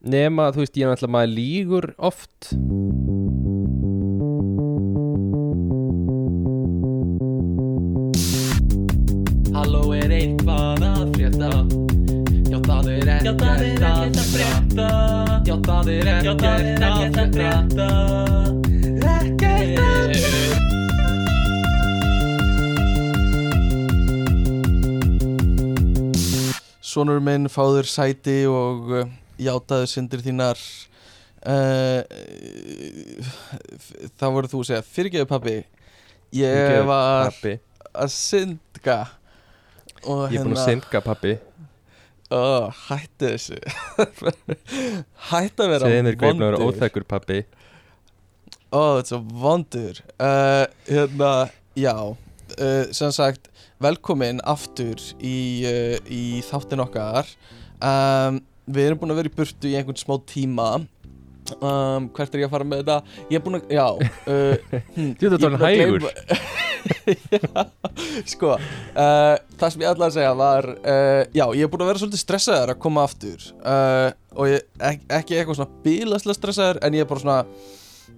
nema 0.00 0.50
þú 0.54 0.64
veist 0.64 0.76
ég 0.78 0.86
er 0.86 0.92
náttúrulega 0.94 1.14
maður 1.16 1.32
lígur 1.36 1.86
oft. 1.98 2.50
Halló 9.54 9.82
er 9.96 10.14
eitthvað 10.16 10.84
að 10.88 11.02
frétta? 11.16 11.50
Já 12.50 12.58
það 12.66 12.88
er 12.94 13.10
ekkert 13.16 13.42
að 13.44 14.28
frétta. 14.32 14.88
Já 15.46 15.54
það 15.64 15.90
er 15.94 16.10
ekkert 16.14 16.44
að 16.46 16.60
frétta 17.36 17.88
Ekkert 19.10 19.78
að 19.80 20.14
frétta. 20.14 20.50
Sonur 26.90 27.20
minn 27.22 27.46
fáður 27.46 27.86
sæti 27.86 28.40
og 28.50 28.88
uh, 28.90 29.04
játaðu 29.40 29.86
syndir 29.90 30.22
þínar 30.24 30.60
uh, 31.48 32.02
Það 34.20 34.34
voru 34.36 34.50
þú 34.52 34.62
að 34.62 34.68
segja 34.70 34.86
Fyrirgeðu 34.90 35.28
pabbi 35.30 35.54
Ég 36.36 36.54
Fyrirgefðu, 36.54 36.88
var 36.90 37.30
pabbi. 37.34 37.54
að 38.04 38.12
syndga 38.14 38.98
og 40.06 40.32
Ég 40.32 40.40
er 40.40 40.46
búin 40.48 40.56
að 40.58 40.68
syndga 40.70 41.00
pappi 41.04 41.32
ó, 42.30 42.70
Hættu 42.86 43.32
þessu. 43.34 43.56
Hættu 45.30 45.64
að 45.66 45.72
vera 45.74 45.88
Segðu 45.90 46.04
mér 46.06 46.18
hvað 46.20 46.28
ég 46.28 46.36
er 46.36 46.36
búin 46.36 46.44
að 46.44 46.46
vera 46.46 46.60
vondur. 46.60 46.76
óþekkur 46.76 47.06
pappi 47.10 47.40
Ó, 48.70 48.82
þetta 49.00 49.00
er 49.02 49.08
svo 49.10 49.18
vondur. 49.42 49.96
Uh, 50.22 50.64
Hérna, 50.86 51.30
já 51.74 51.94
uh, 52.06 52.84
Sem 52.94 53.10
sagt, 53.16 53.48
velkomin 53.82 54.38
aftur 54.46 55.02
í, 55.18 55.34
uh, 55.66 55.96
í 56.06 56.38
þáttin 56.46 56.84
okkar. 56.84 57.26
Um, 57.82 58.38
Við 58.68 58.86
erum 58.90 59.00
búin 59.00 59.14
að 59.14 59.20
vera 59.22 59.30
í 59.32 59.36
burtu 59.38 59.70
í 59.70 59.76
einhvern 59.78 60.00
smá 60.00 60.16
tíma. 60.28 60.68
Um, 61.58 62.10
Hvert 62.14 62.34
er 62.36 62.42
ég 62.44 62.46
að 62.46 62.52
fara 62.52 62.66
með 62.68 62.82
þetta? 62.84 62.96
Ég 63.32 63.38
er 63.40 63.44
búin 63.46 63.56
að, 63.58 63.70
já 63.74 63.86
uh, 63.90 64.74
hm, 64.94 65.08
Þú 65.18 65.30
ert 65.30 65.46
er 65.48 65.56
að 65.56 65.64
hægur. 65.64 66.04
gleyma- 66.04 66.58
já, 67.34 67.64
Sko, 68.30 68.52
uh, 68.54 69.34
það 69.58 69.72
sem 69.74 69.82
ég 69.82 69.90
ætlaði 69.90 70.06
að 70.06 70.14
segja 70.18 70.36
var 70.38 70.68
uh, 70.78 71.22
Já, 71.34 71.44
ég 71.56 71.64
er 71.66 71.72
búin 71.72 71.82
að 71.84 71.90
vera 71.90 72.02
svolítið 72.04 72.22
stressaður 72.22 72.74
að 72.74 72.80
koma 72.84 73.04
aftur. 73.08 73.48
Uh, 73.64 74.08
Og 74.38 74.46
ég, 74.52 74.66
ek, 74.78 75.02
ekki 75.10 75.40
eitthvað 75.40 75.58
svona 75.58 75.82
bílaslega 75.84 76.38
stressaður 76.38 76.78
En 76.86 76.94
ég 76.96 77.02
er 77.02 77.10
bara 77.10 77.24
svona 77.24 77.40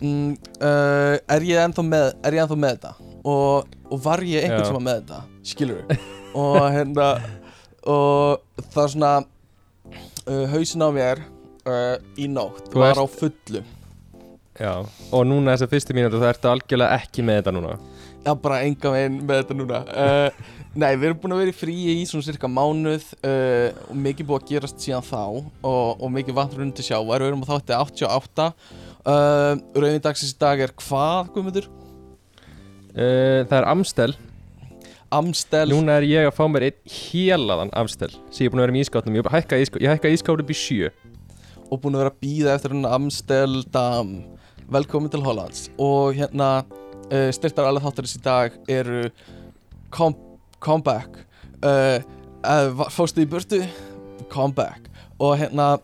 mm, 0.02 0.32
uh, 0.60 1.16
er 1.36 1.46
ég 1.48 1.62
ennþá 1.62 1.84
með 1.88 2.08
er 2.26 2.36
með 2.52 2.74
þetta? 2.76 2.92
Og, 3.22 3.76
og 3.88 4.02
var 4.02 4.22
ég 4.26 4.44
einhvern 4.44 4.66
sem 4.66 4.76
var 4.76 4.84
með 4.88 5.00
þetta 5.00 5.22
skilur 5.46 5.82
og 6.32 6.56
hérna 6.72 7.08
og 7.92 8.64
það 8.72 8.82
er 8.84 8.92
svona 8.94 9.12
uh, 10.26 10.44
hausin 10.52 10.84
á 10.84 10.88
mér 10.94 11.22
uh, 11.66 11.96
í 12.18 12.28
nótt. 12.30 12.68
Þú 12.72 12.82
var 12.82 12.94
ert- 12.94 13.02
á 13.02 13.06
fullu. 13.18 13.62
Já 14.60 14.72
Og 15.16 15.22
núna 15.24 15.54
þessa 15.54 15.68
fyrstu 15.72 15.94
mínútu 15.96 16.18
þú 16.20 16.26
ertu 16.28 16.50
algjörlega 16.50 16.98
ekki 17.00 17.22
með 17.24 17.38
þetta 17.40 17.54
núna? 17.56 17.76
Já 18.22 18.34
bara 18.38 18.58
enga 18.66 18.90
veginn 18.92 19.16
með 19.26 19.38
þetta 19.40 19.56
núna. 19.58 19.78
Uh, 19.88 20.50
nei 20.82 20.90
við 20.96 21.06
erum 21.08 21.18
búin 21.22 21.34
að 21.34 21.40
vera 21.42 21.52
í 21.54 21.56
fríi 21.56 21.94
í 21.98 22.04
svona 22.08 22.26
cirka 22.26 22.48
mánuð 22.52 23.06
uh, 23.24 23.70
og 23.88 23.96
mikið 24.04 24.28
búið 24.28 24.42
að 24.44 24.50
gerast 24.52 24.84
síðan 24.84 25.06
þá 25.08 25.22
og, 25.24 25.48
og 25.96 26.12
mikið 26.14 26.36
vantur 26.36 26.62
undir 26.66 26.86
sjávar. 26.86 27.24
Við 27.24 27.32
erum 27.32 27.42
á 27.44 27.50
þátti 27.50 27.78
88 27.80 28.46
uh, 28.52 29.54
rauðin 29.74 30.04
dagsins 30.04 30.36
í 30.36 30.38
dag 30.44 30.62
er 30.68 30.76
hvað 30.84 31.32
Guðmundur? 31.34 31.70
uh, 32.92 33.40
Það 33.48 33.56
er 33.62 33.68
Amstel 33.72 34.12
Amstel. 35.12 35.68
Núna 35.72 35.98
er 36.00 36.06
ég 36.08 36.28
að 36.28 36.36
fá 36.36 36.44
mér 36.48 36.68
einn 36.70 36.92
hélaðan 36.92 37.72
Amstel 37.76 38.10
sem 38.30 38.44
ég 38.44 38.48
er 38.48 38.54
búin 38.54 38.62
að 38.62 38.66
vera 38.66 38.76
með 38.76 38.84
ískátnum 38.86 39.18
Ég 39.18 39.28
hækka 39.34 39.58
ég 39.60 39.90
hækka 39.92 40.12
ískáp 40.14 40.40
upp 40.40 40.52
í 40.52 40.56
sjö. 40.56 40.92
Og 41.68 41.80
búin 41.82 41.96
að 41.96 42.04
vera 42.04 42.12
að 42.14 42.22
býða 42.24 42.54
eftir 42.56 42.74
hún 42.74 42.88
Amsterdam 42.88 44.14
velkomin 44.72 45.12
til 45.12 45.22
Hollands. 45.24 45.68
Og 45.80 46.16
hérna 46.16 46.50
uh, 46.62 47.28
styrtar 47.34 47.68
alveg 47.68 47.84
þáttarins 47.86 48.16
í 48.16 48.22
dag 48.24 48.58
eru 48.72 49.04
come, 49.92 50.16
comeback. 50.64 51.22
Uh, 51.60 52.00
uh, 52.42 52.84
fórstu 52.92 53.24
í 53.24 53.28
burtu? 53.28 53.62
Comeback. 54.32 54.88
Og 55.20 55.36
hérna 55.40 55.74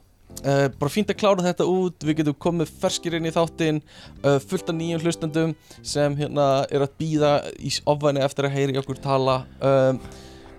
uh, 0.42 0.66
bara 0.78 0.92
fínt 0.92 1.12
að 1.12 1.18
klára 1.20 1.44
þetta 1.46 1.66
út. 1.68 2.06
Við 2.06 2.20
getum 2.22 2.38
komið 2.46 2.72
ferskir 2.82 3.18
inn 3.18 3.28
í 3.28 3.34
þáttinn 3.34 3.82
uh, 4.22 4.38
fullt 4.42 4.72
af 4.72 4.78
nýjum 4.78 5.04
hlustendum 5.04 5.54
sem 5.82 6.16
hérna 6.18 6.48
er 6.70 6.86
að 6.86 6.96
býða 7.00 7.34
í 7.58 7.72
ofvæni 7.88 8.24
eftir 8.24 8.48
að 8.48 8.56
heyri 8.58 8.80
okkur 8.80 9.00
tala 9.04 9.40
um, 9.60 10.02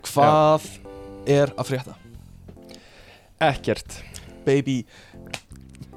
hvað 0.09 0.69
er 1.29 1.53
að 1.55 1.73
frétta? 1.73 1.97
Ekkert. 3.49 4.01
Baby 4.45 4.81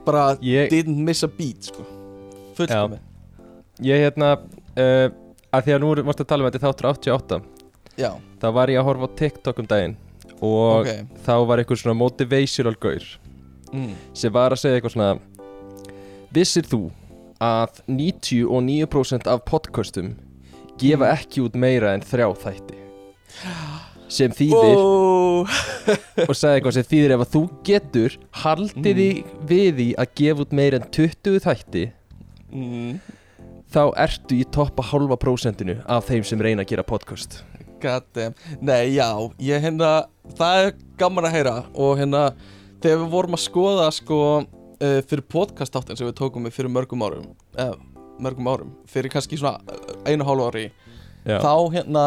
bara 0.02 0.32
Ég, 0.42 0.68
didn't 0.70 0.98
miss 0.98 1.22
a 1.22 1.30
beat 1.30 1.70
sko. 1.70 1.86
Fullkomi 2.58 2.98
ég 3.82 4.04
hérna 4.06 4.36
uh, 4.36 5.08
að 5.52 5.66
Því 5.66 5.74
að 5.74 5.82
nú 5.82 5.90
varstu 6.06 6.24
að 6.24 6.30
tala 6.30 6.44
um 6.44 6.48
þetta 6.48 6.62
þáttur 6.66 6.88
88 6.92 7.40
já, 8.00 8.10
þá 8.40 8.46
var 8.56 8.72
ég 8.72 8.80
að 8.80 8.88
horfa 8.88 9.08
á 9.08 9.16
TikTok 9.20 9.60
um 9.60 9.68
daginn 9.68 9.96
og 10.42 10.86
ok. 10.86 11.18
þá 11.26 11.34
var 11.48 11.60
eitthvað 11.60 11.82
svona 11.82 11.98
motivational 11.98 12.74
gaur 12.80 13.08
mm. 13.72 13.92
sem 14.14 14.32
var 14.34 14.54
að 14.54 14.62
segja 14.62 14.80
eitthvað 14.80 14.96
svona 14.96 15.12
Vissir 16.32 16.64
þú 16.68 16.82
að 17.42 17.82
99% 17.90 19.26
af 19.28 19.42
podcastum 19.48 20.14
gefa 20.80 21.06
Mm. 21.08 21.16
ekki 21.16 21.42
út 21.44 21.56
meira 21.58 21.92
en 21.96 22.04
þrjá 22.06 22.28
þætti 22.44 22.78
sem 24.16 24.32
þýðir 24.36 24.76
wow. 24.76 25.46
og 26.28 26.34
sagði 26.36 26.58
eitthvað 26.60 26.76
sem 26.76 26.86
þýðir 26.90 27.14
ef 27.16 27.24
að 27.24 27.32
þú 27.34 27.42
getur 27.68 28.16
haldið 28.44 29.02
Mm. 29.02 29.34
við 29.48 29.68
því 29.78 29.88
að 29.98 30.14
gefa 30.20 30.44
út 30.46 30.52
meira 30.52 30.80
en 30.80 30.88
20 30.92 31.40
þætti 31.46 31.84
mm. 32.52 33.00
þá 33.72 33.82
ertu 34.04 34.36
í 34.40 34.44
toppa 34.52 34.84
halva 34.92 35.16
prósentinu 35.20 35.78
af 35.88 36.08
þeim 36.10 36.24
sem 36.28 36.40
reyna 36.40 36.62
að 36.66 36.72
gera 36.74 36.84
podcast 36.86 37.42
Nei, 38.62 38.94
já, 38.94 39.08
ég 39.42 39.58
hérna 39.64 40.04
Það 40.38 40.58
er 40.60 40.68
gaman 41.00 41.26
að 41.26 41.32
heyra 41.34 41.54
Og 41.74 41.96
hérna, 41.98 42.20
þegar 42.82 43.00
við 43.02 43.08
vorum 43.14 43.36
að 43.38 43.42
skoða 43.44 43.88
Sko, 43.94 44.18
uh, 44.42 44.98
fyrir 45.08 45.24
podcastáttin 45.32 45.98
Sem 45.98 46.08
við 46.08 46.16
tókum 46.20 46.48
við 46.48 46.56
fyrir 46.58 46.72
mörgum 46.74 47.04
árum 47.06 47.28
uh, 47.58 47.74
Mörgum 48.22 48.50
árum, 48.52 48.72
fyrir 48.90 49.12
kannski 49.12 49.38
svona 49.40 49.58
uh, 49.66 49.94
Einu 50.08 50.26
hálfu 50.28 50.48
ári 50.50 50.66
Já, 51.22 51.38
Þá 51.38 51.54
hérna, 51.76 52.04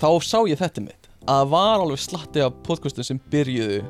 þá 0.00 0.08
sá 0.24 0.38
ég 0.48 0.56
þetta 0.56 0.80
mitt. 0.86 1.10
Að 1.28 1.42
það 1.42 1.50
var 1.52 1.82
alveg 1.84 2.00
slatti 2.00 2.40
af 2.40 2.56
podcastum 2.64 3.04
Sem 3.04 3.20
byrjuðu 3.32 3.82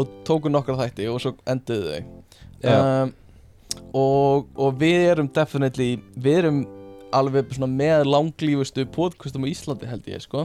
og 0.00 0.18
tóku 0.26 0.50
nokkra 0.50 0.78
þætti 0.80 1.06
Og 1.12 1.20
svo 1.22 1.36
enduðu 1.50 1.94
þau. 1.94 2.16
Um, 2.70 3.12
og, 3.96 4.50
og 4.58 4.74
við 4.82 5.06
erum 5.12 5.30
definitely 5.34 5.94
Við 6.18 6.42
erum 6.42 6.60
alveg 7.16 7.54
svona 7.54 7.70
með 7.70 8.04
langlífustu 8.10 8.84
podcastum 8.94 9.46
á 9.46 9.50
Íslandi 9.50 9.88
held 9.90 10.06
ég 10.10 10.22
sko. 10.22 10.44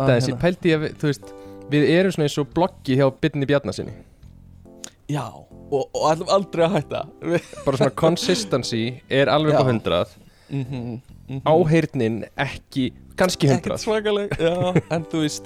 Þessi, 0.00 0.32
pældi 0.40 0.72
ég 0.72 0.86
þú 1.00 1.10
veist 1.10 1.32
við 1.72 1.88
erum 1.96 2.14
svona 2.14 2.28
eins 2.28 2.38
og 2.42 2.50
bloggi 2.56 2.96
hjá 3.00 3.06
Byrni 3.20 3.48
Bjarnasinni 3.50 3.94
Já, 5.10 5.24
og, 5.34 5.88
og 5.90 6.04
ætlum 6.12 6.28
aldrei 6.30 6.66
að 6.66 6.74
hætta 6.78 7.04
bara 7.66 7.80
svona 7.80 7.94
consistency 7.98 8.82
er 9.10 9.30
alveg 9.32 9.56
Já. 9.56 9.62
á 9.62 9.64
100 9.66 10.18
Mhm, 10.50 10.96
mhm. 11.30 11.40
áheyrnin 11.46 12.24
ekki, 12.42 12.88
kannski 13.14 13.46
100 13.46 13.60
Ekkert 13.60 13.82
svakaleg 13.84 14.32
Já, 14.34 14.72
en 14.96 15.04
þú 15.06 15.20
veist 15.22 15.44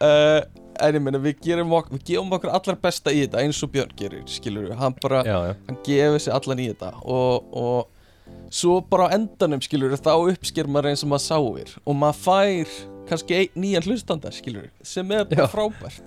uh, 0.00 0.40
En 0.80 0.96
ég 0.96 1.02
meina, 1.04 1.20
við 1.20 1.42
gerum 1.44 1.74
okkur 1.76 1.98
Við 1.98 2.06
gefum 2.14 2.32
okkur 2.32 2.52
allar 2.56 2.78
besta 2.80 3.12
í 3.12 3.18
þetta 3.26 3.42
Eins 3.42 3.60
og 3.66 3.68
Björn 3.74 3.92
gerir, 4.00 4.22
skilur 4.32 4.70
við 4.70 4.78
Hann 4.80 4.96
bara, 5.02 5.20
já, 5.28 5.36
já. 5.50 5.56
hann 5.68 5.78
gefur 5.84 6.24
sig 6.24 6.32
allan 6.38 6.62
í 6.64 6.70
þetta 6.70 6.88
Og, 7.04 7.52
og 7.52 8.48
svo 8.48 8.78
bara 8.80 9.10
á 9.12 9.14
endanum, 9.18 9.60
skilur 9.60 9.92
við 9.92 10.00
Þá 10.08 10.12
uppsker 10.32 10.72
maður 10.72 10.94
eins 10.94 11.04
og 11.04 11.12
maður 11.12 11.26
sáir 11.26 11.74
Og 11.84 11.98
maður 12.00 12.22
fær 12.24 12.72
kannski 13.10 13.36
ein, 13.40 13.52
nýjan 13.58 13.86
hlustanda, 13.88 14.30
skilur 14.34 14.70
Sem 14.86 15.10
er 15.12 15.24
bara 15.28 15.46
Já. 15.46 15.50
frábært. 15.52 16.00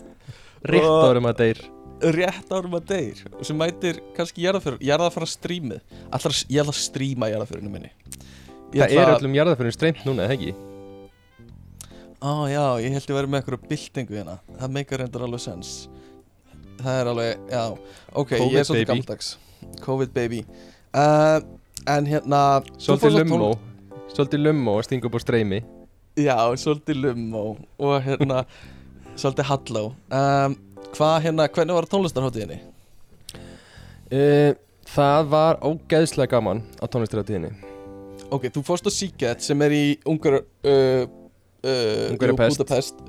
Rétt 0.64 0.88
Og- 0.88 1.08
árum 1.12 1.28
að 1.30 1.38
deyr. 1.44 1.64
rétt 2.04 2.50
árum 2.52 2.74
að 2.80 2.86
deyr 2.90 3.20
sem 3.46 3.58
mætir 3.60 4.00
kannski 4.16 4.44
jarðafjörn 4.44 4.80
jarðafara 4.84 5.28
strímið 5.30 5.82
Allar, 6.12 6.34
ég 6.50 6.60
ætla 6.64 6.74
að 6.74 6.80
stríma 6.82 7.30
jarðafjörnum 7.32 7.72
minni. 7.72 7.92
Ég 8.74 8.82
það 8.82 8.92
er 8.98 9.08
að- 9.08 9.20
öllum 9.22 9.36
jarðaförnum 9.38 9.76
streymt 9.76 10.04
núna, 10.08 10.26
eða 10.28 10.34
ekki? 10.38 10.54
Á 12.24 12.32
já, 12.48 12.66
ég 12.80 12.92
held 12.96 13.08
ég 13.10 13.16
verið 13.18 13.30
með 13.32 13.42
eitthvað 13.42 13.68
byltingu 13.70 14.16
hérna. 14.16 14.38
Það 14.60 14.72
meikar 14.78 15.02
reyndar 15.04 15.26
alveg 15.28 15.42
sens. 15.44 15.72
Það 16.80 17.00
er 17.02 17.10
alveg, 17.12 17.42
já 17.52 17.64
Ok, 18.16 18.30
COVID 18.38 18.54
ég 18.54 18.60
er 18.60 18.64
svolítið 18.64 18.88
baby. 18.88 18.92
gammaldags. 18.94 19.38
COVID 19.84 20.14
baby. 20.14 20.46
Uh, 20.94 21.42
En 21.86 22.06
hérna 22.08 22.40
þú 22.64 22.96
fórst 22.96 23.04
svolítið 23.04 23.20
á 23.20 23.28
lummo. 23.28 23.60
svolítið 24.14 24.44
lummo 24.46 24.78
að 24.80 24.84
stinga 24.88 25.06
upp 25.10 25.16
á 25.16 25.20
streymi. 25.20 25.60
tól- 25.62 25.83
Já, 26.14 26.38
svolítið 26.62 27.00
lummo 27.02 27.44
Og 27.82 27.96
hérna, 28.06 28.44
svolítið 29.20 29.50
halló. 29.50 29.84
Um, 30.14 30.58
Hvað 30.94 31.16
hérna, 31.26 31.48
hvernig 31.50 31.74
var 31.80 31.88
tónlistarháttíðinni? 31.90 32.60
uh, 34.14 34.52
það 34.94 35.30
var 35.32 35.58
ógeðslega 35.66 36.36
gaman 36.36 36.62
á 36.78 36.86
tónlistarátíðinni 36.86 37.50
Ok, 38.34 38.46
þú 38.54 38.62
fórst 38.66 38.86
á 38.86 38.92
Seagate 38.94 39.46
sem 39.46 39.62
er 39.66 39.74
í 39.74 39.84
Ungar 40.10 40.40
uh, 40.42 41.04
uh, 41.66 42.14
Budapest. 42.18 43.02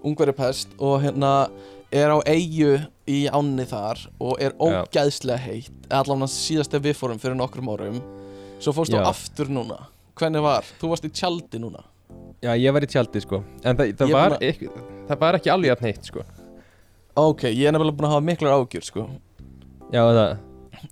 Ungverjapest 0.00 0.72
og 0.80 1.02
hérna 1.02 1.50
er 1.92 2.12
á 2.12 2.18
eigu 2.24 2.78
í 3.10 3.18
ánni 3.28 3.66
þar 3.68 4.00
og 4.16 4.40
er 4.40 4.54
Já. 4.54 4.60
ógæðslega 4.64 5.42
heitt. 5.42 5.72
Allan 5.92 6.24
að 6.24 6.32
síðast 6.32 6.76
ef 6.78 6.84
við 6.86 6.96
fórum 6.96 7.20
fyrir 7.20 7.36
nokkrum 7.36 7.68
árum. 7.68 7.98
Svo 8.62 8.72
fórst 8.76 8.94
þú 8.94 9.02
aftur 9.04 9.52
núna. 9.52 9.82
Hvernig 10.16 10.44
var? 10.44 10.64
Þú 10.80 10.92
varst 10.94 11.08
í 11.08 11.12
tjaldi 11.12 11.60
núna 11.60 11.84
Já, 12.40 12.54
ég 12.56 12.72
var 12.72 12.84
í 12.86 12.88
tjaldi 12.88 13.20
sko. 13.20 13.42
En 13.62 13.76
það, 13.76 13.90
það, 14.00 14.08
Ég 14.08 14.14
var, 14.16 14.34
búin 14.36 14.46
ekki, 14.48 14.68
það 15.10 15.18
var 15.20 15.36
ekki 15.40 15.50
alveg 15.52 15.70
jafn 15.74 15.88
heitt 15.90 16.06
sko. 16.08 16.22
Ok, 17.20 17.42
ég 17.50 17.66
er 17.68 17.74
nefnilega 17.74 17.98
búin 17.98 18.08
að 18.08 18.14
hafa 18.14 18.24
miklar 18.30 18.54
ágjur 18.56 18.86
sko. 18.86 19.04
Já, 19.92 20.00
það, 20.06 20.38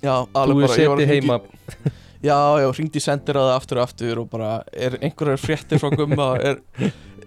Já, 0.05 0.13
þú 0.13 0.43
alveg 0.43 0.59
hefur 0.59 0.69
bara 0.69 0.83
ég 0.83 0.91
var 0.93 0.99
að 0.99 1.05
setið 1.05 1.13
hringi- 1.15 1.31
heima. 1.33 1.95
Já, 2.29 2.35
já, 2.59 2.67
hringdi 2.75 2.99
í 2.99 3.03
sendiráða 3.05 3.53
aftur 3.55 3.79
og 3.79 3.85
aftur 3.87 4.19
og 4.25 4.27
bara 4.33 4.49
er 4.75 4.97
einhverjar 5.07 5.39
fréttir 5.39 5.79
frá 5.79 5.93
Gumma? 5.95 6.27
Er, 6.51 6.59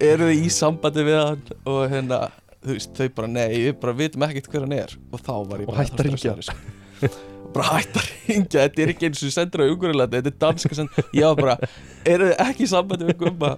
eru 0.03 0.27
þið 0.27 0.41
í 0.43 0.49
sambandi 0.51 1.05
við 1.07 1.15
hann? 1.15 1.43
Og 1.71 1.77
hérna, 1.93 2.17
þú 2.59 2.75
veist, 2.75 2.91
þau 2.99 3.07
bara 3.15 3.29
nei, 3.31 3.45
við 3.69 3.77
bara 3.79 3.93
vitum 4.01 4.25
ekkert 4.27 4.49
hver 4.51 4.65
hann 4.65 4.75
er. 4.75 4.95
Og 5.15 5.23
þá 5.23 5.31
var 5.47 5.63
ég 5.63 5.69
Og 5.69 5.71
bara 5.71 5.85
hætt 5.85 5.95
að 5.95 6.03
hringja. 6.03 6.19
stressaður, 6.19 6.49
sko. 6.51 7.07
bara 7.55 7.69
hætt 7.79 8.01
að 8.01 8.09
ringja, 8.27 8.65
þetta 8.67 8.83
er 8.85 8.91
ekki 8.93 9.07
eins 9.09 9.23
og 9.29 9.33
sendir 9.37 9.63
á 9.63 9.65
Ungurlandi, 9.71 10.19
þetta 10.19 10.33
er 10.35 10.39
danska 10.43 10.77
send 10.81 10.99
ég 11.15 11.23
var 11.29 11.39
bara, 11.39 11.71
eru 12.11 12.27
þið 12.33 12.43
ekki 12.49 12.67
í 12.67 12.71
sambandi 12.75 13.07
við 13.13 13.17
Gumma 13.23 13.53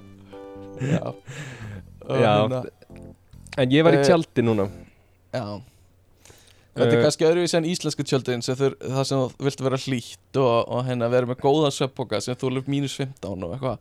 Já. 0.81 1.13
Já. 2.09 2.33
hérna, 2.47 2.63
En 3.57 3.69
ég 3.69 3.83
var 3.85 3.93
í 3.93 3.99
Eh, 4.01 4.07
tjaldi 4.07 4.41
núna. 4.43 4.65
Já. 5.33 5.61
Þetta 6.73 6.87
er 6.89 6.97
Eh, 6.97 7.03
kannski 7.05 7.25
öðruvísi 7.27 7.57
en 7.59 7.67
íslensku 7.69 8.03
tjöldin 8.03 8.41
sem 8.41 8.55
þur, 8.57 8.73
það 8.81 9.03
sem 9.05 9.17
þú 9.19 9.45
vilt 9.45 9.61
vera 9.61 9.77
hlýtt 9.77 10.37
og, 10.41 10.67
og 10.73 10.85
hérna 10.87 11.09
vera 11.13 11.29
með 11.29 11.37
góða 11.43 11.69
sveppoka 11.71 12.19
sem 12.21 12.35
þú 12.35 12.49
lef 12.55 12.65
mínus 12.67 12.95
15 12.97 13.43
og 13.45 13.53
eitthvað. 13.53 13.77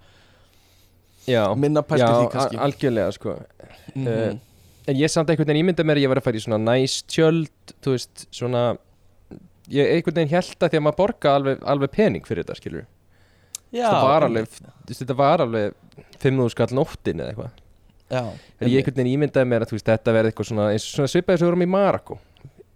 Já, 1.27 1.55
minna 1.57 1.81
pælt 1.83 2.03
já 2.03 2.09
í 2.11 2.13
því 2.19 2.31
kannski. 2.35 2.59
algjörlega 2.59 3.13
sko. 3.17 3.37
Mhm. 3.95 4.07
eh, 4.09 4.35
En 4.89 4.97
ég 4.97 5.09
samt 5.09 5.31
einhvern 5.31 5.47
veginn 5.47 5.63
ímynda 5.65 5.85
mér 5.87 5.97
að 5.97 6.03
ég 6.03 6.09
var 6.11 6.19
að 6.21 6.35
í 6.35 6.41
svona 6.43 6.59
næs 6.59 7.05
tjöld 7.07 7.49
Þú 7.83 7.93
veist, 7.95 8.27
svona 8.35 8.77
Ég 9.71 9.87
einhvern 9.95 10.17
veginn 10.19 10.29
held 10.35 10.59
að 10.59 10.71
því 10.73 10.77
að 10.81 10.83
maður 10.83 10.97
borga 10.99 11.35
alveg, 11.39 11.63
alveg 11.63 11.91
pening 11.95 12.25
fyrir 12.27 12.43
þetta, 12.45 12.57
skilur 12.59 12.87
Já, 13.73 13.87
Það 13.89 14.03
var 14.05 14.27
einmitt. 14.27 14.57
alveg, 14.61 14.77
þú 14.85 14.93
veist, 14.93 15.03
þetta 15.03 15.17
var 15.17 15.43
alveg 15.47 15.75
5.000 16.23 16.53
skall 16.53 16.77
nóttin 16.77 17.23
eða 17.25 17.33
eitthvað 17.33 17.59
Já, 18.13 18.23
En 18.61 18.69
ég 18.69 18.83
einhvern 18.83 18.99
veginn 19.01 19.13
ímyndaði 19.17 19.49
mér 19.49 19.65
að 19.65 19.71
veist, 19.79 19.87
þetta 19.89 20.13
verði 20.13 20.33
eitthvað 20.33 20.49
svona 20.51 20.67
eins 20.75 20.85
og 20.85 20.97
svona 20.99 21.13
svipaði 21.15 21.39
sem 21.41 21.47
við 21.47 21.51
vorum 21.53 21.65
í 21.65 21.71
Marako 21.73 22.19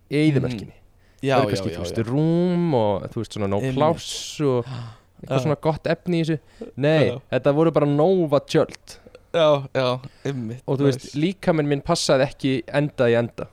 í 0.08 0.20
Eðimerkinni 0.22 0.72
já, 1.20 1.36
Það 1.36 1.42
er 1.42 1.50
já, 1.50 1.56
já, 1.56 1.76
þú 1.76 1.82
veist, 1.84 1.98
já. 2.00 2.06
rúm 2.08 2.76
og 2.78 3.04
þú 3.12 3.20
veist, 3.22 3.36
svona 3.36 3.50
Einmitt. 3.58 3.76
pláss 3.76 4.40
og 4.40 4.70
eitthvað 5.16 5.36
Já. 5.36 5.42
svona 5.44 5.58
gott 5.68 5.86
efni 5.92 6.20
í 6.20 6.24
þessu 6.24 6.70
Nei, 6.76 7.04
Já. 7.10 7.14
þetta 7.34 7.52
voru 7.56 7.72
bara 7.76 7.86
nóva 7.90 8.40
tjöld 8.48 8.96
já, 9.36 9.48
já, 9.76 9.86
einmitt 10.24 10.62
og 10.64 10.78
þú 10.80 10.88
veist, 10.88 11.06
líkaminn 11.20 11.68
minn 11.68 11.84
passaði 11.84 12.24
ekki 12.30 12.52
enda 12.72 13.08
í 13.12 13.16
enda 13.20 13.48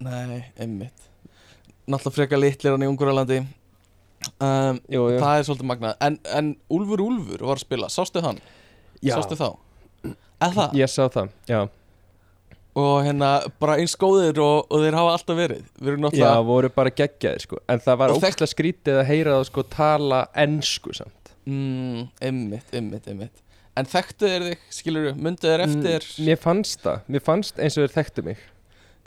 Nei, 0.00 0.44
einmitt 0.56 1.04
Náttúrulega 1.88 2.14
frekar 2.18 2.40
litlir 2.40 2.72
hann 2.76 2.84
í 2.84 2.88
Ungurlandi 2.88 3.38
um, 4.40 4.78
Jú, 4.92 5.02
jú. 5.12 5.18
Það 5.22 5.38
er 5.40 5.48
svolítið 5.48 5.68
magnað. 5.70 5.96
En, 6.04 6.18
en 6.38 6.52
Úlfur 6.74 7.02
Úlfur 7.04 7.42
var 7.48 7.58
að 7.58 7.64
spila, 7.64 7.88
sástu 7.92 8.22
hann? 8.24 8.38
Já. 9.02 9.14
Sástu 9.16 9.38
þá? 9.38 9.48
Eða? 10.48 10.68
Ég 10.78 10.90
sá 10.92 11.04
það, 11.10 11.32
já. 11.50 11.60
Og 12.78 13.00
hérna, 13.02 13.30
bara 13.58 13.74
eins 13.80 13.96
góðir 13.98 14.38
og, 14.42 14.68
og 14.70 14.84
þeir 14.84 14.94
hafa 14.94 15.14
alltaf 15.16 15.38
verið. 15.38 15.64
Við 15.80 15.90
erum 15.90 16.04
Já, 16.04 16.06
náttúrulega 16.06 16.44
voru 16.46 16.70
bara 16.76 16.92
geggjaði 16.94 17.42
sko. 17.42 17.58
En 17.72 17.80
það 17.82 17.98
var 18.04 18.12
ógæslega 18.14 18.50
skrítið 18.52 19.00
að 19.00 19.08
heyra 19.08 19.34
það 19.38 19.46
sko 19.48 19.64
tala 19.72 20.20
ensku 20.44 20.94
samt. 20.94 21.32
Mm, 21.48 22.04
Einmitt, 22.28 22.70
einmitt, 22.76 23.08
einmitt. 23.10 23.42
En 23.78 23.86
þekktu 23.88 24.26
þeir 24.30 24.44
þig, 24.50 24.62
skilur 24.74 25.08
þú, 25.08 25.14
myndu 25.22 25.46
þeir 25.50 25.64
eftir 25.64 26.06
Mm, 26.06 26.28
Mér 26.28 26.38
fannst 26.42 26.80
það, 26.84 27.02
mér 27.14 27.24
fannst 27.26 27.60
eins 27.62 27.76
og 27.78 27.84
þeir 27.86 27.94
þekktu 27.96 28.24
mig. 28.26 28.40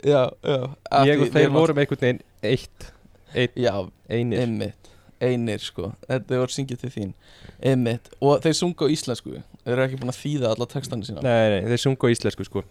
Já, 0.02 0.20
já. 0.42 0.60
Ég 1.06 1.20
og 1.22 1.32
þeir 1.36 1.52
vorum 1.54 1.80
einhvern 1.82 2.00
veginn 2.02 2.22
eitt 2.42 2.88
Eitt, 3.32 3.54
Já, 3.56 3.72
einir 4.12 4.42
Einir, 5.22 5.62
sko, 5.62 5.92
þetta 6.08 6.38
voru 6.40 6.54
syngið 6.54 6.80
til 6.82 6.90
þín. 6.90 7.10
Einmitt, 7.62 8.08
og 8.18 8.40
þeir 8.42 8.56
sungu 8.58 8.88
á 8.88 8.92
íslensku. 8.92 9.36
Þeir 9.62 9.74
eru 9.76 9.84
ekki 9.84 9.98
búin 10.00 10.10
að 10.10 10.18
þýða 10.18 10.52
alla 10.54 10.66
textana 10.72 11.06
sína. 11.06 11.22
Nei, 11.22 11.44
nei, 11.52 11.60
þeir 11.70 11.82
sungu 11.84 12.10
á 12.10 12.14
íslensku 12.14 12.46
sko. 12.48 12.64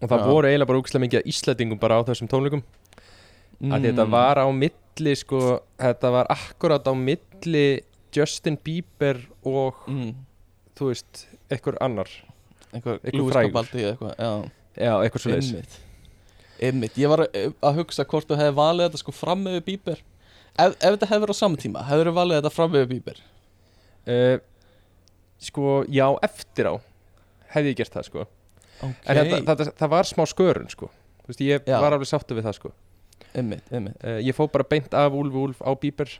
Og 0.00 0.08
það 0.08 0.22
Já. 0.22 0.26
voru 0.30 0.48
eiginlega 0.48 0.70
bara 0.70 0.80
úkslega 0.80 1.04
mikið 1.04 1.20
af 1.20 1.28
íslendingum 1.32 1.80
bara 1.82 1.98
á 2.00 2.06
þessum 2.08 2.30
tónleikum. 2.32 2.62
Mm. 3.60 3.74
Að 3.76 3.88
þetta 3.88 4.06
var 4.10 4.40
á 4.42 4.46
milli 4.50 5.12
sko 5.16 5.40
Þetta 5.78 6.10
var 6.10 6.28
akkurat 6.32 6.88
á 6.90 6.92
milli 6.98 7.66
Justin 8.14 8.56
Bieber 8.64 9.20
og 9.46 9.84
mm, 9.90 10.10
þú 10.78 10.90
veist, 10.90 11.24
einhver 11.52 11.78
annar. 11.84 12.10
Einhver 12.72 12.98
Einhver 13.02 13.20
Lúis 13.20 13.34
frægur. 13.34 13.52
Capaldi 13.52 13.84
eða 13.84 13.92
eitthvað 13.92 14.14
Já, 14.18 14.32
Já, 14.74 14.92
eitthvað 15.04 15.24
svo 15.24 15.36
einmitt. 15.36 15.78
Einmitt, 16.64 16.98
ég 16.98 17.10
var 17.10 17.24
að, 17.26 17.54
að 17.60 17.80
hugsa 17.82 18.06
hvort 18.08 18.30
þú 18.30 18.38
hefði 18.40 18.56
valið 18.58 18.88
þetta 18.88 19.02
sko 19.04 19.14
fram 19.14 19.44
með 19.46 19.60
Bieber 19.68 20.02
Ef, 20.54 20.74
ef 20.78 20.94
þetta 20.94 21.08
hefði 21.10 21.24
verið 21.24 21.34
á 21.34 21.42
sama 21.42 21.58
tíma, 21.58 21.82
hefur 21.88 22.10
þú 22.10 22.14
valið 22.18 22.38
þetta 22.38 22.52
fram 22.54 22.70
með 22.74 22.84
Bieber? 22.92 23.20
Uh, 24.06 24.36
Sko, 25.44 25.82
já, 25.90 26.06
eftir 26.24 26.68
á 26.70 26.74
Hefði 27.54 27.72
ég 27.72 27.78
gert 27.80 27.94
það 27.94 28.06
sko. 28.08 28.22
Ok, 28.84 29.00
En 29.10 29.18
þetta, 29.18 29.40
það, 29.46 29.72
það 29.78 29.90
var 29.92 30.08
smá 30.08 30.22
skörun 30.26 30.70
sko. 30.72 30.88
Þú 31.24 31.30
veist, 31.30 31.42
ég 31.46 31.68
Já. 31.70 31.76
var 31.82 31.94
alveg 31.94 32.08
sáttu 32.10 32.34
við 32.36 32.46
það 32.48 32.56
sko. 32.58 32.70
Einmitt, 33.34 33.68
einmitt. 33.70 33.98
Uh, 34.02 34.16
Ég 34.24 34.34
fó 34.36 34.46
bara 34.50 34.66
beint 34.66 34.94
af 34.98 35.14
Úlf 35.14 35.36
Úlf 35.38 35.60
á 35.62 35.70
Bieber. 35.78 36.10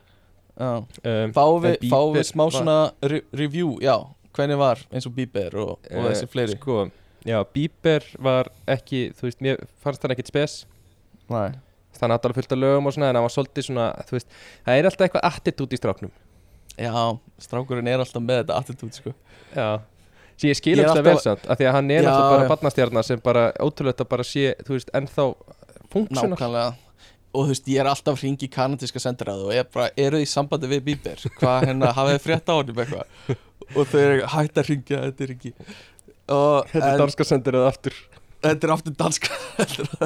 Já. 0.55 0.69
Um, 1.03 1.33
Fáum 1.35 1.59
við, 1.65 1.75
fáum 1.91 2.15
við 2.15 2.27
smá 2.29 2.45
var- 2.45 2.55
svona 2.55 2.77
re 3.03 3.19
review, 3.35 3.73
já, 3.83 3.97
hvernig 4.35 4.59
var 4.61 4.79
eins 4.91 5.07
og 5.09 5.15
Bieber 5.17 5.55
og, 5.59 5.73
og 5.83 5.91
eh, 5.91 6.07
þessi 6.13 6.29
fleiri? 6.31 6.55
Sko, 6.55 6.77
já, 7.27 7.37
Bieber 7.51 8.07
var 8.23 8.51
ekki 8.71 9.09
Þú 9.19 9.27
veist, 9.27 9.43
mér 9.43 9.59
fannst 9.83 10.03
hann 10.05 10.15
ekkit 10.15 10.31
spes. 10.31 10.55
Nei 11.31 11.49
Þannig 11.95 12.15
að 12.19 12.27
alveg 12.29 12.37
fullt 12.41 12.55
af 12.55 12.61
lögum 12.61 12.87
og 12.89 12.93
svona 12.95 13.09
En 13.09 13.15
hann 13.19 13.25
var 13.25 13.33
svolítið 13.35 13.67
svona, 13.69 13.85
þú 14.09 14.15
veist 14.17 14.29
Það 14.65 14.77
er 14.79 14.87
alltaf 14.89 15.05
eitthvað 15.07 15.27
attitút 15.31 15.73
í 15.75 15.79
stráknum. 15.79 16.11
Já, 16.75 16.91
strákurinn 17.39 17.87
er 17.87 18.01
alltaf 18.03 18.23
með 18.25 18.41
þetta 18.43 18.57
attitút, 18.59 18.97
sko. 18.99 19.13
Já. 19.55 19.67
Sér 20.35 20.49
ég 20.51 20.57
skil 20.59 20.79
er 20.83 20.89
það 20.89 21.03
vel 21.05 21.13
alltaf- 21.15 21.23
samt 21.23 21.45
af 21.47 21.57
Því 21.61 21.67
að 21.69 21.75
hann 21.77 21.91
er 21.95 22.03
Já, 22.03 22.09
alltaf 22.11 22.31
bara 22.35 22.49
barnastjarnar 22.51 23.05
sem 23.07 23.21
bara 23.23 23.43
ótrúlega 23.63 24.03
að 24.03 24.09
bara 24.11 24.25
sé, 24.27 24.49
þú 24.67 24.75
veist, 24.75 24.89
ennþá 24.99 25.27
funksjónar. 25.93 26.35
Nákvæmlega. 26.35 26.73
Og 27.35 27.45
þú 27.45 27.53
veist, 27.53 27.67
ég 27.71 27.79
er 27.79 27.87
alltaf 27.91 28.19
hringi 28.19 28.47
í 28.47 28.51
kanadíska 28.51 28.99
sendiræðu 28.99 29.47
og 29.47 29.53
ég 29.55 29.63
er 29.63 29.69
bara, 29.71 29.87
eru 29.99 30.19
þið 30.19 30.25
í 30.27 30.29
sambandi 30.33 30.67
við 30.71 30.83
Bieber? 30.89 31.23
Hvað 31.39 31.65
hérna, 31.69 31.93
hafið 31.95 32.17
þið 32.17 32.25
frétt 32.27 32.51
á 32.51 32.53
honum 32.59 32.83
eitthvað? 32.83 33.39
Og 33.75 33.87
þau 33.91 33.99
eru 34.03 34.27
hætt 34.35 34.59
að 34.61 34.67
hringja, 34.69 34.99
þetta 35.07 35.23
er 35.25 35.33
ekki 35.37 35.53
og, 36.27 36.67
Þetta 36.71 36.83
er 36.83 36.91
en- 36.91 36.99
danska 37.05 37.23
sendir 37.31 37.57
aftur. 37.63 37.95
Þetta 38.45 38.67
er 38.67 38.73
aftur 38.75 38.95
danska 38.99 39.39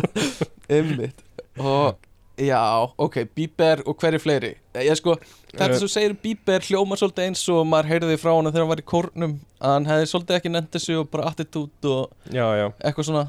Einmitt 0.78 1.26
Og 1.60 1.96
já, 2.40 2.62
ok, 2.98 3.18
Bieber 3.36 3.82
og 3.86 3.98
hverju 4.00 4.20
fleiri? 4.24 4.54
Ég 4.80 4.96
sko, 4.96 5.16
þetta 5.52 5.74
Eh. 5.76 5.80
sem 5.82 5.88
segir 5.92 6.14
Bieber 6.24 6.60
hljómar 6.64 6.98
svolítið 7.02 7.26
eins 7.28 7.42
og 7.52 7.66
maður 7.68 7.90
heyrði 7.92 8.18
frá 8.22 8.32
hann 8.36 8.48
þegar 8.52 8.64
hann 8.64 8.72
var 8.72 8.82
í 8.84 8.88
kórnum 8.94 9.34
að 9.60 9.74
hann 9.76 9.86
hefði 9.90 10.08
svolítið 10.14 10.38
ekki 10.40 10.52
nefnt 10.54 10.72
þessu 10.78 11.00
og 11.02 11.12
bara 11.12 11.28
attitút 11.34 11.86
og 11.92 12.10
Já, 12.32 12.48
já, 12.56 12.68
eitthvað 12.80 13.10
svona. 13.10 13.26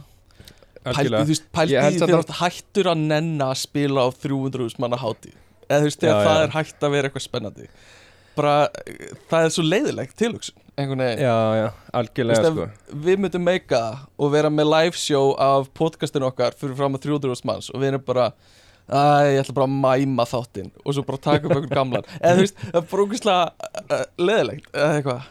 Held 0.81 1.12
því 1.28 1.37
þegar 2.00 2.19
ert 2.23 2.37
hættur 2.40 2.88
að 2.95 3.02
nenna 3.11 3.50
að 3.52 3.59
spila 3.66 4.07
á 4.07 4.09
300 4.16 4.78
manna 4.81 4.97
hátíð. 4.97 5.35
Eða 5.69 5.81
þú 5.83 5.88
veist, 5.90 6.00
þegar 6.00 6.25
það 6.26 6.43
er 6.45 6.54
hætt 6.54 6.81
að 6.87 6.90
vera 6.95 7.09
eitthvað 7.11 7.26
spennandi. 7.26 7.66
Bara, 8.37 8.54
eh, 8.87 9.11
það 9.28 9.45
er 9.45 9.50
svo 9.50 9.64
leiðilegt 9.66 10.16
tilhugsun 10.16 10.57
einhvern 10.82 11.02
veginn. 11.04 11.22
Já, 11.25 11.37
já, 11.60 11.66
algjörlega 12.00 12.50
sko. 12.52 12.66
við 13.06 13.20
myndum 13.25 13.44
meika 13.46 13.82
og 14.18 14.32
vera 14.34 14.50
með 14.52 14.70
live 14.72 14.99
show 15.00 15.34
af 15.40 15.68
podcastinu 15.76 16.28
okkar 16.30 16.56
fyrir 16.58 16.76
fram 16.78 16.96
að 16.99 17.06
300 17.08 17.44
manns 17.49 17.70
og 17.75 17.80
við 17.82 17.92
erum 17.92 18.06
bara 18.08 18.30
Æ, 18.90 19.37
ég 19.37 19.44
ætla 19.44 19.54
bara 19.54 19.66
að 19.68 19.75
mæma 19.84 20.25
þáttinn. 20.26 20.70
Og 20.82 20.96
svo 20.96 21.04
bara 21.06 21.20
taka 21.22 21.46
upp 21.46 21.52
einhvern 21.54 21.70
gamlan. 21.70 22.06
Eða 22.18 22.32
þú 22.40 22.42
veist, 22.42 22.56
það 22.64 22.78
er 22.80 22.87
bara 22.90 23.04
ógeðslega 23.04 23.68
uh, 23.94 24.00
leðilegt 24.18 24.66
eða 24.75 24.96
eitthvað. 24.96 25.28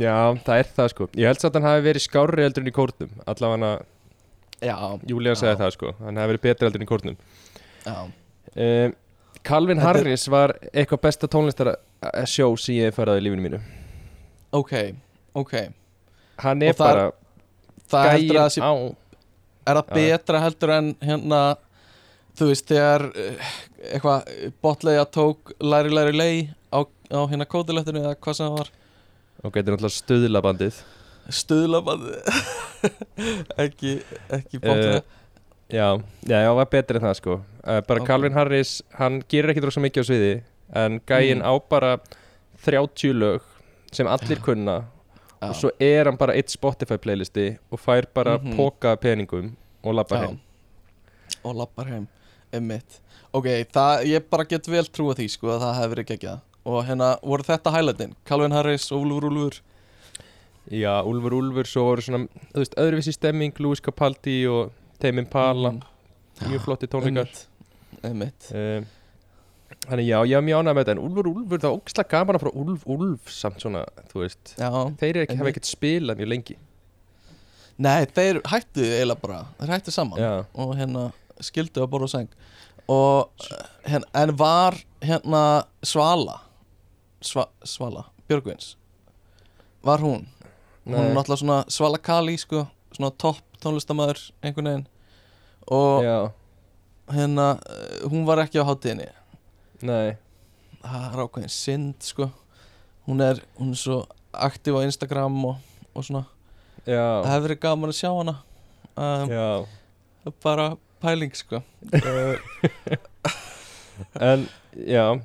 Já, 0.00 0.14
það 0.46 0.62
er 0.62 0.70
það 0.78 0.88
sko. 0.94 1.08
Ég 1.20 1.28
held 1.28 1.42
samt 1.42 1.58
að 1.58 1.60
hann 1.60 1.68
hafi 1.74 1.84
verið 1.90 2.04
skárri 2.06 2.46
heldur 2.46 2.64
en 2.64 2.70
í 2.70 2.74
kórnum. 2.78 3.10
Allavega 3.28 3.72
Já, 4.60 4.76
Júlía 5.08 5.34
Já. 5.34 5.40
segði 5.42 5.60
það 5.60 5.74
sko. 5.76 5.92
Hann 6.00 6.20
hafi 6.22 6.32
verið 6.32 6.44
betri 6.46 6.68
heldur 6.68 6.80
en 6.80 6.86
í 6.86 6.90
kórnum. 6.90 7.20
Já, 7.84 7.96
um, 8.54 8.96
Calvin 9.50 9.78
er- 9.80 9.84
Harris 9.84 10.26
var 10.28 10.52
eitthvað 10.72 11.00
besta 11.04 11.28
tónlistar 11.28 11.74
sjó 12.28 12.50
sem 12.60 12.76
ég 12.76 12.96
farið 12.96 13.20
í 13.20 13.26
lífinu 13.28 13.44
mínu 13.46 13.60
ok, 14.52 14.72
ok. 15.34 15.52
Hann 16.40 16.62
er 16.62 16.70
Og 16.72 16.76
það- 16.76 16.94
bara 16.94 17.10
Það 17.90 18.10
heldur 18.14 18.36
að 18.36 18.44
það 18.46 18.54
sé 18.54 18.60
á 18.62 18.72
Er 19.70 19.74
það 19.76 19.88
Já. 19.88 19.94
betra 19.94 20.40
heldur 20.40 20.70
en 20.78 20.94
hérna 21.04 21.40
Þú 22.38 22.46
veist, 22.48 22.66
þegar 22.70 23.02
uh, 23.10 23.48
eitthvað 23.92 24.28
botlega 24.62 25.04
tók 25.12 25.52
læri 25.60 25.90
læri 25.92 26.12
lei 26.16 26.34
á, 26.72 26.80
á 26.86 27.20
hérna 27.28 27.44
kótilettinu 27.44 28.00
eða 28.00 28.14
hvað 28.16 28.34
sem 28.38 28.46
það 28.46 28.58
var. 28.58 28.70
Ok, 29.44 29.54
þetta 29.54 29.66
er 29.68 29.74
náttúrulega 29.74 29.98
stuðlabandið 29.98 30.78
Stuðlaband 31.30 32.06
ekki, 33.64 33.96
ekki 34.34 34.60
botlega 34.62 35.02
Já, 35.70 35.86
já, 36.26 36.38
já, 36.42 36.50
var 36.58 36.66
betri 36.66 36.98
en 36.98 37.04
það 37.04 37.14
sko. 37.20 37.34
Uh, 37.62 37.78
Bara 37.86 38.00
Ok. 38.02 38.06
Calvin 38.08 38.34
Harris, 38.34 38.72
hann 38.98 39.20
gerir 39.30 39.52
ekki 39.52 39.62
svo 39.70 39.82
mikið 39.84 40.02
á 40.02 40.06
sviði 40.08 40.32
En 40.74 40.96
gæinn 41.06 41.42
Mm. 41.42 41.46
á 41.46 41.52
bara 41.70 41.92
30 42.64 43.12
lög 43.14 43.42
sem 43.92 44.06
allir 44.06 44.40
kunna. 44.40 44.84
Og 45.42 45.54
svo 45.56 45.70
er 45.80 46.04
hann 46.04 46.16
bara 46.20 46.34
eitt 46.36 46.50
Spotify 46.52 46.98
playlisti 47.00 47.58
Og 47.72 47.78
fær 47.80 48.04
bara 48.14 48.38
Mhm. 48.38 48.56
póka 48.58 48.92
af 48.92 49.00
peningum 49.00 49.56
Og 49.82 49.94
Já. 49.94 50.26
heim 50.26 50.38
og 51.44 51.54
lappar 51.56 51.86
heim 51.86 52.06
einmitt 52.52 53.00
ok, 53.32 53.44
það, 53.72 54.04
ég 54.04 54.28
bara 54.30 54.44
get 54.44 54.66
vel 54.68 54.84
trúa 54.84 55.14
því 55.14 55.30
sko 55.30 55.46
að 55.46 55.60
það 55.62 55.74
hefði 55.78 55.94
verið 55.94 56.06
geggjað 56.10 56.40
og 56.66 56.84
hérna 56.84 57.18
voru 57.22 57.42
þetta 57.42 57.72
highlightin 57.72 58.14
Calvin 58.26 58.52
Harris 58.52 58.92
og 58.92 59.04
Úlfur 59.06 59.30
Úlfur 59.30 59.60
Já, 60.70 61.02
Úlfur 61.02 61.32
Úlfur, 61.32 61.64
svo 61.66 61.84
voru 61.88 62.02
svona 62.02 62.28
þú 62.52 62.60
veist, 62.60 62.74
öðruvísi 62.76 63.12
stemming, 63.14 63.52
Louis 63.58 63.80
Capaldi 63.80 64.46
og 64.46 64.72
Teimin 65.00 65.26
Pala, 65.26 65.70
Mhm. 65.70 65.82
mjög 66.50 66.60
flotti 66.60 66.86
tónleikar 66.86 67.26
einmitt, 67.26 67.46
einmitt. 68.04 68.52
um, 68.54 68.86
Þannig 69.88 70.06
já, 70.10 70.18
ég 70.28 70.36
var 70.36 70.44
mjög 70.44 70.58
ánægð 70.60 70.74
með 70.76 70.82
þetta 70.84 70.92
en 70.94 71.04
Úlfur 71.04 71.28
Úlfur, 71.30 71.60
það 71.62 71.70
var 71.70 71.78
ógslag 71.78 72.08
gaman 72.10 72.36
að 72.36 72.42
frá 72.44 72.50
Úlf 72.62 72.82
Úlf 72.94 73.30
samt 73.32 73.62
svona, 73.62 73.84
þú 74.10 74.20
veist. 74.24 74.52
Já, 74.60 74.68
Þeir 75.00 75.20
ekki, 75.22 75.38
hafa 75.40 75.52
ekkert 75.54 75.70
spilað 75.70 76.20
mjög 76.20 76.30
lengi. 76.34 76.56
Nei 77.80 78.04
þeir 78.12 78.42
hættu 78.50 78.84
eiginlega 78.84 79.22
bara 79.22 79.38
þeir 79.60 79.70
hættu 79.72 79.92
saman 79.94 80.20
Já, 80.20 80.32
og 80.52 80.74
hérna 80.76 81.06
skildu 81.40 81.80
að 81.80 81.88
borða 81.94 82.10
seng 82.12 82.34
og 82.90 83.46
hérna, 83.86 84.08
en 84.20 84.32
var 84.36 84.76
hérna 85.00 85.42
Svala 85.86 86.40
Sva, 87.24 87.46
Svala, 87.64 88.04
Björgvins 88.28 88.74
var 89.86 90.02
hún? 90.04 90.26
Hún 90.84 90.96
er 90.98 91.06
Nei. 91.08 91.14
náttúrulega 91.16 91.40
svona 91.40 91.58
Svala 91.72 92.00
Kali 92.04 92.36
sko, 92.40 92.66
svona 92.92 93.14
topp 93.16 93.40
tónlistamæður 93.60 94.20
einhvern 94.44 94.68
veginn. 94.68 94.86
Og 95.72 96.04
já, 96.04 96.18
hérna 97.16 97.46
eh, 97.64 98.04
hún 98.12 98.26
var 98.28 98.40
ekki 98.44 98.60
á 98.60 98.64
hátíðinni 98.68 99.08
nei. 99.86 100.16
Það 100.80 101.06
er 101.06 101.22
ákveðin 101.24 101.52
synd 101.54 102.06
sko. 102.06 102.30
Hún 103.08 103.22
er, 103.24 103.42
hún 103.58 103.72
er 103.74 103.80
svo 103.80 103.98
aktiv 104.32 104.76
á 104.76 104.84
Instagram 104.86 105.36
og, 105.50 105.56
og 105.94 106.06
svona. 106.06 106.24
Það 106.84 106.94
Já, 106.94 107.06
hefur 107.28 107.46
verið 107.46 107.60
gaman 107.64 107.92
að 107.92 107.98
sjá 107.98 108.10
hana. 108.14 108.36
Um, 108.96 109.32
já. 109.32 110.32
bara 110.44 110.66
pæling 111.02 111.34
sko. 111.36 111.62
Uh, 111.92 112.36
En 114.20 114.46
já, 114.72 115.20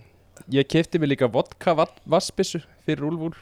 ég 0.52 0.68
kefti 0.68 1.00
mig 1.00 1.14
líka 1.14 1.30
vodka 1.32 1.76
vassbissu 2.06 2.60
fyrir 2.86 3.06
Úlf. 3.08 3.38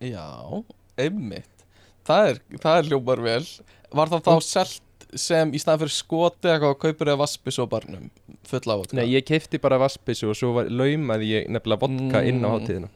Já, 0.00 0.62
einmitt. 0.96 1.66
Það 2.06 2.28
er, 2.28 2.38
það 2.62 2.78
er 2.78 2.88
hljómar 2.90 3.22
vel. 3.24 3.42
Var 3.90 4.12
það 4.14 4.22
þá 4.28 4.46
selt 4.46 4.82
sem 5.18 5.50
í 5.52 5.58
staðan 5.58 5.80
fyrir 5.84 5.94
skoti 5.96 6.48
eitthvað 6.50 6.74
og 6.74 6.78
kaupir 6.82 7.08
eða 7.10 7.18
vaspis 7.24 7.58
á 7.58 7.64
barnum 7.70 8.10
fulla 8.46 8.74
á 8.74 8.80
vodka. 8.80 8.96
Nei, 8.96 9.06
ég 9.14 9.24
kefti 9.26 9.58
bara 9.62 9.78
vassbissu 9.78 10.28
og 10.30 10.36
svo 10.38 10.52
var, 10.54 10.68
laumaði 10.70 11.30
ég 11.32 11.48
nefnilega 11.50 11.80
vodka 11.86 12.22
inn 12.26 12.42
á 12.44 12.48
Mm. 12.48 12.54
hátíðina. 12.54 12.88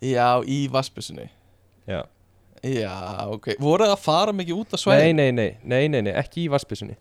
Já, 0.00 0.40
í 0.48 0.68
vaspisunni 0.72 1.28
Já. 1.88 2.02
Já, 2.64 3.26
ok, 3.32 3.54
voru 3.60 3.84
það 3.84 3.92
að 3.96 4.02
fara 4.04 4.32
mikið 4.32 4.58
út 4.60 4.74
af 4.74 4.80
sveið 4.80 5.14
nei, 5.14 5.30
nei, 5.32 5.56
nei, 5.64 5.88
nei, 5.88 6.00
nei, 6.02 6.12
ekki 6.12 6.44
í 6.46 6.50
vassbissunni 6.52 6.96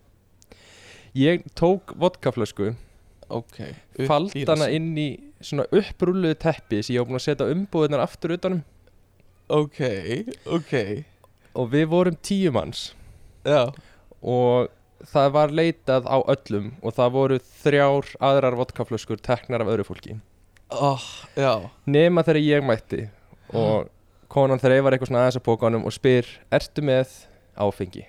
Ég 1.16 1.44
tók 1.56 1.94
vodkaflösku 2.00 2.76
ok, 3.30 3.58
í 4.00 4.46
hana 4.48 4.68
inn 4.74 4.92
í 4.98 5.08
svona 5.42 5.66
upprúluðu 5.72 6.36
teppi 6.42 6.82
sem 6.84 6.96
ég 6.96 7.02
var 7.04 7.08
búin 7.10 7.20
að 7.20 7.26
setja 7.28 7.48
umbúðunar 7.54 8.02
aftur 8.04 8.34
utanum. 8.36 8.64
Ok, 9.50 9.80
ok. 10.46 10.74
Og 11.56 11.70
við 11.72 11.86
vorum 11.90 12.18
tíu 12.22 12.52
manns. 12.54 12.92
Já, 13.46 13.72
og 14.22 14.70
það 15.10 15.32
var 15.36 15.54
leitað 15.56 16.10
á 16.10 16.18
öllum 16.20 16.74
og 16.84 16.96
það 16.98 17.16
voru 17.16 17.40
þrjár 17.64 18.12
aðrar 18.30 18.58
vodkaflöskur 18.60 19.22
teknar 19.24 19.64
af 19.64 19.72
öðru 19.72 19.88
fólki. 19.88 20.20
Oh, 20.70 21.06
nema 21.90 22.22
þegar 22.28 22.44
ég 22.44 22.66
mætti 22.66 23.08
og 23.56 23.90
konan 24.30 24.62
þreifar 24.62 24.94
eitthvað 24.94 25.10
svona 25.10 25.24
aðeins 25.26 25.40
að 25.40 25.46
pókanum 25.48 25.88
og 25.90 25.96
spyr, 25.96 26.28
ertu 26.54 26.84
með 26.86 27.16
áfengi? 27.58 28.06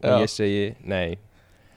Já. 0.00 0.14
og 0.14 0.22
ég 0.24 0.30
segi 0.32 0.62
nei. 0.80 1.18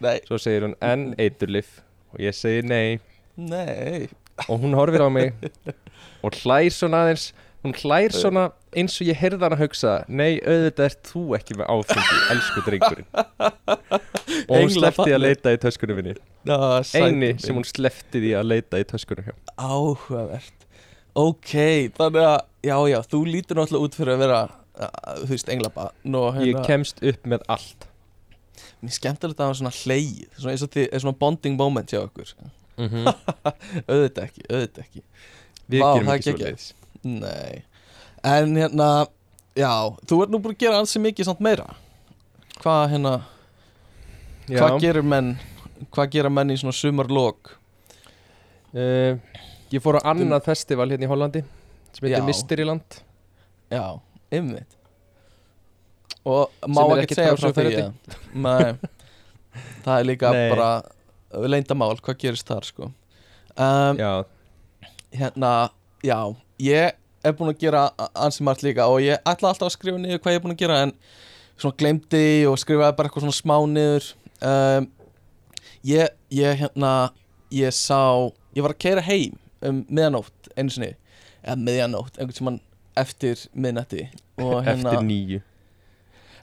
Nei, 0.04 0.20
svo 0.28 0.40
segir 0.40 0.64
hún, 0.68 0.76
en 0.84 1.12
eiturlif 1.20 1.82
og 2.14 2.22
ég 2.24 2.36
segi 2.36 2.64
nei. 2.68 3.00
Nei. 3.36 4.08
Og 4.48 4.64
hún 4.64 4.76
horfir 4.78 5.04
á 5.04 5.10
mig 5.12 5.34
og 6.24 6.40
hlær 6.40 6.70
svona 6.74 7.04
aðeins 7.04 7.32
hún 7.64 7.76
hlær 7.80 8.14
svona 8.16 8.50
eins 8.76 8.96
og 9.00 9.08
ég 9.08 9.20
heyrði 9.20 9.46
hann 9.46 9.56
að 9.56 9.62
hugsa 9.64 9.94
nei, 10.08 10.40
auðvitað 10.42 10.88
ert 10.90 11.12
þú 11.12 11.24
ekki 11.38 11.58
með 11.60 11.70
áfengi 11.72 12.18
elsku 12.34 12.64
drengurinn. 12.66 13.08
Og 14.50 14.58
hún 14.58 14.74
sleppti 14.74 15.14
að 15.14 15.22
leita 15.24 15.54
í 15.54 15.60
töskunum 15.62 16.00
minni. 16.00 16.16
Eini 16.98 17.34
sem 17.40 17.56
hún 17.56 17.68
sleppti 17.68 18.20
því 18.24 18.34
að 18.40 18.50
leita 18.50 18.82
í 18.82 18.88
töskunum 18.90 19.30
hjá. 19.30 19.36
Áhugavert. 19.56 20.68
Ok, 21.20 21.54
þannig 21.96 22.26
að 22.26 22.42
Já, 22.64 22.78
já, 22.88 23.02
þú 23.12 23.20
lítur 23.28 23.60
náttúrulega 23.60 23.86
út 23.86 23.96
fyrir 23.98 24.16
að 24.16 24.22
vera 24.24 24.38
Þú 25.20 25.26
veist, 25.34 25.50
englaba 25.52 25.90
Nó, 26.08 26.22
ég 26.42 26.62
kemst 26.66 27.04
upp 27.04 27.28
með 27.30 27.44
allt. 27.52 27.88
Mér 28.84 28.96
skemmtilegt 28.96 29.42
að 29.42 29.52
hafa 29.52 29.60
svona 29.60 29.74
hleið 29.82 30.22
Svona 30.38 30.54
eins 30.56 30.64
og 30.66 30.78
er 30.80 31.04
svona 31.04 31.20
bonding 31.20 31.60
moment 31.60 31.92
hjá 31.92 32.00
okkur. 32.06 32.32
Mm 32.80 32.88
-hmm. 32.90 33.12
Auðvitað 33.92 34.24
ekki, 34.24 34.46
auðvitað 34.50 34.86
ekki. 34.86 35.04
Við 35.68 35.84
Vá, 35.84 35.92
gerum 35.94 36.08
það 36.08 36.16
ekki 36.16 36.30
er 36.30 36.38
svo 36.38 36.46
leiðis 36.46 36.72
Nei. 37.04 37.64
En 38.24 38.56
hérna, 38.56 38.90
já 39.60 39.72
Þú 40.08 40.22
ert 40.24 40.34
nú 40.34 40.40
búin 40.44 40.56
að 40.56 40.64
gera 40.64 40.80
ansi 40.82 41.02
mikið 41.04 41.28
samt 41.30 41.42
meira. 41.44 41.68
Hvað 42.62 42.84
hérna 42.94 43.16
Hvað 44.48 44.78
gerir 44.84 45.06
menn 45.08 45.34
Hvað 45.92 46.14
gera 46.16 46.32
menn 46.32 46.54
í 46.54 46.60
svona 46.60 46.76
sumarlok? 46.78 47.58
Uh, 48.74 49.20
ég 49.74 49.84
fór 49.84 50.00
á 50.02 50.10
annað 50.14 50.48
festival 50.48 50.88
hérna 50.90 51.06
í 51.06 51.12
Hollandi 51.12 51.44
sem 51.94 52.08
heitir 52.08 52.22
Já. 52.24 52.26
Mysteryland. 52.26 52.96
Já, 53.70 53.84
einmitt. 54.34 54.80
Og 56.26 56.50
má 56.72 56.82
ekki 57.04 57.18
segja 57.20 57.36
frá 57.38 57.52
því? 57.54 57.84
Nei. 58.34 58.74
Það 59.84 59.94
er 60.00 60.08
líka 60.08 60.32
Nei. 60.34 60.48
bara 60.50 60.70
leyndamál, 61.50 61.98
hvað 62.02 62.18
gerist 62.24 62.50
þar 62.50 62.66
sko. 62.66 62.90
Um, 63.54 64.00
já, 64.00 64.26
Hérna, 65.14 65.52
já 66.02 66.18
Ég 66.64 66.98
er 67.24 67.36
búinn 67.38 67.54
að 67.54 67.62
gera 67.64 67.84
ansi 68.14 68.44
margt 68.46 68.66
líka 68.66 68.88
Og 68.92 69.02
ég 69.04 69.22
ætla 69.30 69.52
alltaf 69.52 69.70
að 69.70 69.76
skrifa 69.78 70.02
niður 70.02 70.22
hvað 70.24 70.36
ég 70.36 70.40
er 70.42 70.44
búinn 70.46 70.56
að 70.56 70.64
gera 70.64 70.82
En 70.86 70.94
svona 71.60 71.78
glemdi 71.80 72.26
og 72.50 72.60
skrifaði 72.62 72.98
bara 72.98 73.10
eitthvað 73.10 73.26
svona 73.28 73.38
smá 73.40 73.56
niður. 73.70 74.10
Um, 74.42 74.90
Ég, 75.88 76.12
ég 76.34 76.60
hérna 76.64 76.92
Ég 77.54 77.76
sá, 77.76 78.02
ég 78.56 78.66
var 78.66 78.76
að 78.76 78.84
keira 78.86 79.06
heim 79.06 79.40
Um 79.64 79.86
miðanótt, 79.88 80.52
einu 80.58 80.74
sinni. 80.74 80.94
Eða 81.44 81.58
miðjanótt, 81.64 82.18
einhvern 82.20 82.38
tímann 82.40 82.62
eftir 83.00 83.48
miðnætti 83.56 84.08
Og 84.44 84.60
hérna 84.68 84.94
eftir 84.94 85.08
nýju 85.08 85.44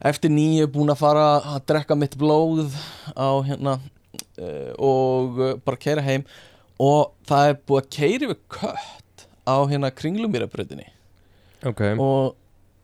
eftir 0.00 0.32
nýju 0.32 0.68
búin 0.72 0.92
að 0.92 1.02
fara 1.02 1.24
að 1.54 1.64
drekka 1.68 1.96
mitt 1.98 2.14
blóð 2.20 2.72
á 3.12 3.28
hérna 3.44 3.76
uh, 4.40 4.72
og 4.80 5.42
bara 5.64 5.80
keira 5.80 6.04
heim. 6.04 6.24
Og 6.80 7.12
það 7.28 7.50
er 7.50 7.58
búið 7.68 7.82
að 7.82 7.90
keira 7.96 8.28
yfir 8.30 8.38
kött 8.56 9.09
á 9.46 9.56
hérna 9.70 9.90
kringlumýrabröðinni 9.94 10.86
ok, 11.66 11.82
og, 11.96 12.36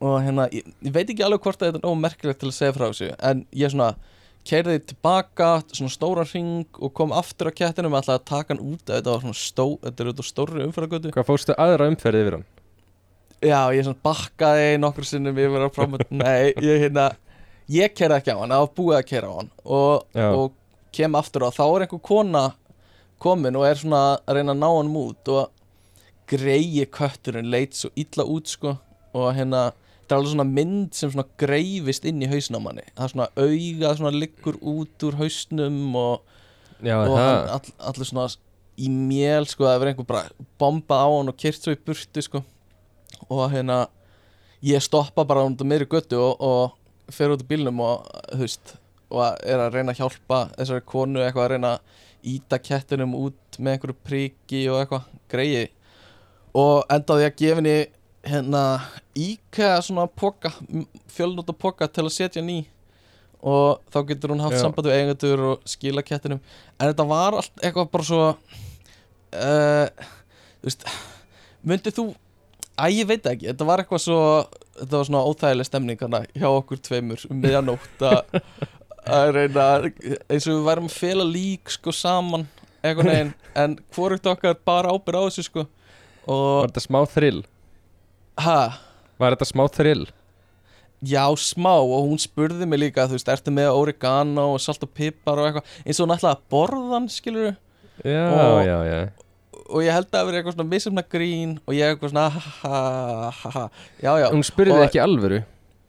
og 0.03 0.19
hérna, 0.25 0.47
ég, 0.53 0.67
ég 0.85 0.93
veit 0.93 1.07
ekki 1.07 1.25
alveg 1.25 1.43
hvort 1.45 1.61
að 1.61 1.71
þetta 1.71 1.81
er 1.81 1.87
nóg 1.87 1.97
merkilegt 2.03 2.43
til 2.43 2.51
að 2.51 2.57
segja 2.59 2.77
frá 2.77 2.87
þessu 2.87 3.11
en 3.17 3.43
ég 3.57 3.73
svona 3.73 3.91
keiriði 4.47 4.83
tilbaka 4.93 5.49
svona 5.73 5.91
stóran 5.91 6.29
ring 6.31 6.79
og 6.79 6.93
kom 6.95 7.11
aftur 7.15 7.51
á 7.51 7.57
kettinum 7.57 7.97
og 7.97 8.03
ætlaði 8.03 8.21
að 8.21 8.29
taka 8.31 8.53
hann 8.55 8.63
út 8.63 8.85
þetta 8.87 9.13
var 9.13 9.25
svona 9.25 9.41
stó, 9.41 9.65
þetta 9.83 10.03
er 10.03 10.11
út 10.13 10.23
á 10.23 10.25
stóri 10.29 10.67
umferðagötu 10.67 11.13
hvað 11.15 11.29
fórstu 11.31 11.57
aðra 11.59 11.89
umferði 11.91 12.23
yfir 12.23 12.39
hann? 12.39 12.47
Já, 13.37 13.69
ég 13.75 13.85
svona 13.85 14.01
bakkaði 14.07 14.77
nokkur 14.81 15.05
sinnum 15.05 15.37
yfir 15.37 15.67
að 15.67 15.73
fram 15.75 15.97
Nei, 16.23 16.53
ég 16.63 16.87
hérna 16.87 17.11
Ég 17.67 17.91
kerði 17.91 18.21
ekki 18.21 18.31
á 18.31 18.39
hann, 18.39 18.53
það 18.53 18.63
var 18.63 18.73
búið 18.79 18.97
að 18.97 19.07
kera 19.09 19.27
á 19.27 19.33
hann. 19.41 19.49
Og, 19.65 20.19
og 20.23 20.53
kem 20.95 21.17
aftur 21.19 21.43
á 21.43 21.49
Þá 21.51 21.63
er 21.65 21.83
einhver 21.83 22.03
kona 22.03 22.43
komin 23.19 23.57
og 23.59 23.65
er 23.67 23.79
svona 23.81 24.01
að 24.23 24.37
reyna 24.37 24.53
að 24.55 24.61
ná 24.61 24.67
hann 24.69 24.91
út 25.01 25.31
og 25.33 25.56
greiði 26.27 26.85
kötturinn 26.91 27.51
leit 27.51 27.77
svo 27.77 27.91
illa 27.99 28.25
út 28.27 28.49
sko 28.51 28.75
og 29.17 29.27
hérna, 29.35 29.69
það 30.05 30.13
er 30.13 30.17
alveg 30.17 30.33
svona 30.33 30.47
mynd 30.49 30.97
sem 30.97 31.11
svona 31.13 31.27
greifist 31.41 32.05
inn 32.07 32.23
í 32.23 32.29
hausnum 32.29 32.65
manni. 32.67 32.83
Það 32.95 33.05
er 33.05 33.13
svona 33.13 33.29
auga, 33.37 33.93
svona 33.97 34.13
liggur 34.15 34.59
út 34.61 35.05
úr 35.07 35.17
hausnum 35.21 35.79
og, 35.97 36.41
já, 36.83 36.97
og 36.99 37.15
hann 37.17 37.53
all, 37.55 37.71
allir 37.91 38.09
svona 38.11 38.27
í 38.77 38.89
mél 38.93 39.47
sko, 39.49 39.65
það 39.65 39.87
er 39.87 39.91
einhver 39.93 40.09
bara 40.09 40.49
bombað 40.61 41.01
á 41.01 41.07
hann 41.15 41.31
og 41.31 41.39
kyrt 41.41 41.63
svo 41.63 41.73
í 41.73 41.79
burtu 41.87 42.23
sko. 42.25 42.43
Og 43.31 43.47
hérna 43.51 43.85
ég 44.65 44.83
stoppa 44.83 45.25
bara 45.27 45.45
út 45.47 45.63
á 45.63 45.65
meiri 45.65 45.87
göttu 45.89 46.19
og, 46.21 46.43
og 46.43 47.13
fer 47.13 47.33
út 47.33 47.41
í 47.41 47.49
bílnum 47.49 47.81
og 47.81 48.05
veist 48.37 48.75
og 49.07 49.23
er 49.47 49.61
að 49.63 49.77
reyna 49.77 49.93
að 49.95 50.01
hjálpa 50.01 50.41
þessari 50.57 50.83
konu 50.83 51.21
eitthvað 51.23 51.45
að 51.45 51.51
reyna 51.53 51.69
að 51.77 52.05
íta 52.27 52.57
kettinum 52.59 53.13
út 53.15 53.57
með 53.57 53.77
einhverju 53.77 53.97
priki 54.03 54.63
og 54.67 54.81
eitthvað. 54.81 55.05
Greiði 55.31 55.61
og 56.53 56.85
endaði 56.93 57.27
að 57.27 57.37
gefa 57.41 57.59
henni 57.61 57.77
hérna 58.27 58.63
íkæða 59.17 59.81
svona 59.85 60.07
poka 60.07 60.51
fjölnóta 61.11 61.55
poka 61.55 61.87
til 61.87 62.05
að 62.07 62.15
setja 62.17 62.43
ný 62.43 62.65
og 63.47 63.83
þá 63.93 63.99
getur 64.09 64.33
hún 64.33 64.41
haft 64.43 64.59
samband 64.59 64.89
við 64.89 64.97
eigendur 64.97 65.43
og 65.53 65.67
skila 65.69 66.03
kettinum. 66.03 66.39
En 66.79 66.89
þetta 66.89 67.05
var 67.07 67.37
allt 67.37 67.61
eitthvað 67.61 67.91
bara 67.93 68.07
svo 68.07 68.21
uh, 68.33 70.07
þú 70.61 70.69
veist 70.69 70.87
myndið 71.67 71.99
þú 71.99 72.07
Æ, 72.77 72.91
ég 72.93 73.07
veit 73.09 73.25
ekki, 73.25 73.47
þetta 73.49 73.65
var 73.65 73.81
eitthvað 73.81 74.03
svo 74.03 74.17
Þetta 74.77 74.99
var 74.99 75.07
svona 75.07 75.21
óþægileg 75.25 75.65
stemning 75.65 76.01
hana, 76.03 76.19
hjá 76.37 76.45
okkur 76.51 76.77
tveimur 76.85 77.23
um 77.31 77.39
miðjanótt 77.41 78.03
að 78.05 78.35
að 79.07 79.29
reyna 79.33 79.63
eins 80.27 80.45
og 80.45 80.51
við 80.51 80.67
værum 80.67 80.89
að 80.89 80.97
fela 80.99 81.25
lík 81.25 81.71
sko 81.73 81.93
saman 81.95 82.43
einhvern 82.85 83.09
veginn. 83.09 83.31
En 83.57 83.77
hvorugt 83.95 84.27
okkar 84.29 84.57
bara 84.67 84.91
ábyrð 84.93 85.17
á 85.17 85.27
þessu 85.31 85.47
sko 85.47 85.63
Var 86.27 86.35
og 86.35 86.67
þetta 86.67 86.83
smá 86.87 86.99
þrill? 87.13 87.41
ha, 88.43 88.59
Var 89.19 89.35
þetta 89.35 89.47
smá 89.53 89.65
þrill? 89.73 90.07
já 91.05 91.23
smá 91.37 91.75
og 91.77 92.07
hún 92.09 92.17
spurði 92.17 92.65
mig 92.65 92.79
líka 92.81 93.03
þú 93.07 93.13
veist, 93.19 93.27
ertu 93.29 93.51
með 93.53 93.67
oregano 93.77 94.47
og 94.55 94.59
salt 94.63 94.81
og 94.83 94.89
pipar 94.97 95.37
og 95.37 95.45
eitthvað 95.45 95.75
eins 95.85 95.99
og 96.01 96.07
hún 96.07 96.15
ætlaði 96.15 96.33
að 96.35 96.45
borða 96.49 96.93
hann 96.95 97.07
skilur 97.13 97.55
Já, 98.03 98.25
Og- 98.33 98.65
já, 98.65 98.77
já 98.85 99.09
og 99.67 99.81
ég 99.83 99.91
held 99.91 100.05
að 100.07 100.13
það 100.15 100.25
verið 100.27 100.37
eitthvað 100.39 100.55
svona 100.55 100.69
misumna 100.71 101.03
grín 101.11 101.53
og 101.67 101.73
ég 101.75 101.91
eitthvað 101.91 102.11
svona 102.13 102.29
ha 102.29 102.41
ha 102.61 103.31
ha 103.41 103.49
ha 103.57 103.63
já 104.01 104.11
já, 104.23 104.27
Hún 104.31 104.43
spurði 104.47 104.73
Og- 104.77 104.85
ekki 104.87 105.01
alvöru 105.03 105.43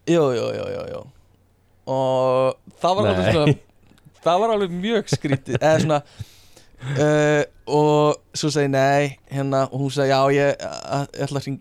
jú 0.08 0.24
jú 0.36 0.46
jú 0.56 0.64
jú, 0.76 0.82
jú. 0.92 1.00
og 1.86 2.56
það 2.80 2.96
var 2.96 3.06
alveg 3.08 3.24
Nei. 3.24 3.32
svona 3.32 3.54
það 4.24 4.40
var 4.42 4.54
alveg 4.56 4.72
mjög 4.82 5.12
skrítið 5.14 5.58
eða 5.60 5.80
svona 5.84 6.02
uh, 6.82 7.42
og 7.78 8.20
svo 8.38 8.50
segi 8.54 8.70
nei 8.72 9.16
hérna 9.32 9.64
og 9.68 9.80
hún 9.82 9.92
segi 9.94 10.12
já 10.12 10.20
ég, 10.36 10.62
að- 10.62 11.10
ég 11.18 11.26
ætla 11.26 11.42
að 11.42 11.46
hring 11.48 11.60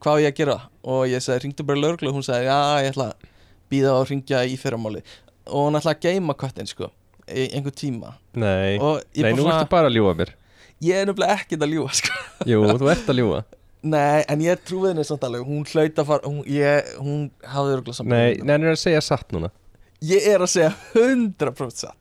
hvað 0.00 0.22
ég 0.24 0.32
að 0.32 0.38
gera? 0.40 0.58
Og 0.88 1.06
ég 1.10 1.22
segi 1.24 1.42
hringdu 1.44 1.66
bara 1.68 1.80
lögreglu. 1.80 2.10
Og 2.12 2.18
hún 2.20 2.26
segi 2.26 2.46
já 2.48 2.58
ég 2.84 2.92
ætla 2.94 3.10
að 3.12 3.26
býða 3.72 3.96
og 3.98 4.06
hringja 4.08 4.44
í 4.48 4.56
fyrramáli 4.60 5.02
og 5.44 5.66
hún 5.68 5.76
ætla 5.76 5.92
að 5.92 6.06
geima 6.06 6.34
köttin 6.40 6.68
sko 6.68 6.88
í 7.28 7.48
einhver 7.56 7.72
tíma. 7.76 8.14
Nei, 8.36 8.76
Nei 8.76 9.32
nú 9.36 9.44
ertu 9.48 9.68
bara 9.72 9.88
að 9.90 9.96
ljúga 9.98 10.14
mér. 10.18 10.30
Ég 10.84 11.00
er 11.00 11.06
nefnilega 11.08 11.36
ekkert 11.40 11.64
að 11.64 11.72
ljúga 11.72 11.94
sko. 11.96 12.16
Jú, 12.50 12.62
þú 12.80 12.88
ert 12.92 13.08
að 13.12 13.20
ljúga. 13.20 13.42
Nei, 13.84 14.24
en 14.32 14.40
ég 14.44 14.62
trúið 14.64 14.90
henni 14.94 15.04
samt 15.04 15.24
alveg. 15.28 15.44
Hún 15.44 15.64
hlaut 15.68 16.00
að 16.00 16.08
fara 16.08 16.28
Hún, 16.30 16.40
ég, 16.48 16.88
hún 17.04 17.26
hafði 17.44 17.74
örgulega 17.76 17.98
samt 17.98 18.08
Nei, 18.12 18.40
neina 18.40 18.70
er 18.70 18.76
að 18.76 18.80
segja 18.80 19.02
satt 19.04 19.32
núna. 19.36 19.50
Ég 20.04 20.24
er 20.28 20.44
að 20.44 20.52
segja 20.54 20.70
100% 20.96 21.84
satt. 21.84 21.98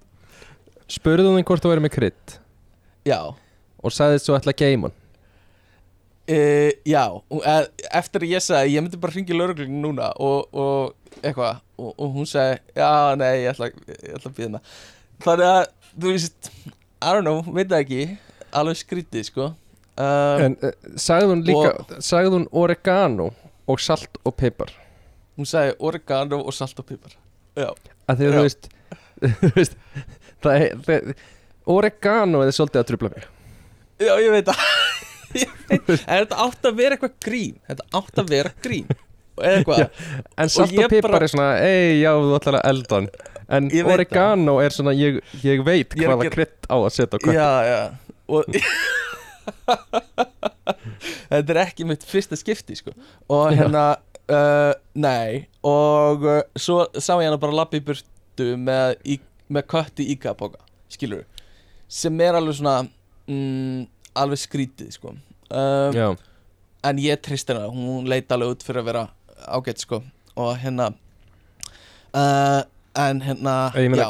Spurðu 0.91 1.31
hún 1.31 1.43
hvort 1.47 1.63
þú 1.63 1.71
verið 1.73 1.85
með 1.87 1.93
krydd 1.97 2.35
Já. 3.07 3.19
Og 3.83 3.91
sagðist 3.91 4.29
þú 4.29 4.37
ætla 4.37 4.53
að 4.53 4.61
geima 4.63 4.89
hann? 4.89 4.99
E, 6.23 6.37
Já. 6.87 7.03
Og, 7.11 7.41
e, 7.43 7.55
Eftir 7.99 8.23
að 8.23 8.31
ég 8.31 8.43
sagði 8.45 8.77
Ég 8.77 8.83
myndi 8.85 8.99
bara 9.01 9.11
hringi 9.11 9.35
lauruglun 9.35 9.81
núna 9.83 10.05
Og, 10.23 10.45
og 10.55 11.17
eitthvað. 11.19 11.57
Og, 11.75 11.89
og 11.97 12.13
hún 12.15 12.29
sagði 12.29 12.61
Já, 12.79 12.91
nei, 13.19 13.31
ég 13.43 13.49
ætla, 13.51 13.67
ég 13.91 14.15
ætla 14.15 14.31
að 14.31 14.37
býða 14.37 14.47
hana 14.53 14.61
Þannig 15.25 15.49
að, 15.49 15.65
þú 15.97 16.13
veist 16.13 16.51
I 17.03 17.11
don't 17.11 17.27
know, 17.27 17.41
veit 17.51 17.67
það 17.67 17.81
ekki. 17.83 18.03
Alveg 18.55 18.77
skrítið, 18.79 19.25
sko. 19.27 19.49
Um, 19.99 20.43
En 20.45 20.53
uh, 20.63 20.71
sagði 20.95 21.27
hún 21.33 21.41
líka 21.43 21.99
Sagði 21.99 22.31
hún 22.37 22.45
oregano 22.55 23.27
og 23.67 23.83
salt 23.83 24.15
og 24.23 24.37
pipar? 24.39 24.71
Hún 25.35 25.47
sagði 25.49 25.75
oregano 25.83 26.39
og 26.39 26.55
salt 26.55 26.79
og 26.79 26.87
pipar. 26.87 27.17
Já. 27.59 27.67
Já. 27.67 28.15
þú 28.15 28.31
veist 28.39 28.71
Þú 29.43 29.51
veist 29.57 29.75
Það 30.43 30.63
er 30.63 31.13
Oregano 31.71 32.41
er 32.43 32.51
svolítið 32.55 32.81
að 32.81 32.87
trubla 32.91 33.09
mig. 33.13 33.23
Já, 34.03 34.13
ég 34.19 34.31
veit 34.33 34.45
það 34.49 34.57
veit- 35.69 35.89
En 35.93 36.23
þetta 36.23 36.39
átt 36.45 36.67
að 36.69 36.75
vera 36.81 36.95
eitthvað 36.97 37.13
grín. 37.23 37.55
Þetta 37.69 37.83
átt 37.99 38.19
að 38.23 38.31
vera 38.33 38.51
grín. 38.65 38.87
Eða 39.33 39.53
eitthvað. 39.59 40.01
En 40.43 40.49
salt 40.53 40.73
og, 40.77 40.89
pipar 40.91 41.11
bara- 41.15 41.23
er 41.25 41.31
svona 41.33 41.51
Ei, 41.65 42.01
já, 42.03 42.11
þú 42.19 42.33
ætlar 42.37 42.59
að 42.59 42.67
elda 42.73 42.99
hann. 42.99 43.07
En 43.53 43.69
oregano 43.91 44.57
er 44.63 44.71
svona 44.73 44.93
Ég, 44.95 45.17
ég 45.43 45.63
veit 45.67 45.91
Ég 45.99 46.05
að 46.07 46.13
hvaða 46.13 46.23
gera- 46.27 46.35
krydd 46.37 46.69
á 46.69 46.75
að 46.79 46.91
setja 46.95 47.17
á 47.17 47.19
kött 47.23 47.35
Já, 47.35 47.49
já. 47.67 47.79
Og 48.33 48.41
Þetta 51.33 51.53
er 51.53 51.59
ekki 51.65 51.85
mitt 51.87 52.05
fyrsta 52.07 52.37
skipti 52.39 52.77
sko. 52.79 52.93
Og 53.33 53.49
Já. 53.51 53.57
hérna 53.63 53.83
uh, 54.31 54.73
Nei. 54.95 55.47
Og 55.67 56.23
uh, 56.23 56.39
svo 56.55 56.85
sá 56.95 57.15
ég 57.19 57.27
hana 57.27 57.39
bara 57.41 57.55
lappa 57.57 57.79
í 57.79 57.83
burtu 57.83 58.53
Með, 58.59 58.95
með 59.53 59.67
kött 59.73 59.99
í 60.03 60.07
íkapoka 60.15 60.61
Skilur 60.93 61.25
Sem 61.93 62.21
er 62.25 62.37
alveg 62.39 62.57
svona 62.57 62.79
mm, 63.29 63.83
Alveg 64.17 64.41
skrítið 64.41 64.91
sko. 64.95 65.13
um, 65.53 65.95
En 66.89 66.99
ég 67.01 67.21
trist 67.23 67.49
hennar 67.51 67.69
Hún 67.73 68.09
leit 68.09 68.31
alveg 68.33 68.55
út 68.57 68.65
fyrir 68.65 68.81
að 68.83 68.89
vera 68.91 69.05
ágætt 69.53 69.83
sko. 69.85 70.01
Og 70.39 70.53
hérna 70.63 70.89
uh, 72.13 72.61
En 72.97 73.21
hérna 73.25 73.55
ég 73.85 73.89
meina, 73.93 74.09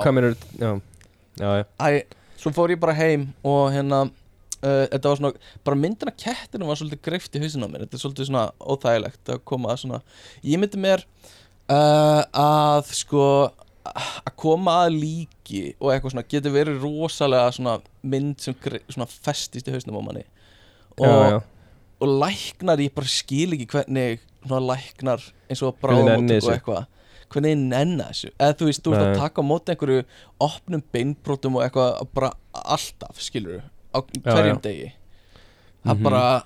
Æ, 1.79 2.03
svo 2.39 2.51
fór 2.55 2.73
ég 2.75 2.79
bara 2.81 2.93
heim 2.97 3.29
og 3.47 3.71
hérna 3.73 4.03
uh, 4.05 4.83
þetta 4.91 5.09
var 5.09 5.19
svona, 5.21 5.31
bara 5.65 5.79
myndin 5.79 6.11
af 6.11 6.17
kettinu 6.19 6.67
var 6.67 6.77
svolítið 6.79 7.01
greift 7.07 7.37
í 7.37 7.41
hausinn 7.41 7.63
á 7.65 7.69
mér, 7.71 7.85
þetta 7.85 7.97
er 7.97 8.03
svolítið 8.03 8.27
svona 8.29 8.43
óþægilegt 8.59 9.31
að 9.33 9.39
koma 9.49 9.71
að 9.73 9.79
svona. 9.85 10.01
Ég 10.45 10.61
myndi 10.61 10.81
mér 10.83 11.05
uh, 11.71 12.21
að 12.43 12.91
sko 12.99 13.23
að 13.85 14.35
koma 14.39 14.75
að 14.85 14.95
líki 15.01 15.63
og 15.79 15.91
eitthvað 15.91 16.13
svona 16.15 16.27
getur 16.31 16.53
verið 16.55 16.81
rosalega 16.83 17.51
svona 17.57 17.73
mynd 18.03 18.39
sem 18.43 18.55
svona 18.89 19.07
festist 19.11 19.67
í 19.67 19.73
hausnum 19.75 19.99
á 19.99 20.03
manni. 20.07 20.23
Og, 20.99 21.07
Já, 21.07 21.29
já 21.33 21.41
og 22.03 22.09
læknar 22.19 22.81
ég 22.83 22.91
bara 22.95 23.07
skil 23.07 23.53
ekki 23.55 23.67
hvernig 23.71 24.19
svona 24.43 24.59
læknar 24.73 25.21
eins 25.49 25.61
og 25.63 25.77
þessu. 25.79 26.49
og 26.49 26.55
eitthvað 26.57 26.85
hvernig 27.33 27.53
ég 27.53 27.61
nenni 27.69 28.03
þessu? 28.03 28.31
Eða 28.39 28.57
þú 28.59 28.65
veist, 28.67 28.81
þú 28.83 28.93
ert 28.93 29.05
að 29.05 29.21
taka 29.21 29.41
á 29.41 29.43
móti 29.47 29.71
einhverju 29.73 30.03
opnum 30.43 30.83
beinbrotum 30.93 31.55
og 31.55 31.63
eitthvað 31.63 32.01
bara 32.13 32.31
alltaf, 32.53 33.21
skilur 33.23 33.63
á 33.95 33.99
hverjum 34.03 34.59
já. 34.59 34.61
degi. 34.61 34.91
Það 35.83 35.91
er 35.91 35.95
Mhm. 35.95 36.03
bara 36.03 36.43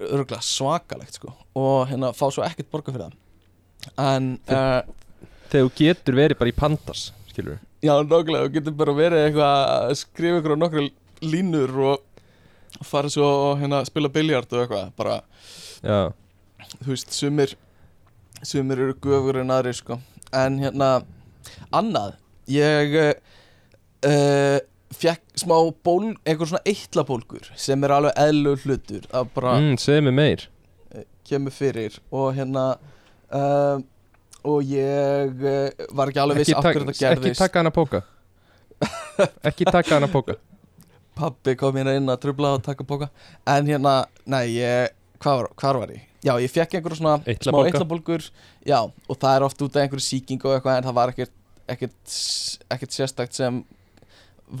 örgulega 0.00 0.40
svakalegt 0.42 1.14
sko. 1.14 1.34
Og 1.54 1.88
hérna 1.88 2.12
fá 2.14 2.30
svo 2.32 2.42
ekkert 2.46 2.70
borga 2.70 2.92
fyrir 2.92 3.10
það. 3.10 3.12
En 3.98 4.38
uh, 4.48 4.82
Þegar 5.50 5.66
þú 5.66 5.72
getur 5.80 6.18
verið 6.20 6.40
bara 6.40 6.52
í 6.52 6.56
pandas 6.56 7.08
Skilur 7.30 7.58
já, 7.80 7.94
nákvæmlega, 7.96 8.46
þú 8.46 8.54
getur 8.58 8.76
bara 8.78 8.94
verið 8.96 9.26
eitthvað 9.26 9.72
að 9.74 9.96
skrifa 10.02 10.40
ykkur 10.40 10.56
á 10.56 10.62
nokkru 10.62 10.86
línur 11.24 11.76
og 11.90 12.86
fara 12.86 13.10
svo 13.12 13.26
og 13.50 13.60
hérna 13.60 13.82
spila 13.88 14.12
biljart 14.12 14.52
og 14.54 14.64
eitthvað 14.64 14.94
bara 15.00 15.20
Já, 15.80 16.12
þú 16.84 16.92
veist, 16.92 17.12
sumir 17.16 17.56
sumir 18.42 18.80
eru 18.80 18.96
göfur 19.02 19.40
en 19.40 19.52
aðri 19.52 19.74
sko. 19.76 19.98
En 20.36 20.58
hérna, 20.62 20.90
annað 21.74 22.14
ég 22.50 22.96
uh, 23.00 24.58
fekk 24.90 25.22
smá 25.40 25.56
ból, 25.84 26.14
einhver 26.24 26.50
svona 26.50 26.64
eittlabólgur 26.68 27.50
sem 27.58 27.84
er 27.86 27.94
alveg 27.94 28.16
eðlu 28.18 28.56
hlutur 28.64 29.06
mm, 29.10 29.76
segðu 29.80 30.06
mig 30.08 30.16
meir. 30.16 30.46
kemur 31.28 31.54
fyrir 31.54 32.00
og 32.10 32.34
hérna 32.34 32.64
uh, 33.30 33.78
og 34.44 34.62
ég 34.64 35.42
uh, 35.44 35.88
var 35.96 36.12
ekki 36.12 36.22
alveg 36.22 36.42
viss 36.42 36.54
af 36.54 36.64
tak, 36.64 36.76
hverju 36.76 36.86
þetta 36.86 36.96
ekki 36.96 37.06
gerðist 37.06 37.42
taka 37.44 37.62
hana 37.62 37.74
póka. 37.74 38.04
Ekki 39.50 39.66
taka 39.68 39.98
hana 39.98 40.08
póka. 40.08 40.38
Pabbi 41.18 41.56
kom 41.60 41.76
hérna 41.76 41.96
inn 41.98 42.08
að 42.08 42.22
trubla 42.22 42.54
og 42.56 42.62
taka 42.64 42.86
bóka 42.86 43.10
en 43.48 43.68
hérna, 43.68 44.04
nei, 44.24 44.46
ég 44.56 44.94
hvað 45.20 45.42
var, 45.42 45.50
hvar 45.60 45.80
var 45.82 45.92
ég? 45.94 46.06
Já, 46.20 46.34
ég 46.40 46.52
fekk 46.52 46.76
einhver 46.76 46.96
svona 46.96 47.16
smá 47.20 47.32
Eitlabólga. 47.32 47.68
eittlabólgur 47.70 48.24
já, 48.68 48.78
og 48.80 49.18
það 49.20 49.34
er 49.36 49.44
oft 49.46 49.62
út 49.64 49.76
af 49.76 49.84
einhverju 49.84 50.04
sýking 50.04 50.40
og 50.44 50.56
eitthvað 50.56 50.78
en 50.78 50.88
það 50.88 50.96
var 50.98 51.12
ekkert, 51.12 51.34
ekkert, 51.74 52.16
ekkert 52.76 52.96
sérstakt 52.96 53.36
sem 53.36 53.62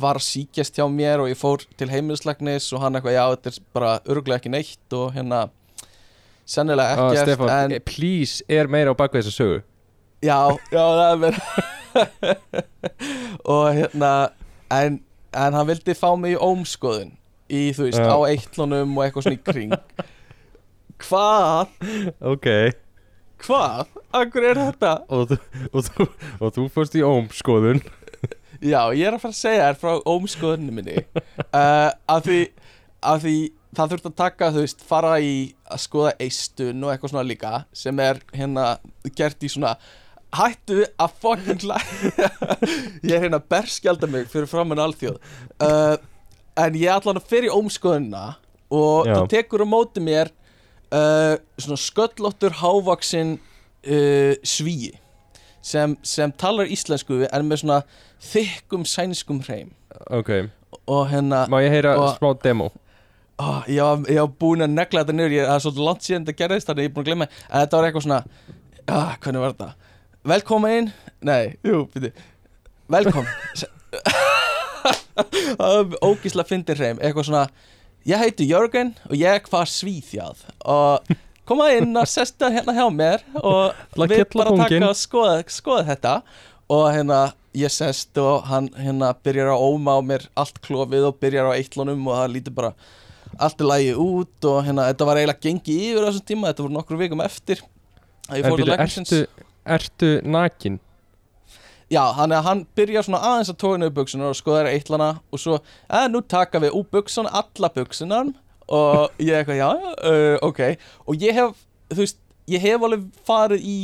var 0.00 0.20
að 0.20 0.26
síkjast 0.28 0.78
hjá 0.78 0.86
mér 0.88 1.24
og 1.24 1.30
ég 1.30 1.38
fór 1.38 1.64
til 1.80 1.90
heimilislegnis 1.90 2.70
og 2.76 2.84
hann 2.84 2.96
eitthvað, 2.96 3.16
já, 3.16 3.24
þetta 3.34 3.52
er 3.52 3.58
bara 3.76 3.94
örgulega 4.06 4.40
ekki 4.40 4.54
neitt 4.54 4.96
og 4.96 5.10
hérna 5.16 5.42
sennilega 6.48 6.94
ah, 6.94 7.10
ekkert 7.10 7.28
Stefán, 7.28 7.52
en, 7.56 7.76
eh, 7.76 7.84
please, 7.84 8.44
er 8.48 8.70
meira 8.70 8.94
á 8.94 8.96
baku 8.96 9.20
þessu 9.20 9.34
sögu 9.34 9.60
Já, 10.20 10.36
já, 10.68 10.82
það 10.84 11.06
er 11.10 11.20
mér 11.22 11.38
Og 13.54 13.64
hérna 13.74 14.10
En, 14.70 15.00
en 15.34 15.56
hann 15.56 15.66
vildi 15.70 15.94
fá 15.98 16.10
mig 16.20 16.36
í 16.36 16.40
ómskoðun 16.40 17.14
Í, 17.50 17.62
þú 17.74 17.86
veist, 17.88 17.98
Já. 17.98 18.12
á 18.14 18.18
eittlunum 18.28 18.92
og 18.98 19.04
eitthvað 19.06 19.26
svona 19.26 19.38
í 19.38 19.42
kring 19.48 19.72
Hvað? 21.00 21.72
Ok 22.20 22.48
Hvað? 23.40 23.96
Akkur 24.20 24.46
er 24.50 24.60
þetta? 24.60 24.92
Og 25.08 25.32
og 25.72 25.86
þú, 25.88 26.06
og 26.38 26.52
þú 26.58 26.66
fórst 26.74 26.98
í 26.98 27.02
ómskoðun 27.06 27.80
Já, 28.60 28.92
ég 28.92 29.06
er 29.08 29.16
að 29.16 29.22
fara 29.22 29.32
að 29.32 29.40
segja 29.40 29.70
þér 29.70 29.80
frá 29.80 29.94
ómskoðunni 30.04 30.74
minni 30.76 30.98
uh, 31.00 31.88
Af 32.04 32.26
því 32.28 32.42
Af 33.00 33.24
því 33.24 33.34
það 33.76 33.92
þurft 33.94 34.08
að 34.10 34.14
taka, 34.18 34.50
þú 34.54 34.62
veist, 34.64 34.80
fara 34.86 35.12
í 35.22 35.34
að 35.70 35.82
skoða 35.84 36.12
eistun 36.22 36.84
og 36.84 36.92
eitthvað 36.92 37.12
svona 37.12 37.26
líka 37.28 37.52
sem 37.76 38.00
er 38.02 38.18
hérna 38.34 38.64
gert 39.16 39.46
í 39.46 39.50
svona 39.52 39.76
hættu 40.36 40.84
að 41.00 41.16
fucking 41.22 41.64
ég 43.06 43.14
er 43.16 43.24
hérna 43.24 43.40
að 43.40 43.48
berskjalda 43.50 44.08
mig 44.10 44.28
fyrir 44.30 44.48
framann 44.50 44.82
alþjóð. 44.82 45.18
Uh, 45.62 45.96
en 46.60 46.78
ég 46.78 46.90
hann 46.92 47.18
að 47.18 47.28
fyrir 47.30 47.54
ómskoðunina 47.54 48.36
og 48.70 49.08
Já. 49.08 49.14
það 49.16 49.30
tekur 49.34 49.64
á 49.66 49.68
móti 49.68 50.02
mér 50.04 50.30
uh, 50.94 51.36
svona 51.58 51.80
sköllóttur 51.80 52.58
hávaksin 52.60 53.38
uh, 53.38 54.34
svíi 54.46 54.94
sem, 55.62 55.96
sem 56.06 56.32
talar 56.40 56.70
íslensku 56.70 57.24
en 57.26 57.48
með 57.48 57.64
svona 57.64 57.80
þykkum 58.30 58.86
sænskum 58.88 59.42
hreim. 59.44 59.74
Ok, 60.14 60.30
og 60.86 61.10
hérna 61.10 61.44
má 61.50 61.58
ég 61.64 61.74
heyra 61.74 61.96
Og- 61.98 62.14
smá 62.18 62.32
demo? 62.44 62.70
Oh, 63.40 63.62
ég, 63.64 63.80
var, 63.80 64.02
ég 64.12 64.18
var 64.20 64.32
búinn 64.36 64.60
að 64.66 64.74
negla 64.74 65.00
þetta 65.00 65.14
niður 65.16 65.32
ég, 65.32 65.46
það 65.48 65.54
er 65.54 65.62
svolítið 65.64 65.84
langt 65.86 66.04
síðan 66.04 66.24
þetta 66.26 66.40
gerðist 66.42 66.68
þannig 66.68 66.84
ég 66.84 66.90
er 66.90 66.92
búinn 66.92 67.06
að 67.06 67.08
glemma 67.08 67.26
en 67.30 67.62
þetta 67.62 67.78
var 67.78 67.86
eitthvað 67.86 68.04
svona 68.04 68.18
ah, 68.84 69.14
hvernig 69.16 69.40
var 69.40 69.54
þetta 69.54 69.68
velkomin 70.26 70.92
nei, 71.24 71.56
jú, 71.64 71.86
byrju 71.94 72.12
velkom 72.90 73.28
það 75.58 75.74
var 75.74 75.96
ógísla 76.04 76.44
fyndin 76.48 76.78
hreim. 76.78 77.00
Eitthvað 77.00 77.28
svona 77.30 77.46
ég 78.08 78.20
heiti 78.20 78.46
Jörgen 78.48 78.94
og 79.08 79.16
ég 79.18 79.50
var 79.52 79.68
svíþjáð 79.70 80.46
og 80.74 81.10
koma 81.48 81.70
inn 81.76 81.96
og 81.98 82.08
sesta 82.08 82.50
hérna 82.52 82.74
hjá 82.76 82.86
mér 82.94 83.24
og 83.42 83.76
að 83.98 84.14
við 84.14 84.24
bara 84.36 84.54
taka 84.62 84.88
og 84.90 84.96
skoða, 84.98 85.36
skoða 85.50 85.88
þetta. 85.90 86.14
Og 86.70 86.86
hérna 86.94 87.20
ég 87.56 87.72
sest 87.74 88.18
og 88.22 88.46
hann 88.46 88.70
hérna 88.78 89.10
byrjar 89.24 89.52
að 89.56 89.66
óma 89.66 89.98
á 89.98 90.00
mér 90.06 90.28
allt 90.38 90.60
klofið 90.62 91.08
og 91.08 91.20
byrjar 91.22 91.50
á 91.50 91.56
eittlunum 91.58 92.06
og 92.06 92.20
það 92.20 92.34
lítur 92.36 92.56
bara 92.60 92.74
allt 93.40 93.62
í 93.62 93.66
lagi 93.66 93.90
út 93.98 94.46
og 94.46 94.62
hérna 94.66 94.86
þetta 94.90 95.08
var 95.08 95.18
eiginlega 95.18 95.46
gengið 95.48 95.82
yfir 95.88 96.06
á 96.06 96.08
þessum 96.10 96.26
tíma 96.28 96.50
þetta 96.50 96.64
voru 96.66 96.76
nokkur 96.76 97.00
vikum 97.00 97.22
eftir 97.24 97.64
að 98.30 98.46
fór 98.46 98.60
til 98.60 98.68
byrju, 98.68 98.76
ertu, 98.86 99.20
ertu 99.66 100.20
nakin? 100.24 100.78
Já, 101.90 102.04
hann, 102.14 102.30
hann 102.30 102.60
byrjar 102.78 103.02
svona 103.02 103.18
aðeins 103.26 103.50
að 103.50 103.58
tóa 103.64 103.78
niður 103.80 103.96
buksunar 103.96 104.30
og 104.30 104.38
skoðar 104.38 104.68
eittlana 104.70 105.08
og 105.34 105.40
svo, 105.42 105.56
að 105.90 106.04
nú 106.12 106.20
taka 106.22 106.60
við 106.62 106.76
úr 106.78 106.86
buksun 106.94 107.26
alla 107.26 107.70
buksunar 107.74 108.30
og 108.70 109.10
ég 109.18 109.40
eitthvað, 109.40 109.58
já, 109.58 109.70
uh, 110.06 110.36
ok 110.46 110.60
og 111.10 111.18
ég 111.18 111.34
hef, 111.34 111.64
þú 111.90 111.98
veist, 112.04 112.20
ég 112.46 112.62
hef 112.62 112.86
alveg 112.86 113.08
farið 113.26 113.64
í 113.66 113.78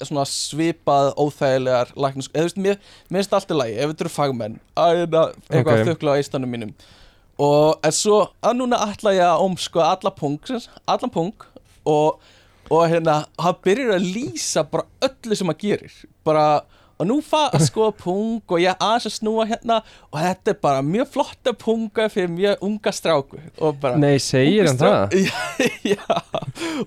svona 0.00 0.24
svipað 0.28 1.10
óþægilegar 1.20 1.92
læknis, 1.96 2.30
eða 2.32 2.40
þú 2.40 2.48
veist, 2.48 2.62
mér, 2.64 2.80
finnst 3.12 3.36
allt 3.36 3.52
í 3.52 3.58
lagi 3.60 3.76
ef 3.80 3.92
þetta 3.92 4.06
eru 4.06 4.14
fagmenn, 4.16 4.56
að 4.76 5.02
eitthvað 5.02 5.60
Ok. 5.60 5.70
að 5.74 5.90
þukla 5.90 6.16
á 6.16 6.18
eistanum 6.22 6.52
mínum 6.56 6.72
og 7.36 7.84
en 7.84 7.92
svo, 7.92 8.22
að 8.40 8.56
núna 8.62 8.80
ætla 8.88 9.12
ég 9.12 9.26
að 9.28 9.44
omskoða 9.44 9.90
alla 9.92 10.12
pung, 10.16 10.40
sem- 10.48 10.64
allan 10.88 11.12
pung 11.12 11.34
og, 11.84 12.16
og 12.70 12.86
hérna 12.90 13.20
hann 13.38 13.60
byrjar 13.64 13.96
að 13.98 14.08
lýsa 14.16 14.64
bara 14.70 14.86
öllu 15.06 15.36
sem 15.38 15.50
hann 15.52 15.60
gerir. 15.60 15.92
Bara, 16.26 16.46
og 16.98 17.06
nú 17.10 17.18
fa 17.24 17.44
að 17.54 17.66
skoða 17.68 17.92
pung 18.00 18.40
og 18.48 18.58
ég 18.62 18.74
aðeins 18.82 19.08
að 19.10 19.16
snúa 19.18 19.46
hérna 19.50 19.80
og 20.10 20.18
þetta 20.22 20.54
er 20.54 20.58
bara 20.64 20.82
mjög 20.86 21.12
flotta 21.16 21.52
punga 21.60 22.08
fyrir 22.12 22.32
mjög 22.32 22.64
unga 22.66 22.94
stráku. 22.96 23.42
Bara 23.82 24.00
Nei, 24.00 24.16
segir 24.22 24.66
hann 24.70 24.80
það? 24.80 25.14
já, 25.28 25.70
já, 25.94 26.20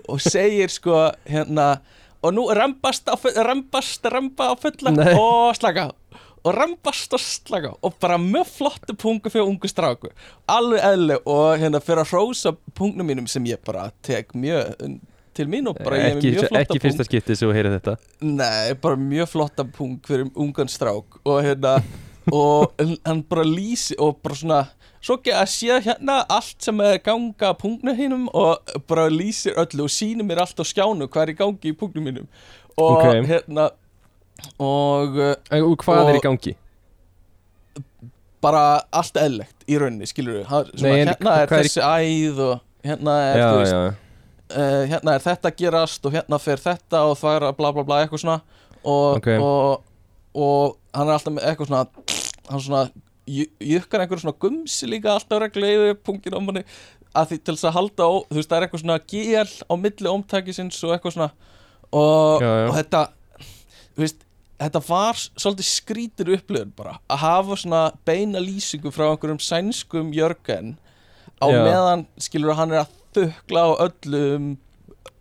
og 0.09 0.19
segir 0.25 0.73
sko 0.73 1.07
hérna 1.29 1.71
og 2.19 2.33
nú 2.35 2.47
fu- 2.49 3.35
rembast, 3.37 4.03
remba 4.11 4.51
á 4.51 4.55
fulla 4.59 4.91
Nei. 4.91 5.13
og 5.15 5.55
slaka 5.55 5.91
og 6.39 6.55
rembast 6.55 7.13
og 7.15 7.19
slaka 7.19 7.71
og 7.83 7.93
bara 7.99 8.17
mjög 8.19 8.47
flottu 8.47 8.93
pungu 8.95 9.29
fyrir 9.31 9.47
ungu 9.47 9.67
stráku. 9.67 10.11
Alveg 10.47 10.83
eðli 10.83 11.17
og 11.25 11.59
hérna 11.59 11.79
fyrir 11.83 12.03
að 12.03 12.11
hrósa 12.13 12.53
pungnum 12.75 13.07
mínum 13.07 13.27
sem 13.27 13.43
ég 13.47 13.59
bara 13.67 13.89
tek 14.03 14.31
mjög 14.35 14.75
til 15.39 15.47
mín 15.51 15.69
og 15.71 15.79
bara 15.79 15.97
ég 15.99 16.05
er 16.09 16.17
Ekki, 16.17 16.33
mjög 16.35 16.45
flotta 16.49 16.61
ekki 16.65 16.81
fyrsta 16.85 17.05
skipti 17.07 17.35
sem 17.39 17.49
þú 17.49 17.55
heyrir 17.57 17.75
þetta. 17.77 17.95
Nei, 18.21 18.73
bara 18.83 18.99
mjög 18.99 19.31
flotta 19.33 19.65
pung 19.77 19.95
fyrir 20.07 20.29
ungan 20.35 20.69
strák 20.71 21.19
og 21.23 21.39
hérna 21.47 21.77
og 22.39 22.75
hann 23.07 23.23
bara 23.31 23.47
lýsi 23.47 23.95
og 23.97 24.19
bara 24.23 24.35
svona 24.37 24.61
svo 25.01 25.15
ekki 25.17 25.31
að 25.33 25.49
sé 25.55 25.79
hérna 25.87 26.19
allt 26.29 26.61
sem 26.67 26.79
er 26.83 26.97
ganga 27.01 27.49
að 27.53 27.59
pungnu 27.63 27.93
hinnum 27.95 28.25
og 28.35 28.73
bara 28.91 29.07
lýsir 29.09 29.55
öllu 29.57 29.87
og 29.87 29.93
sýnir 29.95 30.27
mér 30.27 30.43
allt 30.43 30.59
á 30.59 30.65
skjánu 30.67 31.07
hvað 31.07 31.23
er 31.25 31.33
í 31.33 31.37
gangi 31.39 31.71
í 31.71 31.77
pungnum 31.79 32.05
mínum. 32.11 32.27
Og 32.77 32.97
Ok. 32.99 33.25
hérna 33.27 33.69
og 34.59 35.17
En 35.51 35.63
og 35.63 35.77
hvað 35.83 36.03
Og- 36.03 36.09
er 36.13 36.19
í 36.19 36.23
gangi? 36.23 36.55
bara 38.41 38.81
allt 38.95 39.17
eðlegt 39.19 39.65
í 39.67 39.75
rauninni, 39.79 40.07
skilur 40.07 40.39
við 40.39 40.83
Nei, 40.83 40.93
hérna 41.03 41.33
er 41.41 41.49
hvað 41.49 41.57
er 41.59 41.67
þessi 41.67 41.81
æð 41.83 42.39
og 42.45 42.61
hérna 42.87 43.15
er, 43.25 43.39
Já, 43.41 43.47
þú 43.49 43.57
veist, 43.59 43.73
já, 43.73 44.08
uh, 44.55 44.83
hérna 44.89 45.15
er 45.17 45.23
þetta 45.25 45.51
að 45.51 45.57
gerast 45.61 46.05
og 46.09 46.15
hérna 46.15 46.39
fer 46.41 46.61
þetta 46.63 47.03
og 47.09 47.17
það 47.19 47.35
er 47.39 47.47
að 47.49 47.57
bla 47.59 47.71
bla 47.75 47.83
bla 47.87 47.99
eitthvað 48.03 48.23
svona 48.23 48.39
og, 48.83 49.17
Ok. 49.19 49.27
og, 49.37 49.83
og 50.35 50.77
hann 50.95 51.07
er 51.09 51.17
alltaf 51.17 51.33
með 51.35 51.49
eitthvað 51.51 51.71
svona 51.71 51.83
hann 52.49 52.63
svona 52.65 52.83
ju- 53.29 53.49
jukkar 53.73 54.01
einhverju 54.05 54.23
svona 54.25 54.39
gumsi 54.41 54.87
líka 54.89 55.13
alltaf 55.13 55.41
reglulega 55.43 55.89
yfir 55.91 55.99
pungin 56.07 56.37
á 56.37 56.41
manni 56.41 56.63
að 57.17 57.31
því 57.31 57.37
til 57.43 57.55
þess 57.57 57.67
að 57.69 57.77
halda 57.79 58.05
á, 58.05 58.11
þú 58.29 58.37
veist 58.37 58.49
það 58.49 58.57
er 58.59 58.65
eitthvað 58.67 58.83
svona 58.83 58.99
gél 59.09 59.53
á 59.65 59.73
milli 59.83 60.11
ómtækisins 60.13 60.81
og 60.85 60.93
eitthvað 60.95 61.15
svona 61.17 61.29
og, 61.89 62.41
Já, 62.43 62.49
já. 62.49 62.65
og 62.69 62.75
þetta 62.77 63.01
þú 63.97 64.03
veist 64.05 64.25
þetta 64.59 64.81
var 64.89 65.15
svolítið 65.39 65.67
skrítir 65.69 66.29
upplifun 66.35 66.73
bara 66.77 66.97
að 67.09 67.21
hafa 67.23 67.55
svona 67.61 67.81
beina 68.05 68.41
lýsingu 68.43 68.91
frá 68.93 69.07
einhverjum 69.09 69.39
sænskum 69.41 70.11
jörgen 70.13 70.75
á 71.39 71.47
Já. 71.49 71.61
meðan 71.65 72.05
skilur 72.19 72.57
hann 72.59 72.73
er 72.75 72.83
að 72.83 72.95
þukla 73.15 73.63
á 73.65 73.69
öllum 73.87 74.49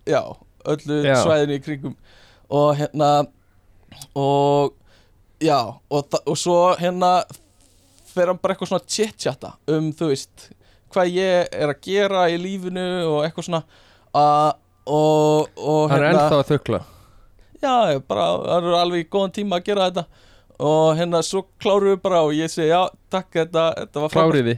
já, 0.09 0.21
öllu 0.65 0.99
Já. 1.05 1.15
svæðinu 1.23 1.57
í 1.57 1.63
kringum 1.65 1.95
og 2.49 2.71
hérna 2.79 3.09
og 4.17 4.73
já, 5.41 5.59
og, 5.89 6.15
og 6.25 6.37
svo 6.37 6.59
hérna 6.79 7.23
fer 8.09 8.31
hann 8.31 8.39
bara 8.41 8.55
eitthvað 8.55 8.71
svona 8.73 8.89
chit-chatta 8.89 9.53
um 9.71 9.91
þú 9.95 10.11
veist 10.13 10.49
hvað 10.93 11.11
ég 11.13 11.51
er 11.53 11.69
að 11.73 11.83
gera 11.85 12.25
í 12.31 12.39
lífinu 12.41 12.87
og 13.09 13.19
eitthvað 13.25 13.49
svona 13.49 13.63
að 14.17 14.57
og, 14.89 15.51
og 15.59 15.91
Hann 15.91 16.01
er 16.01 16.07
ennþá 16.15 16.39
að 16.39 16.47
þukla 16.53 16.79
já, 17.61 17.99
bara, 18.07 18.25
það 18.41 18.55
eru 18.57 18.77
alveg 18.79 19.03
í 19.03 19.09
góðan 19.13 19.35
tíma 19.35 19.59
að 19.59 19.67
gera 19.69 19.89
þetta 19.89 20.05
og 20.59 20.97
hérna 20.99 21.21
svo 21.23 21.43
klárum 21.61 21.93
við 21.93 22.01
bara 22.03 22.23
og 22.25 22.33
ég 22.35 22.51
segi 22.51 22.71
já, 22.71 22.81
takk, 23.11 23.29
þetta, 23.35 23.65
þetta 23.77 24.01
var 24.03 24.11
frábært. 24.11 24.33
Kláriði, 24.33 24.55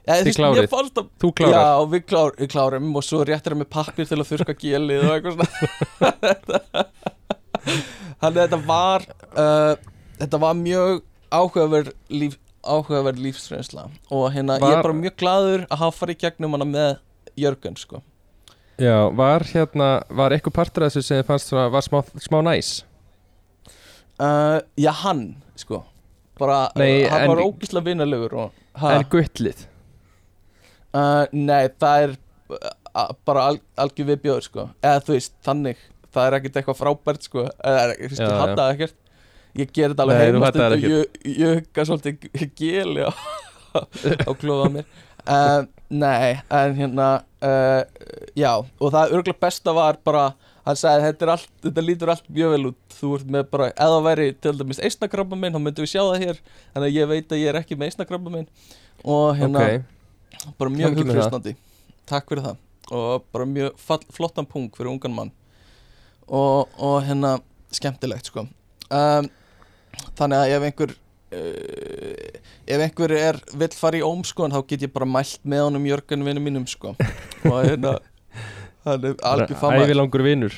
Þú 0.00 0.14
Þið 0.26 0.36
klárið. 0.38 0.66
að 0.72 1.00
þú 1.22 1.28
klárar. 1.38 1.54
Já, 1.60 1.88
við, 1.92 2.02
klár, 2.08 2.30
við 2.40 2.48
klárum 2.54 2.86
og 2.96 3.04
svo 3.04 3.18
réttir 3.28 3.52
hann 3.54 3.60
með 3.62 3.68
pappir 3.74 4.06
til 4.08 4.16
að 4.18 4.28
þurrka 4.30 4.54
gelið 4.58 5.02
og 5.04 5.12
eitthvað 5.14 5.34
svona. 5.36 6.84
Þannig 8.20 8.40
að 8.40 8.44
þetta 8.44 8.60
var 8.68 9.04
uh, 9.36 9.74
þetta 10.20 10.40
var 10.42 10.56
mjög 10.58 11.02
áhugaverð 11.30 11.90
líf, 12.12 12.34
áhugaverð 12.64 13.20
lífsreynsla 13.26 13.84
og 14.10 14.24
hérna 14.34 14.56
ég 14.58 14.64
Var- 14.64 14.78
er 14.78 14.82
bara 14.88 14.96
mjög 15.02 15.16
gladur 15.20 15.66
að 15.68 15.82
hafa 15.84 15.98
farið 16.00 16.20
gegnum 16.24 16.56
hana 16.56 16.66
með 16.68 16.90
Jörgen 17.40 17.76
sko. 17.80 18.00
Já, 18.80 18.96
var 19.12 19.44
hérna, 19.52 19.90
var 20.16 20.32
eitthvað 20.32 20.56
partur 20.56 20.86
af 20.86 20.94
þessu 20.94 21.04
sem 21.06 21.20
þið 21.20 21.28
fannst 21.28 21.50
svona, 21.52 21.68
var 21.72 21.84
smá, 21.84 22.00
smá 22.24 22.38
næs? 22.48 22.72
Uh, 24.20 24.58
Já, 24.80 24.90
hann 25.04 25.26
sko. 25.60 25.82
Bara, 26.40 26.70
Nei, 26.80 27.04
hann 27.08 27.26
en- 27.26 27.34
var 27.34 27.42
ógislega 27.44 27.84
vinalegur 27.92 28.34
og, 28.46 28.56
En 28.80 29.04
guttlið 29.12 29.66
uh, 30.96 31.24
Nei, 31.32 31.70
það 31.80 32.04
er 32.04 32.14
uh, 32.56 33.12
bara 33.28 33.46
al, 33.50 33.60
algjör 33.80 34.10
viðbjóður 34.12 34.46
sko. 34.46 34.66
Eða 34.82 35.04
þú 35.06 35.16
veist, 35.16 35.36
þannig. 35.46 35.84
Það 36.10 36.26
er 36.26 36.36
ekkert 36.40 36.58
eitthvað 36.60 36.80
frábært 36.80 37.28
sko. 37.28 37.46
Eða 37.58 37.84
þú 37.92 38.08
veist, 38.08 38.22
ég 38.22 38.32
já. 38.32 38.40
hata 38.40 38.56
það 38.62 38.74
ekkert. 38.74 38.96
Ég 39.58 39.72
ger 39.74 39.92
þetta 39.92 40.06
alveg 40.06 40.18
Nei, 40.18 40.24
þú 40.26 40.34
heima 40.34 40.50
hataðir 40.50 40.82
stund 40.82 40.96
og 40.96 41.30
ég, 41.42 41.54
hugga 41.58 41.84
svolítið 41.88 42.42
geli 42.60 43.06
á, 43.06 43.10
á 44.28 44.32
klóða 44.38 44.68
mér. 44.76 44.92
Uh, 45.20 45.62
Nei, 45.90 46.36
en 46.54 46.76
hérna 46.78 47.08
já, 48.38 48.52
og 48.62 48.92
það 48.94 49.16
örgulega 49.16 49.42
besta 49.42 49.72
var 49.74 49.96
bara, 50.06 50.28
hann 50.68 50.78
sagði 50.78 51.08
þetta, 51.08 51.30
allt, 51.34 51.48
þetta 51.64 51.82
lítur 51.82 52.12
allt 52.14 52.28
mjög 52.30 52.54
vel 52.54 52.68
út. 52.70 52.78
Þú 52.94 53.10
ert 53.16 53.32
með 53.34 53.48
bara, 53.50 53.70
það 53.74 53.96
væri 54.06 54.28
til 54.38 54.52
dæmis 54.60 54.82
eisnakrabba 54.86 55.38
minn, 55.40 55.56
þá 55.56 55.64
myndum 55.64 55.86
við 55.86 55.92
sjá 55.96 56.02
það 56.04 56.26
hér. 56.28 56.40
Að 56.78 56.86
ég 56.94 57.10
veit 57.10 57.34
að 57.34 57.42
ég 57.42 57.50
er 57.50 57.58
ekki 57.62 57.78
með 57.80 57.90
eisnakrabba 57.90 58.34
minn 58.36 58.46
og 59.04 59.36
hérna 59.38 59.64
Ok, 59.64 59.84
bara 60.58 60.72
mjög 60.72 61.02
hughristandi 61.02 61.56
takk 62.10 62.30
fyrir 62.30 62.44
það. 62.44 62.62
Og 62.90 63.26
bara 63.30 63.46
mjög 63.46 63.76
fall, 63.78 64.02
flottan 64.14 64.48
punkt 64.50 64.78
fyrir 64.78 64.90
ungan 64.90 65.14
mann. 65.14 65.30
Og, 66.26 66.70
og 66.78 66.96
hérna 67.06 67.36
skemmtilegt 67.74 68.30
sko. 68.30 68.46
Um, 68.90 69.28
þannig 70.18 70.38
að 70.40 70.54
ef 70.56 70.66
einhver 70.68 70.94
uh, 71.36 72.40
ef 72.66 72.84
einhver 72.86 73.14
er 73.14 73.38
vill 73.54 73.70
fara 73.78 74.00
í 74.00 74.04
ómskoðan 74.06 74.56
þá 74.56 74.66
get 74.72 74.86
ég 74.86 74.94
bara 74.94 75.06
mælt 75.06 75.42
með 75.46 75.66
honum 75.68 75.86
Jörgen 75.90 76.26
vinnu 76.26 76.42
mínum 76.42 76.66
sko. 76.70 76.96
Og 77.46 77.58
hérna 77.66 77.98
hann 78.86 79.06
er 79.10 79.16
algjör 79.26 79.60
fama 79.60 79.84
ævilangur 79.84 80.24
vinnur 80.24 80.54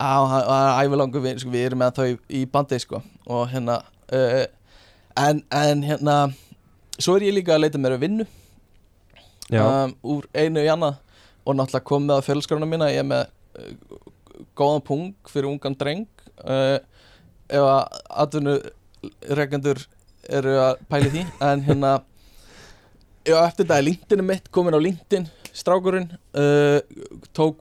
á, 0.00 0.24
hann 0.26 0.46
hann 0.48 0.86
ævilangur 0.86 1.22
við, 1.22 1.42
sko, 1.42 1.52
við 1.52 1.68
erum 1.68 1.82
með 1.84 1.98
þau 1.98 2.08
í 2.30 2.44
bandi 2.50 2.80
sko. 2.82 3.02
Og 3.30 3.46
hérna 3.52 3.82
uh, 4.10 4.46
en, 5.20 5.44
en 5.54 5.84
hérna 5.86 6.16
svo 6.98 7.18
er 7.18 7.28
ég 7.28 7.38
líka 7.38 7.54
að 7.54 7.66
leita 7.66 7.82
mér 7.82 7.98
að 7.98 8.08
vinnu 8.08 8.26
um, 9.52 9.94
úr 10.14 10.28
einu 10.34 10.64
í 10.64 10.70
annað. 10.72 11.00
Og 11.44 11.56
náttúrulega 11.58 11.88
kom 11.88 12.06
með 12.08 12.20
að 12.20 12.26
fjölskrona 12.28 12.68
mína 12.68 12.90
ég 12.92 13.02
er 13.02 13.08
með 13.08 13.26
uh, 13.60 13.98
góðan 14.56 14.84
pung 14.86 15.30
fyrir 15.30 15.50
ungan 15.50 15.76
dreng. 15.78 16.06
Uh, 16.40 16.78
ef 17.52 17.60
að 17.60 18.00
atvinnu 18.24 18.56
rekendur 19.36 19.82
eru 20.24 20.56
að 20.62 20.84
pæli 20.88 21.10
því 21.12 21.24
en 21.50 21.64
hérna 21.66 21.90
já, 23.26 23.36
eftir 23.42 23.66
þetta 23.66 23.76
er 23.76 23.86
LinkedIn 23.88 24.24
mitt 24.24 24.48
komin 24.54 24.76
á 24.76 24.80
LinkedIn 24.80 25.28
strákurinn 25.54 26.08
uh, 26.34 26.80
tók 27.36 27.60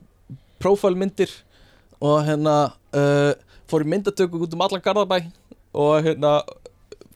prófælmyndir 0.64 1.32
og 2.04 2.24
hérna 2.28 2.56
uh, 2.96 3.34
fór 3.70 3.86
í 3.86 3.90
myndatöku 3.92 4.42
út 4.44 4.56
um 4.56 4.64
allan 4.64 4.84
Garðabæ. 4.84 5.24
Og 5.74 6.06
hérna 6.06 6.42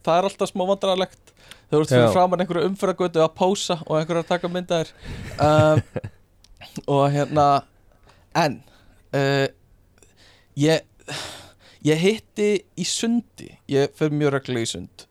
það 0.06 0.20
er 0.20 0.28
alltaf 0.30 0.52
smá 0.52 0.64
vandrarlegt 0.66 1.27
þau 1.68 1.78
voru 1.78 1.90
fyrir 1.90 2.06
Já. 2.06 2.12
framan 2.16 2.44
einhverju 2.44 2.70
umfyrragötu 2.72 3.24
að 3.24 3.34
pása 3.38 3.80
og 3.86 4.00
einhverju 4.00 4.24
að 4.24 4.32
taka 4.32 4.52
myndaðir. 4.52 4.94
Um, 5.40 5.82
og 6.96 7.04
hérna 7.14 7.48
en 8.38 8.60
uh, 9.16 9.48
ég 10.58 10.86
ég 11.88 12.02
hitti 12.02 12.52
í 12.78 12.88
sundi. 12.88 13.52
Ég 13.72 13.94
fer 13.98 14.14
mjög 14.14 14.38
reglulega 14.38 14.68
í 14.68 14.72
sund. 14.74 15.08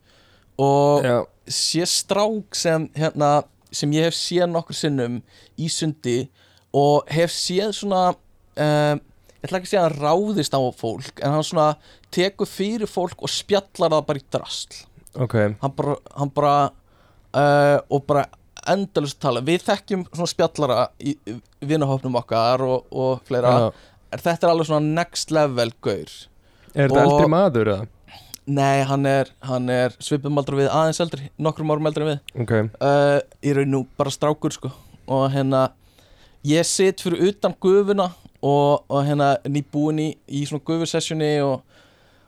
Og 0.62 1.05
Já, 1.05 1.19
sé 1.47 1.85
strák 1.88 2.57
sem 2.57 2.88
hérna 2.97 3.45
sem 3.75 3.92
ég 3.92 4.09
hef 4.09 4.16
séð 4.16 4.49
nokkur 4.51 4.77
sinnum 4.77 5.21
í 5.61 5.69
sundi 5.73 6.27
og 6.77 7.07
hef 7.12 7.33
séð 7.35 7.75
svona 7.77 8.03
um, 8.12 9.01
ég 9.37 9.47
ætla 9.47 9.61
ekki 9.61 9.69
að 9.69 9.73
segja 9.73 9.85
að 9.85 9.88
hann 9.90 10.03
ráðist 10.03 10.57
á 10.57 10.61
fólk 10.75 11.23
en 11.23 11.35
hann 11.37 11.47
svona 11.47 11.69
tekur 12.14 12.49
fyrir 12.51 12.90
fólk 12.90 13.23
og 13.23 13.33
spjallar 13.33 13.92
það 13.95 14.07
bara 14.09 14.23
í 14.23 14.27
drasl 14.33 14.79
ok. 15.24 15.37
Hann 15.62 15.74
bara, 15.76 15.96
hann 16.16 16.33
bara 16.37 16.55
uh, 17.37 17.79
og 17.90 18.07
bara 18.09 18.26
endalust 18.66 19.20
tala. 19.22 19.42
Við 19.46 19.66
þekkjum 19.66 20.07
svona 20.12 20.31
spjallara 20.31 20.87
í 20.98 21.16
vinahópnum 21.64 22.18
okkar 22.20 22.64
og, 22.66 22.88
og 22.90 23.20
fleira. 23.29 23.52
Já. 23.66 23.92
en 24.12 24.22
þetta 24.22 24.46
er 24.46 24.52
alveg 24.52 24.70
svona 24.70 24.94
next 25.02 25.35
level 25.35 25.74
gaur. 25.85 26.16
Er 26.76 26.90
þetta 26.90 27.05
eldri 27.05 27.31
maður 27.33 27.74
eða? 27.74 27.92
nei, 28.46 28.83
hann 28.87 29.07
er, 29.11 29.31
hann 29.42 29.70
er 29.72 29.94
svipum 30.02 30.38
aldrei 30.38 30.62
við 30.62 30.70
aðeins 30.70 31.00
eldri, 31.02 31.31
nokkrum 31.42 31.72
árum 31.74 31.88
eldri 31.90 32.07
við. 32.07 32.20
Ok, 32.42 32.52
uh, 32.79 33.18
í 33.42 33.55
raun 33.57 33.72
nú 33.72 33.83
bara 33.98 34.12
strákur 34.14 34.55
sko. 34.55 34.70
Og 35.11 35.26
hérna 35.35 35.68
ég 36.46 36.66
sit 36.66 37.02
fyrir 37.02 37.31
utan 37.31 37.55
gufuna 37.62 38.11
og, 38.40 38.87
og 38.87 39.00
hérna 39.07 39.35
nýbúin 39.50 40.02
í, 40.02 40.09
í 40.31 40.44
svona 40.46 40.64
gufusessjoni 40.66 41.33
og, 41.44 41.64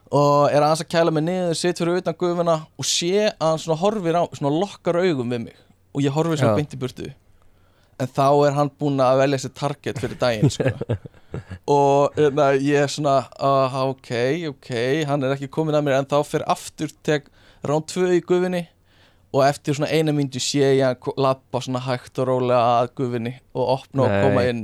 og 0.09 0.49
er 0.49 0.63
aðeins 0.63 0.83
að 0.83 0.91
kæla 0.91 1.13
mig 1.13 1.25
niður 1.27 1.57
sit 1.57 1.79
fyrir 1.81 2.01
utan 2.01 2.17
gufuna 2.17 2.55
og 2.79 2.87
sé 2.87 3.29
að 3.29 3.45
hann 3.45 3.61
svona 3.61 3.79
horfir 3.83 4.17
á, 4.17 4.23
svona 4.33 4.53
lokkar 4.55 5.01
augum 5.03 5.33
við 5.35 5.43
mig. 5.47 5.57
Og 5.93 6.05
ég 6.05 6.13
horfir 6.13 6.41
svona 6.41 6.57
beint 6.57 6.73
í 6.73 6.79
burtu. 6.81 7.09
En 7.99 8.09
þá 8.15 8.27
er 8.47 8.55
hann 8.55 8.71
búinn 8.79 9.01
að 9.03 9.21
velja 9.25 9.41
sér 9.43 9.53
target 9.59 9.99
fyrir 9.99 10.19
daginn 10.21 10.53
sko. 10.53 10.71
Og 11.75 12.15
hérna, 12.15 12.53
ég 12.55 12.85
er 12.85 12.89
svona 12.89 13.19
uh, 13.37 13.75
ok, 13.91 14.11
ok, 14.53 14.71
hann 15.09 15.25
er 15.27 15.35
ekki 15.35 15.51
komin 15.51 15.77
að 15.77 15.85
mér. 15.85 15.99
En 15.99 16.09
þá 16.09 16.21
fyrir 16.25 16.47
aftur 16.49 16.93
tek 17.05 17.27
rán 17.67 17.83
2 17.85 18.07
í 18.15 18.21
gufinni 18.23 18.63
og 19.29 19.43
eftir 19.45 19.77
svona 19.77 19.91
eina 19.93 20.13
myndu 20.15 20.41
sé 20.41 20.71
ég 20.79 20.85
að 20.87 21.11
labba 21.21 21.61
svona 21.61 21.83
hægt 21.85 22.17
og 22.21 22.31
rólega 22.31 22.61
að 22.79 22.93
gufinni 22.97 23.35
og 23.53 23.75
opna 23.75 24.07
og 24.07 24.13
Nei. 24.13 24.21
koma 24.25 24.45
inn 24.49 24.63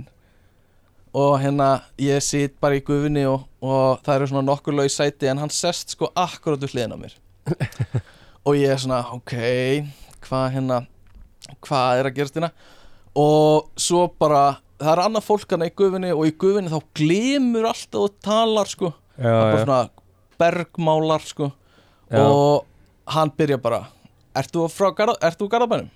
og 1.15 1.37
hérna 1.39 1.69
ég 2.01 2.19
sit 2.23 2.57
bara 2.59 2.75
í 2.75 2.83
gufinni 2.83 3.23
og, 3.29 3.45
og 3.63 4.01
það 4.03 4.17
eru 4.17 4.27
svona 4.31 4.47
nokkur 4.49 4.75
laug 4.75 4.91
sæti 4.91 5.29
en 5.31 5.39
hann 5.39 5.53
sest 5.53 5.95
sko 5.95 6.09
akkurat 6.11 6.59
við 6.59 6.75
hliðina 6.75 6.99
á 6.99 7.03
mér. 7.03 7.15
Og 8.45 8.59
ég 8.59 8.69
er 8.69 8.77
svona 8.77 8.99
ok, 9.15 9.31
hvað 10.21 10.43
hérna 10.53 10.75
hvað 11.65 12.01
er 12.01 12.09
að 12.09 12.17
gerast 12.19 12.35
hérna? 12.37 12.51
Og 13.17 13.71
svo 13.79 14.03
bara 14.21 14.59
það 14.77 14.91
er 14.91 15.01
annað 15.05 15.25
fólk 15.25 15.55
hana 15.55 15.69
í 15.69 15.73
gufinni 15.73 16.11
og 16.13 16.27
í 16.29 16.33
gufinni 16.37 16.69
þá 16.69 16.91
glimur 16.99 17.65
alltaf 17.71 18.05
og 18.05 18.19
talar 18.25 18.69
sko. 18.69 18.91
Já, 19.17 19.31
bara 19.31 19.55
já, 19.55 19.63
svona 19.63 19.79
bergmálar 20.37 21.25
sko. 21.25 21.49
Já. 22.11 22.21
og 22.21 22.65
hann 23.09 23.31
byrja 23.33 23.57
bara 23.57 23.87
Ert 24.35 24.51
þú 24.51 24.67
frá 24.69 24.91
Garðabænum? 24.91 25.87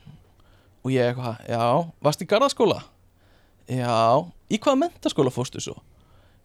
Og 0.79 0.93
ég 0.93 1.09
eitthvað, 1.11 1.41
já, 1.43 1.63
varst 1.99 2.21
í 2.23 2.27
Garðaskóla? 2.29 2.77
Já, 3.67 4.23
í 4.49 4.59
hvaða 4.59 4.81
mentaskóla 4.85 5.33
fórstu 5.33 5.61
svo? 5.63 5.77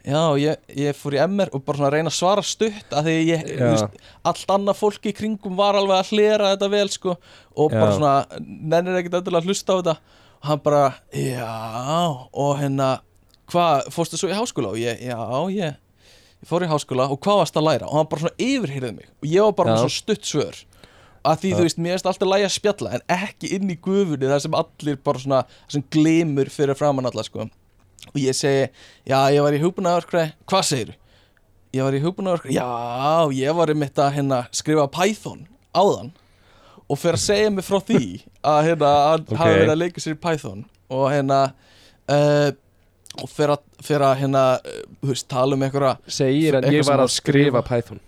Já, 0.04 0.20
ég, 0.36 0.58
ég 0.76 0.96
fór 0.98 1.16
í 1.16 1.20
MR 1.24 1.48
og 1.56 1.62
bara 1.64 1.80
svona 1.80 1.92
reyna 1.94 2.10
að 2.12 2.18
svara 2.18 2.42
stutt 2.44 2.90
að 2.92 3.06
því 3.08 3.14
ég, 3.24 3.46
veist, 3.62 4.02
allt 4.28 4.50
annað 4.52 4.76
fólk 4.82 5.06
í 5.08 5.14
kringum 5.16 5.54
var 5.56 5.78
alveg 5.80 6.02
að 6.02 6.10
hlera 6.12 6.50
þetta 6.52 6.68
vel 6.74 6.90
sko 6.92 7.14
og 7.16 7.72
bara 7.72 7.88
Já. 7.88 7.96
svona, 7.96 8.42
nennir 8.44 8.98
ekkert 9.00 9.16
endilega 9.22 9.40
að 9.40 9.48
hlusta 9.48 9.72
á 9.72 9.78
þetta 9.80 9.94
og 9.96 10.50
hann 10.50 10.60
bara, 10.66 10.82
já 11.16 11.54
og 12.36 12.52
hérna, 12.60 12.90
hvað, 13.48 13.88
fórstu 13.96 14.20
svo 14.20 14.28
í 14.28 14.36
háskóla? 14.36 14.74
Og 14.74 14.82
ég, 14.82 15.00
já, 15.08 15.16
ég 15.56 15.80
ég 16.44 16.50
fór 16.52 16.66
í 16.66 16.68
háskóla 16.68 17.08
og 17.08 17.20
hvað 17.24 17.40
varst 17.40 17.56
að 17.56 17.68
læra 17.70 17.88
og 17.88 17.96
hann 17.96 18.08
bara 18.12 18.26
svona 18.26 18.44
yfirhyrði 18.44 18.92
mig 18.98 19.08
og 19.08 19.28
ég 19.30 19.46
var 19.46 19.56
bara 19.56 19.76
svona 19.80 19.96
stutt 19.96 20.28
svör 20.28 20.60
að 21.24 21.40
því 21.40 21.50
Já. 21.50 21.56
þú 21.56 21.64
veist, 21.64 21.78
mér 21.80 21.96
erst 21.96 22.08
alltaf 22.10 22.28
lægi 22.28 22.44
að 22.50 22.56
spjalla 22.58 22.96
en 22.98 23.04
ekki 23.16 23.52
inn 23.56 23.72
í 23.72 23.78
gufunni 23.80 24.28
þar 24.28 24.42
sem 24.44 24.56
allir 24.58 24.98
bara 25.00 25.22
svona, 25.22 25.38
sem 25.72 25.84
glimur 25.94 26.52
fyrir 26.52 26.76
framann 26.76 27.08
alla 27.08 27.24
sko 27.24 27.48
og 28.12 28.18
ég 28.20 28.36
segi, 28.36 28.66
já, 29.08 29.18
ég 29.34 29.44
var 29.46 29.56
í 29.56 29.62
hugbúnaðarkræði 29.62 30.34
hvað 30.50 30.66
segirðu? 30.70 30.98
Ég 31.74 31.82
var 31.88 31.96
í 31.96 32.02
hugbúnaðarkræði, 32.04 32.58
já, 32.58 32.68
ég 33.40 33.56
var 33.58 33.74
mitt 33.78 33.98
að 33.98 34.12
hérna 34.18 34.42
skrifa 34.54 34.86
Python 34.94 35.46
áðan 35.74 36.12
og 36.84 37.00
fyrir 37.00 37.18
að 37.18 37.24
segja 37.24 37.50
mig 37.54 37.64
frá 37.66 37.80
því 37.80 38.02
að 38.44 38.60
hérna, 38.68 38.90
hann 39.10 39.24
Ok. 39.28 39.36
hafi 39.40 39.54
verið 39.58 39.72
að 39.74 39.80
leika 39.80 40.04
sér 40.04 40.16
í 40.16 40.20
Python 40.26 40.64
og 40.94 41.04
hérna 41.10 41.38
uh, 42.12 42.50
og 43.22 43.30
fyrir 43.30 43.54
að, 43.56 43.62
fyrir 43.86 44.04
að 44.10 44.18
hérna, 44.22 44.42
uh, 44.60 44.82
þú 45.02 45.16
tala 45.30 45.56
um 45.56 45.64
einhverja 45.64 45.94
Segir 46.20 46.58
að 46.58 46.68
ég 46.74 46.84
var 46.86 47.02
að 47.04 47.14
skrifa 47.14 47.62
skrifa. 47.62 47.64
Python 47.70 48.02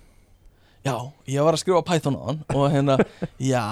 Já, 0.87 0.94
ég 1.26 1.42
var 1.42 1.56
að 1.56 1.62
skrifa 1.64 1.82
Python 1.88 2.14
á 2.14 2.22
hann 2.28 2.42
og 2.54 2.66
hérna, 2.70 2.94
já, 3.52 3.64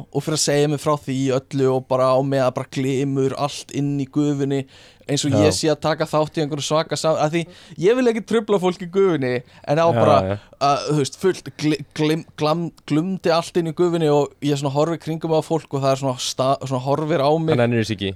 og 0.00 0.22
fyrir 0.24 0.38
að 0.38 0.44
segja 0.46 0.70
mig 0.72 0.80
frá 0.80 0.94
því 0.96 1.16
öllu 1.36 1.66
og 1.74 1.82
bara 1.90 2.06
á 2.16 2.18
mig 2.24 2.40
að 2.40 2.54
bara 2.56 2.70
glimur 2.72 3.34
allt 3.36 3.74
inn 3.76 3.90
í 4.00 4.06
gufunni 4.08 4.62
eins 5.08 5.24
og 5.26 5.34
Já. 5.34 5.38
ég 5.44 5.54
sé 5.56 5.68
að 5.72 5.80
taka 5.84 6.06
þátt 6.08 6.38
í 6.38 6.42
einhverju 6.44 6.64
svaka 6.64 6.96
saman, 6.96 7.20
að 7.24 7.34
því 7.34 7.42
ég 7.84 7.98
vil 7.98 8.06
ekki 8.12 8.22
trubla 8.30 8.60
fólk 8.62 8.84
í 8.84 8.88
gufunni 8.94 9.32
en 9.68 9.80
á 9.80 9.86
Já, 9.86 9.98
bara, 9.98 10.16
já. 10.24 10.36
að, 10.68 10.84
þú 10.88 10.96
veist, 11.02 11.18
fullt 11.20 11.50
gli, 11.60 11.78
glim, 11.98 12.24
glam, 12.40 12.62
glumdi 12.88 13.32
allt 13.34 13.60
inn 13.60 13.68
í 13.68 13.74
gufunni 13.76 14.08
og 14.12 14.32
ég 14.44 14.60
svona 14.60 14.72
horfi 14.74 15.00
kringum 15.04 15.36
á 15.36 15.40
fólk 15.44 15.68
og 15.76 15.84
það 15.84 15.90
er 15.92 16.02
svona, 16.02 16.16
sta, 16.24 16.50
svona 16.64 16.84
horfir 16.86 17.20
á 17.20 17.30
mig. 17.36 17.52
Hann 17.54 17.66
ennir 17.68 17.84
þess 17.84 17.96
ekki. 17.98 18.14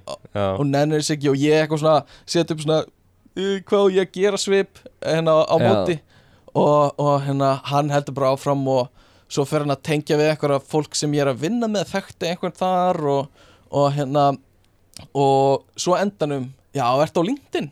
Og 0.56 0.64
nennir 0.68 1.02
þess 1.04 1.16
ekki 1.18 1.32
og 1.32 1.40
ég 1.44 1.62
eitthvað 1.62 1.82
svona 1.84 1.98
set 2.24 2.54
upp 2.54 2.64
svona 2.64 2.84
hvað 3.68 3.92
ég 3.94 4.12
gera 4.14 4.40
svip? 4.40 4.80
hérna 5.04 5.36
á 5.46 5.56
móti. 5.60 6.00
Og, 6.58 6.94
og 6.98 7.20
hérna 7.22 7.58
hann 7.70 7.92
heldur 7.92 8.16
bara 8.16 8.32
áfram 8.34 8.64
og 8.72 8.88
svo 9.28 9.44
fer 9.46 9.62
hann 9.62 9.74
að 9.76 9.84
tengja 9.86 10.16
við 10.18 10.32
eitthvað 10.32 10.64
fólk 10.66 10.96
sem 10.96 11.12
ég 11.14 11.22
er 11.26 11.30
að 11.34 11.42
vinna 11.44 11.68
með 11.70 11.92
þekkti 11.92 12.30
einhvern 12.32 12.56
þar 12.56 12.98
og, 13.12 13.44
og 13.70 13.90
hérna 13.94 14.30
og 15.14 15.66
svo 15.78 15.94
endanum 15.98 16.48
já, 16.78 16.86
ertu 17.04 17.26
á 17.26 17.28
LinkedIn? 17.28 17.68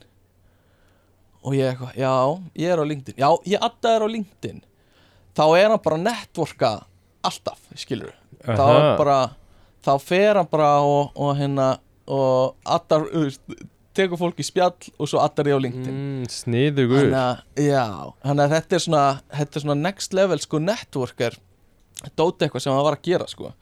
Og 1.47 1.55
ég 1.55 1.71
eitthvað, 1.71 1.95
já, 1.95 2.15
ég 2.59 2.75
er 2.75 2.83
á 2.83 2.85
LinkedIn. 2.91 3.19
Já, 3.23 3.31
ég 3.47 3.67
adda 3.71 3.95
er 3.95 4.05
á 4.05 4.09
LinkedIn. 4.11 4.63
Þá 5.37 5.45
er 5.55 5.69
hann 5.71 5.83
bara 5.85 5.99
að 6.01 6.07
networka 6.09 6.71
alltaf, 7.27 7.61
skilur 7.79 8.15
þá 8.47 8.63
Aha. 8.63 8.75
er 8.77 8.99
bara 9.01 9.17
þá 9.87 9.93
fer 10.03 10.39
hann 10.41 10.51
bara 10.51 10.71
og, 10.85 11.11
og 11.15 11.33
hérna 11.39 11.77
og 12.07 12.55
addar, 12.77 13.07
þú 13.11 13.25
veist, 13.25 13.65
tekur 13.97 14.21
fólk 14.21 14.41
í 14.43 14.47
spjall 14.47 14.93
og 15.01 15.09
svo 15.11 15.23
addar 15.23 15.49
ég 15.51 15.59
á 15.59 15.61
LinkedIn. 15.65 15.97
Mm, 15.97 16.27
Sniðugur. 16.31 17.07
Þannig 17.07 17.23
að, 17.23 17.41
já, 17.65 17.87
þannig 18.27 18.45
að 18.45 18.55
þetta 18.55 18.77
er 18.77 18.85
svona 18.85 19.05
þetta 19.33 19.59
er 19.59 19.65
svona 19.65 19.79
next 19.81 20.17
level 20.17 20.41
sko 20.43 20.61
networker 20.63 21.39
dóti 22.19 22.47
eitthvað 22.47 22.67
sem 22.67 22.77
hann 22.77 22.87
var 22.87 22.99
að 22.99 23.07
gera 23.09 23.29
sko. 23.31 23.53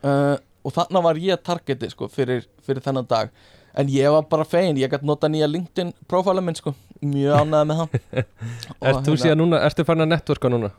Uh, 0.00 0.36
og 0.64 0.76
þannig 0.76 1.06
var 1.08 1.20
ég 1.20 1.42
targeti 1.44 1.90
sko 1.92 2.08
fyrir, 2.12 2.46
fyrir 2.64 2.84
þennan 2.84 3.08
dag 3.10 3.32
en 3.74 3.88
ég 3.92 4.10
var 4.10 4.22
bara 4.30 4.44
fegin, 4.48 4.76
ég 4.80 4.90
gæti 4.90 5.06
nota 5.06 5.28
nýja 5.30 5.46
LinkedIn 5.50 5.92
prófæla 6.10 6.42
minn 6.44 6.58
sko, 6.58 6.74
mjög 7.02 7.44
ánæði 7.44 7.68
með 7.70 7.80
Og 8.80 8.88
Ert 8.88 9.04
þú 9.06 9.12
hérna- 9.14 9.22
síðan 9.22 9.40
núna, 9.44 9.60
ertu 9.66 9.84
farin 9.88 10.06
að 10.06 10.12
networka 10.14 10.50
núna? 10.52 10.72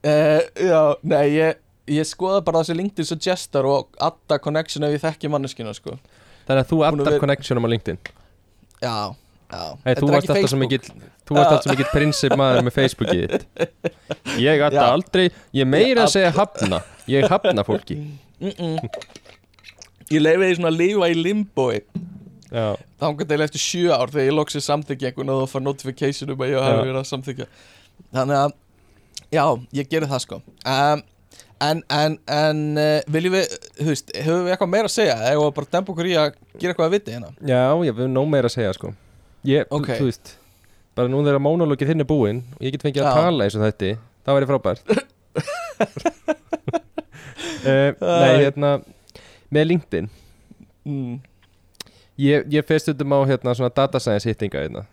Uh, 0.00 0.40
já, 0.56 0.82
nei, 1.04 1.24
ég, 1.36 1.58
ég 1.92 2.06
skoða 2.08 2.40
bara 2.44 2.62
þessi 2.62 2.76
LinkedIn 2.78 3.08
suggestor 3.10 3.66
og 3.68 3.96
adda 4.00 4.38
connection 4.40 4.86
ef 4.88 4.94
ég 4.96 5.02
þekki 5.04 5.28
manneskina 5.32 5.74
sko. 5.76 5.96
Þannig 6.48 6.64
að 6.64 6.70
þú 6.72 6.78
addar 6.88 7.10
vera- 7.10 7.22
connectionum 7.24 7.66
á 7.66 7.70
LinkedIn? 7.74 7.98
Já, 8.80 8.94
já. 9.52 9.64
Hey, 9.84 9.94
þú 9.98 10.08
varst 10.14 10.30
alltaf 10.30 10.50
svo 10.52 10.58
mikill 10.60 10.84
Þú 11.30 11.36
varst 11.36 11.44
Já. 11.46 11.50
alltaf 11.52 11.64
svo 11.66 11.74
mikill 11.74 11.90
prinsip 11.92 12.32
maður 12.38 12.64
með 12.66 12.74
Facebookið 12.74 13.20
þitt. 13.30 13.44
Ég 14.42 14.62
adda 14.66 14.86
aldrei 14.90 15.28
Ég 15.54 15.68
meira 15.68 16.06
að 16.08 16.14
segja 16.16 16.32
hafna. 16.34 16.80
Ég 17.10 17.26
hafna 17.30 17.62
fólki. 17.66 17.98
Mm 18.40 18.50
-mm. 18.56 18.90
Ég 20.10 20.22
leiði 20.24 20.46
því 20.48 20.54
svona 20.58 20.70
að 20.72 20.80
lifa 20.80 21.10
í 21.10 21.18
limboi 21.20 21.76
Já, 22.50 22.64
þangar 22.98 23.28
til 23.30 23.40
eftir 23.44 23.62
sjö 23.62 23.92
ár 23.94 24.10
þegar 24.10 24.26
ég 24.26 24.34
loksið 24.34 24.64
samþykja 24.66 25.10
einhvern 25.12 25.28
og 25.30 25.44
þá 25.44 25.52
fara 25.52 25.64
notification 25.68 26.32
um 26.34 26.40
að 26.42 26.50
ég 26.50 26.56
Já. 26.58 26.64
hafi 26.66 26.80
verið 26.80 26.98
að 26.98 27.06
samþykja 27.12 27.46
þannig 28.16 28.38
að 28.40 28.56
já, 29.30 29.44
ég 29.78 29.90
gerir 29.92 30.10
það 30.10 30.22
sko. 30.24 30.40
Um, 30.66 31.02
en, 31.62 31.82
en, 31.94 32.16
en 32.26 32.62
uh, 32.80 32.96
viljum 33.14 33.36
við, 33.36 33.54
þú 33.78 33.86
veist, 33.92 34.10
höfum 34.16 34.48
við 34.48 34.54
eitthvað 34.56 34.72
meira 34.72 34.90
að 34.90 34.94
segja? 34.96 35.14
Eða 35.30 35.52
bara 35.60 35.70
dempa 35.76 35.94
okkur 35.94 36.08
í 36.10 36.16
að 36.18 36.32
gera 36.58 36.72
eitthvað 36.72 36.88
að 36.88 36.94
viti 36.96 37.14
hérna? 37.14 37.30
Já, 37.46 37.62
ég 37.86 37.98
við 38.00 38.10
nóg 38.10 38.26
meira 38.32 38.50
að 38.50 38.56
segja 38.56 38.74
sko. 38.80 38.90
Ég, 39.46 39.70
Ok. 39.70 39.92
þú 40.00 40.10
veist 40.10 40.34
Bara 40.98 41.08
nú 41.08 41.22
þegar 41.22 41.40
mónológið 41.40 41.92
þinn 41.92 42.02
er 42.02 42.08
búinn 42.10 42.40
Og 42.58 42.64
ég 42.66 42.74
get 42.74 42.82
fengið 42.82 43.06
að 43.06 43.14
Já. 43.14 43.22
tala 43.22 43.46
eins 43.46 43.54
og 43.56 43.62
þetta 43.62 43.92
Það 44.26 44.36
væri 44.36 44.48
frábært 44.50 44.90
uh, 47.64 47.90
Nei, 48.02 48.34
hérna 48.42 48.72
Með 49.50 49.66
LinkedIn? 49.70 50.08
Mm. 50.86 51.18
Ég, 52.20 52.44
ég 52.52 52.66
fyrst 52.68 52.86
stundum 52.88 53.14
á 53.16 53.18
hérna 53.28 53.54
svona 53.56 53.72
data 53.74 54.00
science 54.02 54.28
hittinga 54.28 54.60
hérna. 54.64 54.84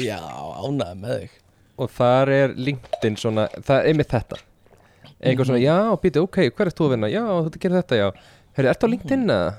Já, 0.00 0.18
ánægði 0.20 0.96
með 1.02 1.16
þig. 1.20 1.34
Og 1.80 1.90
þar 1.96 2.32
er 2.34 2.54
LinkedIn 2.56 3.16
svona, 3.20 3.46
það 3.58 3.76
er 3.80 3.88
einmitt 3.90 4.12
þetta. 4.12 4.38
Eitthvað 5.20 5.50
svona, 5.50 5.60
já, 5.62 5.76
býti, 6.02 6.22
ok, 6.24 6.38
hver 6.56 6.70
er 6.70 6.76
þú 6.76 6.86
að 6.88 6.94
vinna? 6.94 7.10
Já, 7.12 7.22
þú 7.46 7.60
gerir 7.60 7.78
þetta, 7.80 7.98
já, 8.00 8.08
herri, 8.56 8.70
ertu 8.72 8.88
á 8.88 8.92
LinkedIn 8.94 9.26
eða? 9.36 9.50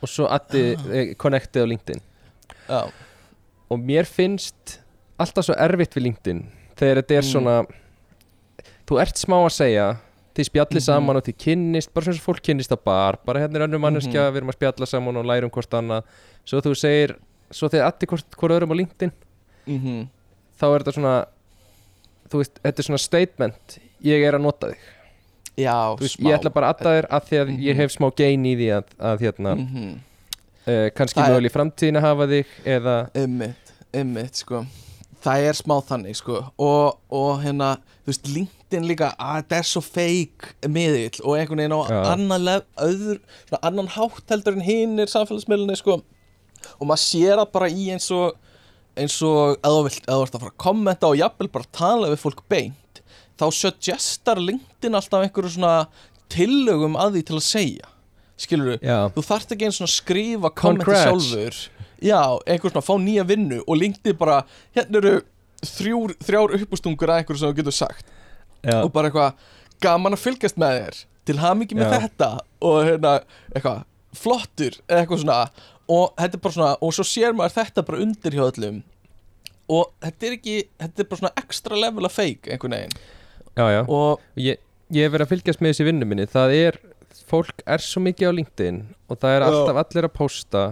og 0.00 0.08
svo 0.08 0.24
addi 0.32 0.60
eh, 0.96 1.10
connectið 1.20 1.66
á 1.66 1.70
LinkedIn. 1.74 1.98
Já, 2.70 2.80
og 3.70 3.82
mér 3.84 4.06
finnst 4.08 4.78
alltaf 5.20 5.44
svo 5.44 5.56
erfitt 5.60 5.92
við 5.98 6.06
LinkedIn 6.06 6.38
þegar 6.80 7.02
þetta 7.02 7.18
er 7.18 7.26
Mm. 7.26 7.30
svona 7.34 7.56
þú 8.88 9.00
ert 9.02 9.20
smá 9.20 9.36
að 9.44 9.52
segja 9.58 9.84
þið 10.40 10.48
spjallið 10.50 10.80
Mhm. 10.80 10.86
saman 10.88 11.16
og 11.16 11.24
þið 11.24 11.36
kynnist 11.44 11.92
bara 11.94 12.04
svona 12.06 12.16
sem 12.18 12.24
fólk 12.26 12.42
kynnist 12.42 12.72
að 12.72 12.84
bar 12.84 13.18
bara 13.24 13.40
hérna 13.40 13.56
er 13.60 13.66
önnur 13.68 13.80
manneskja, 13.84 14.22
Mhm. 14.26 14.32
við 14.32 14.36
erum 14.40 14.50
að 14.52 14.58
spjalla 14.58 14.86
saman 14.86 15.16
og 15.16 15.24
lærum 15.26 15.50
hvort 15.50 15.70
annað. 15.78 16.02
Svo 16.46 16.60
þú 16.60 16.74
segir, 16.76 17.16
svo 17.52 17.68
þið 17.68 17.84
allir 17.84 18.08
hvort, 18.08 18.30
hvort 18.36 18.52
öðrum 18.56 18.72
á 18.72 18.76
LinkedIn. 18.80 19.12
Mm 19.68 20.08
þá 20.60 20.64
er 20.74 20.82
þetta 20.82 20.92
svona 20.94 21.26
þú 22.30 22.38
veist, 22.42 22.58
þetta 22.62 22.78
er 22.78 22.84
svona 22.84 22.98
statement 23.00 23.78
ég 24.04 24.22
er 24.28 24.34
að 24.36 24.42
nota 24.42 24.68
þig, 24.68 24.76
Já, 25.58 25.96
veist, 25.98 26.18
ég 26.20 26.34
ætla 26.38 26.52
bara 26.52 26.68
að 26.72 26.76
adda 26.76 26.90
þér 26.90 27.06
að 27.10 27.24
því 27.28 27.36
að 27.40 27.48
ég 27.60 27.74
Mhm. 27.74 27.76
hef 27.76 27.90
smá 27.96 28.10
gain 28.16 28.44
í 28.44 28.54
því 28.56 28.68
að, 28.76 28.84
að 29.00 29.18
hérna, 29.20 29.54
mm 29.56 30.00
uh, 30.68 30.90
kannski 30.94 31.18
er- 31.18 31.30
möguleg 31.32 31.50
í 31.50 31.54
framtíðin 31.56 31.96
að 31.96 32.00
hafa 32.02 32.26
þig 32.28 32.46
eða, 32.66 33.10
Einmitt, 33.14 33.72
einmitt, 33.92 34.34
sko. 34.36 34.66
Það 35.22 35.48
er 35.48 35.52
smá 35.52 35.80
þannig, 35.84 36.16
sko. 36.16 36.50
Og, 36.58 36.98
og 37.10 37.40
hérna, 37.42 37.76
þú 38.04 38.06
veist, 38.06 38.26
LinkedIn 38.28 38.59
líka 38.78 39.10
að 39.18 39.40
þetta 39.40 39.58
er 39.58 39.66
svo 39.66 39.82
feik 39.84 40.46
miðill 40.68 41.22
og 41.24 41.36
einhvern 41.36 41.62
veginn 41.62 41.74
á 41.74 41.80
Já. 41.90 42.00
annan 42.12 42.44
lef, 42.46 42.68
öður, 42.86 43.18
annan 43.60 43.90
hátt 43.96 44.30
heldur 44.30 44.58
en 44.58 44.66
hinn 44.66 45.02
er 45.02 45.10
samfélagsmiðlunni, 45.10 45.76
sko. 45.80 46.00
Og 46.78 46.86
maður 46.86 47.02
sér 47.02 47.40
það 47.40 47.52
bara 47.56 47.70
í 47.72 47.88
eins 47.94 48.06
og 48.14 48.36
eins 48.98 49.16
og 49.26 49.56
að 49.64 49.76
þú 49.76 49.82
vilt, 49.86 50.04
að 50.06 50.18
þú 50.18 50.26
ert 50.26 50.36
að 50.36 50.44
fara 50.44 50.52
að 50.52 50.62
kommenta 50.64 51.10
og 51.10 51.18
jafnvel 51.20 51.50
bara 51.54 51.72
tala 51.76 52.10
við 52.10 52.22
fólk 52.24 52.44
beint 52.50 53.02
þá 53.40 53.46
suggestar 53.56 54.40
LinkedIn 54.42 54.98
alltaf 54.98 55.24
einhverju 55.24 55.54
svona 55.54 55.74
tillögum 56.30 56.98
að 57.00 57.16
því 57.16 57.22
til 57.26 57.38
að 57.38 57.46
segja. 57.46 57.92
Skilur 58.40 58.78
já, 58.80 58.98
þú 59.14 59.24
þarft 59.24 59.54
ekki 59.54 59.68
eins 59.68 59.80
svona 59.80 59.92
skrifa 59.92 60.50
kommenti 60.56 60.96
sjálfur. 60.96 61.60
Já, 62.00 62.20
einhver 62.48 62.72
svona 62.72 62.84
fá 62.84 62.94
nýja 63.00 63.26
vinnu 63.28 63.60
og 63.66 63.80
LinkedIn 63.80 64.18
bara, 64.20 64.42
hérna 64.76 65.00
eru 65.02 65.14
þrjár 65.60 66.56
uppústungur 66.56 67.12
að 67.12 67.20
einhverju 67.20 67.42
sem 67.42 67.52
þú 67.52 67.58
getur 67.60 67.76
sagt 67.76 68.16
já, 68.66 68.76
og 68.82 68.92
bara 68.94 69.10
eitthvað 69.10 69.48
gaman 69.80 70.16
að 70.16 70.24
fylgjast 70.24 70.60
með 70.60 70.78
þér 70.78 71.00
til 71.30 71.38
hamingi 71.40 71.76
með 71.78 71.92
Já. 71.92 72.00
þetta 72.04 72.30
og 72.66 72.78
hérna, 72.86 73.12
eitthvað, 73.54 73.84
flottur 74.16 74.76
eða 74.88 75.02
eitthvað 75.04 75.22
svona 75.22 75.38
og 75.90 76.14
þetta 76.18 76.38
er 76.38 76.42
bara 76.44 76.56
svona, 76.56 76.72
og 76.82 76.94
svo 76.96 77.06
sér 77.06 77.36
maður 77.36 77.56
þetta 77.58 77.84
bara 77.86 78.02
undir 78.04 78.36
hjá 78.36 78.44
öllum 78.46 78.80
og 79.70 79.92
þetta 80.02 80.26
er 80.28 80.36
ekki, 80.36 80.56
þetta 80.82 81.02
er 81.02 81.08
bara 81.10 81.22
svona 81.22 81.44
ekstra 81.44 81.78
level 81.78 82.08
af 82.08 82.16
fake 82.16 82.50
einhvern 82.54 82.76
veginn 82.76 82.96
já, 82.98 83.66
já. 83.76 83.80
og 83.86 84.24
ég, 84.40 84.60
ég 84.90 85.06
hef 85.06 85.14
verið 85.14 85.26
að 85.26 85.34
fylgjast 85.34 85.62
með 85.62 85.74
þessi 85.74 85.88
vinnu 85.90 86.08
minni 86.10 86.28
það 86.30 86.54
er, 86.58 86.80
fólk 87.30 87.64
er 87.66 87.84
svo 87.84 88.02
mikið 88.04 88.32
á 88.32 88.36
LinkedIn 88.38 88.80
og 89.10 89.20
það 89.20 89.36
er 89.36 89.44
Já. 89.44 89.48
alltaf 89.50 89.82
allir 89.84 90.08
að 90.08 90.16
posta 90.18 90.64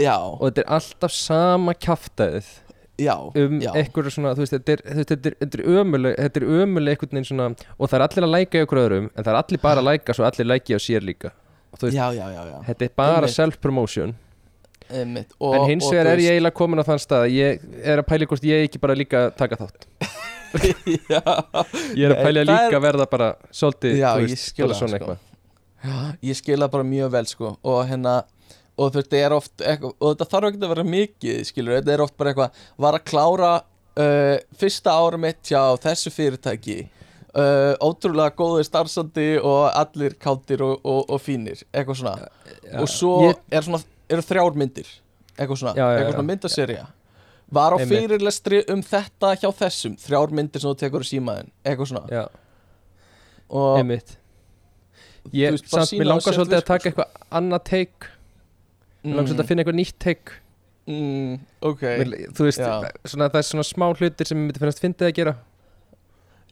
já, 0.00 0.16
og 0.16 0.44
þetta 0.48 0.64
er 0.64 0.72
alltaf 0.78 1.16
sama 1.16 1.76
kjáftæðið 1.76 2.52
já, 2.98 3.14
um 3.20 3.58
já. 3.60 3.70
eitthvað 3.76 4.10
svona, 4.14 4.34
þú 4.36 4.44
veist, 4.44 4.54
þetta 4.56 5.32
er, 5.46 5.64
ömuleg 5.80 6.16
þetta 6.20 6.40
er 6.42 6.46
ömuleg 6.62 6.94
einhvern 6.96 7.16
veginn 7.18 7.28
svona 7.30 7.48
og 7.76 7.90
það 7.90 7.96
er 7.98 8.04
allir 8.06 8.26
að 8.28 8.34
læka 8.36 8.60
í 8.60 8.66
okkur 8.66 8.82
öðrum 8.84 9.08
en 9.12 9.22
það 9.24 9.32
er 9.32 9.40
allir 9.40 9.62
bara 9.64 9.82
að 9.82 9.88
læka 9.90 10.16
svo 10.16 10.28
allir 10.28 10.48
læki 10.50 10.76
á 10.76 10.80
sér 10.80 11.04
líka. 11.06 11.32
Og 11.72 11.80
þú 11.80 11.90
veist, 11.90 11.98
já, 11.98 12.06
já, 12.16 12.26
já, 12.32 12.42
já. 12.52 12.56
þetta 12.70 12.88
er 12.88 12.94
bara 12.96 13.28
self-promotion. 13.28 14.14
En 14.86 15.16
hins 15.66 15.88
vegar 15.90 16.12
er 16.12 16.22
ég 16.22 16.36
eiginlega 16.36 16.54
komin 16.54 16.78
á 16.78 16.84
þann 16.86 17.00
stað 17.02 17.24
að 17.26 17.32
ég 17.34 17.64
er 17.82 18.00
að 18.02 18.06
pæla 18.06 18.28
hvort 18.30 18.44
ég 18.46 18.66
ekki 18.68 18.80
bara 18.82 18.94
líka 18.94 19.26
taka 19.36 19.58
þátt. 19.58 19.88
Já, 21.10 21.20
ég 21.98 22.06
er 22.06 22.12
að 22.14 22.20
Nei, 22.20 22.22
pæla 22.22 22.44
það 22.44 22.50
líka 22.52 22.68
er- 22.70 22.76
að 22.78 22.84
verða 22.86 23.06
bara 23.10 23.30
svolítið, 23.50 23.96
Já, 23.98 24.06
þú 24.14 24.28
veist, 24.28 24.52
það, 24.54 24.74
svona 24.78 25.00
sko. 25.00 25.16
eitthvað. 25.16 25.24
Ég 26.24 26.38
skila 26.38 26.68
bara 26.70 26.86
mjög 26.86 27.10
vel 27.12 27.26
sko 27.30 27.50
og 27.62 27.80
hérna 27.90 28.14
og 28.76 28.90
þú 28.90 28.98
veist, 29.00 29.08
þetta 29.08 29.22
er 29.24 29.34
oft 29.36 29.62
eitthvað, 29.64 29.94
og 29.96 30.12
þetta 30.12 30.28
þarf 30.32 30.50
ekki 30.50 30.60
að 30.62 30.74
vera 30.74 30.90
mikið 30.90 31.40
skilur, 31.48 31.78
þetta 31.78 31.94
er 31.94 32.04
oft 32.04 32.16
bara 32.20 32.32
eitthvað 32.32 32.60
var 32.86 32.98
að 32.98 33.06
klára 33.08 33.52
uh, 33.56 34.36
fyrsta 34.60 34.96
ára 34.96 35.20
mitt 35.20 35.40
hjá 35.48 35.62
þessu 35.82 36.12
fyrirtæki 36.12 36.78
uh, 37.36 37.72
ótrúlega 37.84 38.34
góður 38.36 38.66
starfsandi 38.68 39.28
og 39.40 39.70
allir 39.70 40.16
káttir 40.20 40.64
og, 40.66 40.78
og, 40.84 41.04
og 41.08 41.22
fínir 41.22 41.62
eitthvað 41.72 42.02
svona. 42.02 42.30
Og 42.82 42.90
svo 42.90 43.16
ég, 43.28 43.40
er 43.50 43.66
svona, 43.66 43.82
eru 44.12 44.26
þrjár 44.26 44.60
myndir 44.60 44.92
eitthvað 45.36 45.62
svona, 45.62 45.76
Já, 45.76 45.84
já, 45.84 45.96
eitthvað 45.96 46.16
svona 46.16 46.30
myndaserja 46.32 46.84
var 47.56 47.76
á 47.76 47.78
fyrirlestri 47.78 48.62
um 48.72 48.80
þetta 48.82 49.32
hjá 49.38 49.48
þessum 49.54 49.96
þrjár 50.02 50.32
myndir 50.34 50.62
sem 50.62 50.72
þú 50.72 50.78
tekur 50.80 51.04
í 51.04 51.10
símaðin 51.10 51.52
eitthvað 51.62 51.92
svona. 51.92 52.06
Já, 52.10 52.24
og 53.54 53.80
einmitt. 53.80 54.16
Ég, 55.34 55.54
veist, 55.54 55.68
samt, 55.70 55.92
mér 55.98 56.10
langar 56.10 56.34
svolítið 56.34 56.58
að 56.60 56.66
taka 56.66 56.90
eitthvað 56.90 57.22
annað 57.38 57.62
take 57.66 58.10
mér 59.06 59.16
langar 59.16 59.30
svolítið 59.30 59.44
að 59.44 59.50
finna 59.52 59.62
eitthvað 59.64 59.78
nýtt 59.80 59.96
take. 60.02 60.36
Mm, 60.86 61.38
ok, 61.66 61.82
þú 62.36 62.44
veist, 62.46 62.60
Já. 62.62 62.90
svona, 63.10 63.26
það 63.32 63.40
er 63.40 63.46
svona 63.48 63.66
smá 63.66 63.86
hlutir 63.96 64.28
sem 64.28 64.38
ég 64.38 64.44
myndi 64.46 64.62
finnast 64.62 64.82
fyndið 64.84 65.08
að 65.08 65.16
gera. 65.18 65.34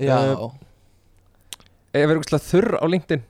Já. 0.03 0.17
Uh, 0.35 0.51
ég 1.95 2.09
verður 2.11 2.23
eitthvað 2.25 2.49
þurr 2.49 2.77
á 2.83 2.87
LinkedIn. 2.91 3.23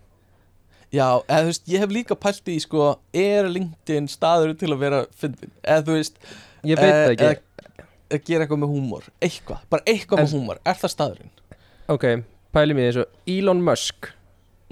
Já, 0.95 1.07
eða 1.27 1.41
þú 1.43 1.51
veist, 1.51 1.65
ég 1.75 1.83
hef 1.83 1.93
líka 1.93 2.17
pælt 2.17 2.49
í 2.53 2.57
sko, 2.63 2.87
er 3.13 3.49
LinkedIn 3.51 4.07
staður 4.13 4.55
til 4.61 4.71
að 4.71 4.83
vera 4.85 5.01
fyndin, 5.19 5.51
eða 5.65 5.83
þú 5.89 5.97
veist 5.99 6.21
ég 6.65 6.79
veit 6.79 6.87
eh, 6.87 7.01
það 7.01 7.15
ekki, 7.15 7.27
eða, 7.27 8.21
gera 8.29 8.45
eitthvað 8.47 8.61
með 8.63 8.75
húmor, 8.77 9.09
eitthvað, 9.27 9.65
bara 9.75 9.87
eitthvað 9.91 10.23
En- 10.23 10.29
með 10.29 10.35
húmor, 10.39 10.61
er 10.65 10.79
það 10.81 10.93
staðurinn? 10.95 11.33
ok, 11.91 12.05
mér 12.55 12.87
eins 12.87 13.01
og 13.03 13.19
Elon 13.27 13.65
Musk 13.67 14.13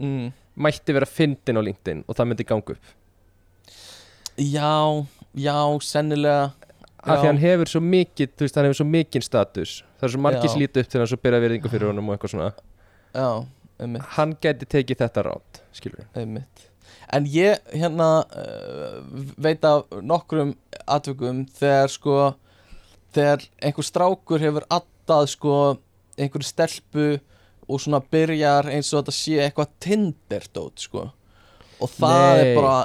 Mm. 0.02 0.30
mætti 0.56 0.94
vera 0.96 1.06
fyndin 1.06 1.58
á 1.58 1.62
LinkedIn 1.62 2.04
og 2.08 2.16
það 2.16 2.28
myndi 2.30 2.46
ganga 2.48 2.72
upp 2.72 2.86
Já, 4.38 5.06
já, 5.34 5.56
sennilega. 5.84 6.52
Af 7.02 7.18
því 7.18 7.26
hann 7.26 7.40
hefur 7.42 7.70
svo 7.72 7.80
mikið, 7.82 8.34
þú 8.38 8.46
veist, 8.46 8.56
hann 8.56 8.68
hefur 8.68 8.78
svo 8.78 8.86
mikið 8.86 9.24
status. 9.26 9.72
Það 9.98 10.06
er 10.06 10.12
svo 10.14 10.20
margir 10.22 10.46
Já. 10.46 10.52
sem 10.52 10.62
líti 10.62 10.82
upp 10.82 10.90
til 10.92 11.00
hann 11.02 11.08
svo 11.10 11.18
byrja 11.22 11.40
verðingu 11.42 11.70
fyrir 11.72 11.90
honum 11.90 12.10
og 12.10 12.14
eitthvað 12.14 12.32
svona. 12.34 12.50
Já, 13.12 13.26
einmitt, 13.82 14.04
hann 14.16 14.36
geti 14.42 14.68
tekið 14.70 15.00
þetta 15.02 15.24
rátt, 15.26 15.60
skilur 15.74 16.06
einmitt. 16.14 16.68
En 17.12 17.26
ég, 17.28 17.58
hérna, 17.74 18.08
uh, 18.22 19.02
veit 19.42 19.66
af 19.66 19.90
nokkrum 20.00 20.54
atvökum 20.86 21.42
þegar 21.58 21.92
sko, 21.92 22.16
þegar 23.12 23.44
einhver 23.60 23.88
strákur 23.88 24.46
hefur 24.46 24.66
addað 24.72 25.28
sko, 25.34 25.56
einhverju 26.16 26.48
stelpu 26.48 27.08
og 27.66 27.82
svona 27.82 28.00
byrjar 28.14 28.70
eins 28.70 28.94
og 28.94 29.02
þetta 29.02 29.16
sé 29.18 29.42
eitthvað 29.42 29.74
Tinder-dót 29.82 30.86
sko. 30.86 31.08
Og 31.82 31.94
það 31.98 32.26
Nei. 32.30 32.42
er 32.46 32.56
bara 32.56 32.76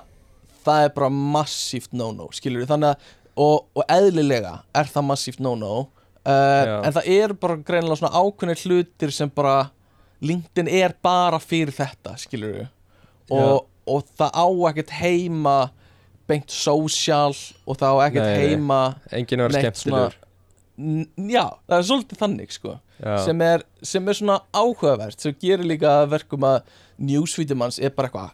það 0.68 0.84
er 0.88 0.94
bara 0.98 1.10
massíft 1.38 1.94
no-no 1.98 2.28
skilur 2.36 2.64
við, 2.64 2.70
þannig 2.74 2.94
að 2.94 3.14
og, 3.38 3.68
og 3.78 3.84
eðlilega 3.94 4.54
er 4.78 4.92
það 4.92 5.08
massíft 5.12 5.42
no-no 5.44 5.74
uh, 5.80 6.78
en 6.84 6.94
það 6.96 7.10
eru 7.18 7.38
bara 7.42 7.58
greinilega 7.68 8.00
svona 8.02 8.22
ákveðnir 8.22 8.64
hlutir 8.66 9.14
sem 9.16 9.32
bara 9.34 9.58
LinkedIn 10.26 10.70
er 10.74 10.96
bara 11.06 11.38
fyrir 11.42 11.74
þetta 11.78 12.16
skilur 12.18 12.56
við 12.62 12.70
og, 13.38 13.68
og 13.88 14.08
það 14.18 14.32
á 14.34 14.48
ekkert 14.72 14.94
heima 15.02 15.58
beint 16.28 16.52
social 16.52 17.36
og 17.68 17.78
það 17.80 17.94
á 17.94 17.98
ekkert 18.08 18.26
Nei, 18.32 18.40
heima 18.48 18.80
enginn 19.16 19.44
Neitt 19.46 19.62
skemmtilegur. 19.78 20.18
já, 21.32 21.46
það 21.68 21.78
er 21.78 21.86
svolítið 21.92 22.20
þannig 22.24 22.52
sko 22.58 22.74
sem 23.28 23.42
er, 23.46 23.62
sem 23.86 24.08
er 24.10 24.18
svona 24.18 24.40
áhugavert 24.58 25.22
sem 25.22 25.36
gerir 25.42 25.68
líka 25.70 26.00
verkum 26.10 26.48
að 26.50 26.64
newsfeedum 26.98 27.62
hans 27.62 27.78
er 27.80 27.94
bara 27.94 28.10
eitthvað 28.10 28.34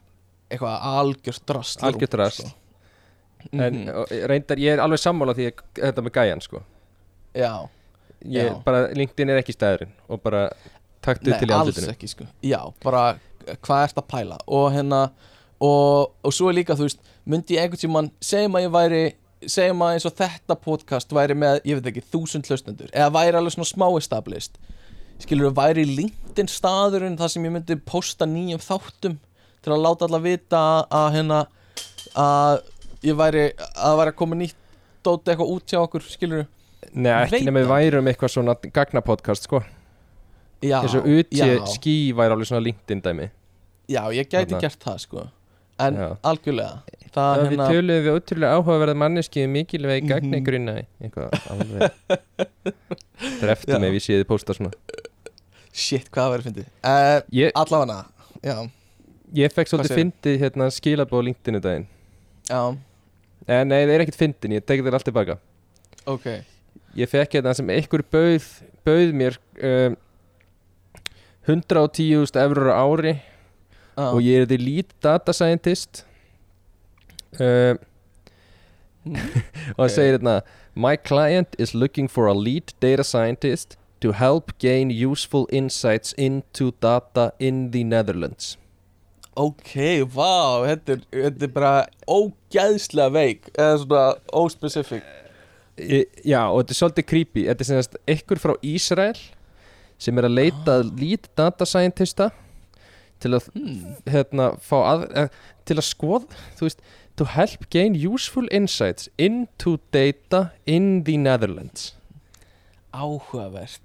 eitthvað 0.51 0.79
algjört 0.89 1.45
drast 1.49 1.83
Algjört 1.83 2.11
drasl. 2.17 2.51
en 3.51 3.73
Mhm. 3.83 3.89
og 3.89 4.07
reyndar, 4.29 4.57
ég 4.57 4.73
er 4.73 4.79
alveg 4.79 4.99
sammála 4.99 5.33
því 5.35 5.51
þetta 5.75 6.01
með 6.05 6.11
gæjan, 6.15 6.41
sko. 6.41 6.61
Já, 7.35 7.67
ég, 8.25 8.47
Já. 8.47 8.63
bara, 8.63 8.87
LinkedIn 8.93 9.29
er 9.29 9.41
ekki 9.41 9.53
stæðurinn 9.57 9.91
og 10.09 10.21
bara 10.23 10.49
taktu 11.01 11.25
til 11.37 11.49
í 11.49 11.51
alls 11.51 11.67
andlutinu 11.75 11.91
ekki 11.91 12.07
sko. 12.07 12.25
Já, 12.43 12.73
bara 12.83 13.19
hvað 13.61 13.83
ert 13.89 13.95
að 13.99 14.07
pæla? 14.07 14.37
Og 14.47 14.71
hérna 14.71 15.11
og, 15.59 16.13
og 16.23 16.31
svo 16.33 16.49
er 16.49 16.53
líka, 16.63 16.75
þú 16.75 16.87
veist, 16.87 16.99
myndi 17.27 17.55
ég 17.57 17.63
einhvern 17.65 17.81
tímann 17.83 18.11
segjum 18.21 18.55
að 18.55 18.63
ég 18.67 18.71
væri 18.71 19.03
segjum 19.45 19.81
að 19.83 19.93
eins 19.97 20.05
og 20.07 20.15
þetta 20.15 20.55
podcast 20.61 21.09
væri 21.11 21.35
með, 21.35 21.59
ég 21.65 21.81
veit 21.81 21.89
ekki, 21.91 22.03
þúsund 22.13 22.47
hlustendur 22.47 22.89
eða 22.93 23.11
væri 23.11 23.35
alveg 23.35 23.51
svona 23.57 23.67
smá 23.73 23.97
established. 23.97 24.57
Skilur 25.19 25.49
við, 25.51 25.55
væri 25.59 25.83
LinkedIn 25.85 26.47
staðurinn 26.47 27.17
þar 27.19 27.27
sem 27.29 27.43
ég 27.43 27.51
myndi 27.51 27.75
posta 27.75 28.25
nýjum 28.25 28.59
þáttum 28.63 29.17
til 29.63 29.73
að 29.75 29.83
láta 29.85 30.07
alla 30.09 30.19
vita 30.23 30.61
að 30.91 31.07
hérna 31.17 31.39
að 32.19 32.61
ég 33.07 33.15
væri, 33.19 33.45
að 33.75 33.97
væri 34.01 34.13
að 34.13 34.17
koma 34.21 34.35
nýtt 34.39 34.59
dóti 35.03 35.31
eitthvað 35.33 35.53
út 35.55 35.73
hjá 35.73 35.79
okkur, 35.83 36.05
skilur 36.07 36.45
Nei, 36.93 37.11
ekki 37.25 37.45
nema 37.47 37.63
við 37.63 37.71
værum 37.71 38.07
eitthvað 38.11 38.31
svona 38.35 38.53
gagnapodcast, 38.75 39.47
sko. 39.47 39.63
Já, 40.63 40.77
eins 40.83 40.93
og 40.95 41.07
UT 41.09 41.31
já, 41.35 41.47
skí 41.73 41.95
væri 42.15 42.35
alveg 42.35 42.47
svona 42.47 42.63
LinkedIn 42.63 43.01
dæmi. 43.03 43.29
Já, 43.91 44.03
ég 44.15 44.29
gæti 44.31 44.59
gert 44.61 44.79
það 44.83 44.99
sko. 45.03 45.23
En 45.83 45.95
Já. 45.97 46.09
algjörlega 46.23 46.83
það 47.13 47.39
við 47.41 47.49
hérna 47.49 47.65
töluðum 47.71 48.03
við 48.05 48.13
ótrúlega 48.19 48.57
áhugaverða 48.59 48.93
manneski 49.01 49.43
mikilvægi 49.49 50.03
Mhm. 50.03 50.09
gagni 50.11 50.39
grunna 50.45 50.75
eitthvað 51.01 51.33
alveg 51.49 51.81
Dreftu 53.41 53.73
Já. 53.73 53.79
mig 53.81 53.89
ef 53.89 53.97
ég 53.97 54.05
séði 54.05 54.27
pósta 54.29 54.53
svona. 54.55 54.71
Shit, 55.73 56.09
hvað 56.13 56.23
það 56.27 56.33
verið 56.35 56.47
fyndið? 56.49 56.67
Uh, 56.85 57.19
Ég, 57.33 57.51
allavega, 57.57 57.97
já, 58.45 58.55
ég 59.33 59.53
fekk 59.53 59.71
svolítið 59.71 59.99
fyndið 59.99 60.41
hérna 60.45 60.69
skilabóð 60.73 61.29
LinkedIn 61.29 61.59
um 61.59 61.63
daginn. 61.63 61.87
Já, 62.49 62.63
Eh, 63.43 63.63
nei, 63.67 63.81
það 63.83 63.93
er 63.93 64.03
ekkert 64.05 64.19
fyndin, 64.19 64.55
ég 64.55 64.63
tekið 64.63 64.87
þér 64.87 64.97
allt 64.97 65.07
tilbaka. 65.09 65.35
Ok. 66.07 66.27
Ég 66.95 67.09
fekk 67.11 67.37
hérna 67.37 67.53
sem 67.57 67.71
einhver 67.73 68.03
bauð, 68.13 68.47
bauð 68.87 69.11
mér 69.19 69.37
um, 69.59 69.97
110.000 71.49 72.39
eurur 72.39 72.71
á 72.71 72.79
ári 72.79 73.13
ah. 73.97 74.13
og 74.13 74.21
ég 74.23 74.45
er 74.45 74.47
the 74.47 74.59
lead 74.61 74.95
data 75.03 75.35
scientist. 75.35 76.05
Um, 77.35 77.81
og 79.75 79.83
það 79.83 79.95
segir 79.97 80.19
hérna 80.19 80.39
My 80.73 80.95
client 80.95 81.57
is 81.59 81.75
looking 81.75 82.07
for 82.07 82.29
a 82.29 82.33
lead 82.33 82.71
data 82.79 83.03
scientist 83.03 83.75
to 83.99 84.13
help 84.15 84.55
gain 84.59 84.89
useful 84.89 85.49
insights 85.51 86.15
into 86.17 86.71
data 86.81 87.33
in 87.39 87.71
the 87.71 87.83
Netherlands 87.83 88.55
Ok, 89.33 89.71
vá, 90.13 90.61
þetta 90.67 90.93
er, 90.93 91.05
þetta 91.09 91.45
er 91.47 91.51
bara 91.55 91.73
ógæðslega 92.05 93.13
veik 93.15 93.47
eða 93.55 93.77
svona 93.81 94.03
óspecific 94.29 95.05
Í- 95.73 96.05
Já, 96.29 96.51
og 96.51 96.59
þetta 96.61 96.73
er 96.73 96.77
svolítið 96.77 97.05
creepy. 97.09 97.43
Þetta 97.47 97.63
er 97.63 97.65
sem 97.65 97.79
sagt 97.81 97.95
einhver 98.05 98.37
frá 98.37 98.53
Ísrael 98.61 99.17
sem 99.97 100.17
er 100.19 100.27
að 100.27 100.35
leita 100.37 100.75
að 100.77 100.91
lead 100.99 101.29
data 101.33 101.65
scientista 101.65 102.29
til 103.23 103.31
að 103.33 103.47
hmm. 103.55 103.95
hérna, 104.05 104.51
fá 104.61 104.77
að, 104.83 105.05
eh, 105.17 105.39
til 105.65 105.77
að 105.79 105.87
skoða 105.87 106.43
þú 106.59 106.67
veist, 106.67 106.83
to 107.17 107.25
help 107.25 107.65
gain 107.73 107.95
useful 107.97 108.45
insights 108.51 109.09
into 109.17 109.79
data 109.95 110.51
in 110.65 111.03
the 111.07 111.17
Netherlands. 111.17 111.95
Áhugavert. 112.93 113.81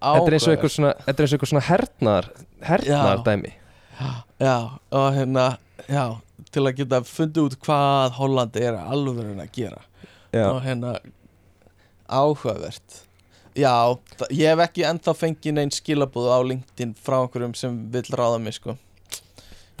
Þetta 0.00 0.26
er 0.26 0.36
eins 0.36 0.48
og 0.48 0.56
eitthvað 0.56 0.74
svona, 0.74 1.46
svona 1.46 1.64
hernaðar 1.68 2.28
hernaðar 2.66 3.22
Já. 3.22 3.24
dæmi 3.30 3.54
Já, 4.40 4.56
og 4.92 5.06
hérna, 5.16 5.46
já, 5.88 6.04
til 6.52 6.64
að 6.68 6.76
geta 6.82 7.00
fundið 7.08 7.46
út 7.48 7.58
hvað 7.64 8.16
Hollandi 8.18 8.64
er 8.68 8.76
alveg 8.80 9.38
að 9.40 9.52
gera. 9.56 9.82
Já, 10.34 10.46
og 10.50 10.60
hérna 10.66 10.96
áhugavert. 12.08 13.02
Já, 13.56 13.72
ég 14.28 14.50
hef 14.52 14.60
ekki 14.66 14.84
ennþá 14.84 15.14
fengið 15.16 15.56
neinn 15.56 15.72
skilabúð 15.72 16.28
á 16.28 16.38
LinkedIn 16.44 16.92
frá 17.00 17.22
einhverjum 17.22 17.54
sem 17.56 17.78
vill 17.94 18.10
ráða 18.12 18.40
mig 18.42 18.58
sko. 18.58 18.76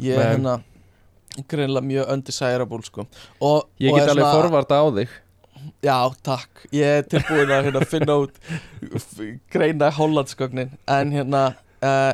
Ég 0.00 0.16
er 0.16 0.32
hérna 0.32 0.56
greinlega 1.50 1.84
mjög 1.84 2.10
undesirable 2.14 2.80
sko. 2.88 3.04
Og, 3.44 3.66
ég 3.80 3.92
get 3.92 4.08
alveg 4.08 4.24
svona- 4.24 4.32
forvarta 4.40 4.80
á 4.80 4.86
þig. 4.96 5.08
Já, 5.82 5.98
takk, 6.22 6.64
ég 6.72 7.00
er 7.00 7.04
tilbúin 7.10 7.50
að 7.52 7.64
hérna, 7.68 7.84
finna 7.90 8.16
út 8.22 8.36
greina 9.52 9.90
Hollandsgögnin. 9.92 10.72
En 10.88 11.12
hérna 11.12 11.42
uh, 11.82 12.12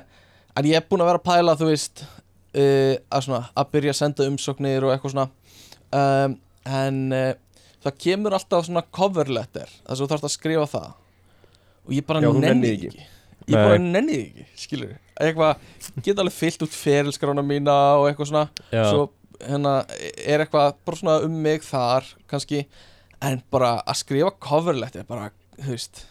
en 0.57 0.69
ég 0.69 0.79
er 0.79 0.89
búin 0.89 1.05
að 1.05 1.13
vera 1.13 1.23
að 1.23 1.29
pæla 1.29 1.57
þú 1.61 1.71
veist 1.71 2.05
uh, 2.05 2.97
að, 3.09 3.25
svona, 3.29 3.45
að 3.57 3.71
byrja 3.77 3.95
að 3.95 4.01
senda 4.01 4.29
umsóknir 4.31 4.87
og 4.87 4.95
eitthvað 4.95 5.15
svona. 5.15 5.29
Um, 5.93 6.37
en 6.69 7.01
uh, 7.17 7.31
það 7.85 7.99
kemur 8.07 8.37
alltaf 8.37 8.69
svona 8.69 8.85
cover 8.95 9.33
letter 9.33 9.71
þess 9.71 9.97
að 9.97 10.05
þú 10.05 10.11
þarfst 10.13 10.29
að 10.29 10.37
skrifa 10.37 10.69
það. 10.75 10.93
Og 11.83 11.97
ég 11.97 12.07
bara 12.07 12.23
nenni 12.23 12.69
því 12.69 12.93
ekki. 12.93 13.09
ég 13.51 13.57
bara 13.59 13.81
nenni 13.83 14.19
ekki, 14.21 14.45
skilur 14.61 14.93
eitthvað, 15.23 15.59
get 16.05 16.21
alveg 16.21 16.35
fyllt 16.37 16.65
út 16.67 16.77
ferilskrána 16.77 17.45
mína 17.47 17.75
og 18.01 18.09
eitthvað 18.09 18.31
svona. 18.31 18.47
Já, 18.73 18.85
svo 18.89 19.09
hérna 19.43 19.75
er 19.91 20.45
eitthvað 20.45 20.79
bara 20.87 21.01
svona 21.01 21.19
um 21.27 21.37
mig 21.45 21.67
þar 21.67 22.09
kannski. 22.31 22.65
En 23.23 23.43
bara 23.55 23.77
að 23.87 24.01
skrifa 24.01 24.33
coverlegt 24.43 24.97
er 24.99 25.07
bara, 25.07 25.31
þú 25.59 25.75
veist 25.75 26.05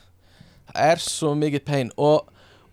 það 0.69 0.93
er 0.93 1.03
svo 1.03 1.33
mikið 1.39 1.65
pain. 1.67 1.91
Og, 1.99 2.29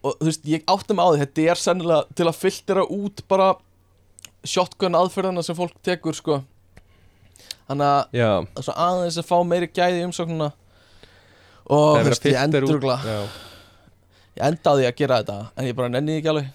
og 0.09 0.21
þú 0.21 0.29
veist, 0.31 0.47
ég 0.49 0.65
áttum 0.71 1.03
á 1.03 1.07
því 1.09 1.21
þetta 1.23 1.47
er 1.53 1.61
sennilega 1.61 2.17
til 2.19 2.29
að 2.29 2.39
filtera 2.39 2.85
út 2.85 3.25
bara 3.31 3.49
shotgun 4.47 4.97
aðferðina 4.99 5.45
sem 5.45 5.59
fólk 5.59 5.77
tekur 5.85 6.17
sko. 6.17 6.41
Þannig 7.69 7.85
að 7.89 8.17
aðeins 8.73 9.21
að 9.21 9.29
fá 9.29 9.37
meiri 9.45 9.69
gæði 9.69 10.07
umsóknuna 10.09 10.51
og 11.69 12.01
þú 12.01 12.09
veist, 12.09 12.29
ég 12.29 12.41
Já, 13.05 13.19
ég 14.39 14.45
endaði 14.49 14.89
að 14.89 14.99
gera 15.03 15.21
þetta 15.23 15.39
en 15.55 15.69
ég 15.69 15.79
bara 15.79 15.93
nenni 15.93 16.15
því 16.17 16.23
ekki 16.23 16.33
alveg, 16.33 16.53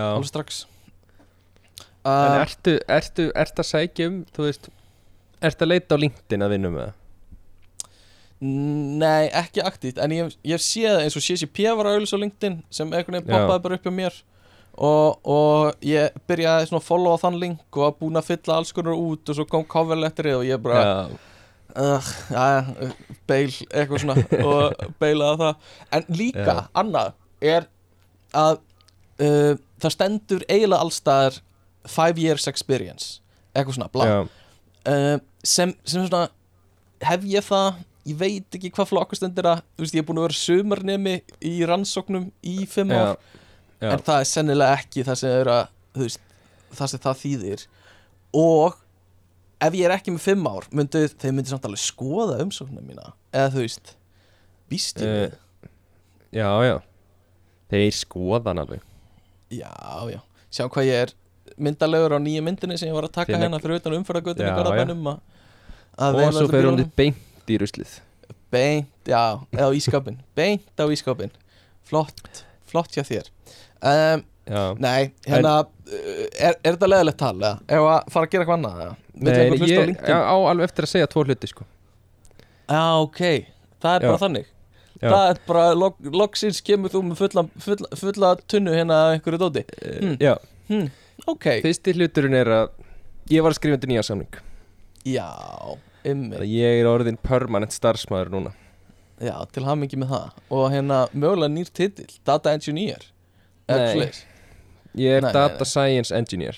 alveg 0.00 0.30
strax. 0.30 0.62
En 2.00 2.12
uh, 2.32 2.40
ertu, 2.40 2.78
ertu, 2.88 3.28
ertu 3.36 3.60
að 3.60 3.68
sækja 3.74 4.08
um, 4.08 4.22
þú 4.32 4.46
veist 4.46 4.70
Ertu 5.40 5.64
að 5.64 5.70
leita 5.72 5.96
á 5.96 6.00
LinkedIn 6.00 6.44
að 6.44 6.52
vinna 6.52 6.70
með 6.72 6.82
það? 6.84 6.96
Nei, 8.40 9.28
ekki 9.36 9.60
aktíft 9.60 9.98
En 10.00 10.12
ég, 10.16 10.30
ég 10.48 10.56
hef 10.56 10.64
séð 10.64 11.02
eins 11.02 11.16
og 11.18 11.24
CCP 11.24 11.66
var 11.76 11.90
að 11.90 11.98
auðvitað 11.98 12.16
á 12.16 12.22
LinkedIn 12.24 12.54
sem 12.72 12.92
einhvern 12.92 13.18
veginn 13.18 13.28
poppaði 13.28 13.64
bara 13.66 13.76
upp 13.76 13.88
hjá 13.88 13.92
mér. 13.92 14.20
Og, 14.80 15.18
og 15.28 15.84
ég 15.84 16.14
byrjaði 16.30 16.70
svona 16.70 16.80
að 16.80 16.86
followa 16.86 17.20
þann 17.20 17.40
link 17.42 17.76
og 17.76 17.82
var 17.84 17.98
búinn 17.98 18.20
að 18.20 18.30
fylla 18.30 18.56
alls 18.56 18.72
konar 18.72 18.96
út 18.96 19.28
og 19.28 19.36
svo 19.36 19.44
kom 19.50 19.66
cover 19.68 19.98
letterið 20.00 20.38
og 20.38 20.46
ég 20.48 20.62
bara 20.62 20.84
uh, 21.76 22.10
ja, 22.32 22.46
beil, 23.28 23.50
eitthvað 23.68 24.04
svona 24.06 24.16
og 24.48 24.86
beilaði 25.02 25.42
það. 25.42 25.70
En 25.98 26.08
líka, 26.22 26.46
Já. 26.46 26.64
annað 26.80 27.12
er 27.52 27.68
að 28.36 28.60
uh, 29.20 29.54
það 29.82 29.96
stendur 29.96 30.46
eiginlega 30.48 30.80
allstaðar 30.86 31.40
five 31.88 32.20
years 32.20 32.48
experience 32.48 33.18
eitthvað 33.54 33.80
svona, 33.80 34.18
uh, 34.86 35.16
sem, 35.44 35.72
sem 35.84 36.06
svona 36.06 36.28
hef 37.04 37.24
ég 37.28 37.44
það, 37.46 37.80
ég 38.08 38.16
veit 38.20 38.56
ekki 38.56 38.70
hvað 38.74 38.90
flokkur 38.90 39.18
stendur 39.18 39.48
að, 39.50 39.62
þú 39.76 39.84
veist 39.84 39.96
ég 39.96 40.02
er 40.02 40.08
búin 40.08 40.20
að 40.20 40.26
vera 40.28 40.38
sumarnemi 40.40 41.14
í 41.44 41.52
rannsóknum 41.68 42.28
í 42.46 42.56
fimm 42.70 42.94
já, 42.94 43.00
ár, 43.00 43.40
já. 43.80 43.90
en 43.92 44.04
það 44.06 44.22
er 44.22 44.28
sennilega 44.30 44.78
ekki 44.80 45.04
það 45.08 45.20
sem 45.20 45.50
að, 45.54 45.62
veist 46.00 46.22
það 46.78 46.92
sem 46.92 47.02
það 47.04 47.20
þýðir. 47.24 47.64
Og 48.40 48.78
ef 49.60 49.76
ég 49.76 49.86
er 49.88 49.96
ekki 49.96 50.14
með 50.14 50.26
fimm 50.28 50.48
ár 50.48 50.68
myndu, 50.72 51.04
þeir 51.20 51.36
myndu 51.36 51.52
samt 51.52 51.66
alveg 51.68 51.82
skoða 51.82 52.40
umsóknum 52.44 52.86
mína. 52.86 53.12
Eða 53.34 53.54
þú 53.56 53.64
veist 53.66 53.94
býst 54.70 55.02
ég 55.02 55.10
Eh, 55.10 55.16
við, 55.20 55.72
já, 56.40 56.48
já. 56.66 56.76
Þeir 57.70 57.96
skoðan 57.98 58.62
alveg. 58.62 58.84
Já, 59.50 59.72
já. 60.10 60.20
Sjá 60.50 60.66
hvað 60.70 60.88
ég 60.88 61.04
er 61.04 61.12
myndalegur 61.60 62.16
á 62.16 62.18
nýju 62.22 62.42
myndinni 62.46 62.78
sem 62.78 62.88
ég 62.88 62.96
var 62.96 63.06
að 63.06 63.18
taka 63.18 63.36
hérna 63.36 63.60
fyrir 63.62 63.80
utan 63.80 63.94
Já, 64.46 64.54
að 66.00 66.16
Og 66.16 66.32
svo 66.32 66.46
fer 66.48 66.64
hún 66.64 66.78
bílunum. 66.78 66.92
beint 66.96 67.29
í 67.54 67.58
ruslið. 67.60 67.96
Beint, 68.50 68.90
já, 69.06 69.38
eða 69.54 69.68
á 69.70 69.78
ískapin 69.78 70.16
Beint 70.38 70.82
á 70.82 70.84
ískapin 70.90 71.30
Flott, 71.86 72.44
flott 72.70 72.94
hjá 72.94 73.02
þér. 73.06 73.30
Um, 73.82 74.24
Nei, 74.82 75.10
hérna 75.26 75.54
uh, 75.62 76.26
er, 76.34 76.56
er 76.62 76.74
þetta 76.74 76.88
leðilegt 76.90 77.18
tal, 77.18 77.34
eða? 77.38 77.52
Ef 77.66 77.86
að 77.86 78.10
fara 78.14 78.26
að 78.28 78.32
gera 78.32 78.44
eitthvað 78.44 78.58
annað, 78.58 78.80
eða? 78.84 78.94
Nei, 79.20 79.32
á 79.34 79.66
ég 79.70 79.92
já, 80.06 80.16
á 80.18 80.36
alveg 80.50 80.68
eftir 80.68 80.86
að 80.86 80.92
segja 80.92 81.10
tvo 81.10 81.24
hluti 81.26 81.50
sko. 81.50 81.66
Já, 82.70 82.82
ok, 83.02 83.20
það 83.82 83.96
er 83.96 84.06
Já. 84.06 84.10
bara 84.10 84.22
þannig. 84.22 84.50
Já. 85.00 85.08
Það 85.08 85.24
er 85.32 85.40
bara, 85.48 85.64
log, 85.78 85.98
loksins 86.22 86.60
kemur 86.66 86.92
þú 86.92 87.02
með 87.08 87.22
fulla, 87.24 87.44
fulla, 87.66 87.90
fulla 87.98 88.32
tunnu 88.50 88.74
hérna 88.76 89.00
af 89.06 89.16
einhverju 89.16 89.42
dóti. 89.42 89.64
Mm. 89.98 90.16
Já, 90.22 90.34
hm, 90.70 90.86
Ok, 91.28 91.46
fyrsti 91.64 91.94
hluturinn 91.98 92.38
er 92.38 92.48
að 92.54 92.70
Ég 93.30 93.44
var 93.44 93.52
að 93.54 93.60
skrifa 93.60 93.76
undir 93.78 93.90
nýja 93.92 94.02
samning. 94.02 94.38
Já, 95.06 95.30
Þannig 96.04 96.10
ymmi 96.14 96.36
að 96.40 96.48
Ég 96.54 96.80
er 96.80 96.88
orðin 96.90 97.18
permanent 97.22 97.72
starfsmæður 97.76 98.30
núna. 98.34 98.52
Já, 99.20 99.34
til 99.52 99.64
hamingi 99.66 99.98
með 100.00 100.08
það. 100.14 100.38
Og 100.50 100.70
hérna, 100.72 101.00
mögulega 101.12 101.52
nýr 101.52 101.68
titill 101.76 102.18
Data 102.24 102.52
Engineer. 102.56 103.02
Nei. 103.68 104.10
Ég 104.96 105.18
er 105.18 105.22
Nei, 105.22 105.32
data 105.32 105.60
nei. 105.60 105.68
science 105.68 106.10
engineer. 106.10 106.56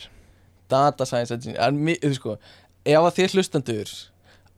Data 0.70 1.04
Science 1.04 1.34
Engineer. 1.34 1.60
En, 1.60 2.14
sko, 2.14 2.38
ef 2.86 2.98
að 3.02 3.16
þér 3.18 3.34
hlustendur 3.36 3.90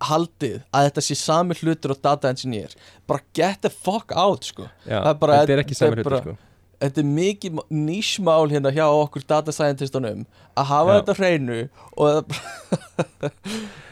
haldið 0.04 0.60
að 0.74 0.86
þetta 0.90 1.02
sé 1.06 1.16
sami 1.16 1.54
hlutur 1.58 1.94
og 1.94 2.02
Data 2.04 2.28
Engineer 2.30 2.74
bara 3.08 3.24
get 3.34 3.62
the 3.62 3.70
fuck 3.70 4.12
out 4.14 4.44
sko. 4.44 4.68
Já, 4.86 5.00
Það 5.00 5.08
er 5.10 5.14
bara- 5.14 5.38
þetta 5.40 5.52
er 5.56 5.62
ekki 5.64 5.74
þetta 5.74 5.78
sami 5.88 5.96
hlutur 5.96 6.10
bara- 6.10 6.20
sko 6.22 6.36
þetta 6.84 7.00
er 7.02 7.08
mikið 7.16 7.52
nýsmál 7.72 8.46
hérna 8.52 8.70
hjá 8.74 8.84
okkur 8.92 9.22
data 9.30 9.50
scientistunum 9.54 10.20
að 10.54 10.64
hafa 10.70 10.90
Já. 10.94 10.98
þetta 11.00 11.14
hreinu 11.20 11.58
og 11.96 12.24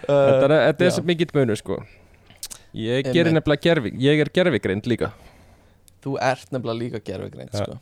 Þetta 0.03 0.47
er, 0.51 0.75
já. 0.83 0.91
svo 0.97 1.03
mikill 1.07 1.31
munur 1.37 1.59
sko 1.61 1.77
Ég 2.77 3.07
gerir 3.13 3.33
nefnilega 3.37 3.63
gerfi 3.69 3.91
Ég 4.03 4.17
er 4.25 4.29
gerfigreind 4.35 4.87
líka 4.91 5.09
þú 6.03 6.11
ert 6.25 6.49
nefnilega 6.51 6.79
líka 6.81 6.99
gerfugreind 7.07 7.53
Já. 7.55 7.63
sko. 7.65 7.73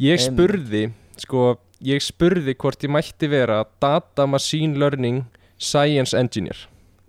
Ég 0.00 0.16
spurði 0.22 0.84
Sko, 1.20 1.40
ég 1.84 2.00
spurði 2.00 2.54
hvort 2.56 2.80
ég 2.86 2.90
mætti 2.94 3.28
vera 3.28 3.58
Data 3.82 4.24
Machine 4.26 4.78
Learning 4.80 5.24
Science 5.60 6.16
Engineer 6.16 6.56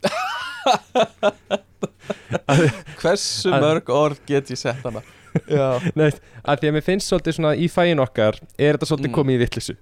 hversu 2.99 3.49
Að- 3.53 3.61
mörg 3.63 3.89
orð 3.93 4.19
get 4.27 4.49
ég 4.51 4.57
sett 4.59 4.83
hana 4.83 4.99
Nei, 5.95 6.09
að 6.45 6.59
því 6.59 6.67
að 6.69 6.73
mér 6.77 6.85
finnst 6.85 7.09
svolítið 7.11 7.37
svona 7.39 7.55
í 7.55 7.69
fæin 7.71 7.99
okkar 8.03 8.39
Er 8.57 8.77
þetta 8.77 8.89
svolítið 8.89 9.09
Mm. 9.09 9.15
komið 9.19 9.35
í 9.35 9.41
vittlisu 9.43 9.75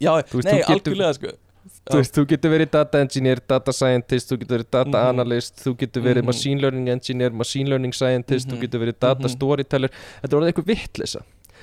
já, 0.00 0.12
veist, 0.32 0.44
nei, 0.46 0.62
algjörlega 0.62 1.14
sko 1.14 1.34
Þú 1.86 1.98
veist, 1.98 2.14
þú 2.14 2.22
getur 2.30 2.50
verið 2.50 2.70
data 2.70 2.98
engineer, 3.02 3.40
data 3.48 3.72
scientist, 3.74 4.30
þú 4.30 4.36
getur 4.40 4.58
verið 4.58 4.70
data 4.70 4.98
Mhm. 4.98 5.08
analyst, 5.10 5.56
þú 5.64 5.72
getur 5.78 6.02
verið 6.02 6.22
Mhm. 6.22 6.26
machine 6.26 6.60
learning 6.60 6.88
engineer, 6.88 7.30
machine 7.30 7.68
learning 7.68 7.92
scientist, 7.92 8.46
Mhm. 8.46 8.54
þú 8.54 8.60
getur 8.62 8.80
verið 8.84 8.98
data 9.00 9.22
Mhm. 9.22 9.34
storyteller, 9.36 9.90
þetta 10.22 10.30
voruð 10.36 10.52
eitthvað 10.52 10.66
vittlisa. 10.66 11.22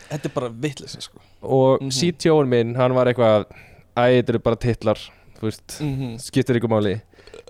þetta 0.09 0.25
er 0.25 0.31
bara 0.35 0.49
vitlis 0.49 0.97
sko. 0.99 1.19
Og 1.41 1.79
Mhm. 1.81 1.89
CTO-in 1.91 2.49
minn, 2.49 2.75
hann 2.75 2.93
var 2.93 3.05
eitthvað, 3.07 3.45
æ, 3.95 4.21
þetta 4.21 4.29
eru 4.29 4.39
bara 4.39 4.55
titlar, 4.55 4.97
þú 5.39 5.41
veist, 5.41 5.79
mm 5.81 5.95
-hmm. 5.97 6.15
skiptir 6.19 6.59
ykkur 6.59 6.69
máli. 6.69 7.01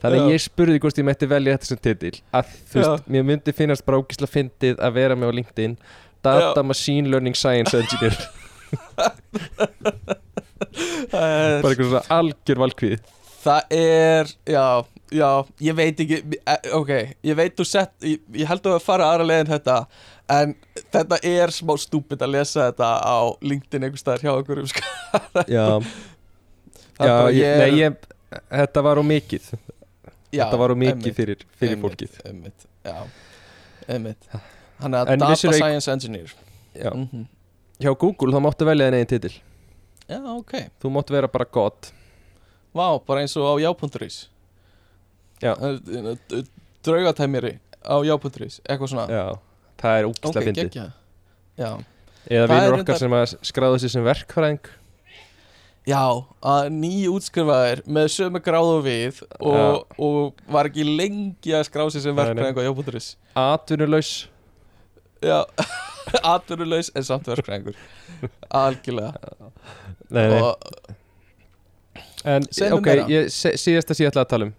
Þannig 0.03 0.19
Já. 0.19 0.23
að 0.25 0.31
ég 0.33 0.43
spurði 0.43 0.79
hvort 0.83 0.99
ég 1.01 1.07
mætti 1.07 1.27
velja 1.31 1.55
þetta 1.57 1.69
sem 1.71 1.81
titil 1.87 2.13
að 2.39 2.53
þú 2.71 2.79
veist, 2.81 3.07
mér 3.15 3.23
myndi 3.29 3.53
finnast 3.55 3.85
bara 3.87 3.99
ógislega 4.03 4.33
fyndið 4.35 4.81
að 4.83 4.95
vera 4.99 5.15
með 5.19 5.31
á 5.31 5.37
LinkedIn 5.39 5.75
Data 6.23 6.61
Já. 6.61 6.63
Machine 6.69 7.11
Learning 7.11 7.35
Science 7.35 7.73
Engineer 7.77 8.15
er- 11.13 11.61
bara 11.61 11.73
eitthvað 11.73 11.89
svona 11.89 12.05
algjör 12.19 12.61
valkvið 12.63 13.11
Það 13.43 13.73
er, 13.75 14.29
já, 14.47 14.65
já, 15.11 15.29
ég 15.67 15.75
veit 15.75 15.97
ekki, 15.99 16.17
eh, 16.47 16.67
ok, 16.77 16.91
ég 17.27 17.35
veit 17.35 17.57
þú 17.59 17.65
sett, 17.67 17.91
ég, 18.07 18.21
ég 18.39 18.47
held 18.47 18.69
að 18.71 18.77
fara 18.85 19.09
aðra 19.11 19.25
leið 19.27 19.41
en 19.43 19.49
þetta 19.57 19.75
En 20.31 20.53
þetta 20.95 21.17
er 21.27 21.51
smá 21.51 21.73
stúpid 21.77 22.21
að 22.23 22.31
lesa 22.37 22.69
þetta 22.69 22.87
á 23.03 23.17
LinkedIn 23.43 23.83
einhvers 23.83 23.99
staðar 24.05 24.21
hjá 24.23 24.31
okkur. 24.37 24.61
Já, 25.51 25.65
Það 26.95 27.03
er 27.03 27.09
já 27.09 27.17
bara, 27.17 27.33
ég, 27.35 27.43
er- 27.43 27.59
nei, 27.59 27.73
ég, 27.81 27.97
þetta 28.51 28.83
var 28.83 28.97
á 28.99 29.03
mikið. 29.03 29.49
Já, 30.33 30.43
Þetta 30.45 30.57
var 30.57 30.73
á 30.73 30.75
mikið 30.75 30.95
einmitt, 30.97 31.15
fyrir, 31.15 31.43
fyrir 31.59 31.75
einmitt, 31.75 31.83
fólkið. 31.85 32.19
Einmitt, 32.25 32.65
já, 32.85 32.95
einmitt. 33.87 34.29
Hann 34.81 34.93
er 34.97 35.05
data 35.17 35.35
science 35.35 35.87
engineer. 35.91 36.33
Já. 36.75 36.89
Mhm. 36.91 37.27
Hjá 37.79 37.91
Google 37.99 38.33
þá 38.33 38.41
máttu 38.41 38.65
velja 38.65 38.87
þenni 38.89 38.99
einn 39.03 39.09
titil. 39.11 39.33
Já, 40.09 40.19
ok, 40.37 40.51
Þú 40.81 40.89
máttu 40.91 41.13
vera 41.15 41.27
bara 41.27 41.45
gott 41.45 41.91
vá, 42.75 42.87
bara 43.05 43.21
eins 43.21 43.35
og 43.37 43.45
á 43.45 43.53
já.is 43.61 44.27
Já. 45.41 45.53
Draugatæmiri 46.83 47.59
á 47.83 47.95
já.is, 48.03 48.59
eitthvað 48.67 48.89
svona. 48.91 49.05
Já, 49.07 49.25
það 49.79 49.97
er 49.99 50.07
ógislega 50.09 50.39
Ok, 50.39 50.47
fyndið. 50.47 50.69
geggja. 50.69 50.85
Já, 51.57 51.71
Eða 52.29 52.47
reyndar- 52.47 52.79
okkar 52.81 52.97
sem 52.99 53.11
að 53.11 53.35
skráðu 53.43 53.79
sig 53.79 53.91
sem 53.91 54.03
verkfræðing 54.03 54.59
Já, 55.83 55.99
að 56.39 56.69
nýju 56.71 57.15
útskrifaðir 57.17 57.81
með 57.91 58.05
sömu 58.13 58.39
gráðu 58.43 58.77
við 58.85 59.17
og, 59.43 59.81
og 59.99 60.45
var 60.47 60.69
ekki 60.69 60.85
lengi 60.87 61.55
að 61.57 61.65
skrá 61.67 61.83
sig 61.91 62.05
sem 62.05 62.15
verkfræðing 62.15 62.61
á 62.63 62.67
Jóbúturis 62.69 63.09
Atvinnulaus. 63.35 64.11
Já, 65.23 65.43
atvinnulegs 66.33 66.91
en 66.95 67.03
samt 67.07 67.27
verkfræðingur. 67.27 67.75
Algjörlega. 68.63 69.13
Nei, 70.13 70.25
nei. 70.31 70.39
og, 70.39 70.55
En 72.23 72.45
ok, 72.71 72.87
ég, 73.11 73.27
síðast 73.27 73.89
að 73.91 74.05
ætla 74.07 74.23
að 74.23 74.29
tala 74.31 74.45
um. 74.47 74.51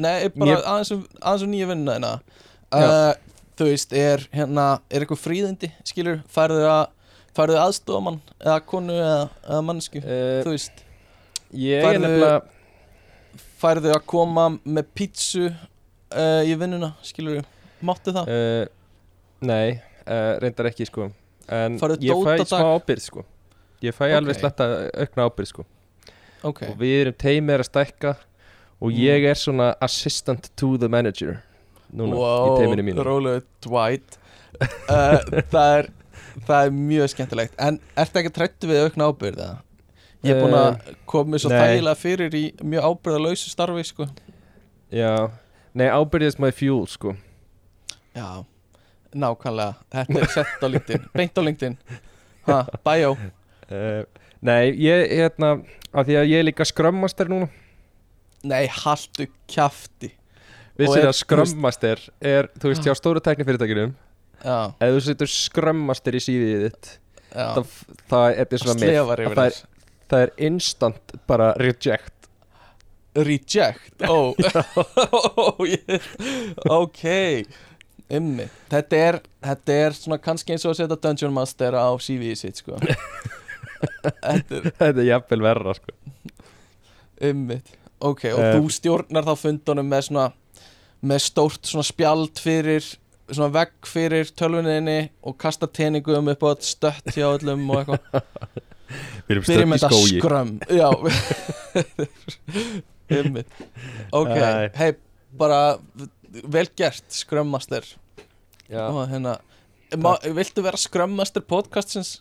Nei, 0.00 0.28
bara 0.32 0.56
aðeins 0.62 0.92
um, 0.94 1.02
aðeins 1.20 1.44
um 1.44 1.50
nýju 1.52 1.66
vinnuna 1.68 2.12
Já. 2.72 2.86
uh, 2.86 3.34
Þú 3.56 3.66
veist, 3.70 3.92
er 3.96 4.24
hérna 4.36 4.64
er 4.92 5.04
eitthvað 5.04 5.20
fríðindi, 5.22 5.70
skilur? 5.88 6.18
Færðu 6.32 6.64
að 6.68 6.82
færðu 7.36 7.58
aðstofamann 7.60 8.18
eða 8.40 8.58
konu 8.70 8.94
eða, 8.96 9.28
eða 9.46 9.62
mannsku 9.68 10.00
uh, 10.02 10.42
þú 10.46 10.54
veist, 10.54 10.82
Ég 11.56 11.84
er 11.86 11.98
nefnilega 12.02 12.40
færðu 13.60 13.92
að 13.94 14.02
koma 14.10 14.48
með 14.64 14.88
pítsu 14.96 15.44
uh, 15.46 16.42
í 16.46 16.56
vinnuna, 16.58 16.92
skilur 17.06 17.44
máttu 17.86 18.12
það? 18.16 18.30
uh, 18.32 18.66
Nei, 19.46 19.76
reyndar 20.40 20.70
ekki 20.70 20.86
sko. 20.88 21.10
En 21.52 21.76
ég 21.76 21.82
fæ 22.24 22.38
dótadag? 22.40 22.48
smá 22.48 22.70
ábyrð 22.78 23.02
sko. 23.04 23.24
Ég 23.84 23.92
fæ 23.94 24.06
Ok. 24.08 24.14
alveg 24.16 24.38
sletta 24.40 24.66
aukna 24.96 25.26
ábyrð 25.28 25.50
sko. 25.50 25.64
Ok, 26.46 26.62
Og 26.70 26.78
við 26.80 26.94
erum 27.02 27.16
teimið 27.20 27.60
að 27.60 27.68
stækka 27.68 28.14
Og 28.80 28.90
Mm. 28.92 28.96
ég 29.00 29.24
er 29.30 29.34
svona 29.40 29.74
assistant 29.80 30.50
to 30.56 30.76
the 30.76 30.88
manager 30.88 31.42
Núna 31.96 32.16
í 32.16 32.50
teiminu 32.60 32.82
mínu. 32.84 33.04
rólega 33.06 33.42
Dwight. 33.64 34.18
Uh, 34.60 35.16
það, 35.52 35.78
er, 35.78 35.88
það 36.46 36.66
er 36.66 36.74
mjög 36.76 37.12
skemmtilegt. 37.14 37.54
En 37.62 37.78
ertu 37.98 38.20
ekki 38.20 38.32
trættu 38.36 38.68
við 38.70 38.82
aukna 38.86 39.08
ábyrð 39.10 39.40
eða? 39.44 39.56
Ég 40.26 40.34
er 40.34 40.42
búin 40.42 40.56
að 40.58 40.90
koma 41.06 41.38
svo 41.38 41.52
þægilega 41.52 42.00
fyrir 42.00 42.34
í 42.36 42.44
mjög 42.64 42.88
ábyrðalausu 42.90 43.52
starfi 43.52 43.84
sko. 43.86 44.08
Já, 44.94 45.12
nei 45.76 45.86
ábyrð 45.92 46.30
is 46.32 46.38
my 46.42 46.50
fuel 46.54 46.86
sko. 46.90 47.14
Já, 48.16 48.42
nákvæmlega. 49.14 49.76
Þetta 49.92 50.22
er 50.22 50.32
sett 50.34 50.64
á 50.64 50.68
LinkedIn, 50.72 51.08
beint 51.16 51.36
á 51.38 51.42
LinkedIn. 51.44 51.76
Ha, 52.46 52.60
Bio 52.86 53.16
uh, 53.16 54.02
Nei, 54.46 54.70
ég, 54.78 55.08
hérna 55.18 55.56
Af 55.96 56.04
því 56.06 56.16
að 56.20 56.28
ég 56.30 56.42
er 56.42 56.44
líka 56.46 56.64
skrömmaster 56.68 57.26
núna. 57.32 57.48
Nei, 58.46 58.66
haltu 58.70 59.24
kjafti. 59.50 60.12
Og 60.76 60.82
Vissir 60.84 61.00
er- 61.00 61.08
að 61.08 61.16
skrömmaster 61.22 62.02
er, 62.20 62.50
þú 62.60 62.70
veist, 62.70 62.84
hjá 62.84 62.92
stóru 62.98 63.22
tæknifyrirtækinu 63.24 63.86
Já, 63.88 63.94
Ef 64.44 64.92
þú 64.96 65.00
setur 65.06 65.30
skrömmaster 65.32 66.16
í 66.18 66.20
síðið 66.22 66.66
þitt 66.66 66.90
það, 67.36 67.70
það 68.10 68.26
er 68.26 68.36
þetta 68.42 68.60
svona 68.62 68.76
með 68.80 68.98
það 69.36 69.40
er, 69.46 69.56
það 70.10 70.24
er 70.26 70.32
instant 70.48 71.14
bara 71.28 71.48
reject. 71.60 72.12
Reject? 73.16 74.04
Ó, 74.12 74.32
oh. 75.40 75.62
Ok. 76.76 77.02
Ymmi 78.06 78.44
Þetta 78.70 78.98
er, 79.02 79.16
þetta 79.42 79.76
er 79.82 79.96
svona 79.98 80.18
kannski 80.22 80.54
eins 80.54 80.62
og 80.68 80.74
að 80.76 80.82
setja 80.84 80.98
Dungeon 81.02 81.32
Master 81.34 81.74
á 81.74 81.90
CV-ið 81.98 82.36
sitt 82.38 82.60
sko. 82.62 82.76
Þetta 84.04 84.60
er 84.60 84.68
Þetta 84.76 84.92
er 84.92 85.08
jafnvel 85.08 85.42
verra 85.42 85.74
sko. 85.74 85.96
Ymmi 87.26 87.58
Ok, 88.04 88.26
og 88.28 88.38
Eh. 88.44 88.52
þú 88.60 88.68
stjórnar 88.76 89.24
þá 89.24 89.32
fundunum 89.40 89.88
með 89.88 90.02
svona 90.10 90.26
með 91.06 91.22
stórt 91.24 91.64
svona 91.68 91.86
spjald 91.88 92.38
fyrir 92.40 92.84
svona 93.30 93.48
vegg 93.54 93.72
fyrir 93.90 94.28
tölvuninni 94.38 95.08
og 95.26 95.36
kasta 95.42 95.66
teningum 95.66 96.28
upp 96.32 96.42
á 96.46 96.50
stött 96.62 97.12
hjá 97.16 97.26
öllum 97.36 97.64
og 97.74 97.82
eitthvað. 97.82 98.00
Við 99.26 99.34
erum 99.34 99.44
stödd 99.46 99.74
í 99.74 99.78
skógi. 99.82 100.20
skrömm. 100.20 100.52
Já. 100.70 100.90
Ok, 104.16 104.32
hei, 104.74 104.92
bara 105.38 105.78
vel 106.50 106.66
gert, 106.78 107.04
skrömmaster 107.14 107.84
Já. 108.70 108.88
og 108.90 109.04
hérna 109.10 109.36
Ma, 110.02 110.16
viltu 110.34 110.64
vera 110.66 110.78
skrömmaster 110.80 111.44
podcastsins? 111.46 112.16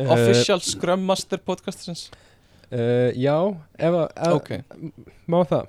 Eh, 0.00 0.08
official 0.08 0.62
skrömmaster 0.64 1.36
podcastsins? 1.44 2.06
uh, 2.72 3.12
Já, 3.12 3.36
ef 3.76 3.98
að 4.00 4.06
ef- 4.16 4.36
ok, 4.38 4.50
Má 5.28 5.42
það 5.50 5.66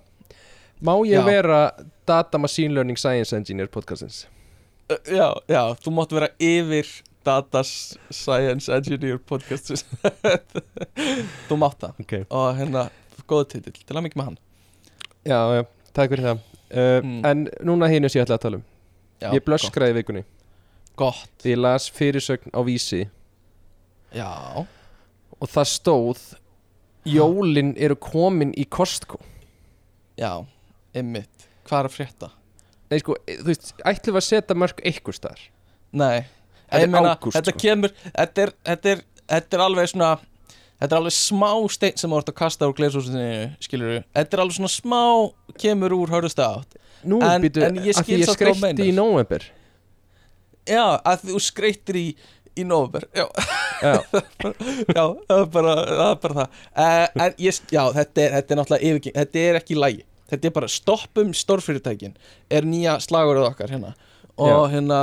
Má 0.83 0.93
ég 1.07 1.15
Já. 1.15 1.23
vera 1.25 1.59
Data 2.07 2.37
Machine 2.37 2.73
Learning 2.75 2.97
Science 2.99 3.35
Engineer 3.35 3.67
podcastins? 3.71 4.25
Já, 5.07 5.29
já, 5.47 5.61
þú 5.79 5.93
mátt 5.95 6.11
vera 6.11 6.27
yfir 6.43 6.89
Data 7.25 7.61
Science 7.63 8.67
Engineer 8.67 9.17
podcastsins 9.23 9.85
þú 11.47 11.57
mátt 11.61 11.79
það. 11.79 11.93
Ok. 12.03 12.13
Og 12.27 12.49
hérna, 12.59 12.83
góða 13.31 13.47
titill, 13.55 13.77
til 13.79 13.95
að 13.95 14.03
mikið 14.09 14.19
með 14.19 14.27
hann. 14.31 14.37
Já, 15.23 15.39
já, 15.55 15.63
takk 15.95 16.11
fyrir 16.15 16.27
það. 16.31 16.43
Uh, 16.73 16.99
Mm. 17.05 17.19
En 17.29 17.41
núna 17.69 17.85
hinu 17.87 18.09
sem 18.09 18.17
ég 18.19 18.25
ætla 18.25 18.35
að 18.39 18.43
tala 18.47 18.57
um. 18.57 18.63
Já, 19.21 19.27
Ég 19.37 19.43
blöskraði 19.45 19.93
vikunni. 20.01 20.23
Gott, 20.99 21.31
ég 21.45 21.59
las 21.61 21.85
fyrirsögn 21.93 22.49
á 22.51 22.59
vísi. 22.65 23.03
Já, 24.13 24.65
Og 25.39 25.49
það 25.51 25.67
stóð 25.69 26.21
Jólin 27.05 27.73
eru 27.77 27.95
komin 27.99 28.51
í 28.57 28.65
Costco. 28.69 29.19
Já 30.17 30.43
ymmit, 30.99 31.47
hvað 31.67 31.79
er 31.83 31.89
að 31.89 31.95
frétta? 31.97 32.29
Nei 32.91 32.99
sko, 33.01 33.15
þú 33.25 33.47
veist, 33.49 33.71
ætlum 33.89 34.13
við 34.17 34.21
að 34.21 34.27
setja 34.27 34.57
mörg 34.59 34.83
eitthvað 34.85 35.17
staðar? 35.17 35.43
Nei, 35.93 36.25
Þetta 36.73 36.99
er 36.99 37.07
ágúst, 37.13 37.35
þetta 37.37 37.53
sko. 37.53 37.61
kemur 37.61 37.91
þetta 38.05 38.43
er, 38.47 38.51
þetta, 38.65 38.93
er, 38.95 39.01
þetta 39.33 39.57
er 39.59 39.63
alveg 39.67 39.89
svona 39.93 40.11
Þetta 40.83 40.95
er 40.97 40.99
alveg 40.99 41.13
smá 41.15 41.49
stein 41.71 41.99
sem 42.01 42.13
ert 42.17 42.29
að 42.31 42.35
kasta 42.35 42.67
úr 42.67 42.73
glersúsinu, 42.75 43.25
skilur 43.63 44.01
Þetta 44.17 44.35
er 44.35 44.41
alveg 44.43 44.55
svona 44.57 44.71
smá, 44.73 45.01
kemur 45.61 45.93
úr 45.95 46.11
hörðustu 46.11 46.43
átt. 46.43 46.75
Nú, 47.07 47.21
En- 47.23 47.43
býtu, 47.45 47.61
en 47.63 47.77
ég 47.79 47.93
að 47.93 48.01
skil 48.01 48.17
því 48.17 48.23
ég 48.25 48.31
skreitti 48.33 48.87
í 48.89 48.95
november 48.97 49.45
Já, 50.67 50.83
að 51.03 51.23
þú 51.29 51.39
skreittir 51.43 51.99
í, 51.99 52.05
í 52.59 52.65
november 52.67 53.05
Já, 53.15 53.25
Já, 53.83 53.93
já, 54.97 55.05
það 55.27 55.37
er 55.39 55.47
bara 55.55 55.73
það, 55.77 56.03
er 56.09 56.19
bara 56.25 56.35
það. 56.41 56.59
Uh, 56.73 57.23
En 57.27 57.33
ég, 57.45 57.61
já, 57.75 57.83
þetta 57.99 58.23
er, 58.25 58.35
þetta 58.37 58.53
er 58.55 58.59
náttúrulega 58.61 58.89
yfirgeng 58.91 59.17
Þetta 59.21 59.43
er 59.43 59.59
ekki 59.61 59.79
lægi 59.79 60.03
Þetta 60.33 60.49
er 60.49 60.55
bara 60.57 60.69
stoppum 60.71 61.31
stórfyrirtækin 61.37 62.17
Er 62.53 62.65
nýja 62.67 62.97
slagurðið 63.03 63.47
okkar 63.51 63.73
hérna. 63.73 63.93
Og 64.41 64.65
hérna, 64.73 64.99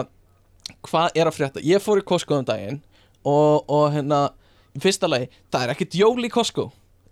hvað 0.90 1.16
er 1.16 1.30
að 1.30 1.36
frétta? 1.38 1.62
Ég 1.64 1.82
fór 1.84 2.02
í 2.02 2.06
Costco 2.10 2.36
um 2.40 2.44
daginn 2.48 2.80
Og, 3.24 3.64
og 3.70 3.88
hérna, 3.94 4.24
fyrsta 4.82 5.08
lagi 5.10 5.30
Það 5.52 5.64
er 5.66 5.72
ekkert 5.76 5.96
jól 6.00 6.26
í 6.26 6.30
Costco. 6.32 6.68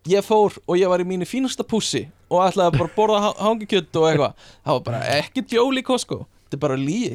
Ég 0.09 0.25
fór 0.25 0.55
og 0.65 0.79
ég 0.81 0.89
var 0.91 1.03
í 1.03 1.07
mínu 1.09 1.27
fínasta 1.29 1.65
pússi 1.69 2.05
Og 2.33 2.43
ætlaði 2.47 2.79
bara 2.79 2.89
að 2.91 2.97
borða 2.97 3.19
ha- 3.25 3.37
hangikjöt 3.41 3.95
og 3.97 4.07
eitthvað. 4.11 4.35
Það 4.65 4.75
var 4.79 4.83
bara 4.91 5.03
ekkert 5.19 5.53
jól 5.57 5.81
í 5.81 5.83
Costco. 5.85 6.19
Þetta 6.49 6.57
er 6.59 6.63
bara 6.65 6.77
líi 6.81 7.15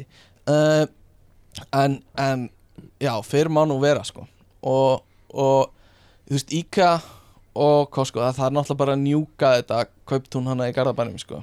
uh, 0.50 0.86
en, 1.74 1.98
en 2.18 2.48
já, 3.02 3.12
fyrir 3.26 3.50
má 3.54 3.62
nú 3.68 3.76
vera 3.82 4.02
sko. 4.06 4.24
Og, 4.66 5.04
og 5.30 5.70
þú 6.26 6.34
veist, 6.38 6.50
Íka 6.56 6.88
og 7.54 7.90
Costco, 7.94 8.20
það, 8.22 8.36
það 8.38 8.46
er 8.46 8.56
náttúrulega 8.56 8.80
bara 8.82 8.96
að 8.96 9.02
njúka 9.04 9.52
þetta 9.58 9.80
kauptún 10.10 10.50
hana 10.50 10.68
í 10.70 10.74
Garðabænum 10.76 11.20
sko. 11.22 11.40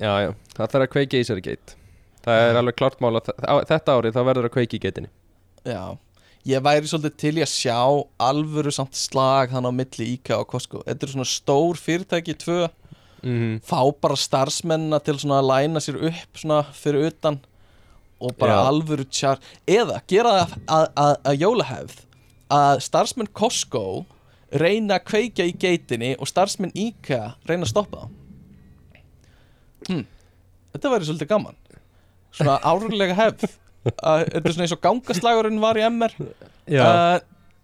Já, 0.00 0.12
já, 0.24 0.30
það 0.56 0.74
þarf 0.74 0.86
að 0.86 0.92
kveiki 0.94 1.20
í 1.20 1.26
sér 1.28 1.42
geit. 1.44 1.74
Það 2.24 2.44
er 2.50 2.60
alveg 2.60 2.76
klart 2.76 3.00
mál 3.00 3.14
að 3.20 3.32
á, 3.40 3.54
þetta 3.68 3.96
árið 3.96 4.16
þá 4.16 4.22
verður 4.28 4.48
að 4.50 4.54
kveiki 4.56 4.78
í 4.78 4.82
geitinni. 4.84 5.12
Já, 5.68 5.84
ég 6.48 6.64
væri 6.64 6.90
svolítið 6.90 7.16
til 7.20 7.34
í 7.38 7.44
að 7.44 7.52
sjá 7.52 7.78
alvöru 8.30 8.72
samt 8.74 8.98
slag 8.98 9.52
þannig 9.54 9.72
á 9.72 9.78
milli 9.80 10.10
Íka 10.16 10.40
og 10.40 10.48
Costco 10.50 10.82
þetta 10.86 11.06
eru 11.06 11.16
svona 11.16 11.30
stór 11.30 11.80
fyrirtæki 11.80 12.36
tvö. 12.40 12.60
Mm 13.20 13.58
fá 13.60 13.80
bara 14.00 14.16
starfsmennina 14.16 14.96
til 15.04 15.18
svona 15.20 15.42
að 15.42 15.48
læna 15.50 15.80
sér 15.84 15.98
upp 16.08 16.38
svona 16.40 16.62
fyrir 16.72 17.10
utan 17.10 17.36
og 18.20 18.32
bara 18.40 18.54
Já. 18.56 18.68
alvöru 18.70 19.04
tjar 19.04 19.40
eða 19.68 20.00
gera 20.08 20.32
að, 20.40 20.86
að, 20.96 21.12
að 21.28 21.36
jólahefð 21.40 21.98
að 22.52 22.82
starfsmenn 22.84 23.30
Costco 23.36 23.84
reyna 24.50 24.98
að 24.98 25.06
kveikja 25.10 25.46
í 25.46 25.52
geitinni 25.58 26.14
og 26.18 26.28
starfsmenn 26.28 26.74
IKEA 26.74 27.34
reyna 27.48 27.66
að 27.66 27.72
stoppa 27.72 28.04
það 28.04 28.16
hm. 29.88 30.06
þetta 30.74 30.94
væri 30.94 31.08
svolítið 31.08 31.30
gaman. 31.30 31.58
Svona 32.34 32.56
árlega 32.62 33.16
hefð. 33.18 33.46
Að, 33.80 34.26
þetta 34.26 34.42
er 34.42 34.54
svona 34.54 34.66
eins 34.66 34.74
og 34.76 34.82
gangaslagurinn 34.84 35.62
var 35.62 35.78
í 35.80 35.84
MR 35.86 36.12
uh, 36.20 37.14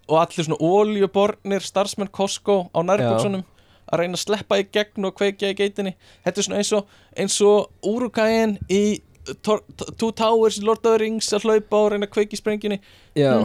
og 0.09 0.17
allir 0.23 0.47
svona 0.47 0.57
óljubornir 0.65 1.67
starfsmenn 1.67 2.09
Costco 2.09 2.63
á 2.73 2.81
nærbuksunum 2.81 3.45
að 3.87 4.01
reyna 4.01 4.17
að 4.17 4.23
sleppa 4.23 4.59
í 4.59 4.65
gegn 4.73 5.07
og 5.07 5.13
kveikja 5.19 5.53
í 5.53 5.59
geitinni. 5.59 5.93
Þetta 6.25 6.41
er 6.41 6.47
svona 6.49 6.63
eins 6.63 6.73
og 6.75 6.97
eins 7.21 7.37
og 7.45 7.69
úrugæin 7.87 8.57
í 8.73 9.03
Two 9.45 10.11
Towers 10.15 10.57
í 10.61 10.65
Lord 10.65 10.87
of 10.87 10.97
the 10.97 11.03
Rings 11.03 11.29
að 11.35 11.47
hlaupa 11.47 11.83
og 11.83 11.93
reyna 11.93 12.09
að 12.09 12.15
kveikja 12.17 12.39
í 12.39 12.41
sprenginni 12.41 12.81
já. 13.13 13.45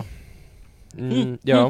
Mm. 0.95 1.11
mm, 1.11 1.37
Já 1.47 1.61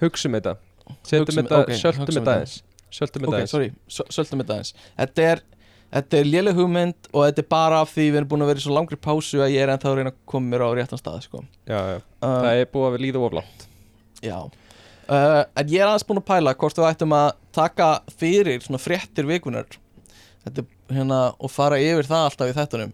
Hugsum 0.00 0.36
þetta. 0.36 0.56
Hugsum- 0.86 1.42
þetta, 1.42 1.60
ok, 1.64 1.70
söltum 1.80 2.04
hugsum 2.04 2.20
þetta 2.20 2.22
þetta. 2.22 2.34
aðeins. 2.36 2.62
Söltum 2.96 3.22
þetta 3.26 3.36
aðeins. 3.38 3.50
sorry, 3.54 3.70
s- 3.88 4.08
söltum 4.16 4.42
þetta 4.42 4.54
aðeins. 4.56 4.72
Þetta 4.98 5.22
er, 5.32 5.40
þetta 5.96 6.18
er 6.20 6.24
léleg 6.30 6.54
hugmynd 6.60 7.08
og 7.12 7.24
þetta 7.26 7.38
er 7.44 7.48
bara 7.50 7.80
af 7.82 7.94
því 7.94 8.04
við 8.10 8.16
erum 8.20 8.28
búin 8.28 8.42
að 8.46 8.50
vera 8.52 8.58
í 8.62 8.66
svo 8.66 8.74
langri 8.76 8.96
pásu 8.96 9.40
að 9.42 9.54
ég 9.56 9.62
er 9.66 9.72
ennþá 9.74 9.90
að 9.90 9.96
reyna 10.00 10.12
að 10.12 10.20
koma 10.26 10.50
mér 10.52 10.64
á 10.66 10.68
réttan 10.78 11.00
stað 11.02 11.22
sko. 11.26 11.42
Já, 11.66 11.78
já, 11.80 11.96
uh, 11.96 12.28
það 12.44 12.60
er 12.60 12.70
búið 12.72 12.86
að 12.90 12.94
við 12.96 13.04
líða 13.06 13.24
oflátt 13.30 13.66
Já. 14.22 14.38
Uh, 15.06 15.44
En 15.56 15.68
ég 15.70 15.80
er 15.80 15.86
aðeins 15.86 16.06
búin 16.08 16.18
að 16.18 16.26
pæla 16.26 16.54
hvort 16.58 16.78
við 16.80 16.88
ættum 16.90 17.12
að 17.14 17.32
taka 17.54 17.88
fyrir 18.18 18.60
svona 18.64 18.80
fréttir 18.82 19.26
vikunar 19.28 19.66
Þetta 20.46 20.62
er 20.62 20.94
hérna 20.96 21.20
og 21.38 21.50
fara 21.50 21.76
yfir 21.78 22.06
það 22.06 22.24
alltaf 22.30 22.50
í 22.50 22.56
þettunum 22.56 22.92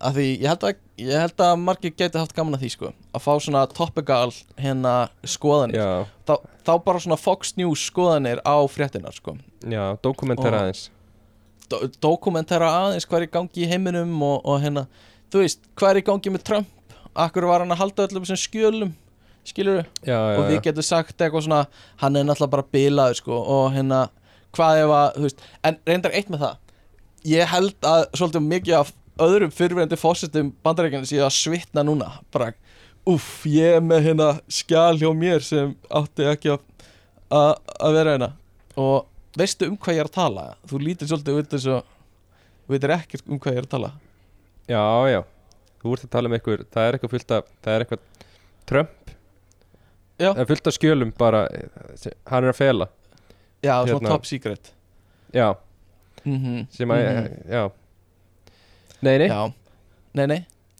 af 0.00 0.14
því 0.14 0.26
ég 0.38 0.46
held 0.46 0.62
að, 0.68 0.76
ég 1.02 1.18
held 1.24 1.42
að 1.42 1.56
margir 1.58 1.90
geti 1.98 2.18
haft 2.20 2.34
gaman 2.36 2.54
að 2.54 2.62
því 2.62 2.70
sko 2.76 2.92
að 3.18 3.24
fá 3.24 3.32
svona 3.42 3.64
topical 3.70 4.30
hérna 4.58 4.94
skoðanir. 5.26 6.06
Þá, 6.28 6.34
þá 6.66 6.72
bara 6.86 7.02
svona 7.02 7.18
Fox 7.20 7.54
News 7.58 7.84
skoðanir 7.90 8.40
á 8.46 8.56
fréttinar 8.70 9.16
sko. 9.16 9.36
Já, 9.66 9.98
dokumentera 10.04 10.62
aðeins. 10.64 10.88
Do 11.68 11.82
dokumentera 12.00 12.70
aðeins 12.84 13.04
hvað 13.08 13.20
er 13.20 13.28
í 13.28 13.32
gangi 13.34 13.64
í 13.64 13.68
heiminum 13.68 14.14
og, 14.24 14.38
og 14.48 14.62
hérna, 14.62 14.86
þú 15.32 15.42
veist, 15.44 15.66
hvað 15.76 15.90
er 15.90 16.00
í 16.00 16.06
gangi 16.06 16.32
með 16.32 16.46
Trump? 16.48 16.96
Akkur 17.18 17.48
var 17.50 17.64
hann 17.64 17.74
að 17.74 17.82
halda 17.82 18.06
öllum 18.08 18.26
sem 18.28 18.38
skjölum? 18.38 18.94
Skilur 19.48 19.82
já, 20.04 20.18
og 20.36 20.44
við 20.50 20.58
getum 20.66 20.84
sagt 20.84 21.22
eitthvað 21.24 21.46
svona 21.46 21.62
hann 22.02 22.18
er 22.18 22.26
náttúrulega 22.28 22.52
bara 22.52 22.66
bilaður 22.74 23.16
sko 23.16 23.36
og 23.38 23.70
hérna 23.72 24.02
hvað 24.56 24.80
ef 24.82 24.92
að, 24.92 25.06
þú 25.14 25.24
veist 25.24 25.44
en 25.64 25.78
reyndar 25.88 26.16
eitt 26.18 26.32
með 26.32 26.42
það. 26.44 26.58
Ég 27.28 27.52
held 27.52 27.88
að 27.88 28.02
svolítið 28.18 28.44
mikið 28.48 28.76
af 28.78 28.92
öðrum 29.24 29.54
fyrirverandi 29.54 29.98
fórsetum 29.98 30.52
bandarækjana 30.64 31.08
séu 31.08 31.24
að 31.26 31.34
svitna 31.36 31.84
núna 31.86 32.10
bara, 32.34 32.52
uff, 33.08 33.28
ég 33.48 33.78
er 33.78 33.84
með 33.84 34.02
hérna 34.08 34.28
skjál 34.52 34.98
hjá 35.00 35.08
mér 35.16 35.44
sem 35.46 35.72
átti 35.90 36.26
ekki 36.28 36.52
að 37.32 37.94
vera 37.96 38.14
hérna. 38.16 38.28
Og 38.78 39.06
veistu 39.38 39.68
um 39.70 39.76
hvað 39.80 39.96
ég 39.98 40.02
er 40.04 40.10
að 40.10 40.16
tala? 40.18 40.44
Þú 40.68 40.80
lítir 40.84 41.08
svolítið 41.10 41.40
út 41.42 41.50
þess 41.54 41.70
að 41.72 41.80
þú 42.66 42.74
veitir 42.74 42.94
ekkert 42.98 43.28
um 43.32 43.40
hvað 43.40 43.54
ég 43.56 43.62
er 43.62 43.68
að 43.68 43.72
tala. 43.76 43.90
Já, 44.68 44.82
já. 45.12 45.20
Þú 45.78 45.94
ert 45.94 46.04
að 46.08 46.12
tala 46.16 46.28
um 46.30 46.36
einhver, 46.36 46.64
það 46.74 46.88
er 46.88 46.96
eitthvað 46.98 47.12
fullt 47.14 47.34
af 47.36 47.50
Það 47.64 47.74
er 47.78 47.84
eitthvað 47.84 48.26
Trump. 48.68 49.12
Já. 50.18 50.30
Það 50.34 50.42
er 50.42 50.48
fullt 50.50 50.66
af 50.72 50.74
skjölum 50.76 51.12
bara 51.18 51.42
Hann 52.28 52.44
er 52.44 52.50
að 52.52 52.58
fela. 52.58 52.88
Já, 53.62 53.74
svona 53.86 53.94
Hérna. 53.94 54.08
top 54.12 54.26
secret. 54.26 54.72
Já, 55.34 55.48
mm 56.24 56.66
sem 56.74 56.90
að, 56.90 57.00
já. 57.50 57.62
Nei, 59.02 59.16
nei, 59.22 59.28
já, 59.30 59.40
nei, 60.18 60.26
nei. 60.26 60.38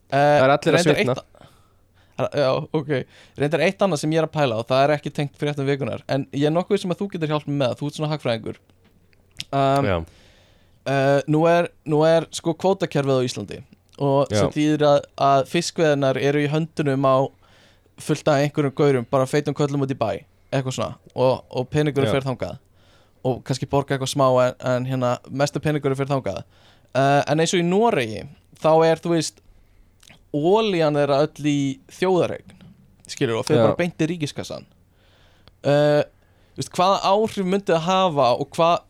Það 0.09 0.43
er 0.43 0.53
allir 0.55 0.75
að 0.79 0.83
svitna. 0.83 1.13
eitt- 1.15 1.28
Já, 2.19 2.49
ok. 2.75 2.91
Reyndar 3.39 3.63
eitt 3.65 3.81
annað 3.85 4.03
sem 4.03 4.13
ég 4.13 4.21
er 4.21 4.27
að 4.27 4.35
pæla 4.35 4.59
og 4.59 4.67
það 4.69 4.83
er 4.83 4.95
ekki 4.97 5.13
tengt 5.15 5.39
fréttum 5.39 5.67
vikunar 5.69 6.03
en 6.11 6.25
ég 6.35 6.49
er 6.49 6.55
nokkuð 6.55 6.83
sem 6.83 6.93
að 6.93 7.01
þú 7.01 7.09
getur 7.13 7.33
hjálpað 7.33 7.59
með 7.61 7.75
þú 7.79 7.89
ert 7.89 7.99
svona 7.99 8.11
hagfræðingur. 8.13 8.61
Um, 9.55 9.89
uh, 10.83 11.19
nú, 11.31 11.43
er, 11.49 11.69
nú 11.87 12.01
er 12.07 12.27
sko 12.35 12.53
kvótakerfið 12.59 13.21
á 13.23 13.27
Íslandi 13.27 13.59
og 13.99 14.31
sem 14.31 14.51
þýðir 14.55 14.85
að, 14.87 14.97
að 15.19 15.45
fiskveðinar 15.51 16.19
eru 16.21 16.43
í 16.43 16.49
höndunum 16.51 17.07
á 17.07 17.17
fullt 17.99 18.31
af 18.31 18.43
einhverjum 18.43 18.75
gaurum 18.75 19.07
bara 19.11 19.27
feitum 19.27 19.55
köllum 19.55 19.83
út 19.83 19.91
í 19.91 19.97
bæ 19.99 20.11
eitthvað 20.49 20.75
svona 20.75 20.95
og, 21.13 21.43
og 21.51 21.69
peningur 21.71 22.07
Já. 22.07 22.13
fer 22.15 22.25
þangað. 22.25 22.57
Og 23.27 23.41
kannski 23.45 23.67
borga 23.67 23.95
eitthvað 23.95 24.13
smá 24.13 24.27
en, 24.45 24.55
en 24.71 24.87
hérna 24.87 25.15
mestu 25.27 25.59
peningur 25.63 25.95
fer 25.99 26.09
þangað. 26.09 26.43
Uh, 26.95 27.21
en 27.27 27.43
eins 27.43 27.53
og 27.53 27.61
í 27.61 27.67
Noregi 27.67 28.23
þá 28.59 28.71
er 28.87 29.03
þú 29.03 29.13
veist 29.13 29.43
ólíjan 30.35 30.97
þeirra 30.99 31.21
öll 31.25 31.49
í 31.49 31.59
þjóðaregn 31.99 32.57
skilur 33.09 33.39
og 33.39 33.49
Já. 33.49 33.63
bara 33.63 33.77
beint 33.79 34.01
í 34.01 34.09
ríkiskassan 34.11 34.67
uh, 35.65 36.03
veist, 36.57 36.71
hvaða 36.75 36.99
áhrif 37.09 37.47
myndi 37.47 37.73
það 37.73 37.87
hafa 37.87 38.27
og 38.37 38.51
hvað 38.57 38.85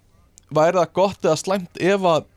væri 0.50 0.82
það 0.82 0.94
gott 0.98 1.30
eða 1.30 1.40
slæmt 1.40 1.80
ef 1.80 2.10
að 2.10 2.28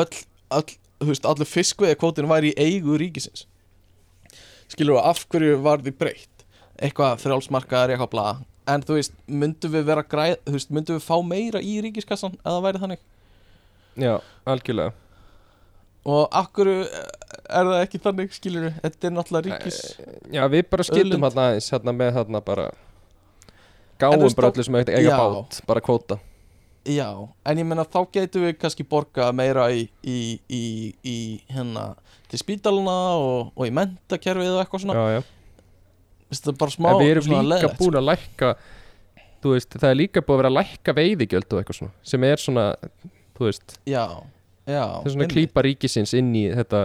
öll, 0.00 0.22
öll 0.60 1.10
veist, 1.10 1.28
allir 1.28 1.50
fiskveiði 1.50 1.98
kvótin 2.00 2.30
væri 2.30 2.54
í 2.54 2.68
eigu 2.70 2.98
ríkisins? 3.00 3.44
Skilur 4.70 5.00
og 5.00 5.10
af 5.10 5.24
hverju 5.28 5.60
var 5.62 5.82
því 5.84 5.92
breytt? 5.98 6.44
Eitthvað 6.80 7.20
frjálsmarkaðar, 7.22 7.92
eitthvað 7.94 8.12
bla. 8.14 8.28
En 8.70 8.82
þú 8.82 8.96
veist, 8.96 9.14
myndum 9.28 9.74
við 9.74 9.84
vera 9.90 10.06
græð 10.08 10.38
þú 10.46 10.56
veist, 10.56 10.72
myndum 10.72 10.98
við 10.98 11.04
fá 11.06 11.16
meira 11.26 11.60
í 11.60 11.76
ríkiskassan 11.84 12.38
eða 12.40 12.62
væri 12.64 12.82
þannig? 12.82 13.02
Já, 14.00 14.14
algjörlega 14.48 15.03
og 16.04 16.28
af 16.36 16.50
hverju 16.52 16.84
er 16.84 17.70
það 17.70 17.80
ekki 17.80 18.00
þannig 18.04 18.36
skilur 18.36 18.68
þetta 18.82 19.08
er 19.08 19.14
náttúrulega 19.14 19.48
ríkis 19.48 19.80
Já, 20.32 20.44
við 20.52 20.66
bara 20.72 20.86
Auðlind. 20.90 21.16
hérna 21.24 21.48
aðeins 21.48 21.70
hérna 21.72 21.96
með 21.96 22.12
hérna 22.18 22.42
bara 22.44 22.68
gáum 24.00 24.24
bara 24.36 24.52
öllu 24.52 24.66
sem 24.66 24.78
eiga 24.80 24.96
eiga 24.98 25.10
Já. 25.10 25.16
bát 25.16 25.60
bara 25.68 25.84
kvóta 25.84 26.20
Já, 26.84 27.08
en 27.48 27.60
ég 27.62 27.64
meina 27.64 27.86
þá 27.88 28.02
getum 28.12 28.44
við 28.44 28.58
kannski 28.60 28.84
borga 28.84 29.30
meira 29.32 29.70
í, 29.72 29.86
í, 30.04 30.36
í, 30.52 30.64
í 31.00 31.16
hérna 31.48 31.94
til 32.28 32.42
spítaluna 32.42 32.96
og, 33.16 33.54
og 33.56 33.64
í 33.64 33.72
mentakerfið 33.72 34.58
og 34.58 34.60
eitthvað 34.60 34.84
svona 34.84 34.98
Já, 34.98 35.16
já 35.16 35.22
er 36.34 36.56
bara 36.60 36.74
smá 36.74 36.90
En 36.92 37.00
við 37.00 37.12
erum 37.14 37.30
líka 37.30 37.42
leiðinlegt, 37.48 37.78
búin 37.80 38.00
að 38.00 38.08
lækka 38.10 38.54
Þú 39.44 39.52
veist, 39.52 39.74
það 39.76 39.90
er 39.90 39.98
líka 40.00 40.22
búin 40.24 40.34
að 40.34 40.40
vera 40.42 40.50
að 40.52 40.56
lækka 40.58 40.94
veiðigjöld 40.98 41.50
og 41.52 41.60
eitthvað 41.60 41.78
svona 41.78 42.10
sem 42.12 42.24
er 42.24 42.40
svona, 42.40 42.62
þú 43.36 43.48
veist 43.48 43.74
sko. 43.74 43.82
Já 43.88 44.04
það 44.64 45.04
er 45.04 45.10
svona 45.12 45.24
einmitt. 45.26 45.34
klípa 45.34 45.64
ríkisins 45.66 46.14
inn 46.16 46.30
í 46.34 46.44
þetta 46.56 46.80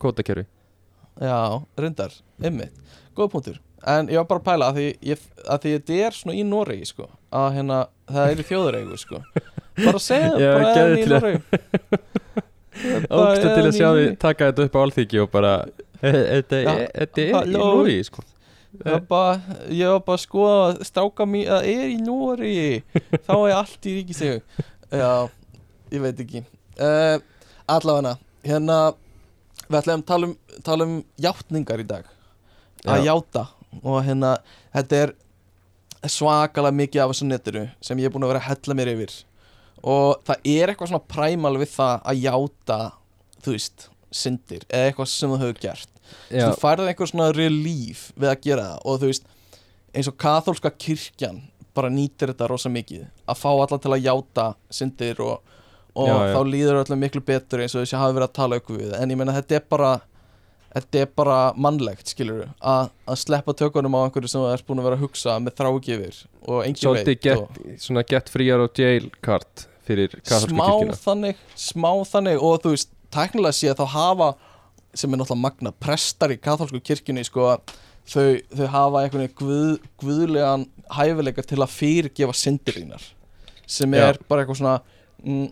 kvótakerfi. 0.00 0.46
Já, 1.20 1.36
reyndar, 1.78 2.14
ymmit 2.42 2.72
Góð 3.16 3.28
punktur. 3.34 3.58
En 3.84 4.06
ég 4.08 4.16
var 4.16 4.24
bara 4.30 4.40
að 4.40 4.46
pæla 4.46 4.68
að 4.70 4.76
því, 4.78 4.86
ég, 5.10 5.24
að 5.50 5.58
því 5.64 5.70
þetta 5.74 5.96
er 6.06 6.14
svona 6.16 6.36
í 6.38 6.44
Noregi 6.48 6.86
sko. 6.88 7.08
Að 7.34 7.48
hérna, 7.58 7.78
það 8.08 8.30
er 8.32 8.40
í 8.40 8.46
þjóðureigu 8.48 8.98
sko. 9.02 9.20
Bara 9.82 9.98
að 9.98 10.04
segja 10.06 10.30
það, 10.32 10.44
bara 10.54 10.70
eða 10.72 10.96
í 10.96 11.02
að- 11.02 11.12
Noregi. 11.12 11.42
Ógstu 13.12 13.48
til 13.52 13.64
að 13.66 13.74
sjá 13.76 13.88
því 13.92 14.04
taka 14.22 14.48
þetta 14.48 14.64
upp 14.68 14.76
á 14.76 14.80
alþyggi 14.86 15.20
og 15.22 15.30
bara 15.34 15.50
Þetta 16.02 16.60
er 16.62 17.50
í. 17.50 17.52
Nóri 17.52 17.98
sko. 18.08 18.24
Það 18.72 18.94
ég 19.76 19.90
var 19.92 20.00
bara 20.06 20.16
að 20.16 20.22
skoða 20.22 20.54
að 20.70 20.80
stráka 20.88 21.26
mér 21.28 21.50
að 21.58 21.66
er 21.74 21.90
í 21.92 21.98
Nóri 22.00 22.54
þá 23.28 23.34
er 23.36 23.54
allt 23.58 23.84
í 23.90 23.92
ríkisegu 23.98 24.38
Já, 24.88 25.10
ég 25.92 26.00
veit 26.06 26.22
ekki 26.24 26.40
uh, 26.78 27.18
Allavega 27.72 28.16
hérna 28.46 28.78
við 29.68 29.78
ætlum 29.80 30.00
að 30.02 30.06
tala 30.08 30.28
um, 30.28 30.36
tala 30.66 30.86
um 30.88 30.94
játningar 31.20 31.82
í 31.82 31.88
dag. 31.88 32.08
Að 32.84 33.04
Já. 33.04 33.12
játa. 33.12 33.44
Og 33.82 34.00
hérna 34.04 34.32
þetta 34.74 35.02
er 35.06 35.14
svakalega 36.10 36.76
mikið 36.76 37.04
af 37.04 37.12
þessu 37.12 37.28
netinu 37.28 37.62
sem 37.84 38.00
ég 38.02 38.10
er 38.10 38.14
búin 38.14 38.26
að 38.26 38.34
vera 38.34 38.42
að 38.42 38.48
hella 38.50 38.78
mér 38.78 38.92
yfir. 38.96 39.14
Og 39.82 40.18
það 40.26 40.50
er 40.52 40.72
eitthvað 40.72 40.92
svona 40.92 41.10
præmal 41.14 41.54
við 41.58 41.72
það 41.72 41.94
að 42.10 42.20
játa 42.26 42.80
þú 43.42 43.54
veist, 43.56 43.86
syndir 44.12 44.66
eða 44.68 44.90
eitthvað 44.90 45.10
sem 45.12 45.32
þú 45.32 45.40
hefur 45.40 45.62
gert. 45.62 45.88
Þú 46.28 46.50
færði 46.60 46.90
einhver 46.90 47.08
svona 47.10 47.30
relief 47.34 48.10
við 48.18 48.28
að 48.32 48.42
gera 48.44 48.66
það. 48.72 48.82
Og 48.84 49.00
þú 49.00 49.10
veist 49.12 49.30
eins 49.92 50.10
og 50.10 50.18
katholska 50.20 50.72
kirkjan 50.80 51.40
bara 51.76 51.90
nýtir 51.92 52.32
þetta 52.32 52.50
rosa 52.50 52.70
mikið. 52.72 53.06
Að 53.28 53.40
fá 53.40 53.48
alla 53.52 53.78
til 53.80 53.94
að 53.94 54.04
játa 54.04 54.46
syndir 54.72 55.22
og, 55.24 55.51
og 55.92 56.08
Já, 56.08 56.14
já. 56.14 56.32
þá 56.36 56.40
líður 56.48 56.80
öllum 56.82 57.02
miklu 57.04 57.20
betur 57.26 57.62
eins 57.64 57.74
og 57.76 57.84
þessi 57.84 57.98
hafi 58.00 58.16
verið 58.16 58.28
að 58.30 58.38
tala 58.38 58.58
ykkur 58.60 58.80
við 58.80 58.94
en 58.96 59.12
ég 59.12 59.20
meina 59.20 59.34
þetta 59.36 59.58
er 59.58 59.66
bara 59.74 59.90
þetta 60.72 61.02
er 61.02 61.10
bara 61.20 61.38
mannlegt 61.60 62.12
skilur 62.14 62.46
að, 62.58 62.88
að 63.04 63.18
sleppa 63.20 63.54
tökunum 63.58 63.96
á 63.98 64.00
einhverju 64.06 64.30
sem 64.32 64.40
þú 64.40 64.52
ert 64.54 64.66
búin 64.68 64.80
að 64.80 64.88
vera 64.88 64.98
að 64.98 65.04
hugsa 65.04 65.36
með 65.42 65.58
þrágifir 65.60 66.22
og 66.46 66.62
engin 66.64 66.80
svolítið 66.80 67.12
veit 67.12 67.26
get, 67.26 67.42
og 67.42 67.84
svona 67.84 68.06
get 68.08 68.32
fríar 68.32 68.64
og 68.64 68.80
jail 68.80 69.10
card 69.24 69.66
fyrir 69.84 70.16
katholsku 70.22 70.54
smá 70.54 70.64
kirkjuna 70.70 70.98
þannig 71.02 71.44
smá 71.66 71.90
þannig 72.08 72.40
og 72.48 72.58
þú 72.64 72.74
veist 72.76 72.92
tæknilega 73.12 73.58
sé 73.58 73.76
þá 73.76 73.84
hafa 73.92 74.32
sem 74.96 75.12
er 75.12 75.20
náttúrulega 75.20 75.44
magna 75.44 75.72
prestar 75.84 76.32
í 76.32 76.40
katholsku 76.40 76.80
kirkjunni 76.80 77.24
sko 77.28 77.50
þau, 78.08 78.40
þau 78.56 78.66
hafa 78.72 79.02
einhvern 79.04 79.26
veginn 79.26 79.38
guð, 79.42 79.88
guðlegan 80.00 80.66
hæfileika 80.96 81.44
til 81.46 81.60
að 81.60 81.74
fyrirgefa 81.76 82.36
syndir 82.36 82.80
þínar 82.80 83.04
sem 83.68 83.92
Já. 83.92 84.08
er 84.08 84.18
bara 84.28 84.42
eitthvað 84.44 84.62
svona 84.62 84.78
mm, 85.22 85.50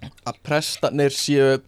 að 0.00 0.40
prestarnir 0.46 1.14
séu 1.14 1.60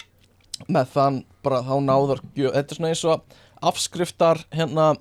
með 0.70 0.92
þann 0.94 1.22
bara 1.42 1.62
þá 1.66 1.74
náðar 1.84 2.20
þetta 2.36 2.62
er 2.62 2.76
svona 2.78 2.92
eins 2.92 3.04
og 3.08 3.40
afskriftar 3.62 4.42
hérna 4.54 4.92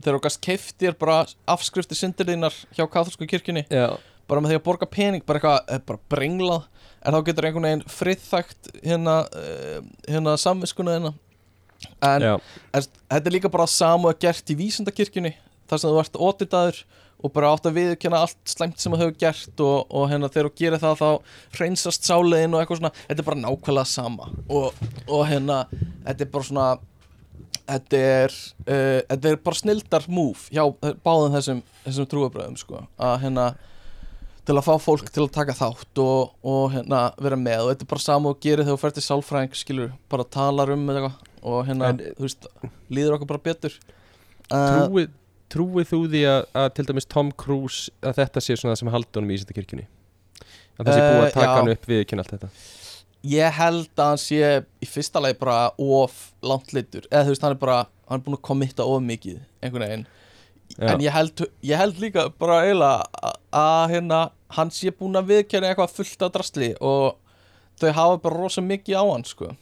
þegar 0.00 0.22
gast 0.24 0.40
keiftir 0.44 0.96
bara 0.98 1.24
afskriftir 1.50 1.98
syndir 1.98 2.28
þínar 2.28 2.56
hjá 2.76 2.84
katholsku 2.84 3.28
kirkjunni 3.28 3.64
Já, 3.72 3.96
bara 4.28 4.42
með 4.42 4.54
því 4.54 4.60
að 4.60 4.66
borga 4.68 4.88
pening 4.90 5.24
bara 5.26 5.40
eitthvað, 5.40 5.60
eh, 5.68 5.82
bara 5.88 6.02
brenglað 6.12 6.66
en 7.04 7.16
þá 7.16 7.20
getur 7.26 7.48
einhvern 7.48 7.68
veginn 7.68 7.86
friðþægt 7.92 8.70
hérna, 8.80 9.16
uh, 9.28 9.80
hérna 10.08 10.36
samviskuna 10.40 10.96
þina 10.96 11.14
en 12.00 12.26
er, 12.30 12.38
þetta 12.72 13.28
er 13.28 13.34
líka 13.34 13.52
bara 13.52 13.68
samu 13.68 14.08
að 14.08 14.22
gert 14.24 14.52
í 14.52 14.56
vísindakirkjunni 14.56 15.34
þar 15.68 15.80
sem 15.80 15.90
þú 15.90 16.00
ert 16.00 16.20
ótitaður 16.28 16.80
og 17.24 17.32
bara 17.32 17.50
átt 17.54 17.66
að 17.70 17.78
viðkjanna 17.78 18.18
allt 18.20 18.52
slæmt 18.52 18.82
sem 18.82 18.92
þú 18.92 18.98
hefur 19.00 19.14
gert 19.22 19.62
og, 19.64 19.86
og 19.96 20.08
hérna 20.10 20.28
þegar 20.32 20.50
þú 20.50 20.58
gerir 20.60 20.82
það 20.82 20.98
þá 21.00 21.06
hreinsast 21.56 22.04
sáleiðin 22.08 22.56
og 22.56 22.60
eitthvað 22.60 22.82
svona. 22.82 22.90
Þetta 23.08 23.22
er 23.24 23.28
bara 23.30 23.42
nákvæmlega 23.44 23.88
sama. 23.88 24.26
Og, 24.52 24.82
og 25.08 25.22
hérna 25.30 25.62
þetta 26.04 26.26
er 26.26 26.32
bara 26.34 26.48
svona 26.50 26.66
þetta 27.64 28.00
er, 28.14 28.34
uh, 28.68 28.98
þetta 29.08 29.30
er 29.30 29.38
bara 29.48 29.60
snildar 29.62 30.08
move 30.12 30.50
hjá 30.52 30.64
báðum 31.06 31.38
þessum, 31.38 31.62
þessum 31.86 32.10
trúabröðum 32.12 32.58
sko. 32.60 32.82
Að 33.00 33.16
hérna 33.24 33.46
til 34.44 34.58
að 34.60 34.66
fá 34.66 34.74
fólk 34.84 35.08
til 35.08 35.24
að 35.24 35.32
taka 35.38 35.56
þátt 35.56 36.00
og, 36.04 36.34
og 36.44 36.66
hérna 36.74 37.06
vera 37.24 37.38
með. 37.40 37.62
Og 37.64 37.72
þetta 37.72 37.86
er 37.86 37.92
bara 37.94 38.04
sama 38.04 38.34
og 38.34 38.40
gerir 38.44 38.66
þegar 38.66 38.76
þú 38.76 38.82
fer 38.84 38.96
til 38.98 39.06
sálfræðing 39.08 39.56
skilur, 39.56 39.94
bara 40.12 40.28
talar 40.28 40.74
um 40.76 40.84
eitthvað. 40.92 41.20
Og 41.44 41.62
hérna, 41.68 41.92
En- 41.94 42.02
þú 42.18 42.26
veist, 42.26 42.48
líður 42.92 43.16
okkur 43.16 43.32
bara 43.32 43.44
betur. 43.48 43.78
Uh, 44.52 44.84
trúið 44.84 45.12
Trúið 45.54 45.90
þú 45.92 45.98
því 46.12 46.22
að, 46.30 46.40
að 46.62 46.68
til 46.74 46.84
dæmis 46.88 47.06
Tom 47.14 47.28
Cruise 47.38 47.92
að 48.02 48.16
þetta 48.22 48.42
sé 48.42 48.56
svona 48.58 48.74
það 48.74 48.80
sem 48.82 48.92
haldi 48.94 49.18
honum 49.20 49.30
í 49.30 49.36
Íslandakirkjunni? 49.38 49.84
Að 50.74 50.88
það 50.88 50.94
sé 50.96 51.02
búið 51.04 51.20
Eh, 51.20 51.26
að 51.28 51.34
taka 51.36 51.46
já. 51.46 51.54
hann 51.60 51.72
upp 51.76 51.84
við 51.92 52.00
ekki 52.04 52.18
allt 52.18 52.32
þetta 52.34 52.48
ég 53.24 53.54
held 53.56 53.86
að 54.02 54.08
hann 54.10 54.20
sé 54.20 54.48
í 54.84 54.88
fyrsta 54.90 55.20
lagi 55.24 55.38
bara 55.40 55.70
of 55.80 56.16
langt 56.44 56.74
litur 56.76 57.06
eða 57.08 57.22
þú 57.24 57.30
veist, 57.32 57.44
hann 57.46 57.54
er 57.54 57.60
bara, 57.62 57.76
hann 58.10 58.20
er 58.20 58.24
búin 58.26 58.36
að 58.36 58.42
kommitta 58.50 58.84
of 58.84 59.00
mikið 59.06 59.38
einhvern 59.64 59.84
veginn 59.86 60.06
Já. 60.74 60.88
en 60.90 61.00
ég 61.04 61.14
held, 61.14 61.44
ég 61.64 61.78
held 61.80 62.00
líka 62.02 62.26
bara 62.40 62.58
eiginlega 62.66 63.30
að- 63.54 63.88
hérna 63.94 64.18
hann 64.58 64.70
sé 64.74 64.90
búin 64.92 65.16
að 65.16 65.30
viðkjæra 65.30 65.70
eitthvað 65.70 65.94
fullt 65.96 66.22
af 66.26 66.32
drastli 66.34 66.74
og 66.80 67.16
þau 67.80 67.92
hafa 67.96 68.18
bara 68.26 68.42
rosa 68.42 68.60
mikið 68.60 68.98
á 69.00 69.04
hann 69.12 69.24
sko 69.24 69.54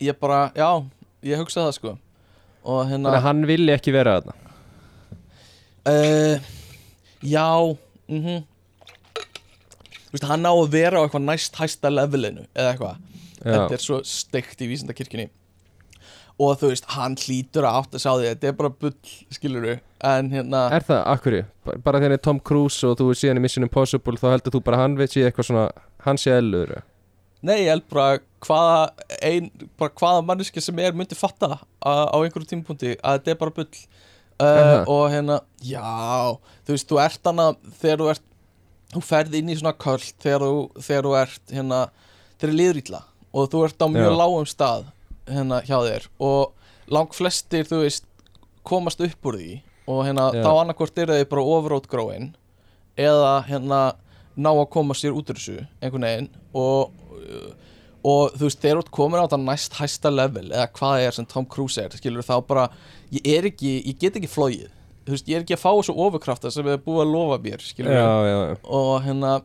ég 0.00 0.18
bara, 0.18 0.50
já, 0.56 0.82
ég 1.22 1.38
hugsa 1.38 1.68
það 1.68 1.74
sko 1.78 1.94
og 2.64 2.86
hérna 2.90 3.14
hann 3.22 3.46
vilji 3.46 3.76
ekki 3.76 3.92
vera 3.94 4.16
þarna 4.20 4.34
uh, 5.90 6.50
já 7.22 7.48
mhm. 8.08 8.42
Þú 10.12 10.18
veist, 10.18 10.28
hann 10.28 10.44
á 10.44 10.52
að 10.52 10.72
vera 10.74 11.00
á 11.00 11.02
eitthvað 11.06 11.22
næst 11.24 11.54
hæsta 11.56 11.88
levelinu 11.88 12.42
eða 12.52 12.72
eitthvað. 12.74 12.96
Þetta 13.38 13.76
er 13.78 13.80
svo 13.80 14.00
steikt 14.04 14.60
í 14.60 14.66
vísindakirkjunni. 14.68 15.30
Og 16.36 16.58
þú 16.60 16.68
veist, 16.68 16.90
hann 16.92 17.16
hlýtur 17.16 17.64
að 17.64 17.78
átt 17.78 17.96
að 17.96 18.02
sá 18.04 18.10
því 18.10 18.26
þetta 18.26 18.50
er 18.50 18.58
bara 18.58 18.72
bull, 18.82 19.14
skiluru 19.32 19.78
en 20.02 20.30
hérna, 20.32 20.62
er 20.74 20.84
það, 20.86 21.02
akkurri? 21.12 21.42
Bara 21.64 21.98
þegar 21.98 22.08
hann 22.08 22.16
er 22.16 22.22
Tom 22.26 22.40
Cruise 22.42 22.86
og 22.88 22.96
þú 22.98 23.08
er 23.12 23.18
síðan 23.20 23.40
í 23.40 23.42
Mission 23.44 23.66
Impossible 23.66 24.18
þá 24.18 24.28
heldur 24.32 24.56
þú 24.56 24.62
bara 24.66 24.80
hann 24.82 24.96
veit 24.98 25.14
sé 25.14 25.22
eitthvað 25.26 25.48
svona 25.48 25.66
hann 26.06 26.18
sé 26.20 26.34
ellur 26.34 26.74
nei, 27.42 27.56
ég 27.64 27.70
held 27.72 27.86
bara 27.90 28.22
hvaða 28.42 28.80
ein, 29.22 29.50
bara 29.78 29.94
hvaða 29.98 30.24
manneski 30.26 30.62
sem 30.62 30.78
er 30.82 30.96
myndi 30.98 31.18
fatta 31.18 31.56
á, 31.58 31.92
einhverju 32.18 32.50
tímapunkti 32.50 32.96
að 32.98 33.20
þetta 33.20 33.34
er 33.34 33.40
bara 33.40 33.56
bull 33.56 33.68
uh, 34.42 34.74
og 34.90 35.04
hérna, 35.12 35.38
já 35.62 35.86
þú 36.66 36.74
veist, 36.74 36.88
þú 36.90 37.00
ert 37.04 37.30
hana 37.30 37.48
þegar 37.80 38.02
þú 38.02 38.10
ert 38.12 38.28
þú 38.92 39.02
ferð 39.06 39.38
inn 39.38 39.52
í 39.52 39.56
svona 39.58 39.74
köld 39.80 40.08
þegar 40.22 40.46
þú, 40.46 40.82
þegar 40.84 41.08
þú 41.08 41.14
ert 41.22 41.54
hérna, 41.56 41.80
þegar 42.40 42.56
liður 42.58 42.80
ítla 42.82 43.02
og 43.32 43.50
þú 43.52 43.64
ert 43.66 43.84
á 43.84 43.86
mjög 43.88 44.10
Já. 44.10 44.18
lágum 44.20 44.48
stað 44.48 44.86
hérna 45.30 45.60
hjá 45.64 45.76
þér 45.86 46.08
og 46.20 46.92
lang 46.92 47.14
flestir, 47.16 47.68
þú 47.68 47.82
veist 47.86 48.08
komast 48.66 49.00
upp 49.02 49.30
úr 49.30 49.38
því 49.40 49.52
og 49.88 50.04
hérna 50.06 50.28
Já. 50.34 50.42
þá 50.44 50.50
annarkvort 50.52 51.02
eru 51.02 51.18
þau 51.18 51.30
bara 51.32 51.48
overótgróin 51.56 52.32
eða 53.00 53.34
hérna 53.48 53.80
ná 54.36 54.50
að 54.52 54.68
koma 54.72 54.96
sér 54.96 55.16
út 55.16 55.30
úr 55.32 55.40
þessu 55.40 55.58
einhvern 55.80 56.06
veginn 56.08 56.30
og, 56.52 56.92
og 58.02 58.34
þú 58.34 58.46
veist, 58.48 58.60
þegar 58.62 58.78
þú 58.78 58.82
ert 58.84 58.92
komin 58.98 59.22
á 59.22 59.24
þetta 59.26 59.40
næst 59.44 59.76
hæsta 59.78 60.10
level 60.10 60.48
eða 60.50 60.68
hvað 60.78 61.06
er 61.06 61.16
sem 61.16 61.28
Tom 61.30 61.46
Cruise 61.46 61.82
er 61.82 61.94
skilur 61.96 62.26
þá 62.26 62.34
bara, 62.46 62.68
ég 63.14 63.26
er 63.36 63.46
ekki 63.52 63.76
ég 63.78 63.98
get 64.00 64.18
ekki 64.18 64.30
flóið, 64.30 64.68
þú 65.06 65.14
veist, 65.14 65.30
ég 65.30 65.38
er 65.38 65.46
ekki 65.46 65.56
að 65.56 65.62
fá 65.62 65.70
þessu 65.70 65.94
ofurkrafta 66.06 66.50
sem 66.54 66.66
er 66.72 66.82
búið 66.82 67.04
að 67.06 67.14
lofa 67.14 67.40
mér 67.44 67.62
skilur 67.62 67.94
Já, 67.94 68.10
já, 68.26 68.38
já. 68.50 68.56
Og 68.66 68.94
hérna 69.06 69.36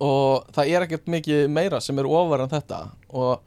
og 0.00 0.46
það 0.56 0.72
er 0.72 0.86
ekkert 0.86 1.10
mikið 1.12 1.46
meira 1.52 1.80
sem 1.84 1.98
er 2.00 2.08
ofar 2.08 2.44
en 2.44 2.52
þetta. 2.52 2.80
Og 3.12 3.40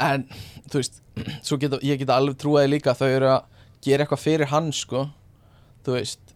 en 0.00 0.26
þú 0.70 0.82
veist 0.82 1.00
geta, 1.62 1.80
ég 1.84 2.00
geta 2.02 2.18
alveg 2.20 2.38
trúaði 2.40 2.74
líka 2.74 2.92
að 2.92 3.02
þau 3.02 3.08
eru 3.08 3.30
að 3.34 3.66
gera 3.84 4.04
eitthvað 4.04 4.24
fyrir 4.26 4.52
hann 4.52 4.70
sko. 4.76 5.06
Þú 5.86 5.96
veist, 5.96 6.34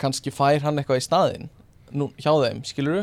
kannski 0.00 0.32
fær 0.32 0.64
hann 0.64 0.80
eitthvað 0.80 1.02
í 1.02 1.04
staðinn 1.04 1.50
nú, 1.92 2.08
hjá 2.20 2.32
þeim, 2.40 2.62
skilur 2.64 3.02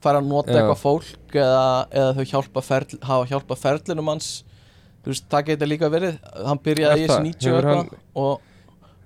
fær 0.00 0.18
að 0.18 0.28
nota 0.30 0.52
Já. 0.52 0.60
eitthvað 0.60 0.80
fólk 0.80 1.34
eða, 1.36 1.64
eða 1.92 2.12
þau 2.16 2.24
hjálpa 2.32 2.62
ferl, 2.64 2.98
hafa 3.08 3.28
hjálpa 3.30 3.58
ferlinum 3.60 4.10
hans. 4.12 4.30
Þú 5.00 5.12
veist, 5.12 5.26
það 5.32 5.46
geta 5.50 5.68
líka 5.68 5.90
verið 5.92 6.16
hann 6.44 6.62
byrjaði 6.64 7.02
í 7.02 7.04
þessi 7.06 7.16
það? 7.16 7.26
90 7.28 7.50
Hefur 7.50 7.58
eitthvað 7.58 7.78
hann- 7.80 8.00
og, 8.22 8.48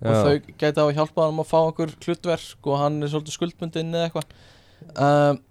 og 0.05 0.17
þau 0.25 0.55
geta 0.65 0.85
að 0.85 0.95
hjálpa 0.99 1.27
hann 1.29 1.43
að 1.43 1.51
fá 1.51 1.59
einhver 1.61 1.95
hlutverk 2.07 2.71
og 2.71 2.81
hann 2.83 3.03
er 3.03 3.13
svolítið 3.13 3.39
skuldbundinn 3.39 3.95
eða 3.95 4.09
eitthvað. 4.09 4.35
Um, 4.95 5.43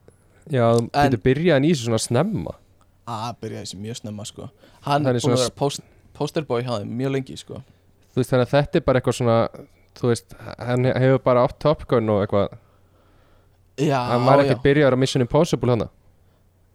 Já, 0.52 0.66
þú 0.76 0.90
getur 0.92 1.24
byrjað 1.24 1.58
hann 1.58 1.68
í 1.68 1.72
þessu 1.74 1.88
svona 1.88 2.02
snemma. 2.04 2.58
Að 3.08 3.38
byrja 3.44 3.64
þessi 3.64 3.80
mjög 3.84 4.00
snemma 4.02 4.26
sko. 4.28 4.50
Hann 4.88 5.08
er 5.08 5.20
búin 5.20 5.36
að 5.36 5.44
vera 5.46 5.56
post, 5.60 5.86
posterboy 6.16 6.66
þeim 6.68 6.92
mjög 7.00 7.16
lengi 7.18 7.38
sko. 7.40 7.62
Þú 8.14 8.22
veist 8.22 8.34
þannig 8.34 8.48
að 8.48 8.54
þetta 8.58 8.80
er 8.80 8.86
bara 8.88 9.00
eitthvað 9.00 9.20
svona 9.20 9.38
Þú 9.94 10.10
veist, 10.10 10.34
hann 10.58 10.88
hefur 10.90 11.20
bara 11.22 11.44
átt 11.46 11.60
Top 11.62 11.84
Gun 11.90 12.10
og 12.10 12.24
eitthvað 12.24 12.56
já, 13.78 14.00
Hann 14.12 14.26
var 14.26 14.44
ekki 14.44 14.60
byrjar 14.64 14.96
á 14.96 14.98
Mission 15.00 15.26
Impossible 15.26 15.76
hana 15.76 15.90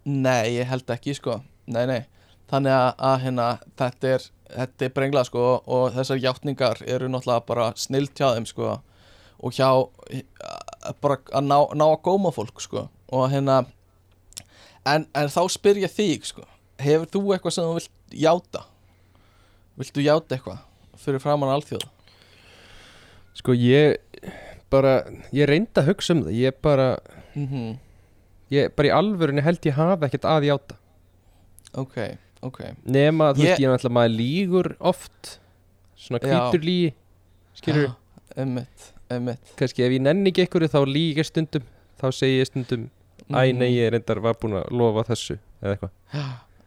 nei, 0.08 0.56
ég 0.56 0.68
held 0.68 0.88
ekki 0.90 1.14
sko. 1.16 1.40
Nei, 1.68 1.84
nei, 1.88 2.02
þannig 2.48 2.72
að, 2.72 2.90
að 3.10 3.16
hérna, 3.26 3.48
þetta 3.76 4.12
er 4.16 4.28
þetta 4.48 4.86
er 4.86 4.94
brenglað 4.96 5.28
sko 5.28 5.46
og 5.66 5.90
þessar 5.96 6.20
játningar 6.22 6.82
eru 6.88 7.08
náttúrulega 7.10 7.46
bara 7.48 7.66
snilt 7.76 8.16
hjá 8.18 8.32
þeim 8.36 8.46
sko. 8.48 8.78
Og 9.38 9.54
hjá 9.54 9.68
eh, 10.10 10.24
bara 11.02 11.18
að 11.30 11.46
ná, 11.46 11.58
ná 11.78 11.84
að 11.88 12.00
góma 12.06 12.32
fólk 12.34 12.62
sko. 12.64 12.88
Og 13.12 13.28
hérna 13.32 13.60
en, 14.88 15.06
en 15.12 15.30
þá 15.32 15.42
spyr 15.52 15.82
ég 15.84 15.92
þig 15.92 16.26
sko. 16.32 16.46
Hefur 16.80 17.10
þú 17.12 17.22
eitthvað 17.34 17.56
sem 17.56 17.68
þú 17.68 17.76
vilt 17.78 18.18
játa? 18.24 18.64
Viltu 19.78 20.02
játa 20.02 20.36
eitthvað 20.36 20.64
fyrir 20.98 21.22
framann 21.22 21.52
alþjóð? 21.54 21.86
Sko 23.38 23.54
ég 23.54 24.00
bara 24.70 24.92
Ég 25.32 25.48
reyndi 25.48 25.80
að 25.80 25.88
hugsa 25.92 26.14
um 26.16 26.22
það 26.26 26.36
Ég 26.38 26.58
bara 26.62 26.88
mhm. 27.34 27.78
Ég 28.50 28.70
bara 28.76 28.88
í 28.88 28.92
alvörunni 28.96 29.42
held 29.44 29.60
ég 29.68 29.74
hafa 29.76 30.06
ekkert 30.08 30.24
að 30.24 30.46
játa. 30.48 30.76
Ok, 31.76 31.96
ok. 32.42 32.60
Nema 32.88 33.34
þú 33.36 33.42
Ég- 33.42 33.50
veist 33.50 33.60
ég 33.60 33.66
er 33.68 33.74
náttúrulega 33.74 33.96
maður 33.98 34.14
lígur 34.16 34.68
oft 34.80 35.38
Svona 35.98 36.20
Já. 36.22 36.28
hvítur 36.50 36.64
lígi 36.64 36.94
Skilur 37.58 37.88
Já, 37.88 37.94
Einmitt, 38.38 38.92
einmitt. 39.10 39.52
Kannski 39.58 39.82
ef 39.84 39.92
ég 39.92 40.00
nenni 40.00 40.30
ekki 40.32 40.46
einhverju 40.46 40.70
þá 40.72 40.80
líg 40.88 41.18
ég 41.20 41.26
stundum 41.28 41.62
Þá 42.00 42.06
segi 42.14 42.38
ég 42.40 42.46
stundum 42.48 42.88
Æ 43.28 43.52
Mhm. 43.52 43.58
nei 43.58 43.70
ég 43.76 43.90
reyndar 43.92 44.20
var 44.24 44.34
búin 44.40 44.56
að 44.62 44.70
lofa 44.72 45.04
þessu 45.12 45.38
Eða 45.62 45.76
eitthvað. 45.76 45.90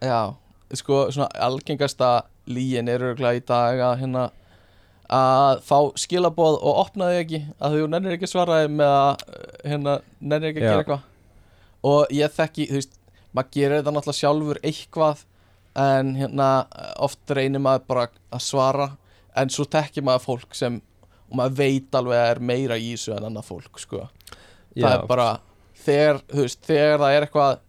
Já, 0.01 0.35
sko, 0.73 1.07
svona 1.11 1.29
algengasta 1.39 2.23
líin 2.47 2.89
er 2.89 2.99
örgulega 2.99 3.39
í 3.41 3.45
dag 3.45 3.79
að 3.79 3.99
hérna 4.03 4.31
að 5.11 5.61
fá 5.67 5.77
skilaboð 5.99 6.57
og 6.59 6.81
opna 6.85 7.09
þig 7.11 7.21
ekki 7.25 7.41
að 7.59 7.75
þú 7.75 7.87
nennir 7.91 8.15
ekki 8.15 8.27
að 8.27 8.33
svara 8.33 8.59
þeim 8.61 8.77
með 8.79 8.93
að 8.95 9.09
uh, 9.11 9.49
hérna, 9.67 9.95
nennir 10.19 10.51
ekki 10.51 10.61
að 10.61 10.65
Já. 10.65 10.71
gera 10.71 10.83
eitthvað. 10.85 11.07
Og 11.91 12.13
ég 12.15 12.35
þekki, 12.37 12.67
þú 12.69 12.79
veist 12.79 12.97
maður 13.31 13.51
gerir 13.55 13.77
þetta 13.79 13.95
náttúrulega 13.95 14.19
sjálfur 14.19 14.61
eitthvað 14.67 15.25
en 15.81 16.15
hérna 16.19 16.47
oft 16.99 17.35
reynir 17.35 17.63
maður 17.63 17.85
bara 17.87 18.07
að 18.31 18.43
svara 18.43 18.87
en 19.39 19.51
svo 19.53 19.65
þekki 19.71 20.03
maður 20.03 20.25
fólk 20.25 20.57
sem 20.57 20.81
og 21.31 21.37
maður 21.39 21.57
veit 21.61 21.95
alveg 21.95 22.19
að 22.19 22.29
er 22.33 22.41
meira 22.43 22.77
í 22.77 22.91
þessu 22.91 23.13
en 23.15 23.27
annað 23.29 23.47
fólk, 23.47 23.79
sko. 23.79 24.05
Það 24.75 24.83
Já, 24.83 24.89
er 24.91 25.05
bara 25.07 25.27
þegar, 25.79 26.19
þú 26.27 26.43
veist, 26.43 26.63
þegar 26.67 27.03
það 27.03 27.15
er 27.15 27.25
eitthvað 27.27 27.59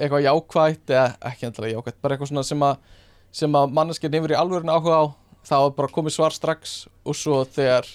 eitthvað 0.00 0.26
jákvætt 0.26 0.92
eða 0.94 1.06
ekki 1.30 1.46
endilega 1.48 1.78
jákvætt, 1.78 1.98
bara 2.00 2.16
eitthvað 2.16 2.30
svona 2.32 2.44
sem 2.46 2.64
að 2.66 2.98
sem 3.40 3.56
að 3.56 3.74
manneskinn 3.76 4.16
hefur 4.16 4.34
í 4.34 4.38
alvörinu 4.38 4.74
áhuga 4.74 5.00
á 5.00 5.04
þá 5.48 5.56
er 5.58 5.76
bara 5.78 5.92
komið 5.94 6.16
svar 6.16 6.34
strax 6.36 6.74
og 7.04 7.16
svo 7.18 7.42
þegar, 7.48 7.88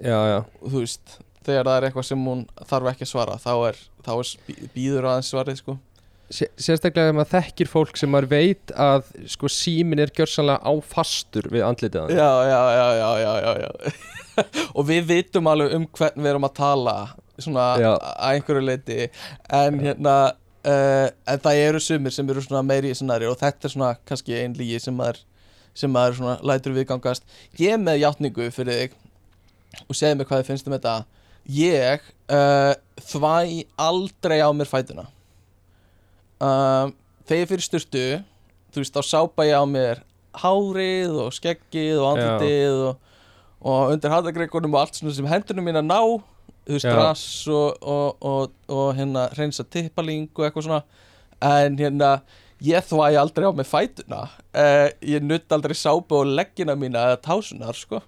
já, 0.00 0.18
já. 0.32 0.38
þú 0.64 0.82
veist 0.82 1.18
þegar 1.48 1.68
það 1.68 1.76
er 1.78 1.86
eitthvað 1.88 2.08
sem 2.10 2.24
hún 2.30 2.46
þarf 2.68 2.90
ekki 2.92 3.06
að 3.06 3.12
svara 3.12 3.36
þá 3.40 3.52
er, 3.70 3.82
þá 4.04 4.10
er 4.16 4.32
býður 4.74 5.06
aðeins 5.10 5.30
svarið 5.32 5.60
sko. 5.62 5.76
Sér- 6.28 6.50
Sérstaklega 6.60 7.08
ef 7.08 7.16
maður 7.16 7.30
þekkir 7.38 7.70
fólk 7.72 7.96
sem 7.96 8.10
maður 8.12 8.28
veit 8.34 8.72
að 8.76 9.06
sko 9.32 9.48
símin 9.48 10.02
er 10.04 10.12
gjörsanlega 10.12 10.60
á 10.60 10.72
fastur 10.84 11.48
við 11.48 11.64
andlitið 11.64 12.02
hann 12.02 12.12
já, 12.12 12.32
já, 12.44 12.60
já, 12.76 12.88
já, 12.98 13.08
já, 13.22 13.32
já, 13.46 13.52
já. 13.64 13.94
og 14.76 14.84
við 14.90 15.06
vitum 15.08 15.48
alveg 15.48 15.72
um 15.78 15.86
hvern 15.96 16.20
við 16.20 16.30
erum 16.34 16.46
að 16.50 16.58
tala 16.60 16.96
svona 17.38 17.64
Já. 17.80 17.88
að 17.94 18.34
einhverju 18.34 18.66
leiti 18.66 18.98
en 19.54 19.80
hérna 19.80 20.14
uh, 20.68 21.08
en 21.32 21.42
það 21.46 21.62
eru 21.64 21.80
sumir 21.82 22.14
sem 22.14 22.28
eru 22.28 22.42
svona 22.44 22.64
meiri 22.66 22.92
scenari 22.98 23.28
og 23.30 23.38
þetta 23.40 23.68
er 23.68 23.74
svona 23.74 23.90
kannski 24.08 24.36
ein 24.38 24.56
lígi 24.58 24.80
sem 24.84 24.96
maður 24.98 25.22
sem 25.76 25.92
maður 25.92 26.18
svona 26.18 26.38
lætur 26.46 26.74
viðgangast. 26.76 27.26
Ég 27.60 27.76
er 27.76 27.82
með 27.82 28.02
játningu 28.02 28.48
fyrir 28.54 28.82
þig 28.82 28.96
og 29.86 29.98
segðu 29.98 30.20
mér 30.20 30.30
hvað 30.30 30.42
þið 30.42 30.50
finnst 30.50 30.68
um 30.68 30.76
þetta. 30.76 30.94
Ég 31.58 32.08
uh, 32.34 32.74
þvæ 33.08 33.34
aldrei 33.88 34.38
á 34.44 34.50
mér 34.52 34.68
fætuna. 34.70 35.06
Um, 36.38 36.94
þegar 37.26 37.42
ég 37.42 37.50
fyrir 37.52 37.66
styrtu 37.66 38.06
þú 38.72 38.82
veist 38.82 38.96
þá 38.96 39.02
sápa 39.06 39.46
ég 39.48 39.58
á 39.58 39.64
mér 39.66 40.02
hárið 40.38 41.16
og 41.24 41.34
skeggið 41.34 41.98
og 41.98 42.10
andlitið 42.12 42.82
og, 42.88 43.14
og 43.64 43.94
undir 43.94 44.12
haldagreikunum 44.12 44.76
og 44.76 44.84
allt 44.84 44.98
svona 45.00 45.14
sem 45.16 45.28
hendunum 45.28 45.66
mín 45.66 45.80
að 45.80 45.88
ná 45.88 45.98
þú 46.68 46.76
veist 46.76 46.90
rass 46.92 47.26
og, 47.48 47.80
og, 47.80 48.20
og, 48.20 48.52
og 48.68 48.90
hérna 48.98 49.26
reynsa 49.38 49.64
tippaling 49.64 50.28
og 50.34 50.44
eitthvað 50.44 50.68
svona. 50.68 50.82
En 51.40 51.78
hérna 51.78 52.18
ég 52.64 52.86
þvæ 52.88 53.10
aldrei 53.20 53.46
á 53.46 53.52
mig 53.54 53.68
fætuna 53.68 54.22
uh, 54.28 54.88
ég 55.02 55.22
nutt 55.24 55.52
aldrei 55.54 55.76
sápu 55.78 56.20
og 56.20 56.32
leggina 56.38 56.74
mína 56.78 57.04
eða 57.12 57.20
tásunar 57.28 57.78
sko. 57.78 58.02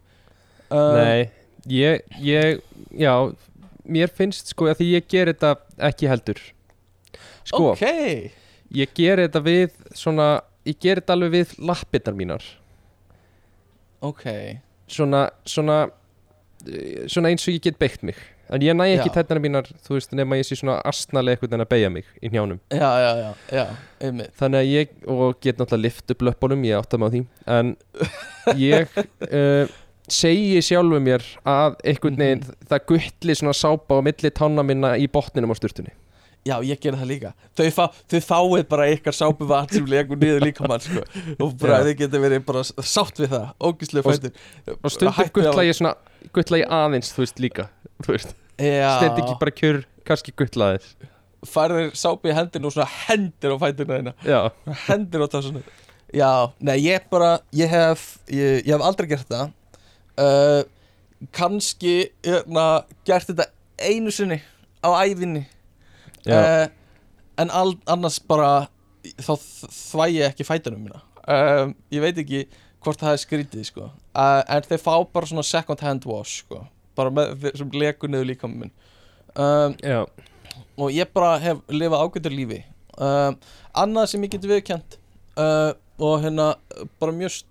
Uh, 0.70 0.96
Nei, 0.96 1.30
ég, 1.66 2.04
ég, 2.22 2.60
já 2.94 3.14
Mér 3.90 4.10
finnst 4.14 4.52
sko 4.52 4.68
að 4.70 4.82
því 4.82 4.88
ég 4.92 5.06
ger 5.10 5.30
þetta 5.32 5.54
ekki 5.88 6.06
heldur. 6.06 6.38
Sko, 7.48 7.72
ok. 7.72 7.82
ég 8.76 8.92
ger 8.94 9.22
þetta 9.24 9.42
við 9.42 9.72
svona 9.98 10.28
Ég 10.68 10.76
ger 10.76 11.00
þetta 11.00 11.14
alveg 11.16 11.32
við 11.32 11.54
lappirnar 11.64 12.16
mínar. 12.16 12.44
Ok. 14.04 14.26
Svona, 14.90 15.24
svona 15.48 15.78
eh, 16.68 17.06
Svona 17.08 17.32
eins 17.32 17.46
og 17.48 17.56
ég 17.56 17.64
get 17.64 17.80
beitt 17.80 18.04
mig 18.04 18.20
En 18.50 18.64
ég 18.64 18.74
næ 18.74 18.86
ekki 18.96 19.12
tætnar 19.14 19.38
mínar, 19.42 19.68
þú 19.86 19.94
veist, 19.94 20.14
nema 20.16 20.38
ég 20.40 20.46
sé 20.48 20.56
svona 20.58 20.80
astnalega 20.90 21.36
eitthvað 21.38 21.54
en 21.54 21.64
að 21.64 21.70
beigja 21.70 21.90
mig 21.94 22.08
í 22.18 22.30
njánum 22.32 22.58
já 22.74 22.88
já 23.04 23.10
já, 23.20 23.28
já 23.54 23.64
einmitt. 24.02 24.32
Þannig 24.40 24.58
að 24.64 24.70
ég, 24.72 24.96
og 25.06 25.38
get 25.44 25.60
náttúrulega 25.60 25.84
lift 25.84 26.10
upp 26.16 26.24
löpunum, 26.26 26.64
ég 26.66 26.80
átta 26.80 26.98
mig 26.98 27.06
á 27.06 27.14
því 27.14 27.22
En 27.46 27.70
ég 28.58 28.98
uh, 28.98 29.70
segi 30.20 30.58
sjálfu 30.66 30.98
mér 30.98 31.22
að 31.46 31.78
einhvern 31.86 32.18
veginn 32.18 32.44
það 32.66 32.84
guttli 32.90 33.36
svona 33.38 33.54
sápa 33.54 33.98
á 33.98 34.00
milli 34.02 34.32
tána 34.34 34.66
minna 34.66 34.96
í 34.98 35.06
botninum 35.06 35.54
á 35.54 35.56
sturtunni. 35.58 35.94
Já, 36.40 36.56
ég 36.64 36.80
gerði 36.80 37.02
það 37.02 37.10
líka. 37.10 37.30
Þau, 37.52 37.66
fá, 37.76 37.82
þau 38.08 38.20
fáið 38.24 38.62
bara 38.70 38.86
ykkar 38.94 39.12
sápuvat 39.14 39.74
sem 39.76 39.84
legur 39.86 40.16
niður 40.18 40.46
líka 40.46 40.64
mann 40.66 40.80
sko. 40.80 41.02
og 41.36 41.50
bara 41.60 41.82
þið 41.84 41.98
getur 41.98 42.22
verið 42.24 42.46
bara 42.48 42.62
sátt 42.64 43.20
við 43.20 43.34
það. 43.34 43.50
Ógíslega 43.60 44.06
Og- 44.08 44.16
fættir. 44.16 44.32
Og 44.80 44.94
stundum 44.94 45.30
guttla 45.36 45.66
ég 45.68 45.76
svona, 45.76 45.92
guttla 46.32 46.62
ég 46.62 46.72
aðeins, 46.80 47.12
þú 47.12 47.26
veist, 47.26 47.42
líka 47.44 47.68
Þú 48.00 48.14
veist, 48.14 48.30
stend 48.60 49.22
ekki 49.22 49.36
bara 49.40 49.56
kjör, 49.62 49.82
kannski 50.08 50.36
guttla 50.36 50.72
aðeins 50.72 50.94
færðir 51.48 51.94
sápu 51.96 52.28
í 52.28 52.34
hendin 52.36 52.66
og 52.68 52.74
svona 52.74 52.90
hendir 53.06 53.54
á 53.54 53.56
fættina 53.62 53.96
þeina 53.96 54.80
hendir 54.86 55.24
á 55.24 55.28
það 55.32 55.62
Já, 56.10 56.50
nei, 56.58 56.80
ég 56.82 57.06
bara 57.10 57.38
ég 57.54 57.70
hef, 57.70 58.18
ég, 58.26 58.64
ég 58.66 58.72
hef 58.74 58.82
aldrei 58.82 59.06
gert 59.12 59.28
það. 59.30 59.52
Uh, 60.18 60.62
kannski 61.36 62.10
hérna, 62.26 62.82
gert 63.06 63.30
þetta 63.30 63.46
einu 63.78 64.10
sinni 64.14 64.40
á 64.82 64.90
ævinni. 65.06 65.44
Já, 66.26 66.34
uh, 66.34 66.64
en 67.40 67.54
all, 67.54 67.76
annars 67.86 68.18
bara 68.26 68.66
þá 69.22 69.36
þvæ 69.70 70.08
ég 70.16 70.26
ekki 70.32 70.48
fætunum 70.48 70.82
mína. 70.88 71.04
Um, 71.30 71.76
ég 71.94 72.02
veit 72.02 72.18
ekki 72.18 72.42
hvort 72.82 73.00
það 73.00 73.14
er 73.14 73.22
skrítið 73.22 73.70
sko. 73.70 73.90
uh, 74.18 74.42
en 74.50 74.66
þeir 74.66 74.82
fá 74.82 74.94
bara 75.14 75.30
svona 75.30 75.46
second 75.46 75.86
hand 75.86 76.10
wash 76.10 76.42
sko. 76.42 76.64
Bara 77.00 77.14
með, 77.16 77.50
sem 77.58 77.72
legur 77.74 78.12
niður 78.12 78.30
líka 78.30 78.50
minn. 78.50 78.72
Um, 79.34 79.76
og 80.80 80.92
ég 80.94 81.10
bara 81.14 81.36
hef 81.42 81.64
lifað 81.72 82.04
ágættur 82.04 82.34
lífi. 82.34 82.62
Um, 83.00 83.38
annað 83.78 84.12
sem 84.12 84.24
ég 84.26 84.34
get 84.34 84.44
viðkjönd 84.44 85.00
uh, 85.40 85.72
og 86.00 86.20
hérna 86.24 86.52
bara 87.00 87.14
mjög 87.16 87.42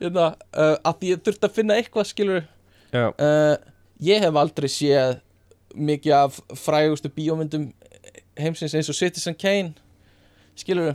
hérna, 0.00 0.34
uh, 0.56 0.76
að 0.86 1.08
ég 1.10 1.22
þurfti 1.24 1.48
að 1.48 1.56
finna 1.56 1.78
eitthvað 1.78 2.10
skilur 2.10 2.44
uh, 2.94 3.56
ég 4.04 4.22
hef 4.24 4.38
aldrei 4.40 4.70
séð 4.70 5.18
mikið 5.74 6.16
af 6.16 6.38
frægustu 6.60 7.10
bíómyndum 7.10 7.68
heimsins 8.38 8.74
eins 8.76 8.90
og 8.90 8.98
Citizen 8.98 9.36
Kane 9.38 9.74
skilur 10.58 10.94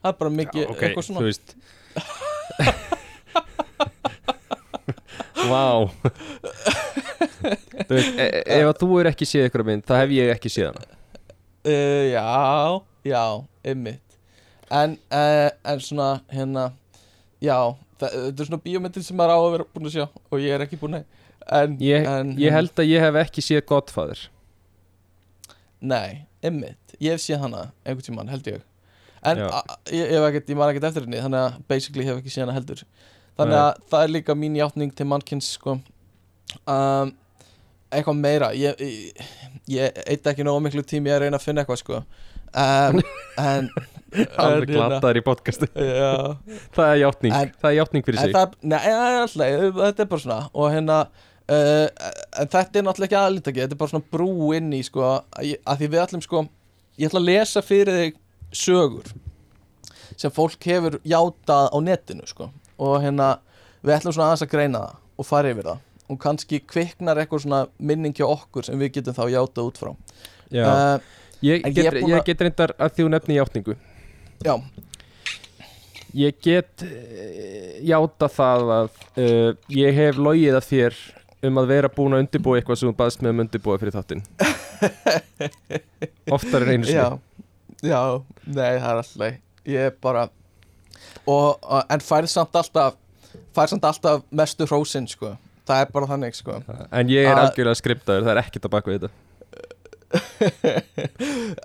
það 0.00 0.10
er 0.12 0.18
bara 0.22 0.34
mikið 0.40 0.64
Já, 0.64 0.70
ok, 0.72 0.82
eitthvað 0.88 1.08
svona 1.10 2.74
Vá. 5.50 5.66
Þú 7.86 7.92
veist, 7.92 8.18
e 8.18 8.26
ef 8.58 8.68
að 8.70 8.78
þú 8.80 8.88
er 9.00 9.10
ekki 9.12 9.28
séð 9.28 9.48
ykkur 9.50 9.64
mynd, 9.66 9.84
það 9.86 10.02
hef 10.02 10.14
ég 10.16 10.32
ekki 10.34 10.52
séð 10.52 10.70
hana. 10.70 11.00
Uh, 11.66 12.04
já, 12.12 12.24
já, 13.06 13.22
einmitt. 13.66 14.18
En, 14.70 14.96
uh, 15.14 15.48
en 15.70 15.82
svona 15.82 16.08
hérna 16.32 16.68
já, 17.42 17.58
það, 18.00 18.14
þetta 18.14 18.42
er 18.42 18.48
svona 18.50 18.62
bíómyndir 18.64 19.04
sem 19.06 19.18
maður 19.18 19.34
á 19.34 19.38
að 19.38 19.50
vera 19.54 19.68
búin 19.74 19.90
að 19.90 19.96
sjá 19.96 20.06
og 20.06 20.42
ég 20.42 20.54
er 20.56 20.64
ekki 20.64 20.78
búin 20.80 20.98
að 20.98 21.04
en, 21.58 21.76
ég, 21.82 22.06
en, 22.10 22.32
ég 22.40 22.54
held 22.54 22.82
að 22.82 22.90
ég 22.90 23.04
hef 23.06 23.18
ekki 23.22 23.44
séð 23.44 23.66
Godfather. 23.70 24.24
Nei, 25.86 26.24
einmitt, 26.42 26.96
ég 26.98 27.14
hef 27.14 27.22
séð 27.22 27.44
hana 27.44 27.68
einhvern 27.84 28.06
tímann 28.08 28.32
held 28.32 28.50
ég. 28.50 28.64
En 29.26 29.42
ég, 29.42 29.52
ég, 29.94 30.14
hef 30.14 30.28
ekkert, 30.30 30.50
ég 30.50 30.58
man 30.58 30.70
ekkert 30.70 30.84
eftir 30.90 31.06
henni 31.06 31.18
Þannig 31.18 31.40
að 31.40 31.54
basically 31.70 32.04
hef 32.06 32.20
ekki 32.20 32.30
séð 32.30 32.44
hana 32.44 32.54
heldur 32.54 32.82
Þannig 33.36 33.52
Nei. 33.52 33.60
að 33.62 33.80
það 33.92 34.02
er 34.06 34.12
líka 34.14 34.34
mín 34.38 34.56
játning 34.56 34.94
til 34.96 35.06
mannkins 35.10 35.50
sko. 35.58 35.78
Um, 36.64 37.10
Eitthvað 37.92 38.16
meira 38.18 38.48
Ég, 38.56 38.80
ég, 38.80 39.26
ég 39.70 39.98
eitt 40.10 40.26
ekki 40.26 40.44
nógu 40.46 40.62
miklu 40.64 40.82
tími 40.86 41.12
að 41.12 41.20
reyna 41.26 41.38
að 41.38 41.44
finna 41.44 41.62
eitthvað 41.62 41.80
sko. 41.82 42.00
Um, 42.56 42.98
En 43.42 43.68
Alveg 44.40 44.70
hérna, 44.70 44.88
glataður 44.88 45.20
í 45.20 45.22
podcastu 45.26 45.68
Það 46.76 46.84
er 46.86 46.98
játning, 47.02 47.34
En- 47.36 47.52
það 47.60 47.68
er 47.70 47.76
játning 47.76 48.06
fyrir 48.06 48.22
sig. 48.22 48.32
það, 48.36 48.54
nei, 48.72 48.78
er 48.88 49.18
alltaf, 49.20 49.80
þetta 49.82 50.04
er 50.06 50.10
bara 50.14 50.24
svona 50.24 50.38
Og 50.54 50.70
hérna 50.72 50.98
uh, 51.04 52.10
En 52.40 52.52
þetta 52.54 52.80
er 52.80 52.86
náttúrulega 52.86 53.10
ekki 53.10 53.20
aðlítaki 53.20 53.64
Þetta 53.64 53.76
er 53.76 53.82
bara 53.82 53.92
svona 53.92 54.10
brú 54.16 54.30
inn 54.56 54.72
í 54.72 54.80
sko 54.86 55.04
að 55.04 55.82
því 55.82 55.90
við 55.92 56.04
ætlum 56.06 56.24
sko 56.24 56.44
Ég 56.96 57.10
ætla 57.10 57.20
að 57.20 57.28
lesa 57.28 57.62
fyrir 57.66 58.00
þig 58.00 58.20
sögur 58.56 59.12
Sem 60.16 60.32
fólk 60.32 60.70
hefur 60.70 60.96
játað 61.04 61.68
á 61.74 61.78
netinu 61.84 62.24
sko 62.30 62.48
Og 62.82 62.96
hérna 63.04 63.36
Við 63.82 63.96
ætlum 63.98 64.16
svona 64.16 64.30
aðeins 64.30 64.46
að 64.46 64.52
greina 64.54 64.82
það 64.84 64.96
Og 65.16 65.28
fara 65.28 65.52
yfir 65.52 65.68
það. 65.70 65.84
Og 66.06 66.18
kannski 66.22 66.60
kviknar 66.62 67.18
eitthvað 67.22 67.46
svona 67.46 67.60
minning 67.78 68.16
hjá 68.16 68.26
okkur 68.28 68.66
Sem 68.66 68.80
við 68.80 68.98
getum 68.98 69.16
þá 69.16 69.24
játað 69.32 69.70
út 69.70 69.80
frá. 69.80 69.92
Já, 70.54 70.66
uh, 70.70 71.14
ég, 71.42 71.64
get, 71.64 71.80
ég 71.80 71.88
er 71.90 71.96
ég 72.12 72.26
get 72.28 72.44
reyndar 72.44 72.72
að 72.78 73.00
þú 73.00 73.08
nefni 73.10 73.40
játningu. 73.40 73.74
Já, 74.44 74.54
Ég 76.16 76.38
get 76.40 76.84
uh, 76.86 77.72
játa 77.84 78.28
það 78.32 78.70
að 78.76 78.86
uh, 79.20 79.50
ég 79.74 79.98
hef 79.98 80.20
logið 80.20 80.56
að 80.56 80.68
þér 80.70 81.00
um 81.46 81.60
að 81.60 81.72
vera 81.74 81.90
búin 81.92 82.16
að 82.16 82.22
undirbúa 82.24 82.60
eitthvað 82.60 82.78
sem 82.80 82.88
þú 82.88 82.96
baðst 82.96 83.24
með 83.24 83.34
um 83.34 83.42
undirbúa 83.44 83.76
fyrir 83.82 83.96
þáttinn. 83.96 84.22
Oftar 86.36 86.64
en 86.64 86.72
einu 86.72 86.88
sinni. 86.88 86.96
Já, 86.96 87.10
já, 87.84 88.00
nei 88.46 88.78
það 88.78 88.88
er 88.88 89.02
alltaf 89.02 89.42
Ég 89.66 89.90
er 89.90 89.94
bara 90.06 90.28
og, 91.26 91.66
En 91.90 92.02
færð 92.02 92.30
samt 92.32 92.56
alltaf 92.56 92.96
Færð 93.56 93.74
samt 93.74 93.84
alltaf 93.84 94.22
mestu 94.30 94.64
hrósin 94.68 95.06
sko. 95.10 95.34
Það 95.66 95.80
er 95.82 95.90
bara 95.92 96.06
þannig 96.08 96.36
sko. 96.38 96.60
En 96.94 97.08
ég 97.10 97.26
er 97.26 97.36
algjörlega 97.40 97.78
skriptaður, 97.80 98.22
það 98.24 98.32
er 98.32 98.40
ekkert 98.44 98.68
að 98.68 98.72
baka 98.76 98.92
við 98.92 99.06
þetta. 99.06 99.14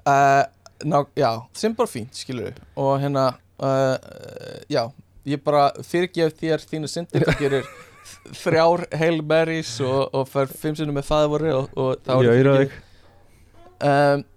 Uh, 0.08 0.42
ná, 0.92 0.98
Já, 1.16 1.30
sem 1.54 1.76
bara 1.78 1.88
fínt 1.88 2.18
skilur 2.18 2.56
Og 2.74 2.96
hérna 3.04 3.28
uh, 3.62 3.94
Já, 4.72 4.88
ég 5.30 5.44
bara 5.46 5.68
fyrirgef 5.86 6.34
þér 6.40 6.66
þínu 6.66 6.90
syndir. 6.90 7.28
Þú 7.30 7.38
gerir 7.40 7.70
þrjár 8.42 8.88
Hail 8.98 9.22
Marys 9.22 9.76
og, 9.86 10.10
og 10.18 10.28
fer 10.30 10.50
fimm 10.50 10.76
sinnum 10.78 10.98
með 10.98 11.08
faðvori 11.08 11.54
og, 11.56 11.70
og 11.78 12.02
þá 12.02 12.14
er 12.18 12.32
fyrirgefið. 12.32 12.74
þig. 12.74 13.88
Um, 13.92 14.28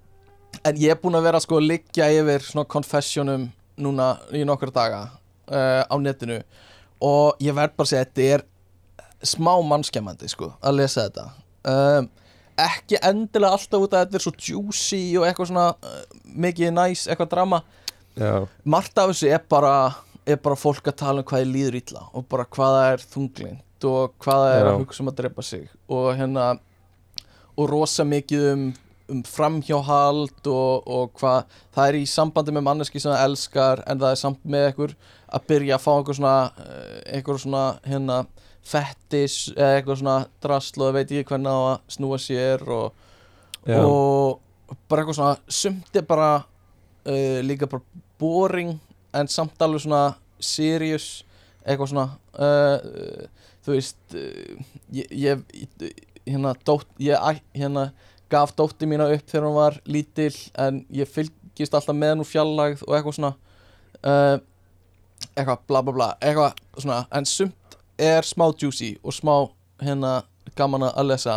En 0.65 0.77
ég 0.79 0.93
er 0.95 0.99
búinn 1.01 1.17
að 1.19 1.25
vera 1.27 1.41
sko 1.43 1.59
að 1.59 1.67
liggja 1.73 2.07
yfir 2.15 2.45
svona 2.47 2.69
confessionum 2.71 3.49
núna 3.81 4.15
í 4.35 4.45
nokkra 4.47 4.73
daga 4.75 5.01
uh, 5.51 5.83
á 5.87 5.95
netinu. 6.01 6.41
Og 7.05 7.41
ég 7.43 7.57
verð 7.57 7.75
bara 7.77 7.89
að 7.89 7.93
segja 7.93 8.05
að 8.05 8.11
þetta 8.11 8.29
er 8.35 8.45
smá 9.25 9.53
mannskemmandi 9.65 10.29
sko 10.31 10.53
að 10.63 10.81
lesa 10.81 11.07
þetta. 11.09 11.27
Um, 11.65 12.09
ekki 12.61 13.01
endilega 13.03 13.57
alltaf 13.57 13.87
út 13.87 13.97
að 13.97 14.05
þetta 14.05 14.21
er 14.21 14.25
svo 14.27 14.35
juicy 14.39 15.03
og 15.19 15.29
eitthvað 15.29 15.51
svona 15.51 15.69
uh, 15.75 16.03
mikið 16.47 16.75
næs, 16.77 17.07
eitthvað 17.09 17.33
drama. 17.35 17.63
Já, 18.15 18.45
margt 18.63 18.99
af 19.01 19.11
þessu 19.11 19.31
er 19.35 19.41
bara 19.51 19.75
er 20.25 20.39
bara 20.41 20.57
fólk 20.57 20.87
að 20.89 21.01
tala 21.01 21.21
um 21.21 21.27
hvað 21.29 21.43
þið 21.43 21.51
líður 21.53 21.77
illa 21.81 22.05
og 22.15 22.27
bara 22.31 22.47
hvað 22.49 22.77
það 22.77 22.91
er 22.93 23.03
þunglind 23.13 23.87
og 23.89 24.15
hvað 24.23 24.39
það 24.41 24.55
er 24.55 24.63
Já. 24.63 24.69
að 24.71 24.79
hugsa 24.81 25.03
um 25.03 25.11
að 25.11 25.19
drepa 25.19 25.45
sig. 25.45 25.67
Og 25.93 26.07
hérna 26.17 26.47
og 27.55 27.69
rosa 27.71 28.07
mikið 28.09 28.47
um, 28.53 28.65
um 29.13 29.21
framhjáhald 29.29 30.49
og, 30.49 30.87
og 30.89 31.11
hvað 31.19 31.51
það 31.75 31.89
er 31.89 31.99
í 31.99 32.07
sambandi 32.09 32.55
með 32.57 32.67
manneski 32.69 33.03
sem 33.03 33.13
það 33.13 33.27
elskar 33.29 33.83
en 33.85 34.01
það 34.01 34.15
er 34.15 34.21
samt 34.21 34.47
með 34.49 34.69
einhver 34.71 34.95
að 35.35 35.47
byrja 35.51 35.77
að 35.77 35.85
fá 35.85 35.91
einhver 35.95 36.19
svona 36.19 36.37
eh, 36.65 37.01
einhver 37.19 37.43
svona 37.43 37.65
hérna 37.85 38.19
fettis 38.65 39.37
eða 39.53 39.75
eitthvað 39.79 40.01
svona 40.01 40.17
drasl 40.43 40.87
og 40.87 40.97
veit 40.97 41.11
ekki 41.11 41.29
hvernig 41.29 41.53
á 41.53 41.61
að 41.75 41.95
snúa 41.97 42.19
sér 42.23 42.65
og, 42.73 42.95
og 43.77 44.41
bara 44.89 45.05
eitthvað 45.05 45.19
svona 45.19 45.59
sumt 45.61 46.01
er 46.01 46.07
bara 46.09 46.31
uh, 46.41 47.41
líka 47.45 47.69
bara 47.69 47.85
boring 48.21 48.73
en 49.15 49.29
samt 49.29 49.61
alveg 49.63 49.85
svona 49.85 50.15
serious 50.41 51.27
eitthvað 51.65 51.93
svona 51.93 52.07
uh, 52.41 53.29
þú 53.65 53.77
veist 53.77 54.17
uh, 54.17 54.65
ég, 54.97 55.13
ég 55.13 55.45
hérna, 56.25 56.55
dótt, 56.65 56.89
ég 57.05 57.43
hérna 57.53 57.91
gaf 58.35 58.53
dótti 58.59 58.89
mína 58.91 59.07
upp 59.15 59.25
þegar 59.31 59.47
hún 59.49 59.57
var 59.59 59.79
lítil 59.87 60.35
en 60.67 60.83
ég 60.95 61.09
fylgist 61.15 61.75
alltaf 61.79 61.95
með 61.97 62.13
henn 62.15 62.25
úr 62.25 62.31
fjallægð 62.33 62.85
og 62.89 62.97
eitthvað 62.99 63.17
svona 63.19 63.33
uh, 64.05 64.37
eitthvað 65.35 65.65
bla 65.71 65.83
bla 65.87 65.95
bla 66.01 66.09
eitthvað 66.21 66.59
svona 66.83 67.01
en 67.15 67.27
sumt 67.31 67.79
er 67.99 68.27
smá 68.27 68.49
juicy 68.59 68.93
og 69.07 69.15
smá 69.15 69.35
hérna 69.85 70.17
gaman 70.59 70.83
að 70.91 71.07
lesa. 71.13 71.35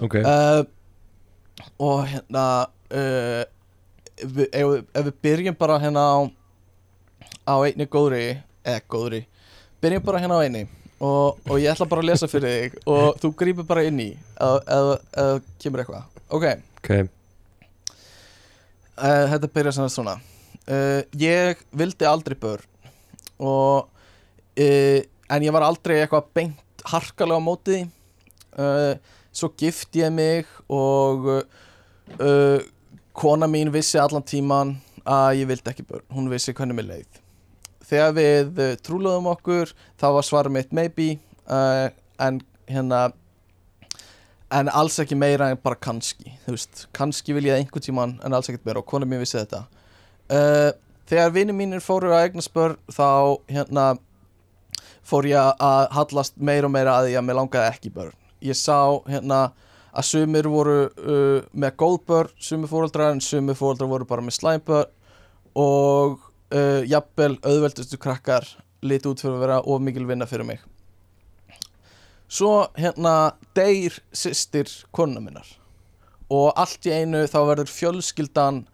Ok. 0.00 0.14
Uh, 0.24 0.62
og 1.80 2.02
hérna 2.08 2.44
uh, 2.92 3.42
ef, 4.16 4.28
við- 4.36 4.48
ef, 4.52 4.66
við- 4.72 4.84
ef 4.96 5.06
við 5.10 5.16
byrjum 5.26 5.56
bara 5.60 5.78
hérna 5.82 6.04
á 6.08 6.18
á 7.50 7.54
einni 7.66 7.86
góðri 7.90 8.22
eða 8.64 8.80
góðri, 8.92 9.22
byrjum 9.82 10.04
bara 10.08 10.20
hérna 10.22 10.38
á 10.40 10.44
einni 10.44 10.64
og, 11.00 11.38
og 11.48 11.56
ég 11.60 11.70
ætla 11.72 11.86
bara 11.88 12.02
að 12.04 12.08
lesa 12.10 12.28
fyrir 12.28 12.56
þig 12.56 12.78
og 12.92 13.16
þú 13.22 13.30
grípur 13.40 13.66
bara 13.68 13.84
inn 13.88 14.00
í 14.04 14.08
eða 14.40 14.98
kemur 15.62 15.82
eitthvað 15.84 16.04
ok, 16.30 16.44
Ok, 16.80 16.90
uh, 18.96 19.24
þetta 19.28 19.48
byrjar 19.52 19.74
sem 19.76 19.88
svona. 19.92 20.16
Uh, 20.64 21.02
ég 21.20 21.60
vildi 21.76 22.06
aldrei 22.08 22.36
börn 22.40 22.64
og 23.40 23.88
uh, 23.90 25.00
en 25.30 25.44
ég 25.44 25.52
var 25.52 25.66
aldrei 25.66 25.98
eitthvað 26.00 26.30
beint 26.36 26.84
harkalega 26.88 27.40
á 27.40 27.44
móti 27.44 27.78
svo 29.30 29.48
gift 29.60 29.94
ég 29.94 30.10
mig 30.12 30.48
og 30.66 31.28
kona 33.14 33.46
mín 33.46 33.70
vissi 33.70 34.00
allan 34.00 34.24
tíman 34.26 34.72
að 35.06 35.42
ég 35.42 35.50
vildi 35.52 35.70
ekki 35.70 35.84
börn. 35.86 36.06
Hún 36.10 36.26
vissi 36.32 36.52
hvernig 36.56 36.76
mér 36.80 36.88
leið. 36.88 37.20
Þegar 37.86 38.16
við 38.16 38.60
trúluðum 38.82 39.30
okkur 39.30 39.70
þá 40.00 40.06
var 40.16 40.26
svarið 40.26 40.56
mitt 40.56 40.74
maybe 40.74 41.12
en 41.46 42.42
hérna 42.66 43.04
en 44.50 44.70
alls 44.74 44.98
ekki 45.02 45.18
meira 45.18 45.50
en 45.50 45.58
bara 45.62 45.78
kannski 45.78 46.32
þú 46.44 46.54
veist, 46.54 46.84
kannski 46.96 47.34
vil 47.36 47.46
ég 47.46 47.54
það 47.54 47.64
einhvern 47.64 47.86
tíman 47.86 48.14
en 48.26 48.36
alls 48.36 48.50
ekkert 48.50 48.66
meira. 48.66 48.82
Og 48.82 48.88
kona 48.90 49.08
mín 49.08 49.22
vissi 49.22 49.38
þetta. 49.38 49.64
Uh, 50.30 50.70
þegar 51.10 51.34
vinni 51.34 51.56
mínir 51.56 51.82
fóru 51.84 52.12
að 52.14 52.28
eigna 52.28 52.44
spör 52.44 52.76
þá 52.92 53.10
hérna 53.50 53.86
fór 55.06 55.26
ég 55.30 55.62
að 55.62 55.88
hallast 55.96 56.36
meira 56.38 56.68
og 56.68 56.74
meira 56.74 56.98
að 56.98 57.08
því 57.08 57.18
að 57.18 57.26
mér 57.26 57.38
langaði 57.40 57.74
ekki 57.74 57.92
börn. 57.94 58.16
Ég 58.44 58.58
sá 58.58 59.00
hérna 59.10 59.40
að 59.90 60.06
sumir 60.06 60.48
voru 60.50 60.80
uh, 60.86 61.38
með 61.52 61.76
góð 61.82 62.00
börn 62.10 62.34
sumir 62.38 62.70
fóreldrar 62.70 63.14
en 63.14 63.22
sumir 63.24 63.58
fóreldrar 63.58 63.90
voru 63.90 64.06
bara 64.08 64.24
með 64.24 64.38
slæmbörn 64.38 64.92
og 65.58 66.20
uh, 66.54 66.82
jafnvel 66.86 67.36
auðveldustu 67.42 67.98
krakkar 67.98 68.46
liti 68.86 69.10
út 69.10 69.22
fyrir 69.22 69.36
að 69.36 69.42
vera 69.44 69.62
of 69.66 69.82
mikil 69.82 70.06
vinna 70.08 70.28
fyrir 70.30 70.46
mig 70.46 70.62
svo 72.30 72.70
hérna 72.78 73.34
deyr 73.58 73.96
systir 74.12 74.70
konuna 74.94 75.22
minnar. 75.24 75.46
Og 76.30 76.52
allt 76.54 76.86
í 76.86 76.94
einu 76.94 77.24
þá 77.26 77.40
verður 77.42 77.72
fjölskyldan 77.74 78.64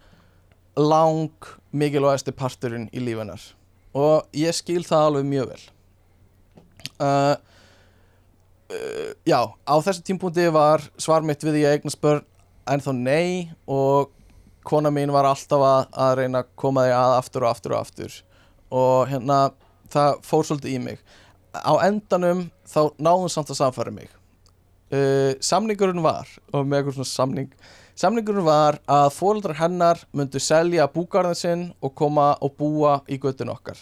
lang 0.77 1.53
mikilvægasti 1.73 2.35
parturinn 2.37 2.91
í 2.93 3.01
lífinar 3.01 3.41
og 3.97 4.37
ég 4.37 4.53
skil 4.57 4.83
það 4.85 5.07
alveg 5.09 5.29
mjög 5.29 5.53
vel. 5.53 5.63
Uh, 7.01 7.35
uh, 8.73 9.13
já, 9.25 9.41
á 9.49 9.75
þessu 9.85 10.05
tímpúndi 10.05 10.47
var 10.53 10.85
svar 11.01 11.25
mitt 11.25 11.45
við 11.45 11.59
því 11.59 11.65
að 11.65 11.77
eignast 11.79 12.03
börn 12.03 12.25
en 12.69 12.83
þá 12.85 12.91
nei 12.99 13.29
og 13.65 14.13
kona 14.67 14.91
mín 14.93 15.13
var 15.15 15.29
alltaf 15.29 15.63
að, 15.63 15.89
að 15.95 16.17
reyna 16.21 16.43
að 16.43 16.53
koma 16.59 16.87
því 16.87 16.97
að 16.99 17.15
aftur 17.21 17.47
og 17.47 17.53
aftur 17.53 17.77
og 17.77 17.81
aftur. 17.81 18.19
Og 18.75 19.13
hérna 19.13 19.39
það 19.93 20.21
fór 20.27 20.49
svolítið 20.49 20.75
í 20.75 20.81
mig 20.83 21.05
á 21.63 21.73
endanum 21.87 22.47
þá 22.69 22.81
náðum 22.99 23.31
samt 23.33 23.51
að 23.55 23.61
samfæra 23.63 23.93
mig. 23.95 24.09
Uh, 24.93 25.35
samningurinn 25.43 26.03
var 26.05 26.29
og 26.55 26.63
með 26.67 26.79
eitthvað 26.85 26.95
svona 27.01 27.11
samning 27.11 27.49
samningurinn 27.99 28.45
var 28.47 28.77
að 28.87 29.09
fóreldrar 29.17 29.57
hennar 29.59 30.03
myndu 30.15 30.39
selja 30.43 30.85
búgarðin 30.93 31.39
sinn 31.41 31.65
og 31.83 31.95
koma 31.99 32.29
og 32.45 32.53
búa 32.61 33.01
í 33.11 33.19
göttun 33.19 33.51
okkar. 33.51 33.81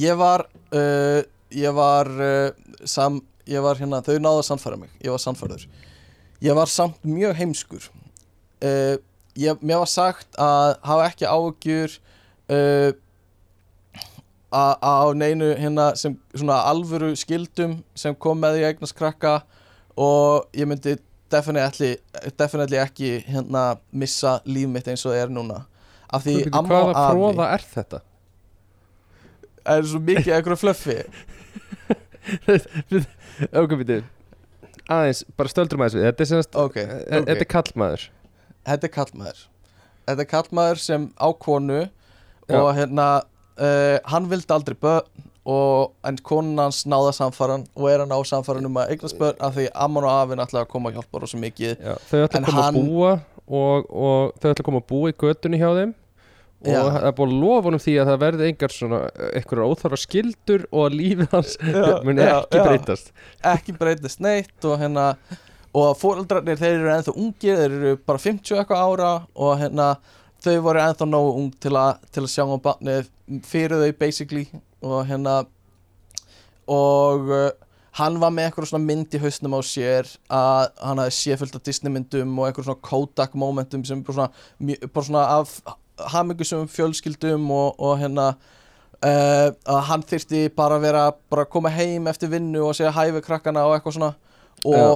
Ég 0.00 0.16
var 0.18 0.46
uh, 0.74 1.20
ég 1.54 1.74
var 1.76 2.08
uh, 2.08 2.50
sam, 2.88 3.20
ég 3.46 3.60
var 3.62 3.76
hérna, 3.78 4.00
þau 4.02 4.16
náðu 4.18 4.40
að 4.40 4.48
samfæra 4.48 4.78
mig 4.80 4.90
ég 5.04 5.12
var 5.12 5.22
samfærður 5.22 5.66
ég 6.44 6.56
var 6.56 6.68
samt 6.68 7.04
mjög 7.06 7.36
heimskur. 7.38 7.84
Uh, 8.64 8.96
ég, 9.38 9.60
mér 9.60 9.82
var 9.84 9.90
sagt 9.92 10.34
að 10.40 10.74
hafa 10.88 11.06
ekki 11.10 11.28
áhugjur 11.28 11.94
uh, 12.48 12.90
a- 12.90 12.96
á 14.54 15.10
neinu 15.16 15.50
hérna 15.58 15.90
sem 15.98 16.14
svona 16.34 16.60
alvöru 16.70 17.12
skildum 17.18 17.78
sem 17.98 18.14
kom 18.14 18.40
með 18.40 18.60
að 18.60 18.68
eignast 18.70 18.96
krakka 18.98 19.40
og 19.96 20.46
ég 20.54 20.68
myndi 20.70 20.96
definitely, 21.32 21.96
definitely 22.38 22.78
ekki 22.78 23.16
hérna 23.26 23.76
missa 23.92 24.38
líf 24.46 24.70
mitt 24.70 24.88
eins 24.90 25.04
og 25.06 25.14
það 25.14 25.22
er 25.24 25.34
núna 25.34 25.60
af 26.14 26.26
því 26.26 26.36
amma 26.50 26.60
og 26.62 26.68
hvaða 26.70 27.04
afi 27.04 27.14
fróða 27.14 27.48
er 27.54 27.66
þetta? 27.74 28.02
er 29.74 29.88
svo 29.90 30.02
mikið 30.10 30.34
eitthvað 30.36 30.60
flöffi 30.62 30.98
ok, 33.60 33.78
býttu 33.80 34.02
Aðeins, 34.84 35.22
bara 35.32 35.48
stöldrum 35.48 35.80
aðeins 35.80 35.96
við 35.96 36.06
Þetta 36.10 36.22
er 36.24 36.28
semast 36.28 36.56
Ok, 36.60 36.74
ok. 36.76 37.12
Þetta 37.24 37.40
er 37.40 37.48
kallmaður 37.48 38.02
þetta 38.64 38.88
er 38.88 38.92
kallmaður 38.92 39.44
þetta 40.04 40.24
er 40.24 40.28
kallmaður 40.28 40.82
sem 40.84 41.06
á 41.16 41.28
konu 41.40 41.80
Já. 41.80 42.58
og 42.60 42.68
hérna 42.76 43.06
uh, 43.58 43.98
hann 44.10 44.28
vildi 44.30 44.54
aldrei 44.54 44.76
börn 44.80 45.08
og 45.44 45.92
en 46.08 46.16
konan 46.24 46.62
hans 46.62 46.84
náða 46.88 47.10
samfaran 47.12 47.66
og 47.76 47.88
er 47.90 48.00
að 48.04 48.08
ná 48.14 48.16
samfaran 48.24 48.64
um 48.64 48.78
að 48.80 48.94
eignast 48.94 49.18
börn 49.20 49.36
af 49.44 49.52
því 49.58 49.66
amman 49.86 50.06
og 50.08 50.14
afinn 50.14 50.40
ætlaði 50.40 50.64
að 50.64 50.70
koma 50.72 50.88
að 50.90 50.96
hjálpa 51.00 51.20
rosa 51.20 51.40
mikið. 51.42 51.74
Já, 51.84 51.94
Þau 52.08 52.22
ætla 52.24 52.38
En 52.40 52.44
að 52.44 52.48
koma 52.48 52.62
hann- 52.62 52.78
að 52.80 52.88
búa 52.88 53.10
og, 53.44 53.90
og 53.92 54.32
þau 54.40 54.48
ætla 54.54 54.62
að 54.62 54.68
koma 54.70 54.80
að 54.80 54.88
búa 54.94 55.12
í 55.12 55.16
göttunni 55.20 55.60
hjá 55.60 55.68
þeim. 55.76 55.92
Og 56.64 56.72
Já. 56.72 56.80
það 56.80 57.04
er 57.04 57.12
búin 57.18 57.32
að 57.34 57.40
lofa 57.44 57.66
honum 57.68 57.82
því 57.84 57.94
að 58.00 58.08
það 58.08 58.20
verði 58.24 58.46
engar 58.48 58.72
svona 58.72 58.98
einhverjar 59.36 59.68
óþarfa 59.68 59.98
skildur 60.00 60.62
og 60.72 60.86
að 60.86 60.94
lífið 60.96 61.34
hans 61.36 61.56
muni 62.08 62.24
ekki 62.24 62.62
breytast. 62.64 63.12
Ekki 63.52 63.74
breytist 63.76 64.22
neitt 64.24 64.64
og 64.70 64.78
hérna 64.80 65.10
og 65.74 65.90
fóreldrarnir 66.00 66.56
þeir 66.56 66.78
eru 66.78 66.92
ennþá 66.94 67.14
ungir 67.20 67.58
þeir 67.60 67.74
eru 67.82 67.92
bara 68.06 68.22
50 68.22 68.56
eitthvað 68.62 68.80
ára 68.86 69.12
og 69.34 69.58
hérna 69.60 69.90
þau 70.44 70.56
voru 70.64 70.80
ennþá 70.86 71.08
nógu 71.12 71.34
ung 71.42 71.50
til, 71.60 71.74
a, 71.76 71.98
til 72.14 72.22
að 72.24 72.32
sjá 72.32 72.44
um 72.46 72.56
barnið 72.64 73.10
fyrir 73.44 73.80
þau 73.80 73.92
basically 73.98 74.46
og 74.84 75.04
hérna 75.08 75.42
og 76.70 77.30
uh, 77.30 77.46
hann 77.98 78.18
var 78.20 78.32
með 78.34 78.48
eitthvað 78.48 78.70
svona 78.72 78.88
mynd 78.88 79.14
í 79.14 79.20
hausnum 79.22 79.54
á 79.56 79.60
sér 79.64 80.10
að 80.32 80.66
hann 80.82 81.00
hafði 81.02 81.16
séð 81.18 81.40
fullt 81.42 81.56
af 81.58 81.64
Disney 81.68 81.94
myndum 81.94 82.34
og 82.38 82.48
eitthvað 82.48 82.68
svona 82.68 82.86
Kodak 82.88 83.38
momentum 83.38 83.84
sem 83.86 84.02
bara 84.04 84.16
svona, 84.18 84.76
bara 84.90 85.06
svona 85.08 85.24
af 85.38 85.54
hamingusum 86.14 86.68
fjölskyldum 86.68 87.48
og, 87.54 87.78
og 87.78 87.98
hérna 88.02 88.32
uh, 88.34 89.48
að 89.54 89.82
hann 89.90 90.06
þyrfti 90.10 90.46
bara 90.56 90.78
að 90.78 90.86
vera 90.88 91.04
bara 91.30 91.46
að 91.46 91.52
koma 91.54 91.72
heim 91.74 92.08
eftir 92.10 92.32
vinnu 92.32 92.64
og 92.66 92.76
segja 92.76 92.94
hæfi 92.96 93.22
krakkana 93.24 93.66
og 93.68 93.76
eitthvað 93.76 93.98
svona 93.98 94.14
og, 94.64 94.74
Já. 94.74 94.86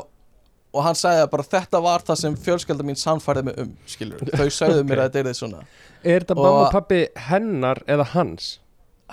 Og 0.74 0.82
hann 0.84 0.96
sagði 0.98 1.22
að 1.24 1.30
bara 1.32 1.46
þetta 1.48 1.80
var 1.84 2.02
það 2.04 2.18
sem 2.22 2.34
fjölskylda 2.44 2.84
mín 2.86 2.98
sannfærði 3.00 3.44
mig 3.48 3.60
um 3.62 3.70
skilur, 3.88 4.20
þau 4.36 4.48
sagðu 4.60 4.82
mér 4.84 4.98
Ok. 4.98 5.04
að 5.04 5.06
þetta 5.08 5.20
er 5.22 5.28
þið 5.30 5.38
svona. 5.40 5.62
Er 6.04 6.24
þetta 6.24 6.36
mamma 6.38 6.64
og 6.66 6.72
pappi 6.76 6.98
hennar 7.30 7.80
eða 7.88 8.08
hans? 8.14 8.48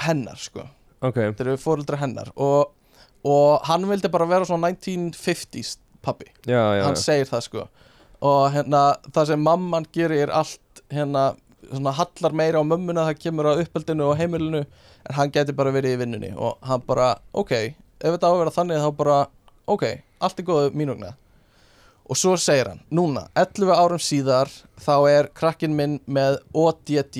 hennar 0.05 0.35
sko, 0.35 0.65
Ok, 0.99 1.15
þetta 1.21 1.43
eru 1.45 1.53
fóreldra 1.61 1.95
hennar. 2.01 2.27
Og, 2.35 2.73
og 3.23 3.61
hann 3.69 3.85
vildi 3.87 4.09
bara 4.11 4.25
vera 4.27 4.47
svona 4.49 4.67
1950s 4.73 5.77
pappi 6.03 6.27
já, 6.45 6.59
já, 6.75 6.83
hann 6.83 6.97
segir 6.99 7.29
það 7.29 7.45
sko. 7.47 7.63
Og 8.25 8.49
hérna 8.53 8.81
það 9.15 9.29
sem 9.31 9.41
mamman 9.47 9.87
gerir 9.95 10.25
er 10.27 10.33
allt 10.35 10.81
hérna 10.91 11.29
svona 11.71 11.93
hallar 11.97 12.35
meira 12.35 12.59
á 12.59 12.63
mömmuna 12.67 13.07
það 13.07 13.21
kemur 13.23 13.47
á 13.49 13.53
uppeldinu 13.63 14.09
og 14.11 14.17
heimilinu 14.19 14.61
en 14.65 15.15
hann 15.17 15.31
geti 15.33 15.55
bara 15.55 15.71
verið 15.73 15.95
í 15.95 16.01
vinnunni. 16.03 16.33
Og 16.35 16.57
hann 16.65 16.83
bara 16.85 17.13
ok, 17.33 17.51
ef 17.55 18.11
þetta 18.17 18.27
á 18.27 18.31
að 18.33 18.41
vera 18.43 18.53
þannig 18.59 18.83
þá 18.83 18.89
bara 18.99 19.17
ok, 19.71 19.85
allt 20.19 20.39
er 20.43 20.47
góðu 20.51 20.73
mínugna 20.77 21.15
og 22.05 22.19
svo 22.19 22.35
segir 22.37 22.69
hann, 22.69 22.81
núna 22.93 23.27
11 23.37 23.71
árum 23.73 24.01
síðar 24.01 24.51
þá 24.81 24.95
er 25.09 25.29
krakkin 25.33 25.75
minn 25.77 25.99
með 26.05 26.39
ODD 26.53 27.17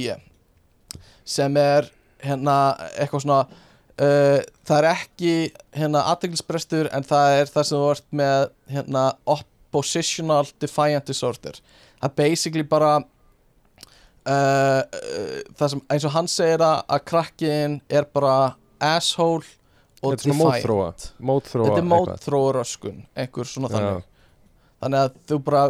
sem 1.26 1.58
er 1.58 1.90
hérna 2.26 2.58
eitthvað 3.00 3.24
svona 3.26 3.40
uh, 3.46 4.40
það 4.68 4.78
er 4.78 4.88
ekki 4.92 5.34
hérna 5.76 6.06
aðteglisbrestur 6.14 6.92
en 6.94 7.06
það 7.08 7.40
er 7.40 7.52
það 7.54 7.68
sem 7.70 7.82
þú 7.82 7.90
ert 7.96 8.08
með 8.22 8.48
hérna 8.76 9.04
oppositional 9.36 10.46
defiant 10.62 11.10
disorder 11.10 11.60
það 12.00 12.10
er 12.10 12.16
basically 12.22 12.66
bara 12.70 12.94
uh, 13.02 14.32
uh, 14.32 14.82
það 15.58 15.70
sem 15.74 15.86
eins 15.90 16.08
og 16.10 16.16
hann 16.18 16.32
segir 16.32 16.62
það 16.62 16.82
að 16.98 17.06
krakkin 17.12 17.80
er 17.90 18.10
bara 18.14 18.36
asshole 18.84 19.46
og 20.06 20.18
defiant. 20.20 20.42
mótþróa 20.44 20.90
Mótþróa 21.26 21.70
Þetta 21.70 21.80
er 21.80 21.86
eitthvað. 21.86 21.94
mótþróa 21.96 22.52
röskun 22.60 23.00
einhver 23.16 23.50
svona 23.50 23.72
þannig 23.74 24.12
Þannig 24.86 25.00
að 25.02 25.16
þú 25.32 25.38
bara, 25.48 25.64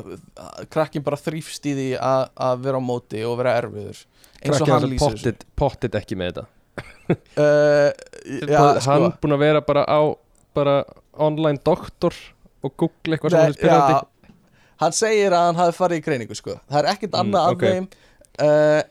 krakkin 0.76 1.04
bara 1.06 1.20
þrýfst 1.22 1.70
í 1.72 1.74
því 1.78 1.88
að, 2.04 2.26
vera 2.66 2.82
á 2.82 2.84
móti 2.84 3.22
og 3.24 3.38
vera 3.40 3.54
erfiður. 3.62 4.02
Eins 4.44 4.60
og 4.62 4.72
hann 4.74 4.88
lýsir 4.92 5.16
þessu. 5.22 5.48
pottit, 5.56 5.96
ekki 5.96 6.18
með 6.20 6.34
þetta. 6.34 6.46
Uh, 7.38 7.92
Já, 8.26 8.58
Bara, 8.58 8.80
sko. 8.82 8.90
Hann 8.92 9.12
búin 9.22 9.36
að 9.36 9.42
vera 9.46 9.60
bara 9.62 9.84
á 9.86 10.00
bara 10.58 10.74
online 11.22 11.60
doktor 11.64 12.16
og 12.66 12.74
google 12.82 13.14
eitthvað 13.16 13.36
sem 13.36 13.40
hann 13.44 13.52
er 13.52 13.58
spyrjandi. 13.60 13.94
já, 13.94 14.32
Hann 14.82 14.96
segir 14.98 15.36
að 15.38 15.44
hann 15.46 15.60
hafi 15.60 15.76
farið 15.78 16.00
í 16.02 16.04
greiningu 16.08 16.36
sko. 16.40 16.56
Það 16.66 16.80
er 16.82 16.88
ekkert 16.96 17.14
Mm, 17.14 17.20
annað 17.22 17.52
ok. 17.52 17.62
af 17.62 17.76
þeim 17.76 17.88
uh, 18.42 18.82